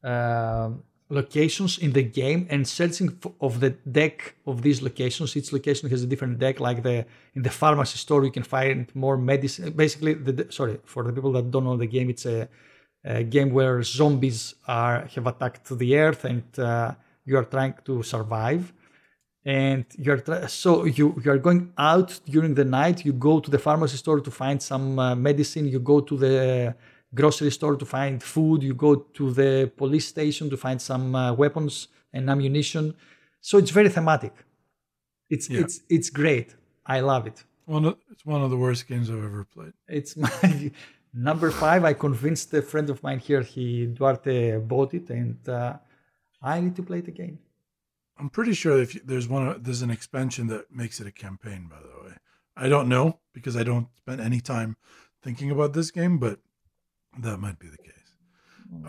uh, 0.04 0.70
locations 1.10 1.78
in 1.78 1.94
the 1.94 2.04
game 2.04 2.48
and 2.50 2.68
searching 2.68 3.18
of 3.40 3.60
the 3.60 3.70
deck 3.70 4.36
of 4.46 4.62
these 4.62 4.82
locations. 4.82 5.36
Each 5.38 5.54
location 5.54 5.90
has 5.90 6.04
a 6.04 6.08
different 6.08 6.40
deck. 6.40 6.60
Like 6.60 6.84
the 6.84 7.06
in 7.36 7.44
the 7.44 7.50
pharmacy 7.50 7.98
store, 7.98 8.26
you 8.26 8.32
can 8.32 8.44
find 8.44 8.88
more 8.94 9.18
medicine. 9.18 9.72
Basically, 9.72 10.14
the 10.14 10.48
sorry 10.50 10.80
for 10.86 11.04
the 11.04 11.14
people 11.14 11.32
that 11.34 11.50
don't 11.52 11.64
know 11.64 11.78
the 11.78 11.88
game, 11.88 12.10
it's 12.10 12.26
a, 12.26 12.50
a 13.06 13.24
game 13.24 13.52
where 13.52 13.82
zombies 13.84 14.56
are 14.68 15.08
have 15.16 15.28
attacked 15.28 15.78
the 15.78 15.98
earth 15.98 16.26
and 16.26 16.44
uh, 16.60 16.94
you 17.26 17.38
are 17.38 17.46
trying 17.46 17.76
to 17.86 18.04
survive. 18.04 18.74
And 19.46 19.86
you're 19.98 20.18
tra- 20.18 20.50
so 20.50 20.84
you 20.84 21.22
you 21.24 21.32
are 21.32 21.38
going 21.38 21.72
out 21.78 22.20
during 22.26 22.54
the 22.54 22.66
night. 22.66 23.06
You 23.06 23.14
go 23.14 23.40
to 23.40 23.50
the 23.50 23.60
pharmacy 23.60 23.96
store 23.96 24.20
to 24.20 24.32
find 24.32 24.62
some 24.62 25.00
uh, 25.00 25.16
medicine. 25.16 25.70
You 25.70 25.80
go 25.80 26.02
to 26.02 26.18
the 26.18 26.76
grocery 27.14 27.52
store 27.52 27.76
to 27.76 27.86
find 27.86 28.22
food. 28.22 28.64
You 28.64 28.74
go 28.74 28.96
to 28.96 29.32
the 29.32 29.72
police 29.78 30.08
station 30.08 30.50
to 30.50 30.58
find 30.58 30.82
some 30.82 31.16
uh, 31.16 31.34
weapons 31.34 31.88
and 32.14 32.30
ammunition. 32.30 32.94
So 33.42 33.58
it's 33.58 33.72
very 33.72 33.90
thematic. 33.90 34.34
It's 35.30 35.50
Yeah. 35.50 35.62
it's 35.62 35.82
it's 35.90 36.10
great. 36.10 36.56
I 36.86 37.00
love 37.02 37.28
it. 37.28 37.44
One 37.66 37.84
of, 37.86 37.98
it's 38.12 38.26
one 38.26 38.42
of 38.42 38.50
the 38.50 38.58
worst 38.58 38.88
games 38.88 39.10
I've 39.10 39.24
ever 39.24 39.44
played. 39.44 39.74
It's 39.88 40.16
my 40.26 40.72
number 41.14 41.52
five. 41.52 41.84
I 41.84 41.94
convinced 41.94 42.54
a 42.54 42.62
friend 42.62 42.90
of 42.90 43.04
mine 43.04 43.20
here. 43.20 43.42
He 43.42 43.88
Duarte 43.88 44.58
bought 44.60 44.94
it, 44.94 45.10
and 45.10 45.38
uh, 45.50 45.74
I 46.42 46.62
need 46.62 46.76
to 46.78 46.84
play 46.84 47.00
it 47.00 47.08
again. 47.08 47.40
I'm 48.20 48.30
pretty 48.30 48.54
sure 48.54 48.82
if 48.82 48.96
you, 48.96 49.02
there's 49.06 49.28
one, 49.28 49.62
there's 49.62 49.82
an 49.84 49.92
expansion 49.92 50.48
that 50.48 50.72
makes 50.72 51.00
it 51.00 51.08
a 51.08 51.12
campaign. 51.12 51.68
By 51.70 51.80
the 51.82 52.08
way, 52.08 52.16
I 52.56 52.68
don't 52.70 52.88
know 52.90 53.20
because 53.34 53.56
I 53.56 53.64
don't 53.64 53.88
spend 53.98 54.22
any 54.22 54.40
time 54.40 54.76
thinking 55.22 55.52
about 55.52 55.74
this 55.74 55.92
game, 55.92 56.18
but 56.18 56.40
that 57.19 57.38
might 57.38 57.60
be 57.60 57.68
the 57.68 57.77
case. 57.77 57.94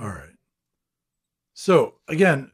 All 0.01 0.09
right. 0.09 0.37
So 1.55 1.95
again, 2.09 2.51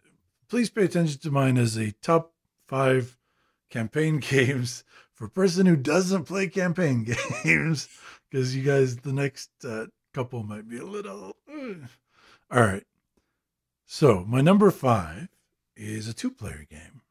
please 0.49 0.71
pay 0.71 0.85
attention 0.85 1.21
to 1.21 1.31
mine 1.31 1.59
as 1.59 1.77
a 1.77 1.93
top 1.93 2.33
five 2.69 3.19
campaign 3.71 4.19
games 4.21 4.85
for 5.13 5.27
a 5.27 5.31
person 5.31 5.67
who 5.67 5.77
doesn't 5.77 6.25
play 6.25 6.49
campaign 6.49 7.05
games, 7.45 7.89
because 8.31 8.55
you 8.55 8.63
guys, 8.63 8.97
the 8.97 9.13
next 9.13 9.51
uh, 9.65 9.87
couple 10.13 10.43
might 10.43 10.69
be 10.69 10.79
a 10.79 10.85
little. 10.85 11.37
uh. 11.49 11.75
All 12.51 12.63
right. 12.63 12.85
So 13.87 14.25
my 14.27 14.41
number 14.41 14.71
five 14.71 15.29
is 15.77 16.09
a 16.09 16.15
two-player 16.15 16.67
game, 16.71 17.03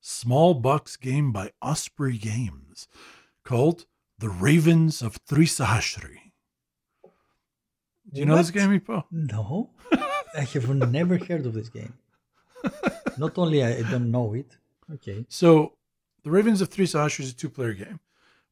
small 0.00 0.54
box 0.54 0.96
game 0.96 1.32
by 1.32 1.52
Osprey 1.62 2.18
Games, 2.18 2.86
called 3.44 3.86
The 4.18 4.28
Ravens 4.28 5.02
of 5.02 5.16
Thri 5.26 5.46
Sahashri. 5.46 6.27
Do 8.12 8.20
you 8.20 8.26
know 8.26 8.36
this 8.36 8.50
game, 8.50 8.70
Ippo? 8.78 9.04
No, 9.10 9.70
I 10.36 10.40
have 10.40 10.68
never 10.90 11.18
heard 11.18 11.46
of 11.46 11.54
this 11.54 11.68
game. 11.68 11.94
Not 13.18 13.36
only 13.36 13.62
I 13.62 13.82
don't 13.82 14.10
know 14.10 14.32
it. 14.34 14.56
Okay. 14.94 15.26
So, 15.28 15.74
the 16.24 16.30
Ravens 16.30 16.60
of 16.60 16.68
Thri 16.68 16.86
Sahashri 16.86 17.20
is 17.20 17.32
a 17.32 17.34
two-player 17.34 17.74
game. 17.74 18.00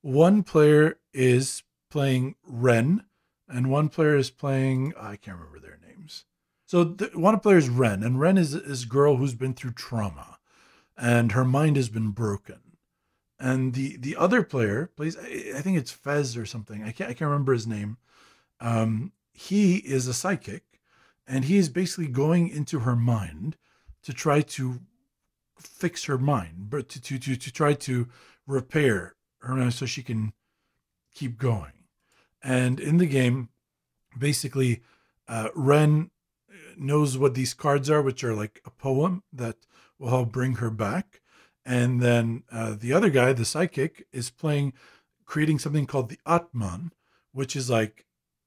One 0.02 0.42
player 0.42 0.98
is 1.14 1.62
playing 1.90 2.34
Ren, 2.44 3.04
and 3.48 3.70
one 3.70 3.88
player 3.88 4.16
is 4.16 4.30
playing 4.30 4.92
I 5.00 5.16
can't 5.16 5.38
remember 5.38 5.60
their 5.60 5.78
names. 5.86 6.24
So, 6.66 6.84
the, 6.84 7.10
one 7.14 7.38
player 7.40 7.56
is 7.56 7.68
Ren, 7.68 8.02
and 8.02 8.20
Ren 8.20 8.36
is 8.36 8.54
is 8.54 8.82
a 8.82 8.88
girl 8.88 9.16
who's 9.16 9.34
been 9.34 9.54
through 9.54 9.72
trauma, 9.72 10.38
and 10.96 11.32
her 11.32 11.44
mind 11.44 11.76
has 11.76 11.88
been 11.88 12.10
broken. 12.10 12.60
And 13.38 13.74
the 13.74 13.96
the 13.96 14.16
other 14.16 14.42
player 14.42 14.90
plays 14.96 15.16
I, 15.16 15.52
I 15.56 15.60
think 15.60 15.78
it's 15.78 15.92
Fez 15.92 16.36
or 16.36 16.46
something. 16.46 16.82
I 16.82 16.92
can't 16.92 17.10
I 17.10 17.14
can't 17.14 17.30
remember 17.30 17.52
his 17.52 17.66
name. 17.66 17.98
Um, 18.60 19.12
he 19.36 19.76
is 19.76 20.06
a 20.06 20.14
psychic, 20.14 20.64
and 21.26 21.44
he 21.44 21.58
is 21.58 21.68
basically 21.68 22.08
going 22.08 22.48
into 22.48 22.80
her 22.80 22.96
mind 22.96 23.56
to 24.02 24.12
try 24.12 24.40
to 24.40 24.80
fix 25.60 26.04
her 26.04 26.18
mind, 26.18 26.70
but 26.70 26.88
to 26.88 27.00
to 27.00 27.18
to, 27.18 27.36
to 27.36 27.52
try 27.52 27.74
to 27.74 28.08
repair 28.46 29.14
her 29.40 29.54
mind 29.54 29.74
so 29.74 29.84
she 29.84 30.02
can 30.02 30.32
keep 31.14 31.38
going. 31.38 31.72
And 32.42 32.80
in 32.80 32.96
the 32.96 33.06
game, 33.06 33.50
basically, 34.18 34.82
uh, 35.28 35.48
Ren 35.54 36.10
knows 36.76 37.18
what 37.18 37.34
these 37.34 37.54
cards 37.54 37.90
are, 37.90 38.02
which 38.02 38.24
are 38.24 38.34
like 38.34 38.62
a 38.64 38.70
poem 38.70 39.22
that 39.32 39.56
will 39.98 40.10
help 40.10 40.32
bring 40.32 40.56
her 40.56 40.70
back. 40.70 41.20
And 41.64 42.00
then 42.00 42.44
uh, 42.50 42.76
the 42.78 42.92
other 42.92 43.10
guy, 43.10 43.32
the 43.32 43.44
psychic, 43.44 44.06
is 44.12 44.30
playing, 44.30 44.72
creating 45.24 45.58
something 45.58 45.86
called 45.86 46.08
the 46.08 46.20
Atman, 46.24 46.92
which 47.32 47.56
is 47.56 47.68
like 47.68 48.05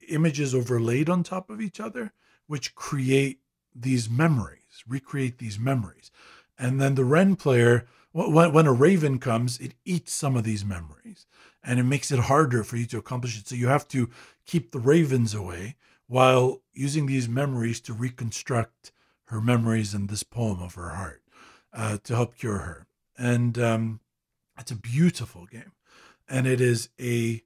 images 0.10 0.54
overlaid 0.54 1.10
on 1.10 1.24
top 1.24 1.50
of 1.50 1.62
each 1.62 1.80
other, 1.80 2.14
which 2.48 2.76
create 2.76 3.40
these 3.76 4.10
memories, 4.10 4.84
recreate 4.88 5.38
these 5.38 5.60
memories. 5.60 6.12
And 6.58 6.82
then 6.82 6.96
the 6.96 7.06
Ren 7.06 7.36
player, 7.36 7.88
when, 8.12 8.52
when 8.52 8.68
a 8.68 8.74
raven 8.74 9.20
comes, 9.20 9.60
it 9.60 9.74
eats 9.86 10.12
some 10.14 10.36
of 10.36 10.44
these 10.44 10.66
memories 10.66 11.26
and 11.64 11.80
it 11.80 11.84
makes 11.84 12.12
it 12.12 12.20
harder 12.20 12.64
for 12.64 12.78
you 12.78 12.86
to 12.88 12.98
accomplish 12.98 13.38
it. 13.38 13.48
So 13.48 13.56
you 13.56 13.68
have 13.68 13.88
to 13.90 14.10
keep 14.46 14.72
the 14.72 14.80
ravens 14.80 15.34
away 15.34 15.76
while 16.08 16.62
using 16.74 17.06
these 17.06 17.30
memories 17.30 17.80
to 17.82 17.94
reconstruct 17.94 18.92
her 19.26 19.40
memories 19.40 19.94
in 19.94 20.08
this 20.08 20.24
poem 20.24 20.62
of 20.62 20.74
her 20.76 20.90
heart 20.90 21.22
uh, 21.74 21.98
to 22.04 22.16
help 22.16 22.36
cure 22.36 22.58
her. 22.58 22.88
And 23.18 23.60
um, 23.60 24.00
it's 24.58 24.72
a 24.72 24.76
beautiful 24.76 25.46
game. 25.46 25.74
And 26.28 26.48
it 26.48 26.62
is 26.62 26.90
a 27.00 27.44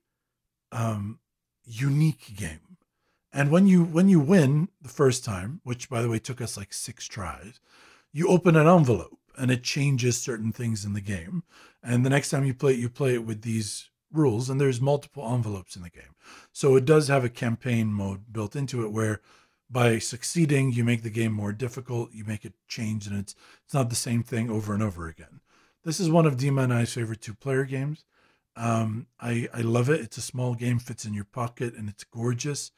um, 0.72 1.20
unique 1.66 2.36
game. 2.36 2.78
And 3.32 3.50
when 3.50 3.68
you 3.68 3.84
when 3.84 4.10
you 4.10 4.20
win 4.20 4.70
the 4.82 4.90
first 4.90 5.26
time, 5.26 5.62
which 5.64 5.90
by 5.90 6.02
the 6.02 6.10
way 6.10 6.20
took 6.20 6.42
us 6.42 6.56
like 6.56 6.74
six 6.74 7.08
tries, 7.08 7.60
you 8.12 8.28
open 8.28 8.56
an 8.56 8.68
envelope 8.68 9.18
and 9.38 9.50
it 9.50 9.64
changes 9.64 10.22
certain 10.22 10.52
things 10.52 10.86
in 10.86 10.94
the 10.94 11.02
game. 11.02 11.44
And 11.82 12.06
the 12.06 12.10
next 12.10 12.30
time 12.30 12.46
you 12.46 12.54
play 12.54 12.74
it, 12.74 12.80
you 12.80 12.90
play 12.90 13.16
it 13.16 13.26
with 13.26 13.42
these 13.42 13.90
rules, 14.12 14.50
and 14.50 14.62
there's 14.62 14.80
multiple 14.80 15.28
envelopes 15.34 15.76
in 15.76 15.82
the 15.82 15.90
game. 15.90 16.16
So 16.52 16.76
it 16.76 16.86
does 16.86 17.08
have 17.08 17.26
a 17.26 17.30
campaign 17.30 17.88
mode 17.88 18.32
built 18.32 18.56
into 18.56 18.86
it 18.86 18.92
where 18.92 19.22
by 19.70 19.98
succeeding 19.98 20.72
you 20.72 20.84
make 20.84 21.02
the 21.02 21.10
game 21.10 21.34
more 21.34 21.52
difficult, 21.52 22.14
you 22.14 22.24
make 22.24 22.46
it 22.46 22.54
change, 22.68 23.08
and 23.08 23.18
it's 23.18 23.36
it's 23.66 23.74
not 23.74 23.90
the 23.90 23.96
same 23.96 24.22
thing 24.22 24.50
over 24.52 24.74
and 24.74 24.84
over 24.84 25.08
again. 25.08 25.42
This 25.84 26.00
is 26.00 26.10
one 26.10 26.28
of 26.28 26.38
Dima 26.38 26.66
and 26.66 26.74
I's 26.74 26.94
favorite 26.94 27.22
two-player 27.22 27.66
games. 27.66 28.06
Um, 28.56 29.08
I 29.20 29.48
I 29.54 29.62
love 29.62 29.90
it. 29.90 30.02
It's 30.02 30.18
a 30.18 30.22
small 30.22 30.54
game, 30.56 30.80
fits 30.80 31.06
in 31.06 31.14
your 31.14 31.26
pocket, 31.26 31.74
and 31.76 31.90
it's 31.90 32.04
gorgeous. 32.04 32.72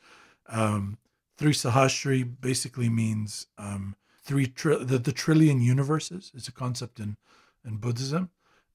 Um, 0.48 0.98
Thri 1.38 1.52
Sahashri 1.52 2.24
basically 2.40 2.90
means 2.90 3.48
um, 3.58 3.96
three 4.24 4.48
tri- 4.48 4.78
the, 4.84 4.98
the 4.98 5.12
trillion 5.12 5.62
universes. 5.62 6.32
It's 6.34 6.48
a 6.48 6.52
concept 6.54 7.00
in 7.00 7.18
in 7.66 7.78
Buddhism, 7.78 8.30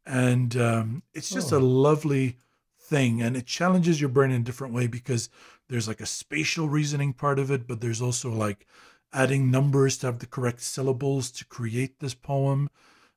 and 0.04 0.56
um, 0.56 1.02
it's 1.14 1.30
just 1.30 1.52
Oh. 1.52 1.58
a 1.58 1.60
lovely 1.60 2.38
thing, 2.78 3.22
and 3.22 3.36
it 3.36 3.46
challenges 3.46 4.00
your 4.00 4.10
brain 4.10 4.30
in 4.30 4.40
a 4.42 4.44
different 4.44 4.74
way 4.74 4.86
because 4.86 5.30
there's 5.68 5.88
like 5.88 6.00
a 6.00 6.06
spatial 6.06 6.68
reasoning 6.68 7.12
part 7.12 7.38
of 7.38 7.50
it, 7.50 7.66
but 7.66 7.80
there's 7.80 8.02
also 8.02 8.30
like 8.30 8.66
adding 9.12 9.50
numbers 9.50 9.96
to 9.98 10.06
have 10.06 10.18
the 10.18 10.26
correct 10.26 10.60
syllables 10.60 11.30
to 11.30 11.44
create 11.46 12.00
this 12.00 12.14
poem. 12.14 12.68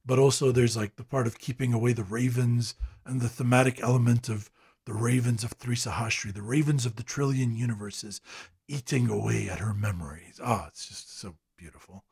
But 0.06 0.20
also 0.20 0.52
there's 0.52 0.76
like 0.78 0.96
the 0.98 1.04
part 1.04 1.28
of 1.28 1.40
keeping 1.40 1.74
away 1.74 1.94
the 1.94 2.04
ravens 2.04 2.76
and 3.06 3.22
the 3.22 3.30
thematic 3.30 3.82
element 3.82 4.30
of 4.30 4.50
the 4.86 4.94
ravens 4.94 5.44
of 5.44 5.52
Thri 5.54 5.76
Sahashri, 5.76 6.34
the 6.34 6.42
ravens 6.42 6.86
of 6.86 6.96
the 6.96 7.04
trillion 7.04 7.56
universes, 7.56 8.22
eating 8.68 9.10
away 9.10 9.50
at 9.50 9.60
her 9.60 9.74
memories. 9.74 10.40
Ah, 10.44 10.68
it's 10.68 10.88
just 10.88 11.18
so 11.20 11.36
beautiful. 11.58 12.04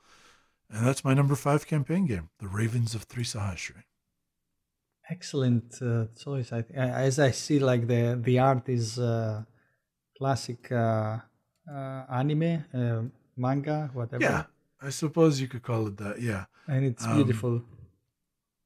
And 0.69 0.85
that's 0.85 1.03
my 1.03 1.13
number 1.13 1.35
five 1.35 1.67
campaign 1.67 2.05
game, 2.05 2.29
The 2.39 2.47
Ravens 2.47 2.95
of 2.95 3.03
Thri 3.03 3.23
Sahashri. 3.23 3.83
Excellent 5.09 5.81
uh, 5.81 6.05
choice. 6.17 6.53
I, 6.53 6.63
as 6.77 7.19
I 7.19 7.31
see, 7.31 7.59
like 7.59 7.87
the 7.87 8.17
the 8.23 8.39
art 8.39 8.69
is 8.69 8.97
uh, 8.97 9.43
classic 10.17 10.71
uh, 10.71 11.17
uh, 11.69 12.03
anime, 12.09 12.63
uh, 12.73 13.01
manga, 13.35 13.89
whatever. 13.93 14.23
Yeah, 14.23 14.43
I 14.81 14.89
suppose 14.91 15.41
you 15.41 15.49
could 15.49 15.63
call 15.63 15.87
it 15.87 15.97
that. 15.97 16.21
Yeah, 16.21 16.45
and 16.67 16.85
it's 16.85 17.05
Um, 17.05 17.15
beautiful. 17.17 17.61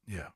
yeah. 0.06 0.27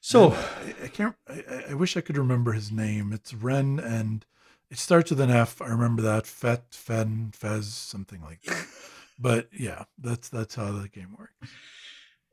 So 0.00 0.32
I, 0.32 0.74
I 0.84 0.88
can't. 0.88 1.16
I, 1.28 1.42
I- 1.70 1.74
wish 1.74 1.96
I 1.96 2.00
could 2.00 2.16
remember 2.16 2.52
his 2.52 2.70
name. 2.72 3.12
It's 3.12 3.34
Ren, 3.34 3.78
and 3.78 4.24
it 4.70 4.78
starts 4.78 5.10
with 5.10 5.20
an 5.20 5.30
F. 5.30 5.60
I 5.60 5.66
remember 5.68 6.02
that. 6.02 6.26
Fet, 6.26 6.66
Fen, 6.70 7.30
Fez, 7.34 7.66
something 7.72 8.22
like 8.22 8.42
that. 8.42 8.66
But 9.18 9.48
yeah, 9.52 9.84
that's 9.98 10.28
that's 10.28 10.54
how 10.54 10.70
the 10.72 10.88
game 10.88 11.16
works. 11.18 11.50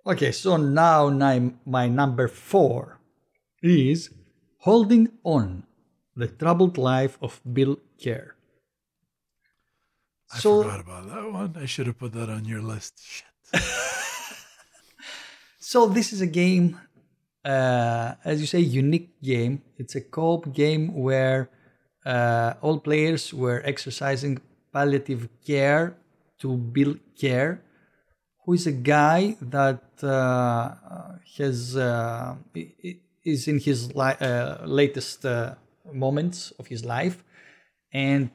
okay, 0.06 0.32
so 0.32 0.58
now 0.58 1.10
my, 1.10 1.52
my 1.66 1.88
number 1.88 2.28
four 2.28 3.00
is 3.64 4.12
holding 4.60 5.10
on: 5.24 5.64
the 6.16 6.28
troubled 6.28 6.78
life 6.78 7.18
of 7.22 7.42
Bill 7.52 7.78
Kerr. 8.02 8.36
I 10.32 10.38
So 10.40 10.62
forgot 10.64 10.80
about 10.82 11.10
that 11.10 11.32
one. 11.32 11.58
I 11.60 11.66
should 11.66 11.88
have 11.88 11.98
put 11.98 12.14
that 12.14 12.30
on 12.30 12.46
your 12.46 12.62
list. 12.62 13.02
Shit. 13.04 13.62
So 15.58 15.88
this 15.88 16.14
is 16.14 16.22
a 16.22 16.28
game 16.28 16.80
uh, 17.46 18.16
as 18.26 18.42
you 18.42 18.48
say, 18.48 18.60
unique 18.60 19.22
game. 19.22 19.62
It's 19.78 19.96
a 19.96 20.02
co-op 20.02 20.54
game 20.54 20.94
where 20.96 21.50
uh, 22.06 22.54
all 22.62 22.80
players 22.80 23.34
were 23.34 23.62
exercising 23.66 24.40
palliative 24.74 25.30
care 25.46 25.98
to 26.40 26.58
Billy 26.58 27.00
Kerr, 27.20 27.62
who 28.46 28.54
is 28.54 28.68
a 28.68 28.72
guy 28.72 29.38
that 29.42 29.82
uh, 30.04 30.76
has 31.38 31.76
uh, 31.78 32.36
is 33.24 33.48
in 33.48 33.60
his 33.60 33.94
li- 33.96 34.20
uh, 34.22 34.66
latest 34.66 35.26
uh, 35.26 35.56
moments 35.94 36.52
of 36.60 36.68
his 36.68 36.86
life, 36.86 37.24
and 37.94 38.30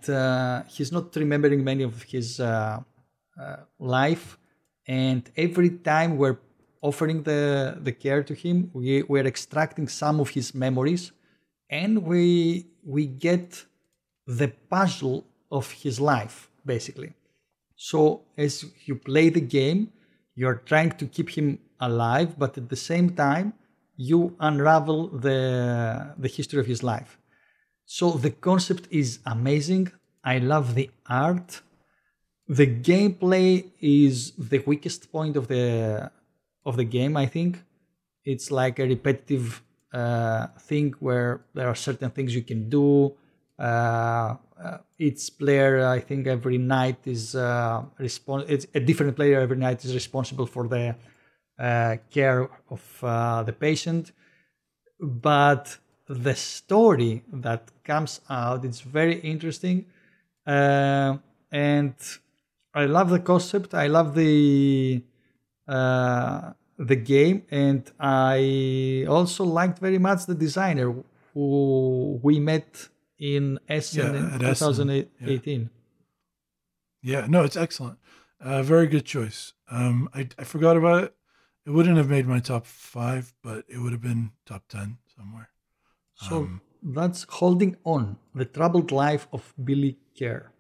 he's 0.69 0.93
not 0.93 1.15
remembering 1.17 1.63
many 1.65 1.83
of 1.85 2.03
his 2.05 2.41
life. 3.79 4.39
And 4.87 5.31
every 5.37 5.71
time 5.71 6.17
we're 6.17 6.39
offering 6.83 7.23
the 7.23 7.79
the 7.83 7.93
care 7.93 8.23
to 8.23 8.35
him, 8.35 8.71
we 8.73 9.03
we're 9.03 9.27
extracting 9.27 9.89
some 9.89 10.21
of 10.21 10.31
his 10.31 10.55
memories, 10.55 11.13
and 11.69 12.03
we 12.05 12.67
we 12.85 13.07
get 13.07 13.65
the 14.27 14.49
puzzle 14.69 15.25
of 15.51 15.71
his 15.73 16.01
life 16.01 16.51
basically. 16.65 17.15
So 17.77 18.23
as 18.37 18.53
you 18.85 18.95
play 18.95 19.31
the 19.31 19.41
game, 19.41 19.93
you're 20.35 20.63
trying 20.71 20.93
to 21.01 21.07
keep 21.07 21.31
him 21.31 21.59
alive, 21.81 22.39
but 22.39 22.57
at 22.59 22.69
the 22.69 22.77
same 22.77 23.11
time, 23.11 23.55
you 23.97 24.37
unravel 24.41 25.09
the, 25.09 26.15
the 26.19 26.29
history 26.29 26.61
of 26.61 26.67
his 26.67 26.83
life. 26.83 27.19
So 27.85 28.13
the 28.13 28.31
concept 28.31 28.87
is 28.91 29.19
amazing. 29.27 29.93
I 30.23 30.39
love 30.39 30.75
the 30.75 30.91
art. 31.07 31.61
The 32.49 32.67
gameplay 32.67 33.71
is 33.81 34.33
the 34.33 34.59
weakest 34.67 35.11
point 35.13 35.37
of 35.37 35.49
the 35.49 36.11
of 36.65 36.77
the 36.77 36.85
game. 36.85 37.17
I 37.17 37.27
think 37.27 37.63
it's 38.25 38.51
like 38.51 38.79
a 38.79 38.87
repetitive 38.87 39.63
uh, 39.93 40.49
thing 40.61 40.95
where 41.01 41.43
there 41.55 41.69
are 41.69 41.75
certain 41.75 42.11
things 42.11 42.35
you 42.35 42.43
can 42.43 42.69
do. 42.69 43.13
Uh, 43.59 44.37
uh, 44.63 44.79
each 44.99 45.31
player, 45.39 45.87
I 45.87 46.01
think, 46.01 46.27
every 46.27 46.59
night 46.59 46.99
is 47.07 47.35
uh, 47.35 47.83
respons- 47.99 48.49
It's 48.49 48.67
a 48.75 48.81
different 48.81 49.17
player 49.17 49.41
every 49.41 49.57
night 49.57 49.85
is 49.85 49.95
responsible 49.95 50.47
for 50.47 50.69
the 50.69 50.95
uh, 51.59 51.97
care 52.11 52.49
of 52.71 52.83
uh, 53.03 53.43
the 53.43 53.53
patient. 53.53 54.13
But 55.01 55.79
the 56.09 56.35
story 56.35 57.23
that 57.33 57.71
comes 57.85 58.21
out 58.29 58.65
it's 58.65 58.81
very 58.81 59.19
interesting, 59.21 59.87
uh, 60.47 61.17
and 61.51 61.95
I 62.75 62.85
love 62.87 63.11
the 63.11 63.21
concept. 63.21 63.75
I 63.75 63.87
love 63.87 64.15
the 64.15 65.03
uh, 65.71 66.53
the 66.77 66.97
game, 66.97 67.43
and 67.51 67.83
I 68.01 69.07
also 69.09 69.45
liked 69.45 69.79
very 69.79 69.99
much 69.99 70.27
the 70.27 70.35
designer 70.35 70.95
who 71.35 72.19
we 72.23 72.41
met 72.41 72.89
in 73.19 73.59
Essen 73.69 74.15
Yeah, 74.15 74.21
in 74.21 74.35
at 74.35 74.43
Essen, 74.43 74.69
2018. 74.69 75.71
Yeah, 77.03 77.27
no, 77.29 77.45
it's 77.45 77.57
excellent. 77.57 77.99
Uh, 78.41 78.63
very 78.63 78.87
good 78.87 79.05
choice. 79.05 79.53
Um, 79.71 80.09
I, 80.15 80.29
I 80.39 80.45
forgot 80.45 80.77
about 80.77 81.05
it. 81.05 81.15
It 81.67 81.71
wouldn't 81.71 81.97
have 81.99 82.09
made 82.09 82.27
my 82.27 82.41
top 82.41 82.67
five, 82.67 83.35
but 83.43 83.65
it 83.69 83.79
would 83.79 83.93
have 83.93 84.01
been 84.01 84.33
top 84.47 84.65
10 84.69 84.99
somewhere. 85.17 85.51
So 86.15 86.37
Um, 86.39 86.61
that's 86.83 87.27
holding 87.29 87.77
on 87.85 88.17
the 88.35 88.45
troubled 88.47 88.91
life 88.93 89.29
of 89.33 89.53
Billy 89.63 89.99
Kerr. 90.19 90.51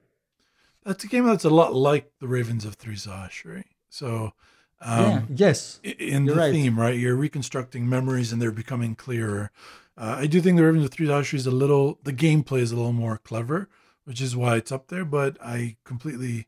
That's 0.84 1.04
a 1.04 1.08
game 1.08 1.24
that's 1.24 1.44
a 1.44 1.50
lot 1.50 1.74
like 1.74 2.12
the 2.20 2.28
Ravens 2.28 2.64
of 2.64 2.74
Thri 2.74 2.94
Sahashri. 2.94 3.64
So, 3.88 4.32
um, 4.81 5.01
yeah. 5.01 5.23
Yes. 5.35 5.81
in 5.82 6.24
the 6.24 6.35
right. 6.35 6.52
theme, 6.52 6.78
right? 6.78 6.98
You're 6.98 7.16
reconstructing 7.16 7.89
memories 7.89 8.32
and 8.32 8.40
they're 8.40 8.51
becoming 8.51 8.94
clearer. 8.94 9.51
Uh, 9.97 10.16
I 10.19 10.27
do 10.27 10.40
think 10.40 10.57
the 10.57 10.65
Ravens 10.65 10.85
of 10.85 10.90
Thri 10.90 11.07
Sahashri 11.07 11.35
is 11.35 11.47
a 11.47 11.51
little, 11.51 11.98
the 12.02 12.12
gameplay 12.12 12.61
is 12.61 12.73
a 12.73 12.77
little 12.77 12.93
more 12.93 13.19
clever, 13.19 13.69
which 14.05 14.20
is 14.20 14.35
why 14.35 14.57
it's 14.57 14.73
up 14.73 14.89
there. 14.89 15.05
But 15.05 15.36
I 15.43 15.77
completely 15.85 16.47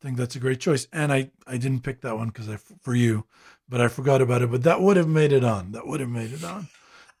think 0.00 0.16
that's 0.16 0.36
a 0.36 0.40
great 0.40 0.60
choice. 0.60 0.86
And 0.92 1.12
I, 1.12 1.30
I 1.46 1.56
didn't 1.56 1.80
pick 1.80 2.02
that 2.02 2.16
one 2.16 2.28
because 2.28 2.48
I 2.48 2.56
for 2.56 2.94
you, 2.94 3.24
but 3.68 3.80
I 3.80 3.88
forgot 3.88 4.22
about 4.22 4.42
it. 4.42 4.50
But 4.50 4.62
that 4.62 4.80
would 4.80 4.96
have 4.96 5.08
made 5.08 5.32
it 5.32 5.42
on. 5.42 5.72
That 5.72 5.86
would 5.86 6.00
have 6.00 6.10
made 6.10 6.32
it 6.32 6.44
on. 6.44 6.68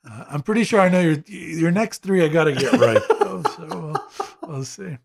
Uh, 0.08 0.24
I'm 0.28 0.42
pretty 0.42 0.64
sure 0.64 0.80
I 0.80 0.90
know 0.90 1.00
your 1.00 1.16
your 1.26 1.70
next 1.70 2.02
three. 2.02 2.22
I 2.22 2.28
got 2.28 2.44
to 2.44 2.52
get 2.52 2.72
right. 2.74 3.02
oh, 3.10 3.42
so 3.56 3.66
we'll, 3.68 4.48
we'll 4.48 4.64
see. 4.64 4.98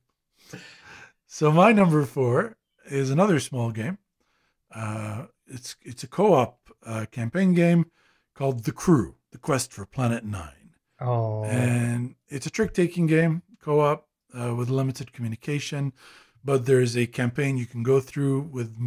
So 1.25 1.51
my 1.51 1.71
number 1.71 2.03
four 2.05 2.57
is 2.85 3.09
another 3.09 3.39
small 3.39 3.71
game. 3.71 3.97
Uh, 4.75 5.25
it's 5.49 5.75
it's 5.83 6.03
a 6.03 6.07
co-op 6.07 6.69
uh, 6.85 7.05
campaign 7.11 7.53
game 7.53 7.91
called 8.35 8.63
The 8.63 8.71
Crew: 8.71 9.15
The 9.31 9.37
Quest 9.37 9.73
for 9.73 9.85
Planet 9.85 10.23
Nine, 10.23 10.75
Oh. 10.99 11.43
and 11.45 12.15
it's 12.27 12.45
a 12.45 12.49
trick-taking 12.49 13.07
game 13.07 13.41
co-op 13.61 14.07
uh, 14.33 14.55
with 14.55 14.69
limited 14.69 15.13
communication. 15.13 15.93
But 16.43 16.65
there's 16.65 16.95
a 16.95 17.05
campaign 17.05 17.57
you 17.57 17.65
can 17.65 17.83
go 17.83 17.99
through 17.99 18.41
with 18.51 18.77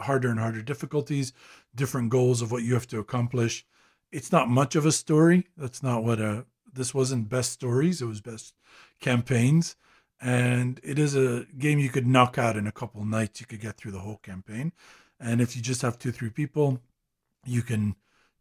harder 0.00 0.28
and 0.28 0.40
harder 0.40 0.60
difficulties, 0.60 1.32
different 1.74 2.10
goals 2.10 2.42
of 2.42 2.50
what 2.50 2.64
you 2.64 2.74
have 2.74 2.88
to 2.88 2.98
accomplish. 2.98 3.64
It's 4.10 4.32
not 4.32 4.48
much 4.48 4.74
of 4.74 4.84
a 4.84 4.90
story. 4.90 5.46
That's 5.56 5.84
not 5.84 6.02
what 6.02 6.20
a 6.20 6.46
this 6.72 6.92
wasn't 6.92 7.28
best 7.28 7.52
stories. 7.52 8.02
It 8.02 8.06
was 8.06 8.20
best 8.20 8.54
campaigns 9.00 9.76
and 10.20 10.80
it 10.82 10.98
is 10.98 11.16
a 11.16 11.46
game 11.56 11.78
you 11.78 11.88
could 11.88 12.06
knock 12.06 12.38
out 12.38 12.56
in 12.56 12.66
a 12.66 12.72
couple 12.72 13.04
nights. 13.04 13.40
You 13.40 13.46
could 13.46 13.60
get 13.60 13.76
through 13.76 13.92
the 13.92 14.00
whole 14.00 14.18
campaign, 14.18 14.72
and 15.20 15.40
if 15.40 15.54
you 15.54 15.62
just 15.62 15.82
have 15.82 15.98
two, 15.98 16.12
three 16.12 16.30
people, 16.30 16.80
you 17.44 17.62
can 17.62 17.94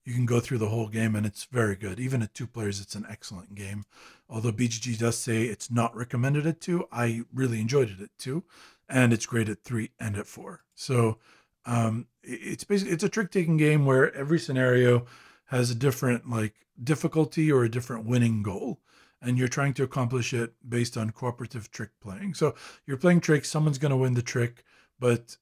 you 0.06 0.14
can 0.14 0.26
go 0.26 0.39
through 0.39 0.57
the 0.57 0.69
whole 0.69 0.88
game, 0.88 1.15
and 1.15 1.26
it's 1.26 1.43
very 1.45 1.76
good. 1.76 1.99
Even 1.99 2.23
at 2.23 2.34
two 2.34 2.47
players, 2.47 2.81
it's 2.81 2.95
an 2.95 3.06
excellent 3.10 3.53
game. 3.53 3.85
Although 4.30 4.51
BGG 4.51 4.97
does 4.97 5.18
say 5.18 5.43
it's 5.43 5.69
not 5.69 5.95
recommended 5.95 6.47
at 6.47 6.61
two, 6.61 6.88
I 6.91 7.22
really 7.34 7.60
enjoyed 7.60 7.89
it 7.89 8.01
at 8.01 8.18
two, 8.18 8.43
and 8.88 9.14
it's 9.14 9.26
great 9.26 9.49
at 9.49 9.64
three 9.64 9.91
and 9.99 10.18
at 10.18 10.26
four. 10.26 10.64
So 10.73 11.19
um, 11.65 12.07
it's 12.23 12.64
basically 12.64 12.93
it's 12.93 13.03
a 13.03 13.10
trick 13.10 13.31
taking 13.31 13.57
game 13.57 13.85
where 13.85 14.14
every 14.15 14.39
scenario 14.39 15.06
has 15.45 15.69
a 15.69 15.76
different 15.76 16.30
like 16.30 16.53
difficulty 16.81 17.51
or 17.51 17.64
a 17.64 17.69
different 17.69 18.06
winning 18.06 18.41
goal 18.41 18.80
and 19.22 19.38
you're 19.38 19.47
trying 19.47 19.73
to 19.73 19.84
accomplish 19.84 20.34
it 20.34 20.53
based 20.68 20.97
on 20.97 21.10
cooperative 21.11 21.72
trick 21.72 21.89
playing. 22.01 22.34
So 22.34 22.56
you're 22.85 22.97
playing 22.97 23.22
tricks, 23.22 23.49
someone's 23.49 23.77
going 23.77 23.91
to 23.91 23.97
win 23.97 24.14
the 24.14 24.22
trick, 24.22 24.64
but 24.99 25.38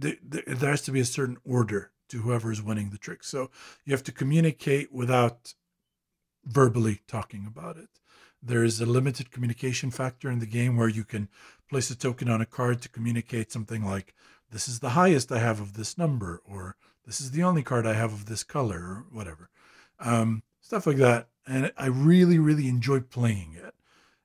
th- 0.00 0.18
th- 0.30 0.44
there 0.46 0.70
has 0.70 0.82
to 0.82 0.92
be 0.92 1.00
a 1.00 1.04
certain 1.04 1.38
order 1.44 1.90
to 2.08 2.22
whoever 2.22 2.52
is 2.52 2.62
winning 2.62 2.90
the 2.90 2.98
trick. 2.98 3.24
So 3.24 3.50
you 3.84 3.92
have 3.92 4.04
to 4.04 4.12
communicate 4.12 4.92
without 4.92 5.54
verbally 6.44 7.00
talking 7.06 7.46
about 7.46 7.76
it. 7.76 7.88
There 8.42 8.64
is 8.64 8.80
a 8.80 8.86
limited 8.86 9.30
communication 9.30 9.90
factor 9.90 10.30
in 10.30 10.40
the 10.40 10.46
game 10.46 10.76
where 10.76 10.88
you 10.88 11.04
can 11.04 11.28
place 11.70 11.90
a 11.90 11.96
token 11.96 12.28
on 12.28 12.40
a 12.40 12.46
card 12.46 12.82
to 12.82 12.88
communicate 12.88 13.52
something 13.52 13.84
like, 13.84 14.14
this 14.50 14.68
is 14.68 14.80
the 14.80 14.90
highest 14.90 15.32
I 15.32 15.38
have 15.38 15.60
of 15.60 15.74
this 15.74 15.96
number, 15.96 16.42
or 16.44 16.76
this 17.06 17.20
is 17.20 17.30
the 17.30 17.42
only 17.42 17.62
card 17.62 17.86
I 17.86 17.94
have 17.94 18.12
of 18.12 18.26
this 18.26 18.42
color, 18.42 18.78
or 18.78 19.06
whatever. 19.10 19.48
Um, 19.98 20.42
stuff 20.60 20.86
like 20.86 20.98
that. 20.98 21.28
And 21.46 21.72
I 21.76 21.86
really, 21.86 22.38
really 22.38 22.68
enjoy 22.68 23.00
playing 23.00 23.54
it. 23.54 23.74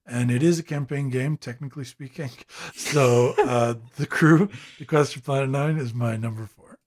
And 0.07 0.31
it 0.31 0.41
is 0.41 0.57
a 0.57 0.63
campaign 0.63 1.09
game, 1.09 1.37
technically 1.37 1.83
speaking. 1.85 2.29
So 2.73 3.33
uh, 3.45 3.73
the 3.97 4.05
crew, 4.07 4.49
the 4.79 4.85
Quest 4.85 5.13
for 5.15 5.21
Planet 5.21 5.49
Nine, 5.49 5.77
is 5.77 5.93
my 5.93 6.15
number 6.15 6.45
four. 6.45 6.79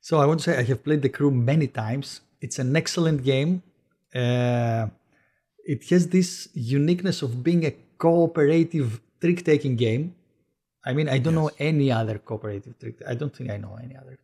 So 0.00 0.18
I 0.18 0.26
want 0.26 0.40
to 0.40 0.44
say 0.50 0.58
I 0.58 0.62
have 0.62 0.82
played 0.82 1.02
the 1.02 1.08
crew 1.08 1.30
many 1.30 1.66
times. 1.66 2.22
It's 2.40 2.58
an 2.58 2.74
excellent 2.74 3.22
game. 3.22 3.62
Uh, 4.14 4.86
it 5.64 5.88
has 5.90 6.08
this 6.08 6.48
uniqueness 6.54 7.22
of 7.22 7.42
being 7.44 7.64
a 7.66 7.72
cooperative 7.98 9.00
trick-taking 9.20 9.76
game. 9.76 10.14
I 10.84 10.92
mean, 10.94 11.08
I 11.08 11.18
don't 11.18 11.34
know 11.34 11.50
any 11.58 11.92
other 11.92 12.18
cooperative 12.18 12.78
trick. 12.80 12.96
I 13.06 13.14
don't 13.14 13.34
think 13.36 13.50
I 13.50 13.58
know 13.58 13.78
any 13.80 13.94
other 13.96 14.18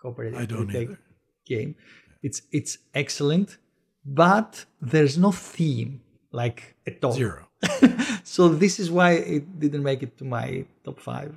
cooperative 0.00 0.40
I 0.40 0.46
don't 0.46 0.66
trick-take 0.66 0.88
either. 0.88 1.00
game. 1.46 1.76
It's 2.22 2.42
it's 2.50 2.78
excellent, 2.94 3.58
but 4.04 4.64
there's 4.80 5.16
no 5.16 5.30
theme 5.32 6.00
like 6.32 6.74
at 6.86 7.04
all. 7.04 7.12
Zero. 7.12 7.46
So 8.24 8.48
this 8.48 8.78
is 8.78 8.90
why 8.90 9.12
it 9.12 9.58
didn't 9.58 9.82
make 9.82 10.02
it 10.02 10.16
to 10.18 10.24
my 10.24 10.64
top 10.84 11.00
five. 11.00 11.36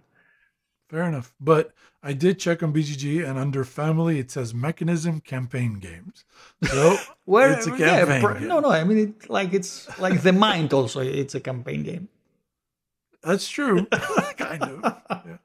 Fair 0.90 1.04
enough. 1.04 1.34
But 1.42 1.74
I 2.04 2.14
did 2.14 2.38
check 2.38 2.62
on 2.62 2.72
BGG, 2.72 3.28
and 3.28 3.40
under 3.40 3.64
family, 3.64 4.20
it 4.20 4.30
says 4.30 4.54
mechanism 4.54 5.22
campaign 5.22 5.80
games. 5.80 6.24
So 6.64 6.98
Where 7.26 7.52
it's 7.52 7.66
a 7.66 7.72
campaign 7.76 8.22
pr- 8.22 8.34
game. 8.34 8.48
no, 8.48 8.60
no. 8.60 8.70
I 8.70 8.84
mean, 8.84 8.98
it, 8.98 9.30
like 9.30 9.54
it's 9.54 9.88
like 10.00 10.22
the 10.22 10.34
mind 10.34 10.72
also. 10.74 11.00
It's 11.00 11.34
a 11.34 11.40
campaign 11.40 11.84
game. 11.84 12.10
That's 13.24 13.48
true. 13.48 13.86
kind 14.38 14.62
of. 14.62 15.02
Yeah. 15.10 15.38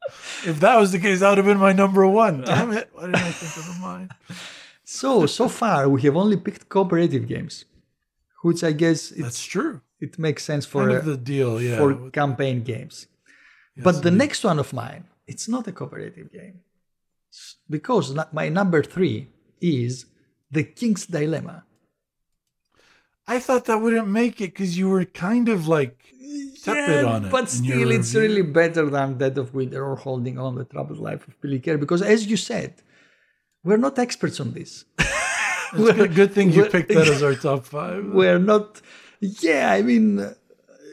If 0.44 0.60
that 0.60 0.76
was 0.76 0.92
the 0.92 0.98
case, 0.98 1.20
that 1.20 1.28
would 1.30 1.38
have 1.38 1.46
been 1.46 1.58
my 1.58 1.72
number 1.72 2.06
one. 2.06 2.42
Damn 2.42 2.72
it. 2.72 2.90
Why 2.92 3.06
didn't 3.06 3.16
I 3.16 3.30
think 3.30 3.56
of 3.56 3.74
the 3.74 3.80
mine? 3.80 4.08
So 4.84 5.26
so 5.26 5.48
far 5.48 5.88
we 5.88 6.02
have 6.02 6.16
only 6.16 6.36
picked 6.36 6.68
cooperative 6.68 7.26
games, 7.28 7.64
which 8.42 8.62
I 8.64 8.72
guess 8.72 9.12
it's, 9.12 9.22
That's 9.22 9.44
true. 9.44 9.80
It 10.00 10.18
makes 10.18 10.44
sense 10.44 10.64
for 10.66 10.86
Kind 10.86 10.98
of 10.98 11.04
the 11.04 11.16
deal, 11.16 11.60
yeah. 11.60 11.76
for 11.78 12.10
campaign 12.10 12.62
games. 12.62 13.06
yes, 13.76 13.84
but 13.84 14.02
the 14.02 14.08
indeed. 14.08 14.18
next 14.18 14.44
one 14.44 14.58
of 14.58 14.72
mine, 14.72 15.04
it's 15.26 15.48
not 15.48 15.66
a 15.66 15.72
cooperative 15.72 16.32
game, 16.32 16.60
because 17.68 18.16
my 18.32 18.48
number 18.48 18.82
three 18.82 19.28
is 19.60 20.06
the 20.50 20.64
King's 20.64 21.06
Dilemma. 21.06 21.64
I 23.26 23.38
thought 23.40 23.66
that 23.66 23.78
wouldn't 23.82 24.08
make 24.08 24.40
it 24.40 24.52
because 24.54 24.78
you 24.78 24.88
were 24.88 25.04
kind 25.04 25.48
of 25.50 25.68
like 25.68 25.96
tepid 26.64 27.04
on 27.04 27.26
it. 27.26 27.30
But 27.30 27.50
still, 27.50 27.90
it's 27.90 28.14
review. 28.14 28.20
really 28.28 28.42
better 28.42 28.88
than 28.88 29.18
Dead 29.18 29.36
of 29.36 29.54
Winter 29.54 29.84
or 29.84 29.96
Holding 29.96 30.38
On, 30.38 30.54
The 30.54 30.64
Troubled 30.64 30.98
Life 30.98 31.28
of 31.28 31.38
Billy 31.42 31.60
Kerr. 31.60 31.76
Because 31.76 32.00
as 32.00 32.26
you 32.26 32.38
said, 32.38 32.74
we're 33.62 33.76
not 33.76 33.98
experts 33.98 34.40
on 34.40 34.52
this. 34.52 34.84
It's 35.74 35.92
good, 35.92 36.14
good 36.14 36.32
thing 36.32 36.50
you 36.50 36.64
picked 36.64 36.88
that 36.88 37.06
as 37.14 37.22
our 37.22 37.34
top 37.34 37.66
five. 37.66 38.02
we're 38.06 38.38
not, 38.38 38.80
yeah, 39.20 39.72
I 39.72 39.82
mean, 39.82 40.20
uh, 40.20 40.34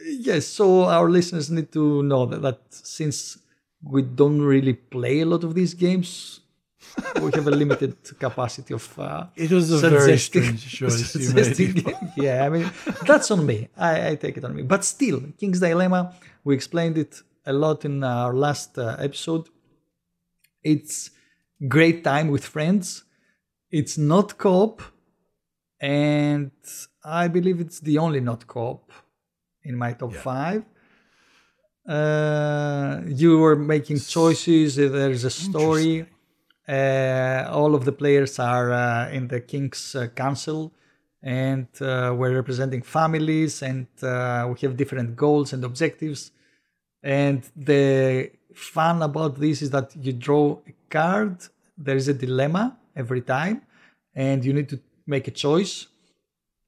yes, 0.06 0.46
so 0.46 0.84
our 0.84 1.08
listeners 1.10 1.50
need 1.50 1.72
to 1.72 2.02
know 2.02 2.26
that, 2.26 2.42
that 2.42 2.60
since 2.70 3.38
we 3.82 4.02
don't 4.02 4.42
really 4.42 4.74
play 4.74 5.20
a 5.20 5.26
lot 5.26 5.44
of 5.44 5.54
these 5.54 5.74
games, 5.74 6.40
we 7.22 7.30
have 7.32 7.46
a 7.46 7.50
limited 7.50 7.96
capacity 8.18 8.74
of 8.74 8.98
uh, 8.98 9.26
It 9.36 9.50
was 9.50 9.70
a 9.70 9.88
very 9.90 10.18
strange 10.18 10.66
choice 10.78 11.14
you 11.14 11.32
made. 11.34 11.96
yeah, 12.16 12.44
I 12.44 12.48
mean, 12.48 12.70
that's 13.04 13.30
on 13.30 13.44
me. 13.44 13.68
I, 13.76 14.10
I 14.10 14.14
take 14.16 14.36
it 14.36 14.44
on 14.44 14.54
me. 14.54 14.62
But 14.62 14.84
still, 14.84 15.20
King's 15.38 15.60
Dilemma, 15.60 16.14
we 16.44 16.54
explained 16.54 16.98
it 16.98 17.22
a 17.44 17.52
lot 17.52 17.84
in 17.84 18.02
our 18.02 18.34
last 18.34 18.78
uh, 18.78 18.96
episode. 18.98 19.48
It's 20.62 21.10
great 21.68 22.02
time 22.04 22.28
with 22.28 22.44
friends. 22.44 23.04
It's 23.70 23.98
not 23.98 24.38
co-op, 24.38 24.80
and 25.80 26.50
I 27.06 27.28
believe 27.28 27.60
it's 27.60 27.80
the 27.80 27.98
only 27.98 28.20
not 28.20 28.46
co-op 28.46 28.90
in 29.62 29.76
my 29.76 29.92
top 29.92 30.12
Yeah. 30.12 30.20
five. 30.20 30.64
Uh, 31.88 33.00
you 33.06 33.38
were 33.38 33.56
making 33.56 33.98
choices. 34.00 34.78
uh, 34.78 34.88
There 34.88 35.10
is 35.12 35.24
a 35.24 35.30
story. 35.30 36.06
Uh, 36.68 37.44
all 37.48 37.76
of 37.76 37.84
the 37.84 37.92
players 37.92 38.38
are 38.40 38.72
uh, 38.72 39.08
in 39.12 39.28
the 39.28 39.40
King's 39.40 39.94
uh, 39.94 40.08
Council, 40.08 40.72
and 41.22 41.68
uh, 41.80 42.12
we're 42.18 42.34
representing 42.34 42.82
families, 42.82 43.62
and 43.62 43.86
uh, 44.02 44.48
we 44.50 44.58
have 44.66 44.76
different 44.76 45.14
goals 45.14 45.52
and 45.52 45.62
objectives. 45.64 46.32
And 47.04 47.40
the 47.54 48.32
fun 48.52 49.00
about 49.02 49.38
this 49.38 49.62
is 49.62 49.70
that 49.70 49.94
you 50.04 50.12
draw 50.12 50.58
a 50.66 50.74
card. 50.90 51.36
There 51.78 51.94
is 51.94 52.08
a 52.08 52.14
dilemma 52.14 52.76
every 52.96 53.20
time, 53.20 53.62
and 54.16 54.44
you 54.44 54.52
need 54.52 54.68
to 54.70 54.80
make 55.06 55.28
a 55.28 55.30
choice, 55.30 55.86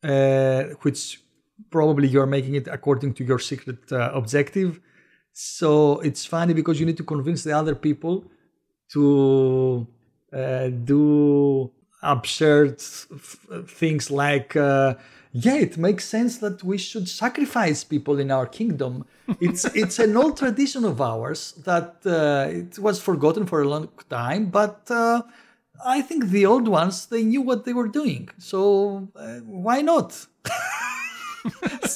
uh, 0.05 0.63
which 0.83 1.23
probably 1.71 2.09
you're 2.09 2.27
making 2.27 2.55
it 2.55 2.69
according 2.69 3.15
to 3.15 3.25
your 3.25 3.39
secret 3.39 3.81
uh, 3.93 4.11
objective. 4.15 4.81
So 5.33 6.01
it's 6.01 6.25
funny 6.25 6.55
because 6.55 6.81
you 6.81 6.87
need 6.87 6.97
to 6.97 7.05
convince 7.05 7.45
the 7.45 7.53
other 7.53 7.75
people 7.75 8.25
to 8.93 9.87
uh, 10.33 10.69
do 10.69 11.71
absurd 12.03 12.75
f- 12.81 13.39
things 13.67 14.11
like 14.11 14.55
uh, 14.57 14.95
yeah 15.33 15.57
it 15.57 15.77
makes 15.77 16.05
sense 16.05 16.39
that 16.39 16.63
we 16.63 16.79
should 16.79 17.09
sacrifice 17.09 17.83
people 17.83 18.19
in 18.19 18.31
our 18.31 18.47
kingdom 18.47 19.05
it's 19.41 19.65
it's 19.75 19.99
an 19.99 20.17
old 20.17 20.37
tradition 20.37 20.85
of 20.85 21.01
ours 21.01 21.53
that 21.65 21.97
uh, 22.07 22.47
it 22.51 22.79
was 22.79 23.01
forgotten 23.01 23.47
for 23.47 23.63
a 23.63 23.69
long 23.69 23.89
time 24.09 24.47
but 24.47 24.89
uh, 24.91 25.23
i 25.85 26.01
think 26.03 26.27
the 26.27 26.45
old 26.47 26.69
ones 26.69 27.07
they 27.07 27.23
knew 27.23 27.43
what 27.43 27.65
they 27.65 27.73
were 27.73 27.89
doing 27.89 28.29
so 28.39 29.09
uh, 29.17 29.39
why 29.45 29.81
not 29.83 30.27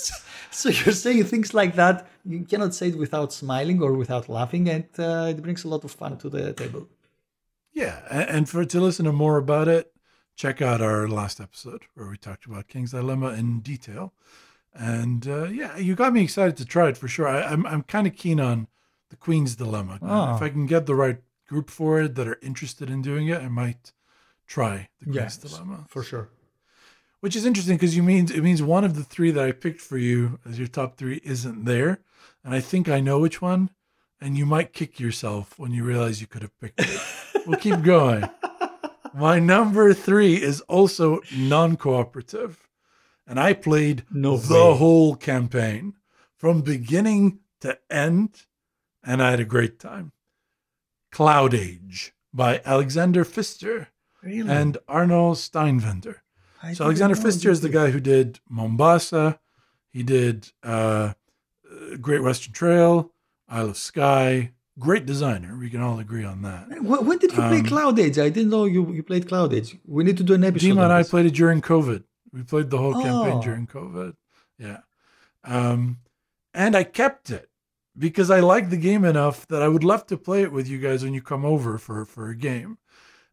so 0.51 0.69
you're 0.69 0.95
saying 0.95 1.25
things 1.25 1.53
like 1.55 1.75
that 1.75 2.07
you 2.25 2.45
cannot 2.45 2.75
say 2.75 2.89
it 2.89 2.99
without 2.99 3.33
smiling 3.33 3.83
or 3.83 3.93
without 3.95 4.29
laughing 4.29 4.69
and 4.69 4.85
uh, 4.99 5.27
it 5.29 5.43
brings 5.43 5.65
a 5.65 5.69
lot 5.69 5.85
of 5.85 5.91
fun 5.91 6.17
to 6.19 6.29
the 6.29 6.53
table 6.53 6.89
Yeah, 7.75 8.01
and 8.11 8.49
for 8.49 8.65
to 8.65 8.81
listen 8.81 9.07
to 9.07 9.13
more 9.13 9.39
about 9.39 9.67
it, 9.69 9.93
check 10.37 10.61
out 10.61 10.81
our 10.83 11.09
last 11.09 11.41
episode 11.41 11.85
where 11.95 12.09
we 12.09 12.17
talked 12.19 12.45
about 12.45 12.69
King's 12.69 12.91
Dilemma 12.91 13.29
in 13.29 13.61
detail. 13.61 14.13
And 14.75 15.27
uh, 15.27 15.45
yeah, 15.45 15.77
you 15.79 15.95
got 15.95 16.13
me 16.13 16.23
excited 16.23 16.57
to 16.59 16.65
try 16.65 16.89
it 16.89 16.97
for 16.99 17.09
sure. 17.09 17.27
I, 17.29 17.43
I'm 17.43 17.67
I'm 17.67 17.83
kind 17.83 18.07
of 18.07 18.15
keen 18.15 18.41
on 18.41 18.69
the 19.11 19.17
Queen's 19.17 19.57
Dilemma. 19.57 19.99
Oh. 20.03 20.37
If 20.37 20.43
I 20.43 20.49
can 20.51 20.67
get 20.67 20.87
the 20.87 20.95
right 20.95 21.19
group 21.53 21.69
for 21.71 22.01
it 22.05 22.15
that 22.17 22.27
are 22.33 22.39
interested 22.51 22.89
in 22.95 23.03
doing 23.03 23.27
it, 23.29 23.41
I 23.47 23.49
might 23.49 23.93
try 24.47 24.89
the 25.01 25.07
Queen's 25.13 25.37
Dilemma. 25.37 25.79
for 25.95 26.03
sure 26.11 26.27
Which 27.21 27.37
is 27.37 27.45
interesting 27.47 27.77
because 27.77 27.95
you 27.97 28.03
means 28.13 28.29
it 28.39 28.43
means 28.49 28.63
one 28.63 28.85
of 28.89 28.93
the 28.99 29.05
three 29.15 29.31
that 29.37 29.45
I 29.51 29.53
picked 29.65 29.81
for 29.89 29.99
you 30.09 30.19
as 30.49 30.55
your 30.61 30.69
top 30.79 30.91
three 30.97 31.21
isn't 31.35 31.65
there, 31.73 31.93
and 32.45 32.51
I 32.59 32.61
think 32.71 32.89
I 32.89 33.01
know 33.09 33.19
which 33.21 33.41
one. 33.53 33.63
And 34.25 34.39
you 34.41 34.47
might 34.47 34.73
kick 34.81 34.93
yourself 35.05 35.59
when 35.61 35.73
you 35.77 35.83
realize 35.93 36.21
you 36.21 36.29
could 36.33 36.43
have 36.47 36.57
picked 36.63 36.81
it. 36.81 37.01
we'll 37.47 37.59
keep 37.67 37.83
going. 37.83 38.23
My 39.27 39.37
number 39.55 39.93
three 39.95 40.35
is 40.51 40.61
also 40.77 41.21
non-cooperative, 41.37 42.53
and 43.27 43.37
I 43.49 43.53
played 43.53 44.05
No 44.11 44.37
the 44.37 44.55
way. 44.71 44.77
whole 44.83 45.17
campaign 45.17 45.95
from 46.37 46.63
beginning 46.63 47.41
to 47.63 47.71
end, 47.91 48.47
and 49.03 49.21
I 49.21 49.31
had 49.33 49.41
a 49.41 49.55
great 49.57 49.81
time. 49.81 50.13
Cloud 51.13 51.55
Age 51.55 52.13
by 52.33 52.61
Alexander 52.65 53.25
Pfister 53.25 53.89
really 54.23 54.51
and 54.51 54.79
Arno 54.89 55.33
Steinwender. 55.35 56.17
I 56.63 56.73
So 56.73 56.85
Alexander 56.85 57.15
Pfister 57.17 57.51
is 57.51 57.61
the 57.61 57.69
guy 57.69 57.91
who 57.91 58.01
did 58.01 58.41
Mombasa. 58.49 59.39
He 59.91 60.03
did 60.03 60.49
uh, 60.63 61.13
Great 62.01 62.23
Western 62.23 62.53
Trail, 62.55 63.13
Isle 63.49 63.71
of 63.71 63.77
Skye. 63.77 64.53
Great 64.79 65.05
designer. 65.05 65.57
We 65.59 65.69
can 65.69 65.83
all 65.83 65.99
agree 65.99 66.25
on 66.25 66.41
that. 66.43 66.67
When 66.83 67.19
did 67.19 67.33
you 67.33 67.37
play 67.37 67.59
Um, 67.61 67.67
Cloud 67.67 67.99
Age? 67.99 68.19
I 68.19 68.31
didn't 68.31 68.49
know 68.51 68.65
you, 68.65 68.91
you 68.93 69.03
played 69.03 69.29
Cloud 69.29 69.53
Age. 69.53 69.77
We 69.87 70.03
need 70.03 70.17
to 70.17 70.23
do 70.23 70.33
an 70.33 70.45
episode. 70.45 70.67
Dima 70.67 70.85
and 70.85 70.93
I 70.93 71.03
played 71.03 71.27
it 71.27 71.35
during 71.35 71.61
COVID. 71.61 72.05
We 72.33 72.43
played 72.43 72.71
the 72.71 72.79
whole 72.79 72.95
campaign 72.95 73.37
Oh. 73.39 73.43
during 73.43 73.67
COVID. 73.67 74.15
Yeah. 74.59 74.79
Um, 75.45 75.99
and 76.55 76.75
I 76.75 76.85
kept 76.85 77.29
it 77.31 77.51
because 77.97 78.31
I 78.31 78.41
like 78.41 78.71
the 78.71 78.77
game 78.77 79.05
enough 79.05 79.47
that 79.49 79.63
I 79.63 79.69
would 79.69 79.85
love 79.85 80.07
to 80.07 80.17
play 80.17 80.43
it 80.43 80.53
with 80.53 80.69
you 80.69 80.79
guys 80.79 81.05
when 81.05 81.15
you 81.15 81.23
come 81.23 81.45
over 81.45 81.79
for, 81.79 82.05
for 82.05 82.29
a 82.31 82.37
game. 82.37 82.79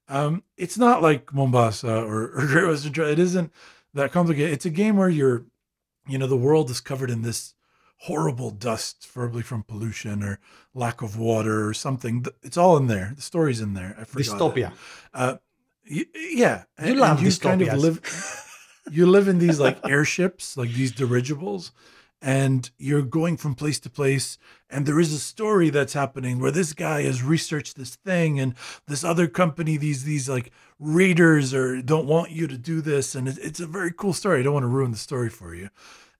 Um, 0.07 0.43
it's 0.57 0.77
not 0.77 1.01
like 1.01 1.33
Mombasa 1.33 2.03
or, 2.03 2.23
or 2.35 2.45
Great 2.47 2.67
Western 2.67 2.93
Trail. 2.93 3.09
It 3.09 3.19
isn't 3.19 3.51
that 3.93 4.11
complicated. 4.11 4.53
It's 4.53 4.65
a 4.65 4.69
game 4.71 4.97
where 4.97 5.09
you're, 5.09 5.45
you 6.07 6.17
know, 6.17 6.27
the 6.27 6.37
world 6.37 6.69
is 6.69 6.81
covered 6.81 7.09
in 7.11 7.21
this 7.21 7.53
horrible 8.03 8.49
dust, 8.49 9.07
probably 9.13 9.41
from 9.43 9.63
pollution 9.63 10.23
or 10.23 10.39
lack 10.73 11.01
of 11.01 11.17
water 11.17 11.67
or 11.67 11.73
something. 11.73 12.25
It's 12.41 12.57
all 12.57 12.77
in 12.77 12.87
there. 12.87 13.13
The 13.15 13.21
story's 13.21 13.61
in 13.61 13.73
there. 13.73 13.95
I 13.99 14.03
forgot. 14.05 14.25
Dystopia. 14.25 14.73
Uh, 15.13 15.35
y- 15.89 16.05
yeah, 16.15 16.63
You 16.83 16.95
love 16.95 17.21
you 17.21 17.31
kind 17.37 17.61
of 17.61 17.77
live. 17.77 18.45
You 18.91 19.05
live 19.05 19.27
in 19.27 19.37
these 19.37 19.59
like 19.59 19.77
airships, 19.87 20.57
like 20.57 20.71
these 20.71 20.91
dirigibles, 20.91 21.71
and 22.21 22.69
you're 22.77 23.01
going 23.01 23.37
from 23.37 23.55
place 23.55 23.79
to 23.79 23.89
place. 23.89 24.37
And 24.69 24.85
there 24.85 24.99
is 24.99 25.13
a 25.13 25.19
story 25.19 25.69
that's 25.69 25.93
happening 25.93 26.39
where 26.39 26.51
this 26.51 26.73
guy 26.73 27.03
has 27.03 27.23
researched 27.23 27.75
this 27.75 27.95
thing, 27.95 28.39
and 28.39 28.55
this 28.87 29.03
other 29.03 29.27
company, 29.27 29.77
these 29.77 30.03
these 30.03 30.29
like 30.29 30.51
raiders, 30.79 31.53
or 31.53 31.81
don't 31.81 32.07
want 32.07 32.31
you 32.31 32.47
to 32.47 32.57
do 32.57 32.81
this, 32.81 33.15
and 33.15 33.27
it's 33.27 33.59
a 33.59 33.67
very 33.67 33.91
cool 33.91 34.13
story. 34.13 34.39
I 34.39 34.43
don't 34.43 34.53
want 34.53 34.63
to 34.63 34.67
ruin 34.67 34.91
the 34.91 34.97
story 34.97 35.29
for 35.29 35.55
you, 35.55 35.69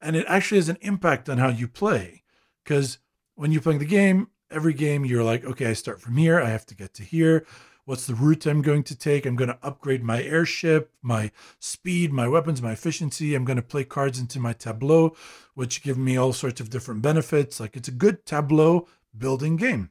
and 0.02 0.16
it 0.16 0.26
actually 0.28 0.58
has 0.58 0.70
an 0.70 0.78
impact 0.82 1.30
on 1.30 1.38
how 1.38 1.50
you 1.50 1.68
play, 1.68 2.24
because 2.64 3.00
when 3.36 3.52
you're 3.52 3.62
playing 3.62 3.80
the 3.80 3.86
game, 3.86 4.28
every 4.52 4.74
game 4.74 5.06
you're 5.06 5.24
like, 5.24 5.46
okay, 5.46 5.68
I 5.68 5.74
start 5.74 6.02
from 6.02 6.18
here, 6.18 6.40
I 6.42 6.50
have 6.50 6.66
to 6.68 6.76
get 6.76 6.94
to 6.96 7.04
here. 7.04 7.46
What's 7.90 8.06
the 8.06 8.14
route 8.14 8.45
I'm 8.45 8.61
going 8.61 8.84
to 8.84 8.95
take? 8.95 9.26
I'm 9.26 9.36
going 9.36 9.49
to 9.49 9.57
upgrade 9.64 10.03
my 10.03 10.22
airship, 10.22 10.91
my 11.02 11.32
speed, 11.57 12.14
my 12.14 12.28
weapons, 12.28 12.61
my 12.61 12.74
efficiency. 12.74 13.34
I'm 13.34 13.45
going 13.45 13.56
to 13.56 13.64
play 13.64 13.84
cards 13.84 14.20
into 14.20 14.40
my 14.40 14.53
tableau, 14.53 15.16
which 15.56 15.82
give 15.82 15.98
me 15.98 16.16
all 16.16 16.32
sorts 16.32 16.61
of 16.61 16.70
different 16.70 17.02
benefits. 17.02 17.60
Like 17.60 17.76
it's 17.76 17.88
a 17.88 17.91
good 17.91 18.28
tableau 18.28 18.88
building 19.18 19.56
game. 19.56 19.90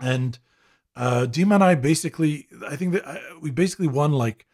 And 0.00 0.38
uh, 0.96 1.26
Dima 1.28 1.56
and 1.56 1.64
I 1.64 1.74
basically, 1.74 2.48
I 2.66 2.76
think 2.76 2.94
that 2.94 3.06
I, 3.06 3.20
we 3.42 3.50
basically 3.50 3.88
won 3.88 4.12
like 4.12 4.46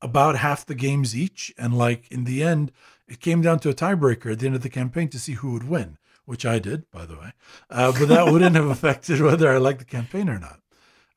about 0.00 0.36
half 0.36 0.64
the 0.64 0.76
games 0.76 1.16
each. 1.16 1.52
And 1.58 1.76
like 1.76 2.08
in 2.12 2.22
the 2.22 2.44
end, 2.44 2.70
it 3.08 3.18
came 3.18 3.42
down 3.42 3.58
to 3.58 3.68
a 3.68 3.74
tiebreaker 3.74 4.30
at 4.30 4.38
the 4.38 4.46
end 4.46 4.54
of 4.54 4.62
the 4.62 4.68
campaign 4.68 5.08
to 5.08 5.18
see 5.18 5.32
who 5.32 5.54
would 5.54 5.68
win, 5.68 5.98
which 6.24 6.46
I 6.46 6.60
did, 6.60 6.88
by 6.92 7.04
the 7.04 7.16
way. 7.16 7.32
Uh, 7.68 7.90
but 7.90 8.06
that 8.06 8.30
wouldn't 8.30 8.54
have 8.54 8.66
affected 8.70 9.20
whether 9.20 9.50
I 9.50 9.58
liked 9.58 9.80
the 9.80 9.84
campaign 9.84 10.28
or 10.28 10.38
not. 10.38 10.61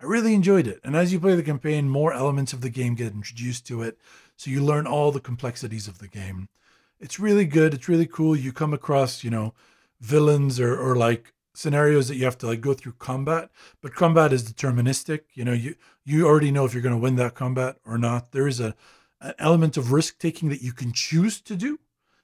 I 0.06 0.08
really 0.08 0.36
enjoyed 0.36 0.68
it. 0.68 0.80
And 0.84 0.96
as 0.96 1.12
you 1.12 1.20
play 1.20 1.34
the 1.34 1.42
campaign, 1.42 1.90
more 1.90 2.14
elements 2.14 2.54
of 2.54 2.62
the 2.62 2.70
game 2.70 2.94
get 2.94 3.12
introduced 3.12 3.66
to 3.68 3.82
it. 3.82 3.98
So 4.38 4.52
you 4.52 4.64
learn 4.64 4.86
all 4.86 5.12
the 5.12 5.20
complexities 5.20 5.88
of 5.88 5.98
the 5.98 6.08
game. 6.08 6.48
It's 7.00 7.20
really 7.20 7.46
good. 7.46 7.74
It's 7.74 7.90
really 7.90 8.06
cool. 8.06 8.36
You 8.36 8.54
come 8.54 8.72
across, 8.72 9.24
you 9.24 9.32
know, 9.32 9.56
villains 10.00 10.60
or, 10.60 10.80
or 10.80 10.96
like 10.96 11.34
scenarios 11.56 12.08
that 12.08 12.18
you 12.18 12.26
have 12.26 12.38
to 12.38 12.46
like 12.46 12.62
go 12.62 12.76
through 12.76 12.94
combat, 13.00 13.50
but 13.82 13.96
combat 13.96 14.32
is 14.32 14.44
deterministic. 14.44 15.22
You 15.34 15.44
know, 15.44 15.54
you 15.54 15.74
you 16.04 16.28
already 16.28 16.52
know 16.52 16.66
if 16.66 16.74
you're 16.74 16.84
going 16.84 16.94
to 16.94 17.02
win 17.02 17.16
that 17.16 17.34
combat 17.34 17.78
or 17.84 17.98
not. 17.98 18.32
There 18.32 18.48
is 18.48 18.60
a 18.60 18.76
an 19.22 19.34
element 19.40 19.76
of 19.76 19.92
risk 19.92 20.20
taking 20.20 20.50
that 20.50 20.62
you 20.62 20.72
can 20.72 20.92
choose 20.94 21.42
to 21.42 21.56
do 21.56 21.80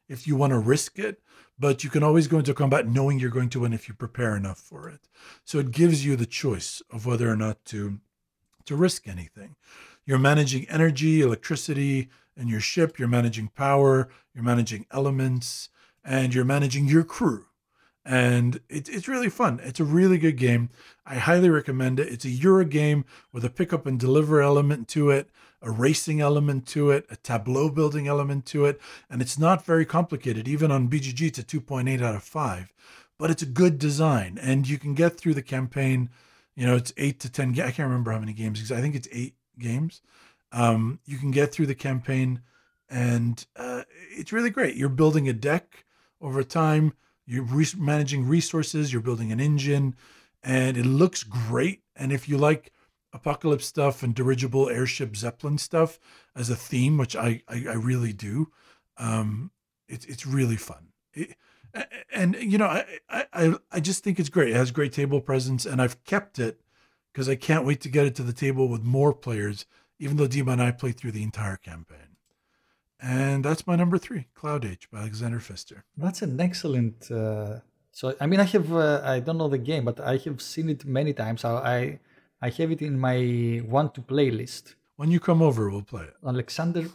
if 0.07 0.27
you 0.27 0.35
want 0.35 0.51
to 0.51 0.59
risk 0.59 0.99
it, 0.99 1.19
but 1.61 1.83
you 1.83 1.91
can 1.91 2.01
always 2.01 2.27
go 2.27 2.39
into 2.39 2.55
combat 2.55 2.87
knowing 2.87 3.19
you're 3.19 3.29
going 3.29 3.49
to 3.49 3.59
win 3.59 3.71
if 3.71 3.87
you 3.87 3.93
prepare 3.93 4.35
enough 4.35 4.57
for 4.57 4.89
it. 4.89 5.07
So 5.45 5.59
it 5.59 5.69
gives 5.69 6.03
you 6.03 6.15
the 6.15 6.25
choice 6.25 6.81
of 6.89 7.05
whether 7.05 7.29
or 7.29 7.35
not 7.35 7.63
to 7.65 7.99
to 8.65 8.75
risk 8.75 9.07
anything. 9.07 9.55
You're 10.05 10.19
managing 10.19 10.67
energy, 10.69 11.21
electricity, 11.21 12.09
in 12.35 12.47
your 12.47 12.59
ship, 12.59 12.97
you're 12.97 13.07
managing 13.07 13.49
power, 13.49 14.09
you're 14.33 14.43
managing 14.43 14.85
elements, 14.91 15.69
and 16.03 16.33
you're 16.33 16.45
managing 16.45 16.87
your 16.87 17.03
crew. 17.03 17.45
And 18.03 18.59
it, 18.67 18.89
it's 18.89 19.07
really 19.07 19.29
fun. 19.29 19.59
It's 19.63 19.79
a 19.79 19.83
really 19.83 20.17
good 20.17 20.37
game. 20.37 20.69
I 21.05 21.15
highly 21.15 21.51
recommend 21.51 21.99
it. 21.99 22.07
It's 22.07 22.25
a 22.25 22.29
Euro 22.29 22.65
game 22.65 23.05
with 23.31 23.45
a 23.45 23.49
pick 23.49 23.71
up 23.71 23.85
and 23.85 23.99
deliver 23.99 24.41
element 24.41 24.87
to 24.89 25.11
it, 25.11 25.29
a 25.61 25.69
racing 25.69 26.21
element 26.21 26.67
to 26.67 26.91
it, 26.91 27.05
a 27.09 27.15
tableau 27.15 27.69
building 27.69 28.07
element 28.07 28.45
to 28.47 28.65
it. 28.65 28.79
And 29.09 29.21
it's 29.21 29.37
not 29.37 29.65
very 29.65 29.85
complicated. 29.85 30.47
Even 30.47 30.71
on 30.71 30.89
BGG, 30.89 31.27
it's 31.27 31.39
a 31.39 31.43
2.8 31.43 32.01
out 32.01 32.15
of 32.15 32.23
5. 32.23 32.73
But 33.17 33.31
it's 33.31 33.43
a 33.43 33.47
good 33.47 33.77
design. 33.77 34.39
And 34.41 34.67
you 34.67 34.77
can 34.77 34.95
get 34.95 35.17
through 35.17 35.35
the 35.35 35.43
campaign. 35.43 36.09
You 36.55 36.65
know, 36.65 36.75
it's 36.75 36.93
eight 36.97 37.19
to 37.21 37.31
10. 37.31 37.51
I 37.59 37.71
can't 37.71 37.79
remember 37.79 38.11
how 38.11 38.19
many 38.19 38.33
games 38.33 38.59
because 38.59 38.71
I 38.71 38.81
think 38.81 38.95
it's 38.95 39.07
eight 39.11 39.35
games. 39.59 40.01
Um, 40.51 40.99
you 41.05 41.17
can 41.17 41.31
get 41.31 41.51
through 41.51 41.67
the 41.67 41.75
campaign 41.75 42.41
and 42.89 43.45
uh, 43.55 43.83
it's 44.11 44.33
really 44.33 44.49
great. 44.49 44.75
You're 44.75 44.89
building 44.89 45.29
a 45.29 45.33
deck 45.33 45.85
over 46.19 46.43
time 46.43 46.93
you're 47.31 47.43
re- 47.43 47.65
managing 47.77 48.27
resources, 48.27 48.91
you're 48.91 49.01
building 49.01 49.31
an 49.31 49.39
engine, 49.39 49.95
and 50.43 50.75
it 50.75 50.85
looks 50.85 51.23
great. 51.23 51.81
And 51.95 52.11
if 52.11 52.27
you 52.27 52.37
like 52.37 52.73
apocalypse 53.13 53.65
stuff 53.65 54.03
and 54.03 54.15
dirigible 54.15 54.69
airship 54.69 55.15
zeppelin 55.15 55.57
stuff 55.57 55.99
as 56.35 56.49
a 56.49 56.55
theme, 56.55 56.97
which 56.97 57.15
I 57.15 57.41
I, 57.47 57.65
I 57.69 57.73
really 57.73 58.13
do, 58.13 58.51
um, 58.97 59.51
it's 59.87 60.05
it's 60.05 60.25
really 60.25 60.57
fun. 60.57 60.87
It, 61.13 61.35
and 62.13 62.35
you 62.35 62.57
know, 62.57 62.67
I, 62.67 63.25
I 63.33 63.55
I 63.71 63.79
just 63.79 64.03
think 64.03 64.19
it's 64.19 64.29
great. 64.29 64.49
It 64.49 64.55
has 64.55 64.71
great 64.71 64.93
table 64.93 65.21
presence, 65.21 65.65
and 65.65 65.81
I've 65.81 66.03
kept 66.03 66.39
it 66.39 66.61
because 67.11 67.29
I 67.29 67.35
can't 67.35 67.65
wait 67.65 67.81
to 67.81 67.89
get 67.89 68.05
it 68.05 68.15
to 68.15 68.23
the 68.23 68.33
table 68.33 68.67
with 68.67 68.83
more 68.83 69.13
players. 69.13 69.65
Even 69.99 70.17
though 70.17 70.27
Dima 70.27 70.53
and 70.53 70.61
I 70.61 70.71
played 70.71 70.97
through 70.97 71.11
the 71.11 71.21
entire 71.21 71.57
campaign. 71.57 72.17
And 72.99 73.45
that's 73.45 73.67
my 73.67 73.75
number 73.75 73.97
three, 73.99 74.25
Cloud 74.33 74.65
Age 74.65 74.87
by 74.91 74.99
Alexander 74.99 75.39
Pfister. 75.39 75.85
That's 75.97 76.21
an 76.21 76.39
excellent. 76.39 77.09
Uh, 77.11 77.59
so 77.91 78.15
I 78.19 78.27
mean, 78.27 78.39
I 78.39 78.43
have 78.43 78.71
uh, 78.73 79.01
I 79.03 79.19
don't 79.19 79.37
know 79.37 79.47
the 79.47 79.57
game, 79.57 79.85
but 79.85 79.99
I 79.99 80.17
have 80.17 80.41
seen 80.41 80.69
it 80.69 80.85
many 80.85 81.13
times. 81.13 81.43
I 81.43 81.51
I 81.51 81.99
have 82.49 82.71
it 82.71 82.81
in 82.81 82.99
my 82.99 83.61
want 83.65 83.95
to 83.95 84.01
playlist. 84.01 84.75
When 84.95 85.11
you 85.11 85.19
come 85.19 85.41
over, 85.41 85.69
we'll 85.69 85.83
play 85.83 86.03
it. 86.03 86.15
Alexander 86.25 86.85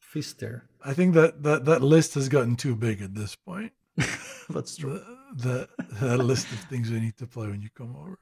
Pfister. 0.00 0.64
I 0.84 0.94
think 0.94 1.14
that 1.14 1.42
that, 1.42 1.64
that 1.64 1.82
list 1.82 2.14
has 2.14 2.28
gotten 2.28 2.56
too 2.56 2.74
big 2.74 3.02
at 3.02 3.14
this 3.14 3.34
point. 3.34 3.72
That's 4.48 4.76
true. 4.76 5.00
The, 5.34 5.68
the, 6.00 6.06
the 6.16 6.22
list 6.22 6.50
of 6.52 6.58
things 6.70 6.90
we 6.90 7.00
need 7.00 7.16
to 7.18 7.26
play 7.26 7.48
when 7.48 7.62
you 7.62 7.70
come 7.74 7.96
over. 7.96 8.18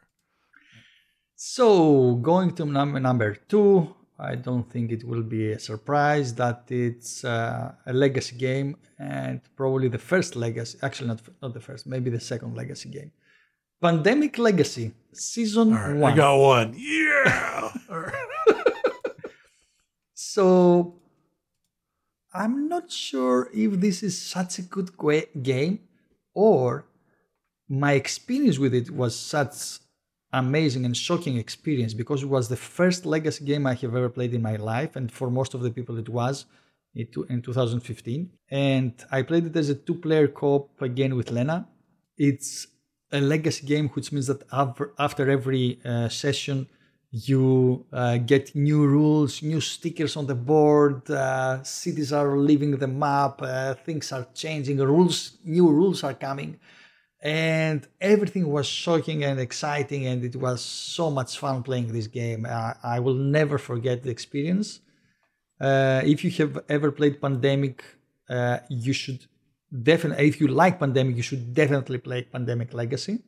So 1.35 2.15
going 2.17 2.55
to 2.55 2.65
number 2.65 3.01
number 3.01 3.35
two, 3.35 3.95
I 4.19 4.37
don't 4.37 4.71
think 4.71 4.93
it 4.93 5.03
will 5.03 5.23
be 5.23 5.53
a 5.53 5.59
surprise 5.59 6.35
that 6.35 6.65
it's 6.69 7.25
uh, 7.25 7.73
a 7.85 7.93
legacy 7.93 8.37
game 8.37 8.77
and 8.99 9.41
probably 9.57 9.89
the 9.89 9.99
first 9.99 10.37
legacy, 10.37 10.79
actually 10.83 11.09
not 11.09 11.21
not 11.43 11.55
the 11.55 11.61
first, 11.61 11.87
maybe 11.87 12.11
the 12.11 12.21
second 12.21 12.57
legacy 12.57 12.89
game. 12.89 13.11
Pandemic 13.83 14.39
Legacy 14.39 14.93
Season 15.13 15.75
right, 15.75 15.97
One. 15.97 16.13
I 16.13 16.17
got 16.17 16.37
one. 16.37 16.75
Yeah. 16.77 17.73
so 20.15 20.95
I'm 22.33 22.69
not 22.69 22.91
sure 22.91 23.51
if 23.53 23.73
this 23.81 24.03
is 24.03 24.21
such 24.21 24.59
a 24.61 24.63
good 24.63 24.91
game 25.43 25.81
or 26.33 26.87
my 27.69 27.93
experience 27.93 28.59
with 28.59 28.73
it 28.73 28.91
was 28.91 29.19
such 29.19 29.81
amazing 30.33 30.85
and 30.85 30.97
shocking 30.97 31.37
experience 31.37 31.93
because 31.93 32.23
it 32.23 32.29
was 32.29 32.49
the 32.49 32.57
first 32.57 33.05
legacy 33.05 33.45
game 33.45 33.67
I 33.67 33.75
have 33.75 33.95
ever 33.97 34.09
played 34.09 34.33
in 34.33 34.43
my 34.43 34.57
life, 34.57 34.97
and 34.97 35.11
for 35.11 35.31
most 35.31 35.55
of 35.55 35.61
the 35.61 35.71
people, 35.71 35.99
it 35.99 36.09
was 36.09 36.47
in 36.95 37.07
2015. 37.43 38.31
And 38.51 38.93
I 39.11 39.23
played 39.23 39.47
it 39.47 39.57
as 39.57 39.69
a 39.69 39.75
two 39.75 39.97
player 39.97 40.29
co 40.29 40.55
op 40.55 40.83
again 40.83 41.17
with 41.17 41.31
Lena. 41.31 41.69
It's 42.17 42.67
a 43.13 43.21
legacy 43.21 43.67
game, 43.67 43.89
which 43.91 44.13
means 44.13 44.27
that 44.27 44.43
after 44.99 45.31
every 45.31 45.79
uh, 45.85 46.09
session, 46.09 46.69
you 47.11 47.85
uh, 47.93 48.17
get 48.17 48.55
new 48.55 48.87
rules, 48.87 49.43
new 49.43 49.61
stickers 49.61 50.17
on 50.17 50.27
the 50.27 50.35
board, 50.35 51.11
uh, 51.11 51.63
cities 51.63 52.13
are 52.13 52.39
leaving 52.39 52.79
the 52.79 52.87
map, 52.87 53.43
uh, 53.43 53.75
things 53.75 54.13
are 54.13 54.27
changing, 54.35 54.79
rules, 54.79 55.37
new 55.45 55.69
rules 55.69 56.03
are 56.03 56.15
coming. 56.15 56.59
And 57.23 57.87
everything 58.01 58.49
was 58.51 58.67
shocking 58.67 59.23
and 59.23 59.39
exciting 59.39 60.07
and 60.07 60.25
it 60.25 60.35
was 60.35 60.61
so 60.61 61.09
much 61.11 61.39
fun 61.39 61.63
playing 61.63 61.93
this 61.93 62.09
game. 62.09 62.47
I 62.47 62.99
will 62.99 63.15
never 63.15 63.59
forget 63.59 64.03
the 64.03 64.11
experience. 64.11 64.81
Uh, 65.61 66.03
if 66.05 66.25
you 66.25 66.31
have 66.33 66.65
ever 66.69 66.91
played 66.91 67.21
pandemic 67.21 67.85
uh, 68.29 68.59
you 68.69 68.93
should 68.93 69.27
definitely 69.73 70.27
if 70.29 70.41
you 70.41 70.49
like 70.49 70.79
pandemic 70.79 71.17
you 71.17 71.23
should 71.23 71.55
definitely 71.55 71.99
play 71.99 72.23
pandemic 72.23 72.75
legacy 72.75 73.23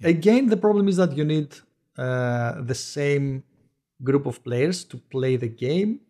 yeah. 0.00 0.08
again 0.08 0.46
the 0.46 0.56
problem 0.56 0.88
is 0.88 0.96
that 0.96 1.16
you 1.16 1.24
need 1.24 1.54
uh, 1.98 2.60
the 2.62 2.74
same 2.74 3.42
group 4.02 4.26
of 4.26 4.42
players 4.42 4.84
to 4.84 4.96
play 4.96 5.36
the 5.36 5.48
game 5.48 6.00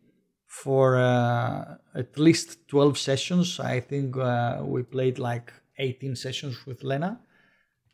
for 0.46 0.96
uh, 0.96 1.76
at 1.94 2.18
least 2.18 2.66
12 2.68 2.98
sessions 2.98 3.60
i 3.60 3.80
think 3.80 4.16
uh, 4.16 4.62
we 4.64 4.82
played 4.82 5.18
like 5.18 5.52
18 5.78 6.16
sessions 6.16 6.66
with 6.66 6.82
Lena. 6.82 7.20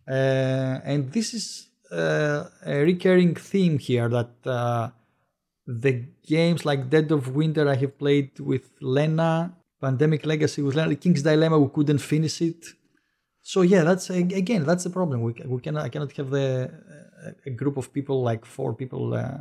Uh, 0.09 0.81
and 0.85 1.13
this 1.13 1.35
is 1.35 1.69
uh, 1.93 2.45
a 2.67 2.79
recurring 2.83 3.35
theme 3.35 3.79
here 3.79 4.09
that 4.09 4.31
uh, 4.47 4.91
the 5.67 6.05
games 6.27 6.65
like 6.65 6.91
Dead 6.91 7.11
of 7.13 7.35
Winter 7.35 7.69
I 7.69 7.77
have 7.77 7.99
played 7.99 8.39
with 8.41 8.71
Lena, 8.81 9.57
Pandemic 9.81 10.27
Legacy 10.27 10.63
was 10.63 10.75
Lena, 10.75 10.95
King's 10.95 11.23
Dilemma 11.23 11.59
we 11.59 11.69
couldn't 11.69 11.99
finish 11.99 12.43
it. 12.43 12.65
So 13.43 13.63
yeah, 13.63 13.83
that's 13.85 14.11
again 14.11 14.65
that's 14.65 14.85
the 14.85 14.91
problem. 14.91 15.23
We, 15.23 15.33
we 15.47 15.61
cannot 15.61 15.85
I 15.85 15.89
cannot 15.89 16.13
have 16.13 16.31
the 16.31 16.71
a 17.47 17.51
group 17.51 17.77
of 17.77 17.93
people 17.93 18.23
like 18.23 18.45
four 18.45 18.75
people 18.75 19.15
uh, 19.15 19.39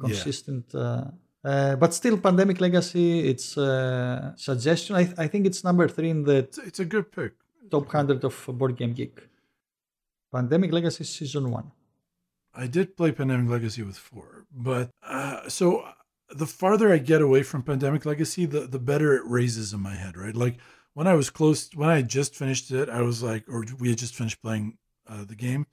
consistent. 0.00 0.66
Yeah. 0.72 0.80
Uh, 0.80 1.10
uh, 1.44 1.76
but 1.76 1.94
still, 1.94 2.18
Pandemic 2.18 2.60
Legacy, 2.60 3.28
it's 3.28 3.56
a 3.56 4.34
suggestion. 4.36 4.96
I, 4.96 5.08
I 5.16 5.28
think 5.28 5.46
it's 5.46 5.62
number 5.62 5.86
three 5.88 6.10
in 6.10 6.24
the. 6.24 6.38
It's, 6.38 6.58
it's 6.58 6.80
a 6.80 6.84
good 6.84 7.12
pick 7.12 7.34
top 7.70 7.86
100 7.92 8.24
of 8.24 8.58
Board 8.58 8.76
Game 8.76 8.92
Geek. 8.92 9.20
Pandemic 10.32 10.72
Legacy 10.72 11.04
Season 11.04 11.50
1. 11.50 11.70
I 12.54 12.66
did 12.66 12.96
play 12.96 13.12
Pandemic 13.12 13.50
Legacy 13.50 13.82
with 13.82 13.96
four, 13.96 14.46
but 14.52 14.90
uh, 15.02 15.48
so 15.48 15.86
the 16.30 16.46
farther 16.46 16.92
I 16.92 16.98
get 16.98 17.22
away 17.22 17.42
from 17.42 17.62
Pandemic 17.62 18.04
Legacy, 18.04 18.44
the, 18.44 18.60
the 18.60 18.78
better 18.78 19.14
it 19.14 19.22
raises 19.24 19.72
in 19.72 19.80
my 19.80 19.94
head, 19.94 20.16
right? 20.16 20.34
Like 20.34 20.58
when 20.94 21.06
I 21.06 21.14
was 21.14 21.30
close, 21.30 21.70
when 21.74 21.88
I 21.88 22.02
just 22.02 22.34
finished 22.34 22.70
it, 22.70 22.88
I 22.88 23.02
was 23.02 23.22
like, 23.22 23.44
or 23.48 23.64
we 23.78 23.90
had 23.90 23.98
just 23.98 24.14
finished 24.14 24.42
playing 24.42 24.78
uh, 25.08 25.24
the 25.24 25.34
game, 25.34 25.66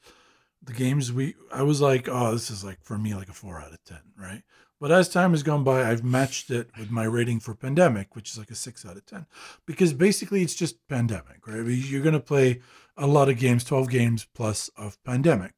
the 0.64 0.74
games, 0.74 1.12
we, 1.12 1.36
I 1.52 1.64
was 1.64 1.82
like, 1.82 2.08
oh, 2.10 2.32
this 2.32 2.50
is 2.50 2.64
like 2.64 2.82
for 2.84 2.98
me, 2.98 3.14
like 3.14 3.30
a 3.30 3.34
four 3.34 3.60
out 3.60 3.74
of 3.74 3.84
10, 3.84 3.98
right? 4.18 4.44
But 4.80 4.92
as 4.92 5.10
time 5.10 5.32
has 5.32 5.44
gone 5.44 5.64
by, 5.64 5.90
I've 5.90 6.04
matched 6.04 6.52
it 6.52 6.70
with 6.78 6.92
my 6.92 7.06
rating 7.06 7.40
for 7.40 7.56
Pandemic, 7.56 8.16
which 8.16 8.32
is 8.32 8.38
like 8.38 8.52
a 8.52 8.56
six 8.56 8.86
out 8.86 8.98
of 8.98 9.06
10. 9.06 9.26
Because 9.66 9.94
basically 9.94 10.42
it's 10.42 10.56
just 10.56 10.86
Pandemic, 10.88 11.48
right? 11.48 11.66
You're 11.66 12.04
going 12.04 12.14
to 12.14 12.20
play 12.20 12.62
a 12.98 13.08
lot 13.08 13.30
of 13.30 13.40
games, 13.40 13.64
12 13.64 13.90
games 13.90 14.28
plus 14.34 14.70
of 14.76 15.02
Pandemic. 15.04 15.54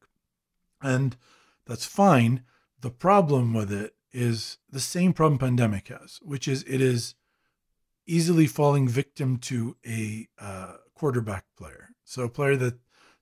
And 0.80 1.16
that's 1.66 1.84
fine. 1.84 2.42
The 2.80 2.90
problem 2.90 3.52
with 3.54 3.72
it 3.72 3.94
is 4.12 4.58
the 4.70 4.80
same 4.80 5.12
problem 5.12 5.38
Pandemic 5.38 5.88
has, 5.88 6.18
which 6.22 6.48
is 6.48 6.64
it 6.64 6.80
is 6.80 7.14
easily 8.06 8.46
falling 8.46 8.88
victim 8.88 9.36
to 9.36 9.76
a 9.86 10.28
uh, 10.38 10.74
quarterback 10.94 11.44
player. 11.56 11.90
So 12.04 12.24
a 12.24 12.28
player 12.28 12.56
that 12.56 12.78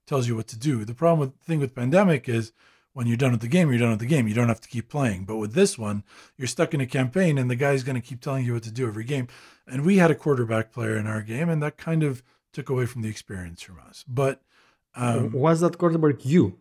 tells 0.07 0.29
you 0.29 0.37
what 0.37 0.47
to 0.49 0.59
do. 0.59 0.85
The 0.85 0.95
problem 0.95 1.21
with 1.21 1.41
thing 1.41 1.59
with 1.59 1.75
Pandemic 1.75 2.29
is 2.29 2.53
when 2.93 3.07
you're 3.07 3.17
done 3.17 3.33
with 3.33 3.41
the 3.43 3.49
game, 3.49 3.69
you're 3.69 3.81
done 3.81 3.91
with 3.91 3.99
the 3.99 4.07
game. 4.07 4.27
You 4.27 4.35
don't 4.35 4.49
have 4.49 4.61
to 4.63 4.69
keep 4.69 4.89
playing. 4.89 5.25
But 5.25 5.37
with 5.37 5.53
this 5.53 5.77
one, 5.77 6.05
you're 6.39 6.49
stuck 6.49 6.73
in 6.73 6.81
a 6.81 6.87
campaign 6.87 7.37
and 7.37 7.51
the 7.51 7.57
guy's 7.57 7.83
going 7.83 8.01
to 8.01 8.07
keep 8.07 8.21
telling 8.21 8.47
you 8.47 8.55
what 8.55 8.63
to 8.63 8.71
do 8.71 8.87
every 8.87 9.05
game. 9.05 9.29
And 9.67 9.85
we 9.85 9.99
had 9.99 10.11
a 10.11 10.15
quarterback 10.15 10.73
player 10.73 10.97
in 10.97 11.07
our 11.07 11.21
game, 11.21 11.49
and 11.49 11.63
that 11.63 11.77
kind 11.77 12.03
of 12.03 12.23
took 12.53 12.71
away 12.71 12.87
from 12.87 13.03
the 13.03 13.09
experience 13.09 13.61
from 13.61 13.81
us. 13.87 14.05
But 14.09 14.41
um, 14.95 15.33
was 15.33 15.61
that 15.61 15.77
quarterback 15.77 16.25
you? 16.25 16.57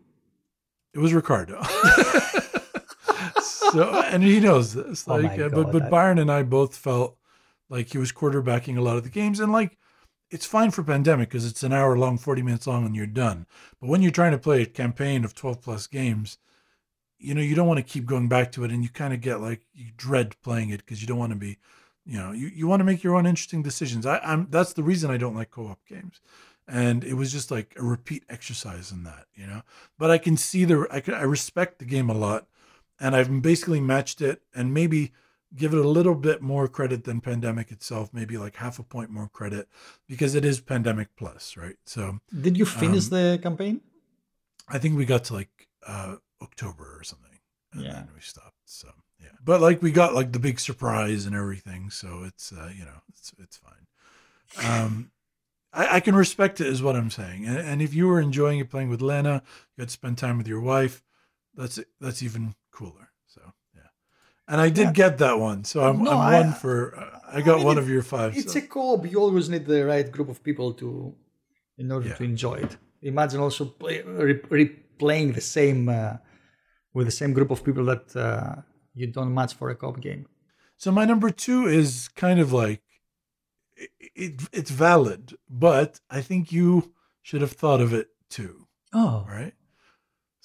It 0.93 0.99
was 0.99 1.14
Ricardo. 1.14 1.61
so, 3.76 4.02
and 4.02 4.23
he 4.23 4.39
knows 4.39 4.73
this. 4.73 5.06
Oh 5.07 5.15
like, 5.15 5.39
oh 5.39 5.49
but 5.49 5.72
but 5.72 5.89
Byron 5.89 6.19
and 6.19 6.31
I 6.31 6.43
both 6.43 6.76
felt 6.76 7.18
like 7.69 7.91
he 7.91 7.97
was 7.97 8.11
quarterbacking 8.11 8.77
a 8.77 8.81
lot 8.81 8.97
of 8.97 9.03
the 9.03 9.10
games, 9.10 9.39
and 9.39 9.52
like 9.52 9.77
it's 10.31 10.45
fine 10.45 10.72
for 10.72 10.84
pandemic 10.84 11.30
because 11.30 11.45
it's 11.45 11.64
an 11.64 11.73
hour 11.73 11.97
long, 11.97 12.18
40 12.18 12.41
minutes 12.41 12.68
long, 12.68 12.85
and 12.85 12.95
you're 12.95 13.06
done. 13.06 13.45
But 13.80 13.89
when 13.89 14.02
you're 14.02 14.11
trying 14.11 14.31
to 14.31 14.38
play 14.38 14.61
a 14.61 14.65
campaign 14.65 15.23
of 15.23 15.35
12 15.35 15.61
plus 15.61 15.88
games, 15.88 16.38
you 17.19 17.34
know, 17.34 17.41
you 17.41 17.56
don't 17.56 17.68
want 17.68 17.77
to 17.77 17.84
keep 17.84 18.06
going 18.06 18.27
back 18.27 18.52
to 18.53 18.64
it 18.64 18.72
and 18.72 18.84
you 18.84 18.89
kind 18.89 19.14
of 19.14 19.22
get 19.22 19.39
like, 19.39 19.61
you 19.73 19.91
dread 19.97 20.35
playing 20.41 20.69
it 20.69 20.77
because 20.77 21.02
you 21.02 21.07
don't 21.07 21.18
want 21.18 21.31
to 21.31 21.38
be, 21.38 21.57
you 22.06 22.18
know, 22.18 22.31
you, 22.31 22.47
you 22.47 22.68
want 22.68 22.80
to 22.80 22.84
make 22.84 23.03
your 23.03 23.15
own 23.15 23.26
interesting 23.26 23.64
decisions. 23.64 24.06
I, 24.06 24.19
I'm, 24.19 24.47
that's 24.49 24.73
the 24.73 24.84
reason 24.84 25.10
I 25.11 25.18
don't 25.18 25.35
like 25.35 25.52
co 25.52 25.68
op 25.68 25.80
games. 25.88 26.22
And 26.68 27.03
it 27.03 27.14
was 27.14 27.31
just 27.31 27.52
like 27.52 27.76
a 27.77 27.84
repeat 27.84 28.23
exercise 28.27 28.91
in 28.91 29.03
that, 29.03 29.27
you 29.35 29.45
know, 29.45 29.61
but 29.99 30.10
I 30.10 30.18
can 30.18 30.35
see 30.35 30.65
the, 30.65 30.88
I, 30.91 30.99
can, 30.99 31.14
I 31.14 31.22
respect 31.22 31.80
the 31.80 31.85
game 31.85 32.10
a 32.10 32.14
lot 32.14 32.47
and 33.00 33.16
I've 33.16 33.42
basically 33.42 33.80
matched 33.80 34.22
it 34.22 34.42
and 34.54 34.74
maybe 34.74 35.12
give 35.56 35.74
it 35.74 35.80
a 35.80 35.88
little 35.88 36.16
bit 36.16 36.42
more 36.42 36.68
credit 36.68 37.04
than 37.04 37.22
Pandemic 37.22 37.72
itself, 37.72 38.10
maybe 38.14 38.38
like 38.38 38.56
half 38.58 38.80
a 38.80 38.84
point 38.84 39.10
more 39.10 39.30
credit 39.30 39.68
because 40.08 40.36
it 40.36 40.44
is 40.44 40.60
Pandemic 40.60 41.10
Plus, 41.16 41.56
right? 41.56 41.78
So 41.86 42.20
Did 42.42 42.58
you 42.58 42.66
finish 42.66 43.08
the 43.08 43.40
campaign? 43.42 43.82
I 44.68 44.80
think 44.80 44.98
we 44.98 45.06
got 45.06 45.26
to 45.26 45.34
like 45.34 45.68
uh 45.86 46.16
October 46.42 46.98
or 47.00 47.04
something. 47.04 47.40
And 47.74 47.84
Yeah. 47.84 47.94
then 47.94 48.10
we 48.14 48.22
stopped. 48.22 48.58
So 48.66 48.90
yeah. 49.22 49.30
But 49.44 49.62
like 49.62 49.82
we 49.82 49.92
got 49.92 50.14
like 50.14 50.32
the 50.32 50.40
big 50.40 50.60
surprise 50.60 51.26
and 51.26 51.36
everything. 51.36 51.90
So 51.90 52.24
it's 52.24 52.52
uh, 52.52 52.72
you 52.78 52.86
know, 52.86 53.02
it's 53.10 53.34
it's 53.38 53.58
fine. 53.58 53.88
Um 54.66 55.12
I, 55.72 55.98
I 55.98 56.00
can 56.00 56.16
respect 56.16 56.62
it 56.62 56.68
is 56.68 56.82
what 56.82 56.96
I'm 56.96 57.10
saying. 57.12 57.46
And, 57.46 57.58
and 57.58 57.82
if 57.82 57.94
you 57.94 58.08
were 58.08 58.20
enjoying 58.20 58.60
it 58.60 58.70
playing 58.70 58.90
with 58.90 59.02
Lena, 59.02 59.44
you 59.76 59.82
had 59.82 59.90
to 59.90 59.94
spend 59.94 60.18
time 60.18 60.38
with 60.38 60.48
your 60.48 60.62
wife, 60.62 61.04
that's 61.54 61.80
that's 62.00 62.24
even 62.24 62.56
cooler. 62.80 63.07
So 63.35 63.41
yeah. 63.80 63.89
And 64.49 64.57
I 64.68 64.69
did 64.80 64.88
Yeah. 64.88 65.02
get 65.03 65.14
that 65.26 65.38
one. 65.49 65.60
So 65.72 65.77
I'm, 65.88 65.97
No, 66.07 66.11
I'm 66.11 66.23
I- 66.34 66.39
one 66.41 66.52
for 66.64 66.76
uh, 67.02 67.19
I 67.38 67.39
got 67.47 67.56
mean, 67.57 67.65
one 67.72 67.77
it- 67.77 67.84
of 67.84 67.88
your 67.95 68.03
five. 68.15 68.30
It's 68.41 68.53
so- 68.53 68.60
a 68.60 68.65
co-op. 68.73 69.02
You 69.11 69.18
always 69.26 69.47
need 69.53 69.65
the 69.76 69.81
right 69.93 70.07
group 70.15 70.30
of 70.34 70.38
people 70.49 70.69
to, 70.81 70.88
in 71.81 71.91
order 71.95 72.10
Yeah. 72.10 72.18
to 72.19 72.23
enjoy 72.34 72.56
it. 72.65 72.73
Imagine 73.14 73.39
also 73.45 73.64
play, 73.81 73.95
re, 74.27 74.35
replaying 74.60 75.30
the 75.39 75.45
same 75.57 75.81
uh, 75.99 76.18
with 76.95 77.06
the 77.11 77.18
same 77.22 77.34
group 77.38 77.52
of 77.52 77.60
people 77.68 77.85
that 77.91 78.06
uh, 78.27 78.56
you 78.99 79.07
don't 79.18 79.34
match 79.39 79.53
for 79.60 79.68
a 79.69 79.76
co-op 79.81 79.99
game. 80.10 80.23
So 80.77 80.88
my 80.99 81.06
number 81.11 81.30
two 81.45 81.61
is 81.81 81.88
kind 82.26 82.39
of 82.43 82.49
like 82.64 82.84
it, 83.84 83.89
it, 84.26 84.34
it's 84.60 84.72
valid, 84.72 85.23
but 85.68 85.99
I 86.18 86.22
think 86.27 86.41
you 86.57 86.93
should 87.27 87.41
have 87.45 87.56
thought 87.61 87.81
of 87.85 87.91
it 87.99 88.07
too, 88.38 88.53
Oh, 88.93 89.26
right? 89.38 89.53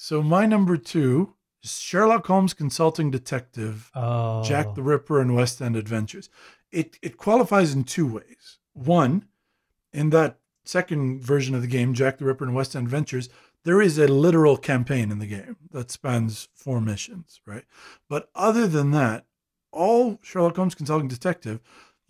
So 0.09 0.15
my 0.37 0.45
number 0.55 0.77
two 0.95 1.35
Sherlock 1.63 2.27
Holmes 2.27 2.55
Consulting 2.55 3.11
Detective, 3.11 3.91
oh. 3.95 4.43
Jack 4.43 4.75
the 4.75 4.83
Ripper, 4.83 5.21
and 5.21 5.35
West 5.35 5.61
End 5.61 5.77
Adventures. 5.77 6.31
It 6.71 6.99
it 7.03 7.17
qualifies 7.17 7.75
in 7.75 7.85
two 7.85 8.07
ways. 8.07 8.59
One, 8.73 9.27
in 9.93 10.11
that 10.11 10.39
second 10.65 11.21
version 11.23 11.55
of 11.55 11.63
the 11.63 11.69
game, 11.69 11.95
Jack 11.95 12.19
the 12.19 12.25
Ripper 12.25 12.45
and 12.45 12.55
West 12.55 12.75
End 12.75 12.87
Adventures, 12.87 13.29
there 13.65 13.83
is 13.83 13.99
a 13.99 14.09
literal 14.09 14.57
campaign 14.57 15.11
in 15.11 15.19
the 15.19 15.27
game 15.27 15.57
that 15.71 15.91
spans 15.91 16.49
four 16.55 16.81
missions, 16.81 17.41
right? 17.45 17.65
But 18.09 18.31
other 18.35 18.67
than 18.67 18.93
that, 18.93 19.27
all 19.73 20.19
Sherlock 20.23 20.57
Holmes 20.57 20.75
Consulting 20.75 21.09
Detective, 21.09 21.61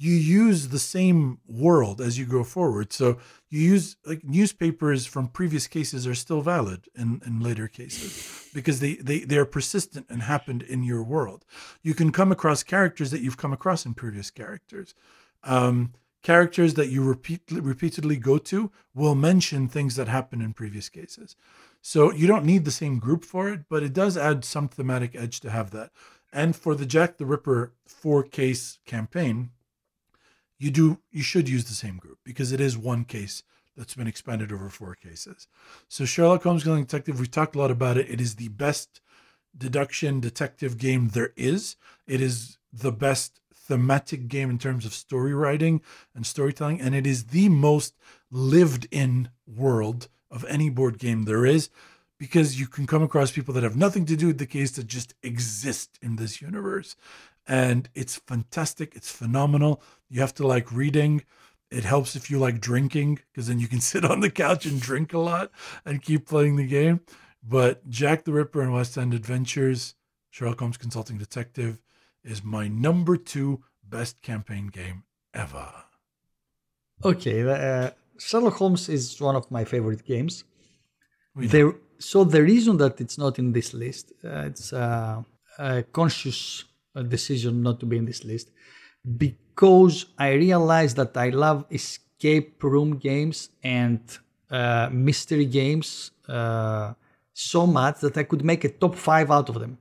you 0.02 0.14
use 0.14 0.68
the 0.68 0.78
same 0.78 1.39
world 1.47 2.01
as 2.01 2.18
you 2.18 2.24
go 2.24 2.43
forward. 2.43 2.90
So 2.90 3.18
you 3.51 3.60
use 3.60 3.97
like 4.06 4.24
newspapers 4.24 5.05
from 5.05 5.28
previous 5.28 5.66
cases 5.66 6.06
are 6.06 6.14
still 6.14 6.40
valid 6.40 6.89
in, 6.97 7.20
in 7.27 7.40
later 7.40 7.68
cases 7.68 8.48
because 8.55 8.81
they, 8.81 8.94
they, 8.94 9.20
they're 9.20 9.44
persistent 9.44 10.06
and 10.09 10.22
happened 10.22 10.62
in 10.62 10.82
your 10.85 11.02
world. 11.02 11.44
You 11.82 11.93
can 11.93 12.12
come 12.12 12.32
across 12.32 12.62
characters 12.62 13.10
that 13.10 13.20
you've 13.20 13.36
come 13.36 13.52
across 13.52 13.85
in 13.85 13.93
previous 13.93 14.31
characters. 14.31 14.94
Um, 15.44 15.93
characters 16.22 16.74
that 16.74 16.89
you 16.89 17.05
repeat, 17.05 17.43
repeatedly 17.51 18.16
go 18.16 18.39
to 18.39 18.72
will 18.94 19.14
mention 19.14 19.68
things 19.68 19.97
that 19.97 20.09
happened 20.09 20.40
in 20.40 20.55
previous 20.55 20.89
cases. 20.89 21.36
So 21.82 22.10
you 22.10 22.27
don't 22.27 22.47
need 22.47 22.64
the 22.64 22.70
same 22.70 23.01
group 23.01 23.22
for 23.22 23.51
it, 23.51 23.64
but 23.68 23.82
it 23.82 23.93
does 23.93 24.16
add 24.16 24.47
some 24.47 24.68
thematic 24.68 25.14
edge 25.14 25.40
to 25.40 25.51
have 25.51 25.72
that. 25.72 25.90
And 26.32 26.56
for 26.56 26.74
the 26.74 26.86
Jack 26.86 27.18
the 27.18 27.27
Ripper 27.27 27.74
four 27.86 28.22
case 28.22 28.78
campaign, 28.86 29.51
you 30.61 30.70
do 30.70 30.99
you 31.11 31.23
should 31.23 31.49
use 31.49 31.65
the 31.65 31.74
same 31.74 31.97
group 31.97 32.19
because 32.24 32.53
it 32.53 32.61
is 32.61 32.78
one 32.78 33.05
case 33.05 33.43
that's 33.77 33.95
been 33.95 34.07
expanded 34.07 34.53
over 34.53 34.69
four 34.69 34.95
cases. 34.95 35.49
So 35.89 36.05
Sherlock 36.05 36.43
Holmes 36.43 36.62
Consulting 36.62 36.85
Detective, 36.85 37.19
we 37.19 37.27
talked 37.27 37.57
a 37.57 37.59
lot 37.59 37.70
about 37.70 37.97
it. 37.97 38.11
It 38.11 38.20
is 38.20 38.37
the 38.37 38.49
best 38.49 39.01
deduction 39.57 40.20
detective 40.20 40.77
game 40.77 41.09
there 41.09 41.32
is. 41.35 41.77
It 42.07 42.20
is 42.20 42.59
the 42.73 42.93
best 42.93 43.41
thematic 43.55 44.28
game 44.28 44.51
in 44.51 44.59
terms 44.59 44.85
of 44.85 44.93
story 44.93 45.32
writing 45.32 45.81
and 46.15 46.27
storytelling, 46.27 46.81
and 46.81 46.95
it 46.95 47.07
is 47.07 47.24
the 47.28 47.49
most 47.49 47.95
lived 48.31 48.87
in 48.91 49.31
world 49.47 50.09
of 50.31 50.45
any 50.45 50.69
board 50.69 50.99
game 50.99 51.24
there 51.24 51.47
is 51.47 51.70
because 52.19 52.61
you 52.61 52.66
can 52.66 52.87
come 52.87 53.03
across 53.03 53.31
people 53.31 53.55
that 53.55 53.62
have 53.62 53.77
nothing 53.77 54.05
to 54.05 54.15
do 54.15 54.27
with 54.27 54.39
the 54.39 54.47
case 54.47 54.73
that 54.73 54.87
just 54.87 55.15
exist 55.23 55.99
in 56.03 56.16
this 56.16 56.43
universe. 56.43 56.95
And 57.51 57.89
it's 57.97 58.14
fantastic. 58.14 58.94
It's 58.94 59.10
phenomenal. 59.10 59.82
You 60.09 60.20
have 60.20 60.35
to 60.35 60.47
like 60.47 60.70
reading. 60.70 61.24
It 61.68 61.82
helps 61.82 62.14
if 62.14 62.31
you 62.31 62.39
like 62.39 62.60
drinking 62.60 63.18
because 63.32 63.48
then 63.48 63.59
you 63.59 63.66
can 63.66 63.81
sit 63.93 64.05
on 64.05 64.20
the 64.20 64.31
couch 64.31 64.66
and 64.66 64.81
drink 64.81 65.12
a 65.12 65.18
lot 65.18 65.51
and 65.85 66.01
keep 66.01 66.28
playing 66.28 66.55
the 66.55 66.66
game. 66.66 67.01
But 67.43 67.89
Jack 67.89 68.24
the 68.24 68.32
Ripper 68.32 68.60
and 68.60 68.72
West 68.72 68.97
End 68.97 69.14
Adventures, 69.14 69.97
Sherlock 70.31 70.60
Holmes 70.60 70.77
Consulting 70.77 71.18
Detective, 71.18 71.81
is 72.22 72.44
my 72.44 72.68
number 72.68 73.16
two 73.16 73.64
best 73.82 74.22
campaign 74.22 74.68
game 74.68 75.02
ever. 75.35 75.72
Okay, 77.05 77.43
uh, 77.43 77.90
Sherlock 78.16 78.55
Holmes 78.55 78.89
is 78.89 79.20
one 79.20 79.35
of 79.35 79.51
my 79.51 79.64
favorite 79.64 80.05
games. 80.05 80.44
There, 81.35 81.74
so 81.98 82.22
the 82.22 82.43
reason 82.44 82.77
that 82.77 83.01
it's 83.01 83.18
not 83.18 83.40
in 83.40 83.52
this 83.52 83.74
list, 83.74 84.12
uh, 84.24 84.44
it's 84.47 84.72
uh, 84.72 85.22
a 85.59 85.82
conscious 85.82 86.64
uh, 86.95 87.03
decision 87.03 87.62
not 87.62 87.81
to 87.81 87.87
be 87.87 87.97
in 87.97 88.05
this 88.05 88.25
list, 88.25 88.51
because 89.17 90.07
I 90.19 90.33
realized 90.33 90.97
that 90.97 91.17
I 91.17 91.31
love 91.31 91.65
escape 91.71 92.62
room 92.62 92.97
games 92.97 93.51
and 93.62 94.01
uh, 94.51 94.89
mystery 94.93 95.47
games 95.47 96.11
uh, 96.29 96.93
so 97.33 97.67
much 97.67 98.01
that 98.01 98.17
I 98.17 98.25
could 98.25 98.45
make 98.45 98.65
a 98.65 98.69
top 98.69 98.95
five 98.97 99.31
out 99.31 99.49
of 99.49 99.61
them. 99.61 99.79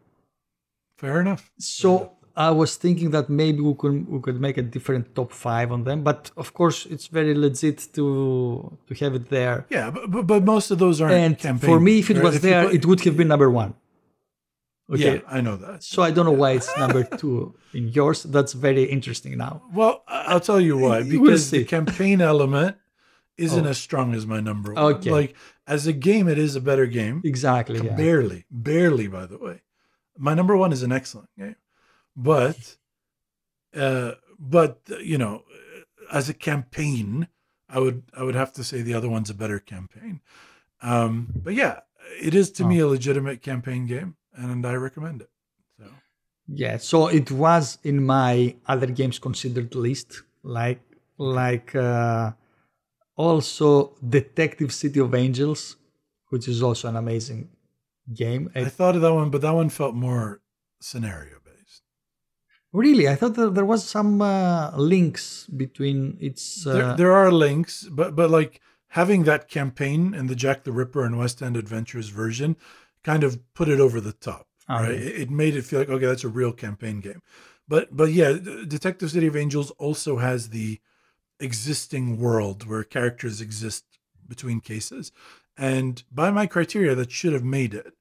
Fair 0.97 1.21
enough. 1.21 1.51
So 1.57 2.11
I 2.35 2.51
was 2.51 2.75
thinking 2.77 3.11
that 3.11 3.29
maybe 3.29 3.59
we 3.59 3.73
could 3.73 4.07
we 4.07 4.19
could 4.21 4.39
make 4.39 4.57
a 4.57 4.61
different 4.61 5.13
top 5.15 5.31
five 5.31 5.71
on 5.71 5.83
them, 5.83 6.03
but 6.03 6.31
of 6.37 6.53
course 6.53 6.85
it's 6.85 7.07
very 7.07 7.33
legit 7.33 7.87
to 7.95 8.77
to 8.87 8.93
have 9.03 9.15
it 9.15 9.29
there. 9.29 9.65
Yeah, 9.69 9.91
but, 9.91 10.11
but, 10.11 10.27
but 10.27 10.43
most 10.45 10.71
of 10.71 10.77
those 10.77 11.01
aren't 11.01 11.15
And 11.15 11.37
campaign. 11.37 11.69
for 11.69 11.79
me, 11.79 11.99
if 11.99 12.09
it 12.09 12.21
was 12.21 12.39
there, 12.41 12.69
it 12.71 12.85
would 12.85 13.01
have 13.01 13.17
been 13.17 13.27
number 13.27 13.49
one. 13.49 13.73
Okay. 14.91 15.15
Yeah, 15.17 15.21
I 15.27 15.41
know 15.41 15.55
that. 15.57 15.83
So 15.83 16.01
I 16.01 16.11
don't 16.11 16.25
know 16.25 16.31
why 16.31 16.51
it's 16.51 16.75
number 16.77 17.03
two 17.17 17.55
in 17.73 17.89
yours. 17.89 18.23
That's 18.23 18.53
very 18.53 18.83
interesting 18.83 19.37
now. 19.37 19.61
Well, 19.73 20.03
I'll 20.07 20.39
tell 20.39 20.59
you 20.59 20.77
why. 20.77 21.01
We'll 21.03 21.21
Because 21.21 21.51
the 21.51 21.63
campaign 21.63 22.21
element 22.21 22.77
isn't 23.37 23.65
Oh. 23.67 23.69
as 23.69 23.77
strong 23.77 24.13
as 24.15 24.25
my 24.25 24.39
number 24.39 24.73
one. 24.73 24.83
Okay. 24.95 25.11
Like 25.11 25.35
as 25.67 25.85
a 25.87 25.93
game, 25.93 26.27
it 26.27 26.37
is 26.39 26.55
a 26.55 26.61
better 26.61 26.87
game. 26.87 27.21
Exactly. 27.23 27.79
Yeah. 27.79 27.95
Barely, 27.95 28.45
barely. 28.49 29.07
By 29.07 29.25
the 29.27 29.37
way, 29.37 29.61
my 30.17 30.33
number 30.33 30.57
one 30.57 30.73
is 30.73 30.81
an 30.83 30.91
excellent 30.91 31.29
game, 31.37 31.55
but, 32.15 32.77
uh, 33.75 34.13
but 34.39 34.79
you 35.01 35.17
know, 35.17 35.43
as 36.11 36.29
a 36.29 36.33
campaign, 36.33 37.27
I 37.69 37.79
would 37.79 38.03
I 38.17 38.23
would 38.23 38.35
have 38.35 38.51
to 38.53 38.63
say 38.63 38.81
the 38.81 38.93
other 38.95 39.09
one's 39.09 39.29
a 39.29 39.35
better 39.35 39.59
campaign. 39.59 40.21
Um, 40.81 41.27
but 41.35 41.53
yeah, 41.53 41.81
it 42.21 42.33
is 42.33 42.51
to 42.53 42.65
me 42.65 42.79
a 42.79 42.87
legitimate 42.87 43.41
campaign 43.41 43.85
game, 43.85 44.15
and 44.39 44.65
I 44.65 44.73
recommend 44.87 45.21
it. 45.25 45.29
So 45.77 45.85
Yeah. 46.47 46.77
So 46.77 46.97
it 47.19 47.27
was 47.31 47.77
in 47.83 47.97
my 48.05 48.55
other 48.73 48.87
games 48.99 49.17
considered 49.19 49.75
list, 49.75 50.09
like 50.43 50.81
like 51.17 51.69
uh, 51.75 52.31
also 53.15 53.95
Detective 54.17 54.71
City 54.73 54.99
of 54.99 55.13
Angels, 55.13 55.75
which 56.29 56.47
is 56.47 56.63
also 56.63 56.87
an 56.87 56.95
amazing 56.95 57.49
game. 58.13 58.49
I 58.55 58.59
It- 58.61 58.71
thought 58.77 58.95
of 58.95 59.01
that 59.01 59.13
one, 59.13 59.29
but 59.29 59.41
that 59.41 59.51
one 59.61 59.69
felt 59.69 59.95
more 59.95 60.41
scenario 60.79 61.35
based. 61.45 61.83
really, 62.71 63.07
I 63.07 63.15
thought 63.15 63.35
that 63.35 63.53
there 63.55 63.65
was 63.65 63.83
some 63.97 64.21
uh, 64.21 64.71
links 64.77 65.47
between 65.47 66.17
its. 66.19 66.65
Uh, 66.65 66.73
there, 66.73 66.95
there 66.97 67.13
are 67.13 67.31
links, 67.31 67.73
but 67.91 68.15
but 68.15 68.29
like 68.39 68.61
having 68.99 69.23
that 69.25 69.47
campaign 69.49 70.13
in 70.19 70.27
the 70.27 70.35
Jack 70.35 70.63
the 70.63 70.71
Ripper 70.71 71.03
and 71.05 71.17
West 71.17 71.41
End 71.41 71.57
Adventures 71.57 72.09
version 72.09 72.55
kind 73.09 73.23
of 73.23 73.39
put 73.55 73.69
it 73.69 73.79
over 73.79 73.99
the 73.99 74.13
top. 74.13 74.47
Oh, 74.67 74.75
right? 74.75 74.91
It, 74.91 75.21
it 75.21 75.29
made 75.31 75.55
it 75.55 75.63
feel 75.63 75.79
like 75.79 75.89
okay, 75.89 76.05
that's 76.05 76.23
a 76.23 76.29
real 76.29 76.51
campaign 76.51 76.99
game. 76.99 77.21
But 77.67 77.95
but 77.95 78.11
yeah, 78.11 78.33
Detective 78.67 79.09
City 79.09 79.27
of 79.27 79.35
Angels 79.35 79.71
also 79.71 80.17
has 80.17 80.49
the 80.49 80.79
existing 81.39 82.19
world 82.19 82.67
where 82.67 82.83
characters 82.83 83.41
exist 83.41 83.85
between 84.27 84.59
cases, 84.59 85.11
and 85.57 86.03
by 86.11 86.29
my 86.29 86.45
criteria, 86.45 86.93
that 86.95 87.11
should 87.11 87.33
have 87.33 87.43
made 87.43 87.73
it. 87.73 87.93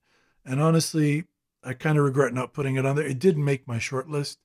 And 0.44 0.60
honestly, 0.60 1.24
I 1.64 1.72
kind 1.72 1.96
of 1.98 2.04
regret 2.04 2.34
not 2.34 2.52
putting 2.52 2.76
it 2.76 2.84
on 2.84 2.96
there. 2.96 3.06
It 3.06 3.18
did 3.18 3.38
make 3.38 3.66
my 3.66 3.78
short 3.78 4.08
list. 4.10 4.38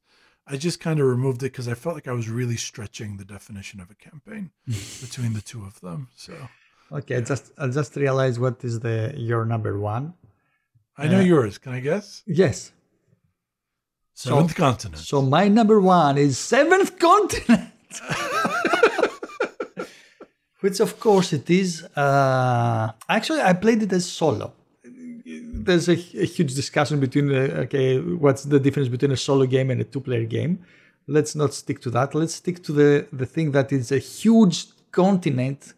I 0.48 0.56
just 0.58 0.80
kind 0.80 1.00
of 1.00 1.08
removed 1.08 1.42
it 1.44 1.52
because 1.52 1.68
I 1.68 1.74
felt 1.74 1.96
like 1.96 2.08
I 2.08 2.14
was 2.14 2.30
really 2.30 2.58
stretching 2.58 3.18
the 3.18 3.26
definition 3.26 3.82
of 3.82 3.90
a 3.92 3.96
campaign 3.96 4.52
between 5.02 5.34
the 5.34 5.42
two 5.42 5.64
of 5.64 5.82
them. 5.82 6.08
So 6.16 6.34
okay, 6.90 7.18
I 7.18 7.22
just 7.22 7.52
I 7.58 7.68
just 7.68 7.98
realized 7.98 8.40
what 8.40 8.64
is 8.64 8.80
the 8.80 9.14
your 9.18 9.44
number 9.46 9.78
one. 9.78 10.14
I 10.98 11.08
know 11.08 11.20
Uh, 11.20 11.24
yours. 11.34 11.58
Can 11.58 11.74
I 11.74 11.80
guess? 11.80 12.24
Yes. 12.28 12.72
Seventh 14.14 14.56
continent. 14.56 15.04
So 15.04 15.22
my 15.22 15.48
number 15.48 15.80
one 15.82 16.18
is 16.18 16.38
Seventh 16.38 17.00
Continent. 17.00 17.72
Which 20.62 20.80
of 20.80 21.00
course 21.00 21.34
it 21.34 21.50
is. 21.50 21.84
Uh, 21.96 22.92
actually, 23.10 23.42
I 23.42 23.54
played 23.54 23.82
it 23.84 23.92
as 23.92 24.06
solo. 24.06 24.54
there's 25.68 25.88
a, 25.90 25.94
a 26.26 26.26
huge 26.36 26.54
discussion 26.56 27.00
between 27.00 27.28
uh, 27.32 27.64
okay, 27.66 28.00
what's 28.00 28.44
the 28.44 28.60
difference 28.60 28.90
between 28.90 29.12
a 29.12 29.18
solo 29.28 29.46
game 29.46 29.70
and 29.72 29.80
a 29.82 29.84
two-player 29.94 30.26
game? 30.26 30.54
Let's 31.08 31.36
not 31.36 31.54
stick 31.54 31.80
to 31.82 31.90
that. 31.92 32.14
Let's 32.16 32.36
stick 32.36 32.58
to 32.68 32.72
the 32.80 32.90
the 33.22 33.26
thing 33.26 33.48
that 33.58 33.72
is 33.80 33.92
a 33.92 34.00
huge 34.00 34.58
continent 34.92 35.74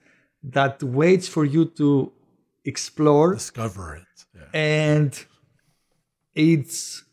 that 0.58 0.76
waits 0.84 1.28
for 1.36 1.46
you 1.46 1.64
to 1.80 1.88
explore 2.72 3.28
Discover 3.34 3.88
it. 4.02 4.05
And 4.56 5.14
it's 6.34 7.04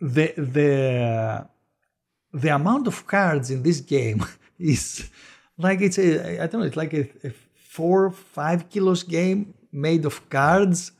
the 0.00 0.32
the 0.36 1.48
the 2.32 2.54
amount 2.54 2.86
of 2.86 3.06
cards 3.06 3.50
in 3.50 3.64
this 3.64 3.80
game 3.80 4.24
is 4.58 5.10
like 5.58 5.80
it's 5.80 5.98
a 5.98 6.40
I 6.42 6.46
don't 6.46 6.60
know 6.60 6.66
it's 6.66 6.76
like 6.76 6.94
a, 6.94 7.08
a 7.24 7.32
four 7.54 8.10
five 8.10 8.68
kilos 8.70 9.02
game 9.02 9.54
made 9.72 10.04
of 10.04 10.30
cards 10.30 10.92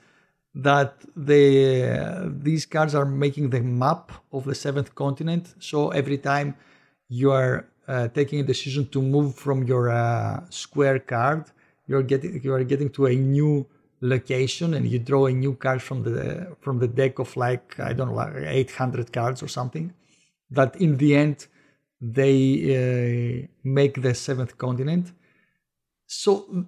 that 0.54 0.94
the 1.14 2.28
these 2.42 2.66
cards 2.66 2.94
are 2.96 3.04
making 3.04 3.50
the 3.50 3.60
map 3.60 4.10
of 4.32 4.44
the 4.44 4.56
seventh 4.56 4.96
continent. 4.96 5.54
So 5.60 5.90
every 5.90 6.18
time 6.18 6.56
you 7.08 7.30
are 7.30 7.68
uh, 7.86 8.08
taking 8.08 8.40
a 8.40 8.42
decision 8.42 8.88
to 8.88 9.00
move 9.00 9.36
from 9.36 9.62
your 9.62 9.90
uh, 9.90 10.40
square 10.50 10.98
card 10.98 11.44
you're 11.88 12.02
getting 12.02 12.40
you 12.44 12.52
are 12.52 12.64
getting 12.64 12.90
to 12.90 13.06
a 13.06 13.14
new 13.14 13.66
location 14.00 14.74
and 14.74 14.86
you 14.88 14.98
draw 14.98 15.26
a 15.26 15.32
new 15.32 15.54
card 15.54 15.82
from 15.82 16.02
the 16.02 16.56
from 16.60 16.78
the 16.78 16.86
deck 16.86 17.18
of 17.18 17.36
like 17.36 17.78
I 17.80 17.92
don't 17.92 18.08
know 18.08 18.14
like 18.14 18.34
800 18.36 19.12
cards 19.12 19.42
or 19.42 19.48
something 19.48 19.92
that 20.50 20.76
in 20.76 20.96
the 20.98 21.16
end 21.16 21.46
they 22.00 22.38
uh, 22.78 23.46
make 23.64 24.00
the 24.02 24.14
seventh 24.14 24.56
continent 24.56 25.12
so 26.06 26.64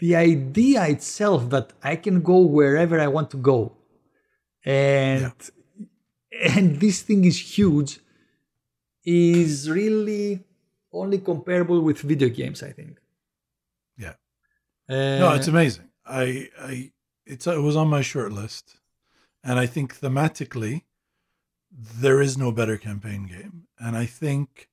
the 0.00 0.14
idea 0.16 0.86
itself 0.86 1.50
that 1.50 1.72
I 1.82 1.96
can 1.96 2.22
go 2.22 2.38
wherever 2.38 2.98
I 3.00 3.08
want 3.08 3.30
to 3.32 3.36
go 3.36 3.76
and 4.64 5.32
and 6.54 6.80
this 6.80 7.02
thing 7.02 7.24
is 7.24 7.38
huge 7.58 7.98
is 9.04 9.68
really 9.70 10.44
only 10.92 11.18
comparable 11.18 11.80
with 11.80 11.98
video 11.98 12.28
games 12.28 12.62
I 12.62 12.70
think 12.72 12.98
Yeah. 13.98 14.14
uh, 14.88 15.18
No, 15.18 15.34
it's 15.34 15.48
amazing. 15.48 15.90
I, 16.06 16.48
I, 16.60 16.92
it's 17.24 17.46
it 17.46 17.62
was 17.62 17.76
on 17.76 17.88
my 17.88 18.02
short 18.02 18.32
list, 18.32 18.78
and 19.42 19.58
I 19.58 19.66
think 19.66 19.98
thematically, 19.98 20.82
there 21.70 22.20
is 22.20 22.38
no 22.38 22.52
better 22.52 22.76
campaign 22.76 23.26
game, 23.26 23.64
and 23.78 23.96
I 23.96 24.06
think 24.06 24.68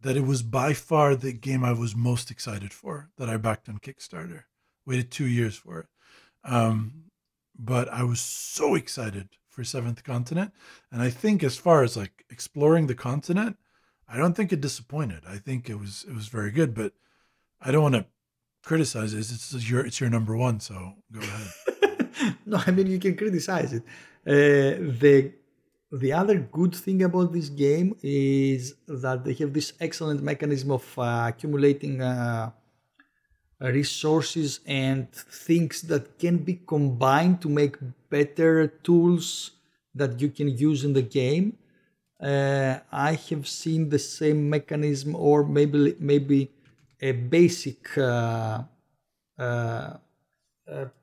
that 0.00 0.16
it 0.16 0.24
was 0.24 0.42
by 0.42 0.74
far 0.74 1.14
the 1.14 1.32
game 1.32 1.64
I 1.64 1.72
was 1.72 1.96
most 1.96 2.30
excited 2.30 2.72
for 2.72 3.10
that 3.16 3.28
I 3.28 3.36
backed 3.36 3.68
on 3.68 3.78
Kickstarter. 3.78 4.44
Waited 4.86 5.10
two 5.10 5.26
years 5.26 5.56
for 5.56 5.80
it, 5.80 5.86
um, 6.44 7.04
but 7.58 7.88
I 7.88 8.02
was 8.04 8.20
so 8.20 8.74
excited 8.74 9.28
for 9.48 9.64
Seventh 9.64 10.02
Continent, 10.02 10.52
and 10.90 11.02
I 11.02 11.10
think 11.10 11.42
as 11.42 11.56
far 11.56 11.82
as 11.82 11.96
like 11.96 12.24
exploring 12.30 12.86
the 12.86 12.94
continent, 12.94 13.58
I 14.08 14.16
don't 14.16 14.34
think 14.34 14.52
it 14.52 14.60
disappointed. 14.60 15.24
I 15.28 15.36
think 15.36 15.68
it 15.68 15.78
was 15.78 16.04
it 16.08 16.14
was 16.14 16.28
very 16.28 16.50
good, 16.50 16.74
but 16.74 16.92
I 17.60 17.70
don't 17.70 17.82
want 17.82 17.94
to 17.96 18.06
criticize 18.68 19.14
it. 19.14 19.20
It's 19.20 19.70
your 19.70 19.82
it's 19.88 19.98
your 20.02 20.10
number 20.16 20.34
one, 20.36 20.60
so 20.60 20.74
go 21.10 21.20
ahead. 21.20 22.36
no, 22.50 22.56
I 22.66 22.70
mean 22.76 22.86
you 22.94 23.00
can 23.04 23.16
criticize 23.16 23.70
it. 23.78 23.82
Uh, 24.34 24.92
the 25.02 25.32
the 26.02 26.12
other 26.12 26.36
good 26.58 26.74
thing 26.84 27.02
about 27.02 27.32
this 27.32 27.48
game 27.48 27.88
is 28.02 28.74
that 28.86 29.24
they 29.24 29.34
have 29.40 29.52
this 29.58 29.72
excellent 29.80 30.20
mechanism 30.22 30.70
of 30.70 30.84
uh, 30.98 31.30
accumulating 31.30 32.02
uh, 32.02 32.50
resources 33.60 34.60
and 34.66 35.10
things 35.46 35.82
that 35.90 36.18
can 36.18 36.36
be 36.48 36.54
combined 36.74 37.40
to 37.40 37.48
make 37.48 37.76
better 38.10 38.68
tools 38.86 39.52
that 39.94 40.20
you 40.20 40.28
can 40.28 40.48
use 40.68 40.84
in 40.84 40.92
the 40.92 41.06
game. 41.20 41.56
Uh, 42.20 42.74
I 42.92 43.12
have 43.30 43.44
seen 43.48 43.88
the 43.88 43.98
same 43.98 44.50
mechanism, 44.56 45.16
or 45.16 45.36
maybe 45.56 45.96
maybe 45.98 46.38
a 47.00 47.12
basic 47.12 47.96
uh, 47.98 48.62
uh, 49.38 49.42
uh, 49.42 49.96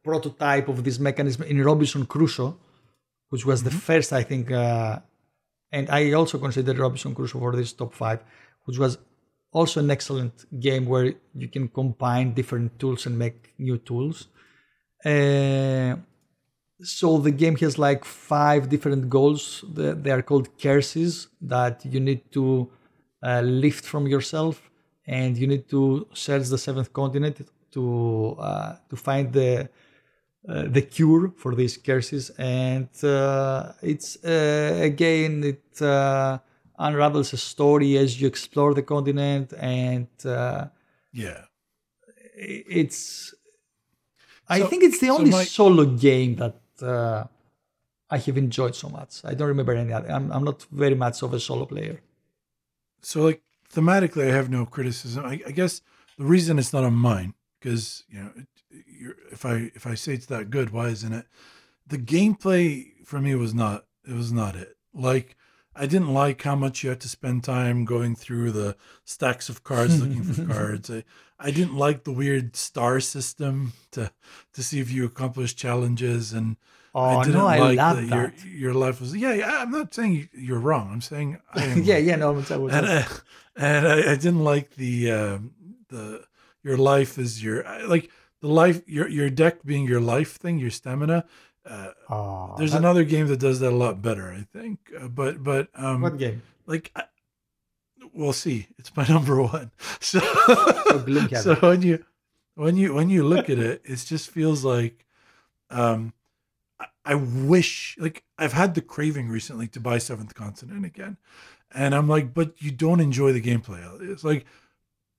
prototype 0.04 0.68
of 0.68 0.84
this 0.84 1.00
mechanism 1.00 1.44
in 1.44 1.64
Robinson 1.64 2.06
Crusoe, 2.06 2.58
which 3.30 3.46
was 3.46 3.64
the 3.64 3.72
first, 3.72 4.14
I 4.14 4.24
think, 4.24 4.52
uh, 4.52 5.00
and 5.72 5.90
I 5.90 6.12
also 6.14 6.38
consider 6.38 6.74
Robinson 6.74 7.16
Crusoe 7.16 7.40
for 7.40 7.56
this 7.56 7.74
top 7.74 7.94
five, 7.94 8.20
which 8.66 8.78
was 8.78 8.98
also 9.52 9.80
an 9.80 9.90
excellent 9.92 10.46
game 10.60 10.86
where 10.86 11.14
you 11.34 11.48
can 11.48 11.68
combine 11.70 12.34
different 12.34 12.78
tools 12.80 13.06
and 13.06 13.18
make 13.18 13.54
new 13.58 13.78
tools. 13.78 14.28
Uh, 15.04 15.96
so 16.82 17.18
the 17.20 17.32
game 17.32 17.56
has 17.58 17.78
like 17.80 18.04
five 18.06 18.70
different 18.70 19.10
goals. 19.10 19.64
The- 19.74 19.96
They 19.96 20.12
are 20.12 20.22
called 20.22 20.50
curses 20.60 21.28
that 21.42 21.86
you 21.86 22.00
need 22.00 22.32
to 22.34 22.70
uh, 23.24 23.42
lift 23.42 23.86
from 23.86 24.08
yourself, 24.08 24.70
and 25.08 25.38
you 25.38 25.48
need 25.48 25.68
to 25.70 26.08
search 26.14 26.48
the 26.48 26.58
seventh 26.58 26.92
continent 26.94 27.42
to 27.72 28.36
uh, 28.40 28.76
to 28.90 28.96
find 28.96 29.32
the 29.34 29.70
uh, 30.48 30.64
the 30.68 30.82
cure 30.82 31.32
for 31.38 31.56
these 31.56 31.78
curses. 31.78 32.30
And 32.38 32.90
uh, 33.04 33.74
it's 33.82 34.24
uh, 34.24 34.80
again 34.82 35.44
it 35.44 35.82
uh, 35.82 36.40
unravels 36.78 37.34
a 37.34 37.38
story 37.38 37.98
as 37.98 38.20
you 38.22 38.28
explore 38.28 38.74
the 38.74 38.84
continent, 38.84 39.54
and 39.60 40.08
uh, 40.26 40.68
yeah, 41.14 41.42
it's. 42.36 43.34
I 44.48 44.60
So- 44.60 44.68
think 44.68 44.84
it's 44.84 45.00
the 45.00 45.08
so 45.08 45.18
only 45.18 45.32
my- 45.32 45.44
solo 45.44 45.86
game 45.86 46.36
that 46.36 46.60
uh, 46.82 47.24
I 48.10 48.18
have 48.20 48.38
enjoyed 48.38 48.76
so 48.76 48.90
much. 48.90 49.22
I 49.24 49.34
don't 49.34 49.48
remember 49.48 49.74
any 49.74 49.92
other. 49.94 50.12
I'm, 50.12 50.32
I'm 50.32 50.44
not 50.44 50.64
very 50.72 50.96
much 50.96 51.24
of 51.24 51.34
a 51.34 51.40
solo 51.40 51.66
player. 51.66 52.02
so 53.02 53.18
like 53.28 53.42
thematically, 53.76 54.30
I 54.30 54.34
have 54.34 54.50
no 54.50 54.66
criticism. 54.66 55.26
I, 55.26 55.42
I 55.46 55.52
guess 55.52 55.82
the 56.18 56.26
reason 56.26 56.58
it's 56.58 56.74
not 56.74 56.84
on 56.84 56.94
mine 56.94 57.34
because 57.60 58.04
you 58.10 58.20
know, 58.20 58.32
it, 58.36 58.48
you're, 58.88 59.16
if 59.32 59.46
I 59.46 59.72
if 59.76 59.86
I 59.86 59.96
say 59.96 60.14
it's 60.14 60.28
that 60.28 60.50
good, 60.50 60.72
why 60.72 60.88
isn't 60.88 61.14
it? 61.14 61.28
The 61.86 61.98
gameplay 61.98 63.06
for 63.06 63.20
me 63.20 63.36
was 63.36 63.54
not 63.54 63.86
it 64.08 64.14
was 64.14 64.32
not 64.32 64.56
it. 64.56 64.78
Like 64.94 65.36
I 65.76 65.86
didn't 65.86 66.14
like 66.14 66.42
how 66.42 66.56
much 66.56 66.84
you 66.84 66.90
had 66.90 67.02
to 67.02 67.10
spend 67.10 67.44
time 67.44 67.84
going 67.84 68.16
through 68.16 68.52
the 68.52 68.78
stacks 69.04 69.50
of 69.50 69.64
cards 69.64 70.02
looking 70.02 70.24
for 70.24 70.46
cards. 70.54 70.90
I, 70.90 71.04
I 71.38 71.52
didn't 71.52 71.76
like 71.76 72.06
the 72.06 72.14
weird 72.14 72.56
star 72.56 73.00
system 73.02 73.74
to 73.92 74.12
to 74.54 74.64
see 74.64 74.80
if 74.80 74.90
you 74.90 75.06
accomplish 75.06 75.56
challenges 75.56 76.32
and 76.32 76.56
Oh 76.98 77.02
I 77.20 77.24
didn't 77.26 77.38
no, 77.40 77.46
I 77.48 77.60
like 77.60 77.78
love 77.78 77.98
that, 77.98 78.10
that. 78.10 78.46
your 78.46 78.56
your 78.72 78.74
life 78.74 79.02
was 79.02 79.14
yeah, 79.16 79.34
yeah 79.34 79.62
I'm 79.62 79.72
not 79.72 79.94
saying 79.94 80.14
you- 80.14 80.30
you're 80.34 80.60
wrong. 80.60 80.90
I'm 80.94 81.02
saying 81.02 81.38
yeah, 81.76 81.98
yeah, 81.98 82.16
no, 82.16 82.30
I 82.30 82.32
was, 82.32 82.50
and 82.74 82.86
I, 82.86 83.06
and 83.58 83.86
I, 83.88 83.98
I 84.14 84.16
didn't 84.16 84.44
like 84.46 84.76
the 84.76 85.12
um, 85.12 85.52
the 85.90 86.24
your 86.64 86.78
life 86.78 87.18
is 87.20 87.44
your 87.44 87.64
like 87.86 88.10
the 88.42 88.48
life 88.48 88.82
your 88.88 89.10
your 89.10 89.30
deck 89.30 89.64
being 89.66 89.86
your 89.86 90.00
life 90.00 90.38
thing, 90.38 90.58
your 90.58 90.72
stamina. 90.72 91.26
Uh, 91.66 91.92
oh, 92.10 92.56
there's 92.58 92.72
that- 92.72 92.78
another 92.78 93.04
game 93.04 93.28
that 93.28 93.40
does 93.42 93.60
that 93.60 93.74
a 93.74 93.76
lot 93.76 94.02
better, 94.02 94.32
I 94.32 94.46
think. 94.58 94.80
Uh, 94.98 95.10
but 95.10 95.44
but 95.44 95.68
um, 95.76 96.02
what 96.02 96.18
game? 96.18 96.44
like 96.66 96.92
I, 96.96 97.04
we'll 98.14 98.32
see. 98.34 98.68
It's 98.78 98.96
my 98.96 99.06
number 99.16 99.42
one. 99.42 99.72
So 100.00 100.20
Gloomhaven. 100.22 101.44
so 101.44 101.56
when 101.56 101.82
you 101.82 102.06
when 102.56 102.78
you 102.78 102.94
when 102.94 103.10
you 103.10 103.24
look 103.24 103.50
at 103.50 103.60
it, 103.60 103.82
it 103.84 103.98
just 104.06 104.30
feels 104.32 104.64
like 104.64 105.06
um 105.70 106.14
I, 107.06 107.16
wish 107.16 107.96
like 108.00 108.24
I've 108.38 108.54
had 108.54 108.76
the 108.76 108.82
craving 108.82 109.30
recently 109.30 109.68
to 109.70 109.80
buy 109.80 109.98
Seventh 110.00 110.34
Continent 110.36 110.86
again. 110.86 111.18
And 111.74 111.94
I'm 111.94 112.08
like, 112.08 112.34
but 112.34 112.54
you 112.62 112.72
don't 112.72 113.00
enjoy 113.00 113.32
the 113.34 113.42
gameplay. 113.42 113.82
It's 114.10 114.24
like 114.24 114.46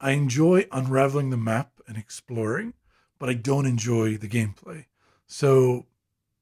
I 0.01 0.13
enjoy 0.13 0.67
unraveling 0.73 1.31
the 1.31 1.37
map 1.37 1.71
and 1.87 1.97
exploring, 1.97 2.75
but 3.19 3.29
I 3.29 3.35
don't 3.35 3.67
enjoy 3.67 4.17
the 4.17 4.29
gameplay. 4.29 4.87
So, 5.27 5.87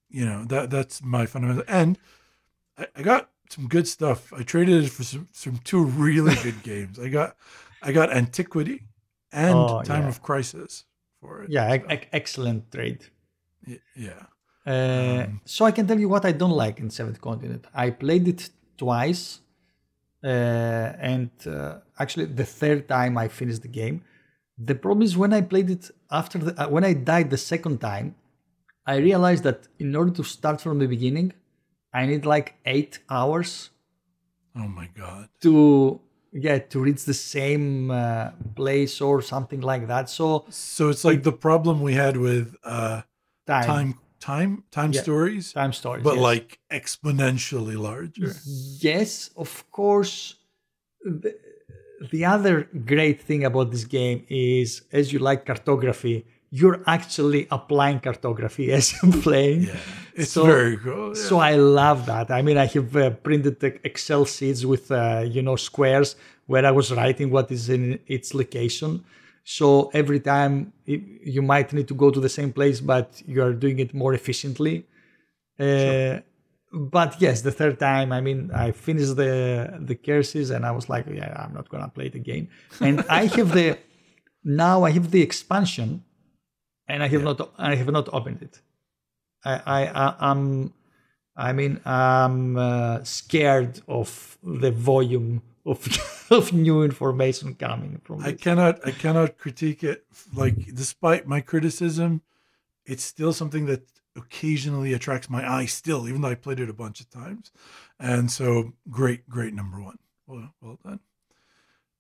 you 0.08 0.24
know, 0.24 0.44
that 0.46 0.70
that's 0.70 1.02
my 1.02 1.26
fundamental 1.26 1.64
and 1.68 1.98
I, 2.78 2.86
I 2.96 3.02
got 3.02 3.30
some 3.50 3.68
good 3.68 3.86
stuff. 3.88 4.32
I 4.32 4.42
traded 4.42 4.84
it 4.84 4.90
for 4.90 5.04
some, 5.04 5.28
some 5.32 5.58
two 5.64 5.84
really 5.84 6.34
good 6.42 6.62
games. 6.62 6.98
I 6.98 7.08
got 7.08 7.36
I 7.82 7.92
got 7.92 8.12
Antiquity 8.12 8.84
and 9.32 9.54
Oh, 9.54 9.82
Time 9.82 10.02
yeah. 10.02 10.08
of 10.08 10.22
Crisis 10.22 10.84
for 11.20 11.42
it. 11.42 11.50
Yeah, 11.50 11.68
So, 11.68 11.74
ex- 11.88 12.06
excellent 12.12 12.70
trade. 12.72 13.06
yeah. 13.96 14.26
Uh, 14.66 15.26
so 15.44 15.64
I 15.64 15.72
can 15.72 15.86
tell 15.86 15.98
you 16.00 16.08
what 16.08 16.24
I 16.24 16.32
don't 16.32 16.52
like 16.64 16.80
in 16.80 16.88
Seventh 16.90 17.20
Continent. 17.20 17.66
I 17.74 17.90
played 17.90 18.26
it 18.28 18.48
twice, 18.78 19.40
uh, 20.22 20.26
and 20.26 21.30
uh, 21.46 21.78
actually 21.98 22.26
the 22.26 22.44
third 22.46 22.88
time 22.88 23.18
I 23.18 23.28
finished 23.28 23.62
the 23.62 23.68
game. 23.68 24.02
The 24.56 24.74
problem 24.74 25.02
is 25.02 25.16
when 25.16 25.32
I 25.32 25.40
played 25.42 25.68
it 25.70 25.90
after 26.10 26.38
the 26.38 26.52
uh, 26.62 26.68
when 26.68 26.84
I 26.84 26.94
died 26.94 27.30
the 27.30 27.36
second 27.36 27.80
time, 27.80 28.14
I 28.86 28.96
realized 28.96 29.42
that 29.44 29.68
in 29.78 29.94
order 29.94 30.12
to 30.12 30.24
start 30.24 30.60
from 30.60 30.78
the 30.78 30.86
beginning, 30.86 31.32
I 31.92 32.06
need 32.06 32.24
like 32.24 32.54
eight 32.64 33.00
hours 33.10 33.70
Oh 34.56 34.68
my 34.68 34.88
god. 34.96 35.28
to 35.42 36.00
yeah 36.32 36.58
to 36.58 36.80
reach 36.80 37.04
the 37.04 37.14
same 37.14 37.90
uh, 37.90 38.30
place 38.54 39.00
or 39.00 39.20
something 39.22 39.60
like 39.60 39.88
that. 39.88 40.08
So 40.08 40.44
So 40.48 40.88
it's 40.88 41.04
like 41.04 41.22
the 41.22 41.32
problem 41.32 41.80
we 41.82 41.94
had 41.94 42.16
with 42.16 42.54
uh 42.64 43.02
time, 43.46 43.66
time 43.66 43.94
time 44.30 44.52
time 44.78 44.90
Yeah. 44.92 45.02
stories, 45.06 45.44
time 45.60 45.72
stories. 45.80 46.02
but 46.08 46.16
yes. 46.16 46.28
like 46.30 46.48
exponentially 46.80 47.76
larger. 47.88 48.30
Yes, 48.88 49.10
of 49.44 49.50
course. 49.78 50.14
The, 51.20 51.30
the 52.14 52.22
other 52.34 52.54
great 52.92 53.18
thing 53.28 53.42
about 53.50 53.66
this 53.74 53.84
game 53.98 54.18
is, 54.28 54.68
as 54.98 55.04
you 55.12 55.18
like 55.28 55.40
cartography, 55.50 56.16
you're 56.58 56.80
actually 56.86 57.42
applying 57.58 57.98
cartography 58.00 58.66
as 58.78 58.84
you're 58.94 59.12
playing. 59.28 59.60
Yeah, 59.64 59.76
it's 60.20 60.30
So- 60.36 60.46
very 60.56 60.76
cool. 60.84 61.08
yeah. 61.16 61.22
So 61.28 61.34
I 61.38 61.54
love 61.80 62.00
that. 62.12 62.26
I 62.38 62.40
mean, 62.46 62.58
I 62.64 62.66
have 62.76 62.90
uh, 62.96 63.10
printed 63.26 63.54
the 63.64 63.70
Excel 63.90 64.24
sheets 64.34 64.62
with 64.72 64.84
uh, 64.90 65.00
you 65.34 65.42
know 65.46 65.56
squares 65.56 66.10
where 66.50 66.64
I 66.70 66.72
was 66.80 66.86
writing 66.98 67.28
what 67.36 67.46
is 67.56 67.64
in 67.76 67.98
its 68.16 68.28
location. 68.42 68.90
So 69.44 69.90
every 69.92 70.20
time 70.20 70.72
it, 70.86 71.00
you 71.24 71.42
might 71.42 71.72
need 71.72 71.88
to 71.88 71.94
go 71.94 72.10
to 72.10 72.20
the 72.20 72.28
same 72.28 72.52
place, 72.52 72.80
but 72.80 73.22
you 73.26 73.42
are 73.42 73.52
doing 73.52 73.78
it 73.78 73.92
more 73.94 74.14
efficiently. 74.14 74.86
Uh, 75.58 76.20
But 76.74 77.20
yes, 77.20 77.42
the 77.42 77.52
third 77.60 77.78
time, 77.78 78.08
I 78.18 78.20
mean, 78.20 78.50
I 78.52 78.72
finished 78.72 79.14
the 79.22 79.34
the 79.90 79.94
curses 79.94 80.50
and 80.54 80.62
I 80.66 80.72
was 80.78 80.86
like, 80.94 81.06
yeah, 81.20 81.30
I'm 81.42 81.54
not 81.54 81.68
gonna 81.72 81.88
play 81.98 82.08
the 82.10 82.18
game. 82.30 82.46
And 82.80 82.96
I 83.08 83.22
have 83.36 83.50
the 83.58 83.78
now 84.64 84.76
I 84.88 84.90
have 84.98 85.08
the 85.14 85.22
expansion, 85.22 86.02
and 86.90 86.98
I 87.06 87.08
have 87.14 87.22
not 87.28 87.38
I 87.58 87.76
have 87.80 87.90
not 87.98 88.06
opened 88.18 88.40
it. 88.42 88.54
I 89.44 89.54
I, 89.78 89.80
I 90.04 90.06
I'm 90.30 90.72
I 91.48 91.52
mean 91.58 91.72
I'm 91.86 92.56
uh, 92.56 92.96
scared 93.04 93.74
of 93.86 94.38
the 94.42 94.72
volume 94.72 95.42
of 95.66 96.26
of 96.30 96.52
new 96.52 96.82
information 96.82 97.54
coming 97.54 98.00
from 98.04 98.20
I 98.22 98.32
this. 98.32 98.40
cannot 98.40 98.86
I 98.86 98.90
cannot 98.90 99.38
critique 99.38 99.82
it. 99.84 100.04
Like 100.34 100.74
despite 100.74 101.26
my 101.26 101.40
criticism, 101.40 102.22
it's 102.86 103.02
still 103.04 103.32
something 103.32 103.66
that 103.66 103.82
occasionally 104.16 104.92
attracts 104.92 105.28
my 105.30 105.48
eye. 105.50 105.66
Still, 105.66 106.08
even 106.08 106.20
though 106.20 106.28
I 106.28 106.34
played 106.34 106.60
it 106.60 106.68
a 106.70 106.74
bunch 106.74 107.00
of 107.00 107.10
times, 107.10 107.50
and 107.98 108.30
so 108.30 108.72
great, 108.90 109.28
great 109.28 109.54
number 109.54 109.80
one. 109.80 109.98
Well, 110.26 110.54
well 110.60 110.78
done. 110.84 111.00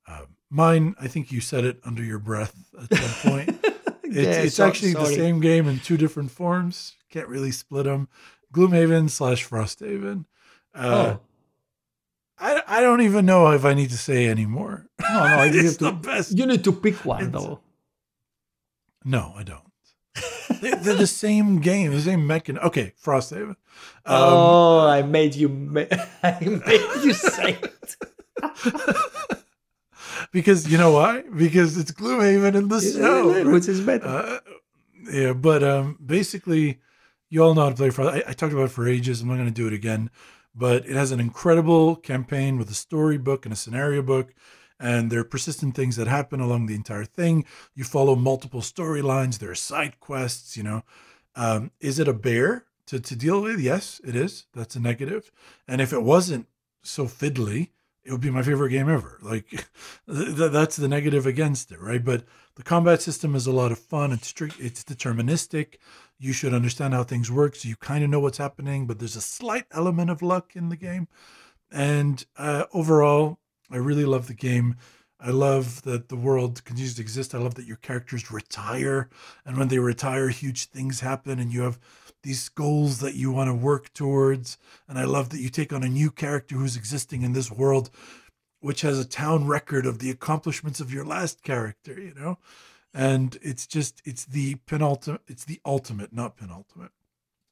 Uh, 0.06 0.26
mine, 0.50 0.94
I 1.00 1.08
think 1.08 1.32
you 1.32 1.40
said 1.40 1.64
it 1.64 1.80
under 1.84 2.02
your 2.04 2.18
breath 2.18 2.54
at 2.80 2.96
some 2.98 3.30
point. 3.32 3.66
It's, 4.06 4.16
Yeah, 4.28 4.42
it's 4.42 4.54
so- 4.56 4.66
actually 4.66 4.92
the 4.92 5.06
same 5.06 5.40
game 5.40 5.66
in 5.66 5.80
two 5.80 5.96
different 5.96 6.30
forms. 6.30 6.94
Can't 7.10 7.26
really 7.26 7.50
split 7.50 7.84
them. 7.86 8.06
Gloomhaven 8.52 9.10
slash 9.10 9.48
Frosthaven. 9.48 10.26
Uh, 10.74 11.16
Oh 11.16 11.20
I, 12.46 12.62
I 12.66 12.80
don't 12.80 13.00
even 13.00 13.24
know 13.26 13.50
if 13.52 13.64
I 13.64 13.72
need 13.74 13.90
to 13.90 13.96
say 13.98 14.26
anymore. 14.28 14.86
no, 15.00 15.08
no! 15.24 15.42
You 15.54 15.60
it's 15.60 15.80
need 15.80 15.86
the 15.86 15.90
to 15.90 15.96
best. 15.96 16.36
you 16.38 16.46
need 16.46 16.62
to 16.64 16.72
pick 16.72 16.96
one 17.04 17.28
It's- 17.28 17.32
though. 17.42 17.60
No, 19.04 19.32
I 19.36 19.42
don't. 19.42 19.62
they, 20.62 20.70
they're 20.82 20.94
the 20.94 21.06
same 21.06 21.60
game, 21.60 21.92
the 21.92 22.00
same 22.00 22.26
mechanism. 22.26 22.66
Okay, 22.68 22.92
Frosthaven. 23.04 23.56
Um, 24.06 24.16
oh, 24.32 24.86
I 24.86 25.02
made 25.02 25.34
you. 25.34 25.48
Ma- 25.48 25.84
I 26.22 26.38
made 26.40 27.04
you 27.04 27.12
say 27.12 27.58
it. 27.62 27.96
because 30.32 30.70
you 30.70 30.78
know 30.78 30.92
why? 30.92 31.22
Because 31.36 31.76
it's 31.76 31.92
Gloomhaven 31.92 32.54
in 32.54 32.68
the 32.68 32.80
snow. 32.80 33.50
which 33.52 33.68
is 33.68 33.80
better. 33.80 34.06
Uh, 34.06 34.38
yeah, 35.10 35.32
but 35.32 35.62
um, 35.62 35.98
basically, 36.04 36.80
you 37.28 37.42
all 37.42 37.54
know 37.54 37.62
how 37.64 37.70
to 37.70 37.74
play 37.76 37.90
Frost. 37.90 38.14
I, 38.14 38.30
I 38.30 38.32
talked 38.32 38.52
about 38.52 38.64
it 38.66 38.70
for 38.70 38.88
ages. 38.88 39.20
I'm 39.20 39.28
not 39.28 39.34
going 39.34 39.46
to 39.48 39.52
do 39.54 39.66
it 39.66 39.72
again, 39.72 40.10
but 40.54 40.86
it 40.86 40.94
has 40.94 41.10
an 41.10 41.20
incredible 41.20 41.96
campaign 41.96 42.58
with 42.58 42.70
a 42.70 42.74
storybook 42.74 43.44
and 43.44 43.52
a 43.52 43.56
scenario 43.56 44.02
book, 44.02 44.34
and 44.78 45.10
there 45.10 45.20
are 45.20 45.24
persistent 45.24 45.74
things 45.74 45.96
that 45.96 46.06
happen 46.06 46.40
along 46.40 46.66
the 46.66 46.74
entire 46.74 47.04
thing. 47.04 47.44
You 47.74 47.84
follow 47.84 48.16
multiple 48.16 48.60
storylines. 48.60 49.38
There 49.38 49.50
are 49.50 49.54
side 49.54 50.00
quests. 50.00 50.56
You 50.56 50.62
know, 50.62 50.82
um, 51.36 51.70
is 51.80 51.98
it 51.98 52.08
a 52.08 52.12
bear 52.12 52.66
to 52.86 53.00
to 53.00 53.16
deal 53.16 53.42
with? 53.42 53.60
Yes, 53.60 54.00
it 54.04 54.16
is. 54.16 54.46
That's 54.54 54.76
a 54.76 54.80
negative. 54.80 55.30
And 55.66 55.80
if 55.80 55.92
it 55.92 56.02
wasn't 56.02 56.46
so 56.82 57.06
fiddly, 57.06 57.70
it 58.04 58.12
would 58.12 58.20
be 58.20 58.30
my 58.30 58.42
favorite 58.42 58.70
game 58.70 58.88
ever. 58.88 59.18
Like 59.22 59.48
th- 60.08 60.36
th- 60.36 60.52
that's 60.52 60.76
the 60.76 60.88
negative 60.88 61.26
against 61.26 61.72
it, 61.72 61.80
right? 61.80 62.04
But 62.04 62.24
the 62.56 62.62
combat 62.62 63.00
system 63.02 63.34
is 63.34 63.46
a 63.46 63.52
lot 63.52 63.72
of 63.72 63.78
fun. 63.78 64.12
It's. 64.12 64.32
It's 64.58 64.84
deterministic. 64.84 65.76
You 66.18 66.32
should 66.32 66.54
understand 66.54 66.94
how 66.94 67.02
things 67.02 67.30
work, 67.30 67.56
so 67.56 67.68
you 67.68 67.76
kind 67.76 68.04
of 68.04 68.10
know 68.10 68.20
what's 68.20 68.38
happening. 68.38 68.86
But 68.86 68.98
there's 68.98 69.16
a 69.16 69.20
slight 69.20 69.66
element 69.72 70.10
of 70.10 70.22
luck 70.22 70.54
in 70.54 70.68
the 70.68 70.76
game. 70.76 71.08
And 71.70 72.24
uh, 72.36 72.64
overall, 72.72 73.38
I 73.70 73.76
really 73.76 74.04
love 74.04 74.26
the 74.26 74.34
game. 74.34 74.76
I 75.20 75.30
love 75.30 75.82
that 75.82 76.08
the 76.08 76.16
world 76.16 76.62
continues 76.64 76.94
to 76.96 77.02
exist. 77.02 77.34
I 77.34 77.38
love 77.38 77.54
that 77.54 77.66
your 77.66 77.78
characters 77.78 78.30
retire, 78.30 79.08
and 79.46 79.56
when 79.56 79.68
they 79.68 79.78
retire, 79.78 80.28
huge 80.28 80.66
things 80.66 81.00
happen, 81.00 81.38
and 81.38 81.52
you 81.52 81.62
have 81.62 81.78
these 82.22 82.48
goals 82.48 83.00
that 83.00 83.14
you 83.14 83.30
want 83.30 83.48
to 83.48 83.54
work 83.54 83.92
towards. 83.94 84.58
And 84.88 84.98
I 84.98 85.04
love 85.04 85.30
that 85.30 85.40
you 85.40 85.48
take 85.48 85.72
on 85.72 85.82
a 85.82 85.88
new 85.88 86.10
character 86.10 86.56
who's 86.56 86.76
existing 86.76 87.22
in 87.22 87.32
this 87.32 87.50
world, 87.50 87.90
which 88.60 88.82
has 88.82 88.98
a 88.98 89.04
town 89.04 89.46
record 89.46 89.86
of 89.86 89.98
the 89.98 90.10
accomplishments 90.10 90.80
of 90.80 90.92
your 90.92 91.04
last 91.04 91.42
character, 91.42 91.98
you 91.98 92.14
know? 92.14 92.38
And 92.94 93.36
it's 93.42 93.66
just, 93.66 94.00
it's 94.04 94.24
the 94.24 94.54
penultimate, 94.66 95.22
it's 95.26 95.44
the 95.44 95.60
ultimate, 95.66 96.12
not 96.12 96.36
penultimate. 96.36 96.92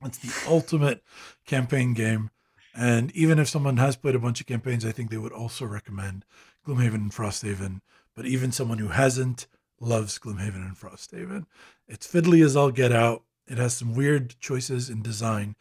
It's 0.05 0.19
the 0.19 0.51
ultimate 0.51 1.03
campaign 1.45 1.95
game. 1.95 2.31
And 2.75 3.11
even 3.15 3.39
if 3.39 3.49
someone 3.49 3.77
has 3.77 3.97
played 3.97 4.15
a 4.15 4.21
bunch 4.21 4.41
of 4.41 4.47
campaigns, 4.47 4.87
I 4.87 4.93
think 4.93 5.11
they 5.11 5.19
would 5.19 5.33
also 5.33 5.67
recommend 5.67 6.25
Gloomhaven 6.67 6.95
and 6.95 7.13
Frosthaven. 7.13 7.81
But 8.15 8.27
even 8.27 8.53
someone 8.53 8.79
who 8.79 8.89
hasn't 8.89 9.47
loves 9.83 10.19
Gloomhaven 10.19 10.65
and 10.67 10.77
Frosthaven. 10.77 11.47
It's 11.89 12.07
fiddly 12.07 12.45
as 12.45 12.57
all 12.57 12.71
get 12.71 12.93
out. 12.93 13.25
It 13.49 13.59
has 13.59 13.75
some 13.75 13.95
weird 13.95 14.37
choices 14.41 14.89
in 14.89 15.03
design, 15.03 15.57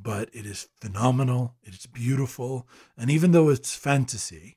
but 0.00 0.30
it 0.32 0.46
is 0.46 0.68
phenomenal. 0.80 1.54
It's 1.62 1.86
beautiful. 1.86 2.66
And 2.96 3.10
even 3.10 3.32
though 3.32 3.50
it's 3.50 3.76
fantasy, 3.76 4.56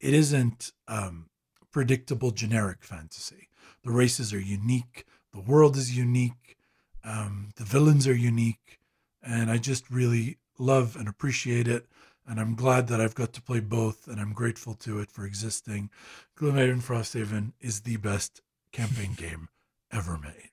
it 0.00 0.14
isn't 0.14 0.72
um, 0.88 1.28
predictable 1.70 2.30
generic 2.30 2.82
fantasy. 2.82 3.48
The 3.84 3.92
races 3.92 4.32
are 4.32 4.40
unique, 4.40 5.04
the 5.32 5.40
world 5.40 5.76
is 5.76 5.96
unique, 5.96 6.56
um, 7.04 7.50
the 7.56 7.64
villains 7.64 8.06
are 8.08 8.14
unique. 8.14 8.78
And 9.22 9.50
I 9.50 9.58
just 9.58 9.90
really 9.90 10.38
love 10.58 10.96
and 10.96 11.08
appreciate 11.08 11.68
it. 11.68 11.86
And 12.26 12.40
I'm 12.40 12.54
glad 12.54 12.88
that 12.88 13.00
I've 13.00 13.14
got 13.14 13.32
to 13.34 13.42
play 13.42 13.60
both, 13.60 14.08
and 14.08 14.18
I'm 14.18 14.32
grateful 14.32 14.74
to 14.74 14.98
it 15.00 15.10
for 15.10 15.26
existing. 15.26 15.90
Gloomhaven 16.38 16.82
Frosthaven 16.82 17.52
is 17.60 17.80
the 17.80 17.96
best 17.98 18.40
campaign 18.72 19.12
game 19.16 19.48
ever 19.92 20.18
made. 20.18 20.50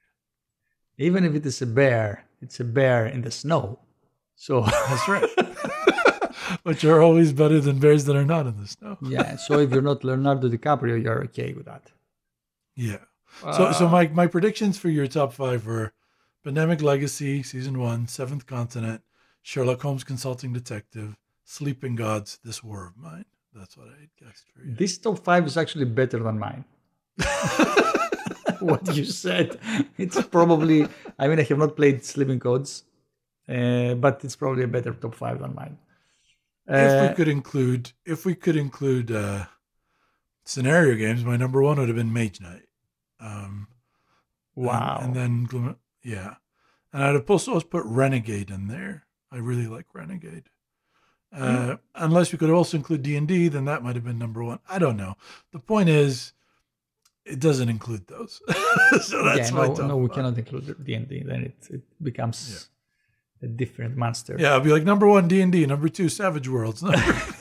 Even 0.98 1.24
if 1.24 1.34
it 1.36 1.46
is 1.46 1.62
a 1.62 1.66
bear, 1.66 2.26
it's 2.42 2.60
a 2.60 2.64
bear 2.66 3.06
in 3.06 3.22
the 3.22 3.32
snow. 3.32 3.80
So 4.36 4.62
That's 4.62 5.08
right. 5.08 5.30
but 6.64 6.84
you're 6.84 7.02
always 7.02 7.32
better 7.32 7.60
than 7.62 7.80
bears 7.80 8.06
that 8.06 8.16
are 8.16 8.26
not 8.26 8.48
in 8.48 8.58
the 8.60 8.68
snow. 8.68 8.98
yeah. 9.02 9.36
So 9.38 9.60
if 9.60 9.72
you're 9.72 9.82
not 9.82 10.04
Leonardo 10.04 10.50
DiCaprio, 10.50 11.02
you're 11.02 11.24
okay 11.26 11.54
with 11.54 11.66
that. 11.66 11.92
Yeah. 12.76 12.98
So, 13.40 13.72
so 13.72 13.88
my, 13.88 14.08
my 14.08 14.28
predictions 14.28 14.78
for 14.78 14.90
your 14.90 15.08
top 15.08 15.34
five 15.34 15.66
were 15.66 15.94
Pandemic 16.44 16.82
Legacy, 16.82 17.44
Season 17.44 17.80
One, 17.80 18.08
Seventh 18.08 18.46
Continent, 18.46 19.02
Sherlock 19.42 19.82
Holmes 19.82 20.04
Consulting 20.04 20.54
Detective, 20.54 21.18
Sleeping 21.44 21.96
Gods, 21.96 22.40
This 22.44 22.64
War 22.64 22.88
of 22.88 22.98
Mine. 22.98 23.26
That's 23.54 23.78
what 23.78 23.88
I 23.88 24.08
guessed 24.24 24.46
for 24.54 24.64
you. 24.64 24.76
This 24.76 24.98
top 24.98 25.20
five 25.24 25.46
is 25.46 25.58
actually 25.58 25.86
better 25.86 26.20
than 26.20 26.40
mine. 26.40 26.64
what 28.60 28.96
you 28.96 29.06
said. 29.06 29.60
It's 29.98 30.22
probably, 30.28 30.88
I 31.20 31.28
mean, 31.28 31.40
I 31.40 31.44
have 31.44 31.58
not 31.58 31.76
played 31.76 32.06
Sleeping 32.06 32.40
Gods, 32.40 32.84
uh, 33.50 33.96
but 33.96 34.24
it's 34.24 34.36
probably 34.36 34.64
a 34.64 34.68
better 34.68 34.94
top 34.94 35.16
five 35.16 35.40
than 35.40 35.54
mine. 35.54 35.78
if 36.68 36.92
Uh, 36.92 37.08
we 37.10 37.16
could 37.16 37.28
include, 37.28 37.92
if 38.06 38.26
we 38.26 38.36
could 38.36 38.56
include 38.56 39.12
uh, 39.12 39.46
scenario 40.46 40.96
games, 40.96 41.26
my 41.26 41.38
number 41.38 41.62
one 41.62 41.78
would 41.78 41.90
have 41.90 41.98
been 41.98 42.14
Mage 42.14 42.40
Knight. 42.40 42.64
Um, 43.22 43.68
and- 44.56 44.66
wow. 44.66 45.00
And, 45.02 45.16
then, 45.16 45.46
Gloom- 45.46 45.78
yeah. 46.04 46.36
And 46.94 47.04
I'd 47.04 47.14
have 47.16 47.30
also 47.30 47.60
put 47.62 47.86
Renegade 47.86 48.50
in 48.50 48.68
there. 48.68 49.06
I 49.32 49.38
really 49.38 49.68
like 49.68 49.86
Renegade. 49.94 50.50
Uh, 51.34 51.78
Unless 51.96 52.34
we 52.34 52.38
could 52.38 52.50
also 52.50 52.76
include 52.76 53.04
D 53.04 53.16
and 53.16 53.26
D, 53.28 53.48
then 53.48 53.64
that 53.66 53.82
might 53.84 53.96
have 53.96 54.04
been 54.04 54.20
number 54.20 54.44
one. 54.44 54.60
I 54.70 54.80
don't 54.80 54.98
know. 54.98 55.16
The 55.54 55.60
point 55.60 55.88
is, 55.88 56.34
it 57.26 57.40
doesn't 57.40 57.70
include 57.70 58.08
those. 58.08 58.42
so 59.04 59.24
that's 59.24 59.50
yeah, 59.50 59.56
my 59.56 59.68
no, 59.68 59.88
no, 59.88 59.98
we 59.98 60.10
cannot 60.10 60.38
include 60.38 60.84
D&D. 60.84 61.24
Then 61.24 61.44
it, 61.44 61.56
it 61.70 61.82
becomes 62.04 62.70
a 63.42 63.48
different 63.48 63.96
monster. 63.96 64.36
Yeah, 64.38 64.54
I'll 64.54 64.60
be 64.60 64.72
like 64.72 64.84
number 64.84 65.08
one 65.08 65.28
D 65.28 65.42
and 65.42 65.52
D, 65.52 65.66
number 65.66 65.88
two 65.88 66.10
Savage 66.10 66.50
Worlds. 66.50 66.84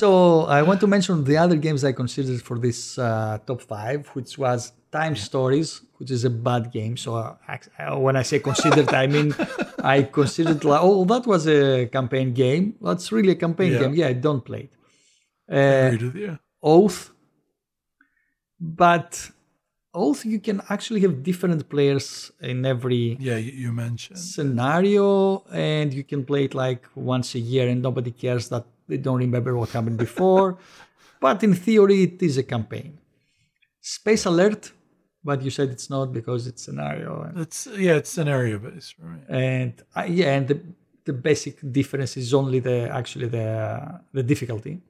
So 0.00 0.42
I 0.58 0.60
want 0.62 0.80
to 0.80 0.86
mention 0.86 1.24
the 1.24 1.38
other 1.38 1.56
games 1.56 1.82
I 1.82 1.92
considered 1.92 2.42
for 2.42 2.58
this 2.58 2.98
uh, 2.98 3.38
top 3.46 3.62
five, 3.62 4.06
which 4.16 4.36
was 4.36 4.72
Time 4.92 5.16
Stories, 5.16 5.80
which 5.98 6.10
is 6.10 6.22
a 6.24 6.28
bad 6.48 6.70
game. 6.70 6.98
So 6.98 7.14
uh, 7.16 7.34
uh, 7.78 7.96
when 7.98 8.14
I 8.14 8.22
say 8.22 8.38
considered, 8.40 8.92
I 8.92 9.06
mean 9.06 9.34
I 9.94 10.02
considered 10.02 10.62
like, 10.64 10.80
oh, 10.82 11.06
that 11.06 11.26
was 11.26 11.46
a 11.48 11.86
campaign 11.86 12.34
game. 12.34 12.74
That's 12.82 13.10
really 13.10 13.32
a 13.32 13.40
campaign 13.46 13.72
Yeah. 13.72 13.78
game. 13.78 13.94
Yeah, 13.94 14.08
I 14.08 14.12
don't 14.26 14.44
play 14.44 14.68
it. 14.68 14.72
Uh. 15.48 16.36
Oath, 16.62 17.10
but 18.60 19.30
also 19.94 20.28
you 20.28 20.40
can 20.40 20.60
actually 20.68 21.00
have 21.00 21.22
different 21.22 21.68
players 21.70 22.32
in 22.40 22.66
every 22.66 23.16
Yeah, 23.20 23.36
you 23.36 23.72
mentioned. 23.72 24.18
scenario 24.18 25.44
and 25.52 25.94
you 25.94 26.04
can 26.04 26.24
play 26.24 26.44
it 26.44 26.54
like 26.54 26.82
once 26.94 27.34
a 27.34 27.38
year 27.38 27.66
and 27.68 27.80
nobody 27.82 28.10
cares 28.10 28.48
that 28.48 28.64
they 28.88 28.96
don't 28.98 29.18
remember 29.18 29.56
what 29.56 29.70
happened 29.70 29.98
before 29.98 30.58
but 31.20 31.42
in 31.42 31.54
theory 31.54 32.02
it 32.04 32.22
is 32.22 32.36
a 32.38 32.42
campaign. 32.42 32.98
Space 33.80 34.26
alert 34.26 34.72
but 35.24 35.42
you 35.42 35.50
said 35.50 35.70
it's 35.70 35.90
not 35.90 36.12
because 36.12 36.46
it's 36.46 36.62
scenario 36.62 37.22
and, 37.22 37.38
It's 37.38 37.66
yeah, 37.66 37.96
it's 37.96 38.10
scenario 38.10 38.58
based, 38.58 38.94
right? 38.98 39.26
and 39.28 39.72
uh, 39.96 40.04
yeah 40.08 40.34
and 40.36 40.48
the, 40.48 40.60
the 41.04 41.12
basic 41.12 41.56
difference 41.72 42.16
is 42.16 42.32
only 42.32 42.60
the 42.60 42.88
actually 42.90 43.28
the 43.28 44.00
the 44.12 44.22
difficulty 44.22 44.80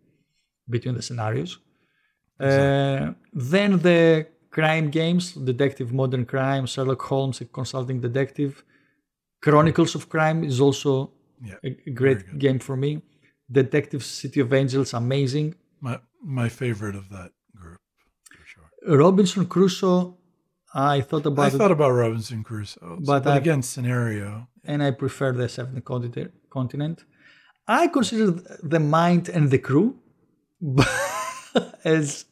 between 0.68 0.94
the 0.94 1.02
scenarios. 1.02 1.58
Uh, 2.40 3.12
then 3.32 3.78
the 3.78 4.26
crime 4.50 4.90
games 4.90 5.32
detective 5.32 5.92
modern 5.92 6.24
crime 6.26 6.66
sherlock 6.66 7.02
holmes 7.02 7.40
a 7.40 7.44
consulting 7.46 8.00
detective. 8.00 8.64
Chronicles 9.42 9.94
of 9.94 10.08
crime 10.08 10.44
is 10.44 10.60
also 10.60 11.12
Yeah, 11.40 11.58
a 11.64 11.90
great 11.90 12.38
game 12.38 12.58
for 12.58 12.76
me 12.76 13.02
detective 13.50 14.02
city 14.04 14.40
of 14.40 14.52
angels 14.52 14.92
amazing 14.94 15.54
my 15.80 15.98
my 16.22 16.48
favorite 16.48 16.96
of 16.96 17.08
that 17.10 17.30
group 17.54 17.78
for 18.30 18.44
sure. 18.52 18.98
robinson 18.98 19.46
crusoe 19.46 20.16
i 20.74 21.00
thought 21.00 21.26
about 21.26 21.44
I 21.44 21.48
it 21.48 21.58
thought 21.58 21.70
about 21.78 21.90
Robinson 21.92 22.42
Crusoe, 22.44 22.98
But 23.00 23.24
but, 23.24 23.32
I- 23.34 23.36
again, 23.38 23.62
scenario. 23.62 24.48
and 24.64 24.82
I 24.82 24.90
prefer 24.90 25.32
the 25.32 25.48
seventh 25.48 25.84
continent. 26.50 26.98
I 27.66 27.86
consider 27.88 28.26
the 28.74 28.80
mind 28.80 29.28
and 29.36 29.50
the 29.50 29.58
crew 29.58 29.88
as, 31.84 32.24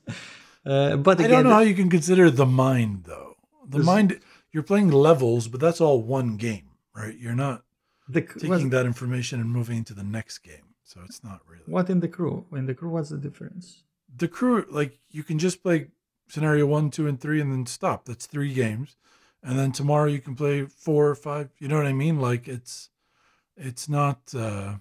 uh, 0.66 0.96
but 0.96 1.20
I 1.20 1.26
don't 1.28 1.44
know 1.44 1.50
how 1.54 1.60
you 1.60 1.74
can 1.74 1.88
consider 1.90 2.30
the 2.30 2.46
mind 2.46 3.04
though. 3.06 3.34
The 3.68 3.78
mind, 3.78 4.20
you're 4.52 4.62
playing 4.62 4.90
levels, 4.90 5.48
but 5.48 5.60
that's 5.60 5.80
all 5.80 6.02
one 6.02 6.36
game, 6.36 6.68
right? 6.94 7.16
You're 7.16 7.34
not 7.46 7.62
the, 8.08 8.20
taking 8.22 8.70
that 8.70 8.84
information 8.84 9.40
and 9.40 9.48
moving 9.50 9.78
into 9.78 9.94
the 9.94 10.04
next 10.04 10.38
game, 10.38 10.73
so 10.84 11.00
it's 11.08 11.22
not 11.24 11.40
really. 11.50 11.64
what 11.66 11.88
in 11.90 12.00
the 12.00 12.08
crew? 12.16 12.46
In 12.52 12.66
the 12.66 12.74
crew, 12.74 12.90
what's 12.90 13.10
the 13.10 13.18
difference? 13.18 13.82
The 14.16 14.28
crew, 14.28 14.64
like 14.70 14.92
you 15.10 15.22
can 15.24 15.38
just 15.38 15.62
play 15.62 15.88
scenario 16.28 16.66
one, 16.66 16.90
two, 16.90 17.06
and 17.08 17.20
three, 17.20 17.40
and 17.40 17.50
then 17.52 17.66
stop. 17.66 18.04
That's 18.04 18.26
three 18.26 18.52
games, 18.54 18.96
and 19.42 19.58
then 19.58 19.72
tomorrow 19.72 20.08
you 20.08 20.20
can 20.20 20.34
play 20.34 20.56
four 20.66 21.08
or 21.08 21.14
five. 21.14 21.46
You 21.58 21.68
know 21.68 21.76
what 21.76 21.86
I 21.86 21.92
mean? 22.04 22.20
Like 22.20 22.46
it's, 22.56 22.90
it's 23.56 23.88
not. 23.88 24.18
uh 24.34 24.74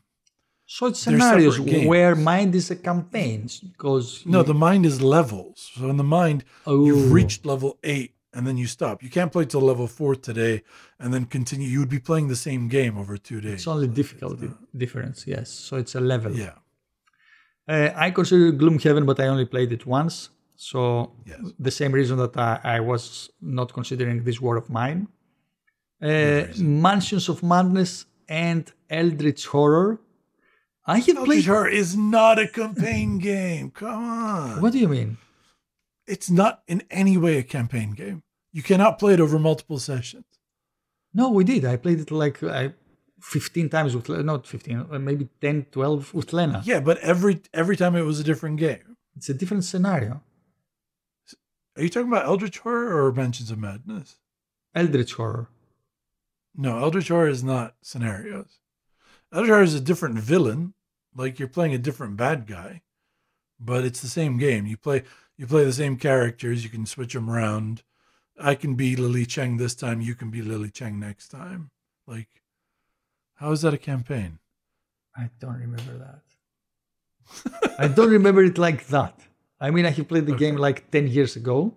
So 0.65 0.87
it's 0.87 0.99
scenarios 0.99 1.59
where 1.91 2.15
mind 2.15 2.55
is 2.55 2.67
a 2.71 2.75
campaign 2.89 3.49
because 3.71 4.07
No, 4.25 4.43
the 4.43 4.53
mind 4.67 4.85
is 4.85 5.01
levels. 5.01 5.71
So 5.75 5.89
in 5.89 5.97
the 5.97 6.09
mind, 6.19 6.39
Oh. 6.65 6.85
you've 6.85 7.11
reached 7.11 7.45
level 7.45 7.71
eight 7.83 8.11
and 8.33 8.45
then 8.47 8.57
you 8.57 8.67
stop. 8.67 9.03
You 9.03 9.09
can't 9.09 9.31
play 9.31 9.45
till 9.45 9.61
level 9.61 9.87
four 9.87 10.15
today 10.15 10.63
and 10.99 11.13
then 11.13 11.25
continue. 11.25 11.67
You 11.67 11.79
would 11.81 11.89
be 11.89 11.99
playing 11.99 12.27
the 12.29 12.35
same 12.35 12.67
game 12.67 12.97
over 12.97 13.15
two 13.17 13.39
days. 13.41 13.53
it's 13.53 13.67
only 13.67 13.87
difficulty 13.87 14.49
difference. 14.75 15.25
Yes, 15.27 15.49
so 15.49 15.77
it's 15.77 15.95
a 15.95 15.99
level. 16.01 16.31
Yeah. 16.35 16.55
Uh, 17.67 17.89
I 17.95 18.11
consider 18.11 18.51
Gloomhaven, 18.51 19.05
but 19.05 19.19
I 19.19 19.27
only 19.27 19.45
played 19.45 19.71
it 19.71 19.85
once. 19.85 20.29
So 20.55 20.79
Yes. 21.25 21.39
the 21.59 21.71
same 21.71 21.91
reason 21.91 22.17
that 22.17 22.35
I, 22.37 22.59
I 22.77 22.79
was 22.79 23.29
not 23.41 23.71
considering 23.73 24.23
this 24.23 24.39
war 24.41 24.55
of 24.57 24.69
mine. 24.69 25.07
Uh, 26.01 26.43
Mansions 26.59 27.29
of 27.29 27.41
Madness 27.43 28.05
and 28.27 28.69
Eldritch 28.89 29.45
Horror. 29.47 29.99
I 30.85 30.97
have 30.99 31.07
Eldritch 31.07 31.25
played. 31.27 31.45
Horror 31.45 31.69
is 31.69 31.95
not 31.95 32.37
a 32.39 32.47
campaign 32.47 33.17
game. 33.19 33.71
Come 33.71 34.03
on. 34.03 34.61
What 34.61 34.73
do 34.73 34.79
you 34.79 34.89
mean? 34.89 35.17
It's 36.07 36.29
not 36.29 36.63
in 36.67 36.83
any 36.91 37.17
way 37.17 37.37
a 37.37 37.43
campaign 37.43 37.91
game. 37.91 38.23
You 38.51 38.61
cannot 38.61 38.99
play 38.99 39.13
it 39.13 39.19
over 39.19 39.39
multiple 39.39 39.79
sessions. 39.79 40.25
No, 41.13 41.29
we 41.29 41.43
did. 41.43 41.65
I 41.65 41.77
played 41.77 41.99
it 41.99 42.11
like 42.11 42.43
I, 42.43 42.73
15 43.21 43.69
times 43.69 43.95
with 43.95 44.09
not 44.09 44.45
15, 44.45 44.87
uh, 44.91 44.99
maybe 44.99 45.29
10, 45.41 45.67
12 45.71 46.13
with 46.13 46.33
Lena. 46.33 46.61
Yeah, 46.65 46.79
but 46.79 46.97
every 46.99 47.41
every 47.53 47.77
time 47.77 47.95
it 47.95 48.01
was 48.01 48.19
a 48.19 48.23
different 48.23 48.57
game. 48.57 48.97
It's 49.15 49.29
a 49.29 49.33
different 49.33 49.63
scenario. 49.63 50.21
Are 51.75 51.83
you 51.83 51.89
talking 51.89 52.09
about 52.09 52.25
Eldritch 52.25 52.59
Horror 52.59 53.05
or 53.05 53.11
Mansions 53.11 53.49
of 53.49 53.59
Madness? 53.59 54.17
Eldritch 54.75 55.13
Horror. 55.13 55.49
No, 56.55 56.79
Eldritch 56.79 57.07
Horror 57.07 57.29
is 57.29 57.43
not 57.43 57.75
scenarios. 57.81 58.59
Eldritch 59.31 59.49
Horror 59.49 59.63
is 59.63 59.73
a 59.73 59.81
different 59.81 60.19
villain, 60.19 60.73
like 61.15 61.39
you're 61.39 61.47
playing 61.47 61.73
a 61.73 61.79
different 61.79 62.17
bad 62.17 62.45
guy, 62.45 62.81
but 63.59 63.85
it's 63.85 64.01
the 64.01 64.07
same 64.07 64.37
game. 64.37 64.67
You 64.67 64.77
play 64.77 65.03
you 65.37 65.47
play 65.47 65.63
the 65.63 65.73
same 65.73 65.97
characters. 65.97 66.63
You 66.63 66.69
can 66.69 66.85
switch 66.85 67.13
them 67.13 67.29
around. 67.29 67.83
I 68.39 68.55
can 68.55 68.75
be 68.75 68.95
Lily 68.95 69.25
Cheng 69.25 69.57
this 69.57 69.75
time. 69.75 70.01
You 70.01 70.15
can 70.15 70.29
be 70.29 70.41
Lily 70.41 70.69
Cheng 70.69 70.99
next 70.99 71.29
time. 71.29 71.71
Like, 72.07 72.29
how 73.35 73.51
is 73.51 73.61
that 73.61 73.73
a 73.73 73.77
campaign? 73.77 74.39
I 75.15 75.29
don't 75.39 75.59
remember 75.59 75.97
that. 75.97 77.75
I 77.79 77.87
don't 77.87 78.09
remember 78.09 78.43
it 78.43 78.57
like 78.57 78.87
that. 78.87 79.19
I 79.59 79.71
mean, 79.71 79.85
I 79.85 79.91
have 79.91 80.07
played 80.07 80.25
the 80.25 80.35
game 80.35 80.55
like 80.55 80.91
10 80.91 81.07
years 81.07 81.35
ago. 81.35 81.73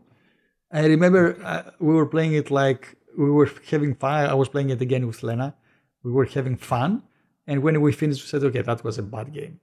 I 0.72 0.86
remember 0.86 1.38
uh, 1.44 1.70
we 1.78 1.94
were 1.94 2.06
playing 2.06 2.32
it 2.32 2.50
like 2.50 2.96
we 3.16 3.30
were 3.30 3.50
having 3.70 3.94
fun. 3.94 4.28
I 4.28 4.34
was 4.34 4.48
playing 4.48 4.70
it 4.70 4.82
again 4.82 5.06
with 5.06 5.22
Lena. 5.22 5.54
We 6.02 6.10
were 6.10 6.24
having 6.24 6.56
fun. 6.56 7.02
And 7.46 7.62
when 7.62 7.80
we 7.80 7.92
finished, 7.92 8.22
we 8.24 8.28
said, 8.28 8.42
okay, 8.44 8.62
that 8.62 8.82
was 8.82 8.98
a 8.98 9.02
bad 9.02 9.32
game. 9.32 9.60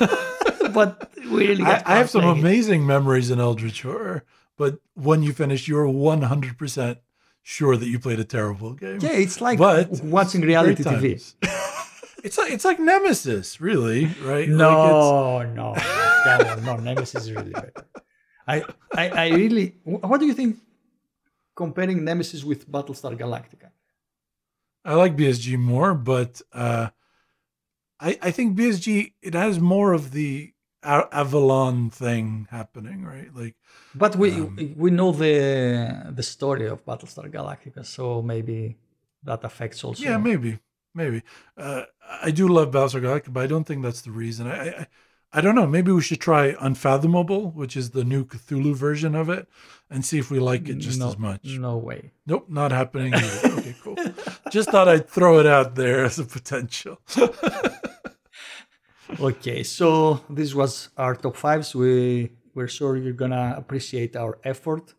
but 0.72 1.10
we 1.16 1.48
really 1.48 1.64
I, 1.64 1.82
I 1.84 1.96
have 1.98 2.10
some 2.10 2.24
amazing 2.24 2.86
memories 2.86 3.30
in 3.30 3.40
Eldritch 3.40 3.82
Horror, 3.82 4.24
but 4.56 4.78
when 4.94 5.22
you 5.22 5.32
finish, 5.32 5.68
you're 5.68 5.86
100% 5.86 6.98
sure 7.42 7.76
that 7.76 7.86
you 7.86 7.98
played 7.98 8.20
a 8.20 8.24
terrible 8.24 8.74
game. 8.74 8.98
Yeah, 9.00 9.12
it's 9.12 9.40
like 9.40 9.58
But 9.58 9.90
watching 10.02 10.42
reality 10.42 10.82
TV. 10.82 11.34
it's 12.24 12.38
like 12.38 12.52
it's 12.52 12.64
like 12.64 12.78
Nemesis, 12.78 13.60
really, 13.60 14.06
right? 14.22 14.48
Like 14.48 14.48
No, 14.48 15.42
no, 15.42 15.74
no. 16.64 16.76
Nemesis 16.76 17.22
is 17.22 17.32
really 17.32 17.52
better. 17.52 17.72
I, 18.46 18.62
I, 18.94 19.08
I 19.08 19.28
really. 19.30 19.76
What 19.84 20.20
do 20.20 20.26
you 20.26 20.34
think? 20.34 20.58
Comparing 21.54 22.04
Nemesis 22.04 22.42
with 22.42 22.70
Battlestar 22.70 23.18
Galactica. 23.18 23.70
I 24.84 24.94
like 24.94 25.14
BSG 25.16 25.58
more, 25.58 25.94
but 25.94 26.40
uh, 26.52 26.88
I 28.00 28.18
I 28.22 28.30
think 28.30 28.56
BSG 28.56 29.12
it 29.20 29.34
has 29.34 29.60
more 29.60 29.92
of 29.92 30.12
the 30.12 30.52
Avalon 30.82 31.90
thing 31.90 32.48
happening, 32.50 33.04
right? 33.04 33.34
Like 33.34 33.56
But 33.94 34.16
we 34.16 34.32
Um, 34.32 34.74
we 34.76 34.90
know 34.90 35.12
the 35.12 36.12
the 36.14 36.22
story 36.22 36.66
of 36.66 36.84
Battlestar 36.84 37.30
Galactica, 37.30 37.84
so 37.84 38.22
maybe 38.22 38.76
that 39.24 39.44
affects 39.44 39.84
also. 39.84 40.02
yeah, 40.02 40.16
maybe, 40.16 40.58
maybe. 40.94 41.22
Uh, 41.56 41.82
I 42.22 42.30
do 42.30 42.48
love 42.48 42.70
Battlestar 42.70 43.02
Galactica, 43.02 43.32
but 43.32 43.44
I 43.44 43.46
don't 43.46 43.64
think 43.64 43.82
that's 43.82 44.00
the 44.00 44.10
reason. 44.10 44.46
I, 44.46 44.68
I 44.68 44.86
I 45.32 45.40
don't 45.40 45.54
know. 45.54 45.66
Maybe 45.66 45.92
we 45.92 46.02
should 46.02 46.20
try 46.20 46.56
Unfathomable, 46.60 47.52
which 47.52 47.76
is 47.76 47.90
the 47.90 48.02
new 48.02 48.24
Cthulhu 48.24 48.74
version 48.74 49.14
of 49.14 49.28
it, 49.28 49.48
and 49.88 50.04
see 50.04 50.18
if 50.18 50.28
we 50.28 50.40
like 50.40 50.68
it 50.68 50.78
just 50.78 50.98
no, 50.98 51.08
as 51.08 51.18
much. 51.18 51.44
No 51.44 51.76
way. 51.76 52.10
Nope, 52.26 52.46
not 52.48 52.72
happening. 52.72 53.14
Okay, 53.14 53.76
cool. 53.82 53.96
Just 54.50 54.70
thought 54.70 54.88
I'd 54.88 55.08
throw 55.08 55.38
it 55.38 55.46
out 55.46 55.76
there 55.76 56.04
as 56.04 56.18
a 56.18 56.24
potential. 56.24 56.98
Okay, 59.18 59.62
so 59.62 60.20
this 60.30 60.54
was 60.54 60.88
our 60.96 61.14
top 61.16 61.36
fives. 61.36 61.74
We 61.74 62.30
we're 62.54 62.68
sure 62.68 62.96
you're 62.96 63.12
gonna 63.12 63.54
appreciate 63.56 64.14
our 64.16 64.38
effort. 64.44 64.94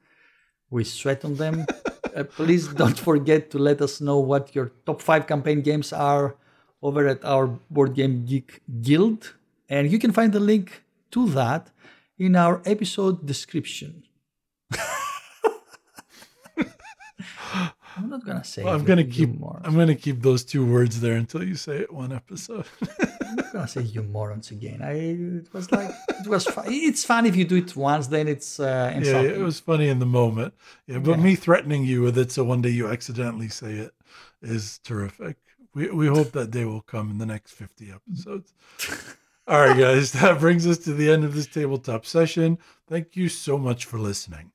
We 0.69 0.83
sweat 0.83 1.23
on 1.23 1.35
them. 1.35 1.65
uh, 2.15 2.23
please 2.23 2.67
don't 2.67 2.97
forget 2.97 3.49
to 3.51 3.57
let 3.59 3.81
us 3.81 4.01
know 4.01 4.19
what 4.19 4.53
your 4.55 4.71
top 4.85 5.01
five 5.01 5.27
campaign 5.27 5.61
games 5.61 5.93
are 5.93 6.35
over 6.81 7.07
at 7.07 7.23
our 7.23 7.47
Board 7.69 7.93
Game 7.93 8.25
Geek 8.25 8.61
Guild, 8.81 9.33
and 9.69 9.91
you 9.91 9.99
can 9.99 10.11
find 10.11 10.33
the 10.33 10.39
link 10.39 10.83
to 11.11 11.29
that 11.29 11.71
in 12.17 12.35
our 12.35 12.61
episode 12.65 13.25
description. 13.25 14.03
I'm 17.97 18.09
not 18.09 18.25
gonna 18.25 18.43
say. 18.43 18.63
Well, 18.63 18.73
I'm 18.73 18.85
gonna 18.85 19.03
keep. 19.03 19.37
more. 19.39 19.61
I'm 19.63 19.75
gonna 19.75 19.95
keep 19.95 20.21
those 20.21 20.43
two 20.43 20.65
words 20.65 21.01
there 21.01 21.15
until 21.15 21.43
you 21.43 21.55
say 21.55 21.77
it 21.77 21.93
one 21.93 22.11
episode. 22.11 22.65
I'm 23.37 23.51
gonna 23.51 23.67
say 23.67 23.81
you 23.81 24.03
morons 24.03 24.51
again. 24.51 24.81
I 24.81 24.91
it 24.91 25.53
was 25.53 25.71
like 25.71 25.91
it 26.09 26.27
was 26.27 26.45
fun. 26.45 26.65
It's 26.67 27.05
fun 27.05 27.25
if 27.25 27.35
you 27.35 27.45
do 27.45 27.57
it 27.57 27.75
once, 27.75 28.07
then 28.07 28.27
it's 28.27 28.59
uh, 28.59 28.99
yeah, 29.01 29.21
it 29.21 29.39
was 29.39 29.59
funny 29.59 29.87
in 29.87 29.99
the 29.99 30.05
moment. 30.05 30.53
Yeah, 30.87 30.99
but 30.99 31.19
me 31.19 31.35
threatening 31.35 31.85
you 31.85 32.01
with 32.01 32.17
it 32.17 32.31
so 32.31 32.43
one 32.43 32.61
day 32.61 32.69
you 32.69 32.87
accidentally 32.87 33.49
say 33.49 33.73
it 33.73 33.93
is 34.41 34.79
terrific. 34.83 35.37
We 35.73 35.89
we 35.89 36.07
hope 36.07 36.31
that 36.33 36.51
day 36.51 36.65
will 36.65 36.81
come 36.81 37.09
in 37.11 37.17
the 37.17 37.25
next 37.25 37.51
50 37.51 37.91
episodes. 37.91 38.53
All 39.47 39.59
right, 39.59 39.77
guys, 39.77 40.11
that 40.13 40.39
brings 40.39 40.67
us 40.67 40.77
to 40.79 40.93
the 40.93 41.11
end 41.11 41.23
of 41.23 41.33
this 41.33 41.47
tabletop 41.47 42.05
session. 42.05 42.57
Thank 42.87 43.15
you 43.15 43.29
so 43.29 43.57
much 43.57 43.85
for 43.85 43.97
listening. 43.97 44.51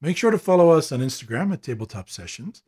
Make 0.00 0.16
sure 0.16 0.30
to 0.30 0.38
follow 0.38 0.70
us 0.70 0.92
on 0.92 1.00
Instagram 1.00 1.52
at 1.52 1.62
Tabletop 1.62 2.08
Sessions. 2.08 2.62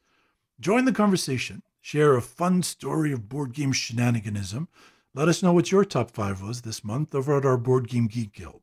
Join 0.61 0.85
the 0.85 0.93
conversation. 0.93 1.63
Share 1.81 2.15
a 2.15 2.23
fun 2.23 2.63
story 2.63 3.11
of 3.11 3.29
board 3.29 3.53
game 3.53 3.73
shenaniganism. 3.73 4.69
Let 5.15 5.29
us 5.29 5.43
know 5.43 5.53
what 5.53 5.71
your 5.71 5.85
top 5.85 6.11
five 6.11 6.41
was 6.41 6.63
this 6.63 6.83
month 6.83 7.15
over 7.15 7.37
at 7.37 7.45
our 7.45 7.59
Board 7.59 7.87
Game 7.87 8.07
Geek 8.07 8.33
Guild. 8.33 8.63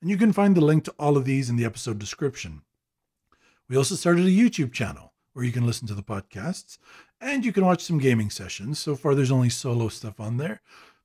And 0.00 0.08
you 0.08 0.16
can 0.16 0.32
find 0.32 0.56
the 0.56 0.60
link 0.60 0.84
to 0.84 0.94
all 1.00 1.16
of 1.16 1.24
these 1.24 1.50
in 1.50 1.56
the 1.56 1.64
episode 1.64 1.98
description. 1.98 2.62
We 3.68 3.76
also 3.76 3.96
started 3.96 4.24
a 4.24 4.30
YouTube 4.30 4.72
channel 4.72 5.14
where 5.32 5.44
you 5.44 5.50
can 5.50 5.66
listen 5.66 5.88
to 5.88 5.94
the 5.94 6.02
podcasts 6.02 6.78
and 7.20 7.44
you 7.44 7.52
can 7.52 7.64
watch 7.64 7.82
some 7.82 7.98
gaming 7.98 8.30
sessions. 8.30 8.78
So 8.78 8.94
far, 8.94 9.16
there's 9.16 9.32
only 9.32 9.48
solo 9.48 9.88
stuff 9.88 10.20
on 10.20 10.36
there, 10.36 10.60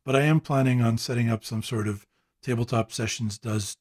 but 0.05 0.15
I 0.15 0.21
am 0.21 0.39
planning 0.39 0.83
on 0.83 0.99
setting 0.99 1.29
up 1.31 1.43
some 1.43 1.63
sort 1.63 1.87
of 1.87 2.05
tabletop 2.43 2.91
sessions 2.91 3.39
does 3.39 3.75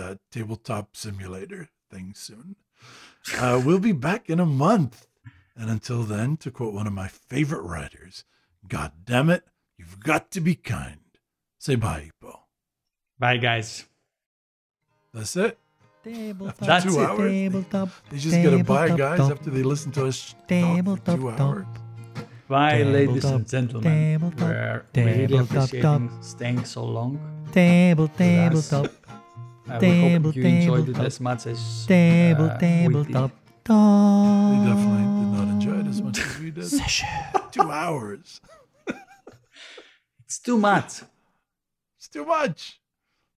uh, 0.00 0.14
tabletop 0.32 0.96
simulator 0.96 1.68
thing 1.90 2.14
soon. 2.14 2.56
Uh, 3.36 3.60
we'll 3.62 3.78
be 3.78 3.92
back 3.92 4.30
in 4.30 4.40
a 4.40 4.46
month. 4.46 5.06
And 5.54 5.68
until 5.68 6.04
then, 6.04 6.38
to 6.38 6.50
quote 6.50 6.72
one 6.72 6.86
of 6.86 6.94
my 6.94 7.08
favorite 7.08 7.62
writers, 7.62 8.24
God 8.66 8.92
damn 9.04 9.28
it, 9.28 9.44
you've 9.80 9.98
got 10.00 10.30
to 10.32 10.40
be 10.40 10.54
kind. 10.54 11.00
Say 11.58 11.74
bye, 11.76 12.10
Ippo. 12.12 12.32
Bye, 13.18 13.38
guys. 13.38 13.86
That's 15.14 15.34
it. 15.36 15.58
Tabletop, 16.04 16.56
That's 16.70 16.84
two 16.84 17.00
it. 17.00 17.04
hours? 17.08 17.30
tabletop, 17.32 17.88
They 18.10 18.18
just 18.18 18.42
gotta 18.42 18.64
buy 18.64 18.88
guys 18.96 19.18
top, 19.18 19.32
after 19.32 19.50
they 19.50 19.62
listen 19.62 19.92
to 19.92 20.06
us 20.06 20.32
talk 20.32 20.40
for 20.40 20.48
Tabletop 20.48 21.16
two 21.18 21.30
top. 21.30 21.40
hours. 21.40 21.66
Bye, 22.48 22.82
ladies 22.82 23.24
and 23.24 23.46
gentlemen. 23.46 23.92
tabletop, 23.92 24.48
We're 24.48 24.82
really 24.94 25.26
tabletop, 25.28 25.68
appreciating 25.68 26.10
staying 26.22 26.64
so 26.64 26.84
long. 26.84 27.12
Table, 27.52 28.04
us. 28.04 28.16
tabletop, 28.16 28.86
Uh, 29.68 29.74
we 29.74 29.78
Table, 29.86 30.30
hope 30.30 30.36
you 30.36 30.42
enjoyed 30.44 30.80
it 30.80 30.86
tabletop. 30.86 31.06
as 31.06 31.20
much 31.20 31.46
as 31.46 31.86
table, 31.86 32.44
uh, 32.44 32.54
we 32.54 32.58
did. 32.58 32.60
Table 32.60 33.04
tabletop, 33.04 33.30
They 33.46 33.60
top. 33.64 34.66
definitely 34.66 35.06
did 35.20 35.30
not 35.36 35.48
enjoy 35.54 35.76
it 35.84 35.86
as 35.86 36.00
much 36.02 36.18
as 36.18 36.38
we 36.40 36.50
did. 36.50 36.70
two 37.52 37.70
hours. 37.70 38.40
It's 40.40 40.46
too 40.46 40.56
much. 40.56 41.02
It's 41.98 42.08
too 42.08 42.24
much. 42.24 42.79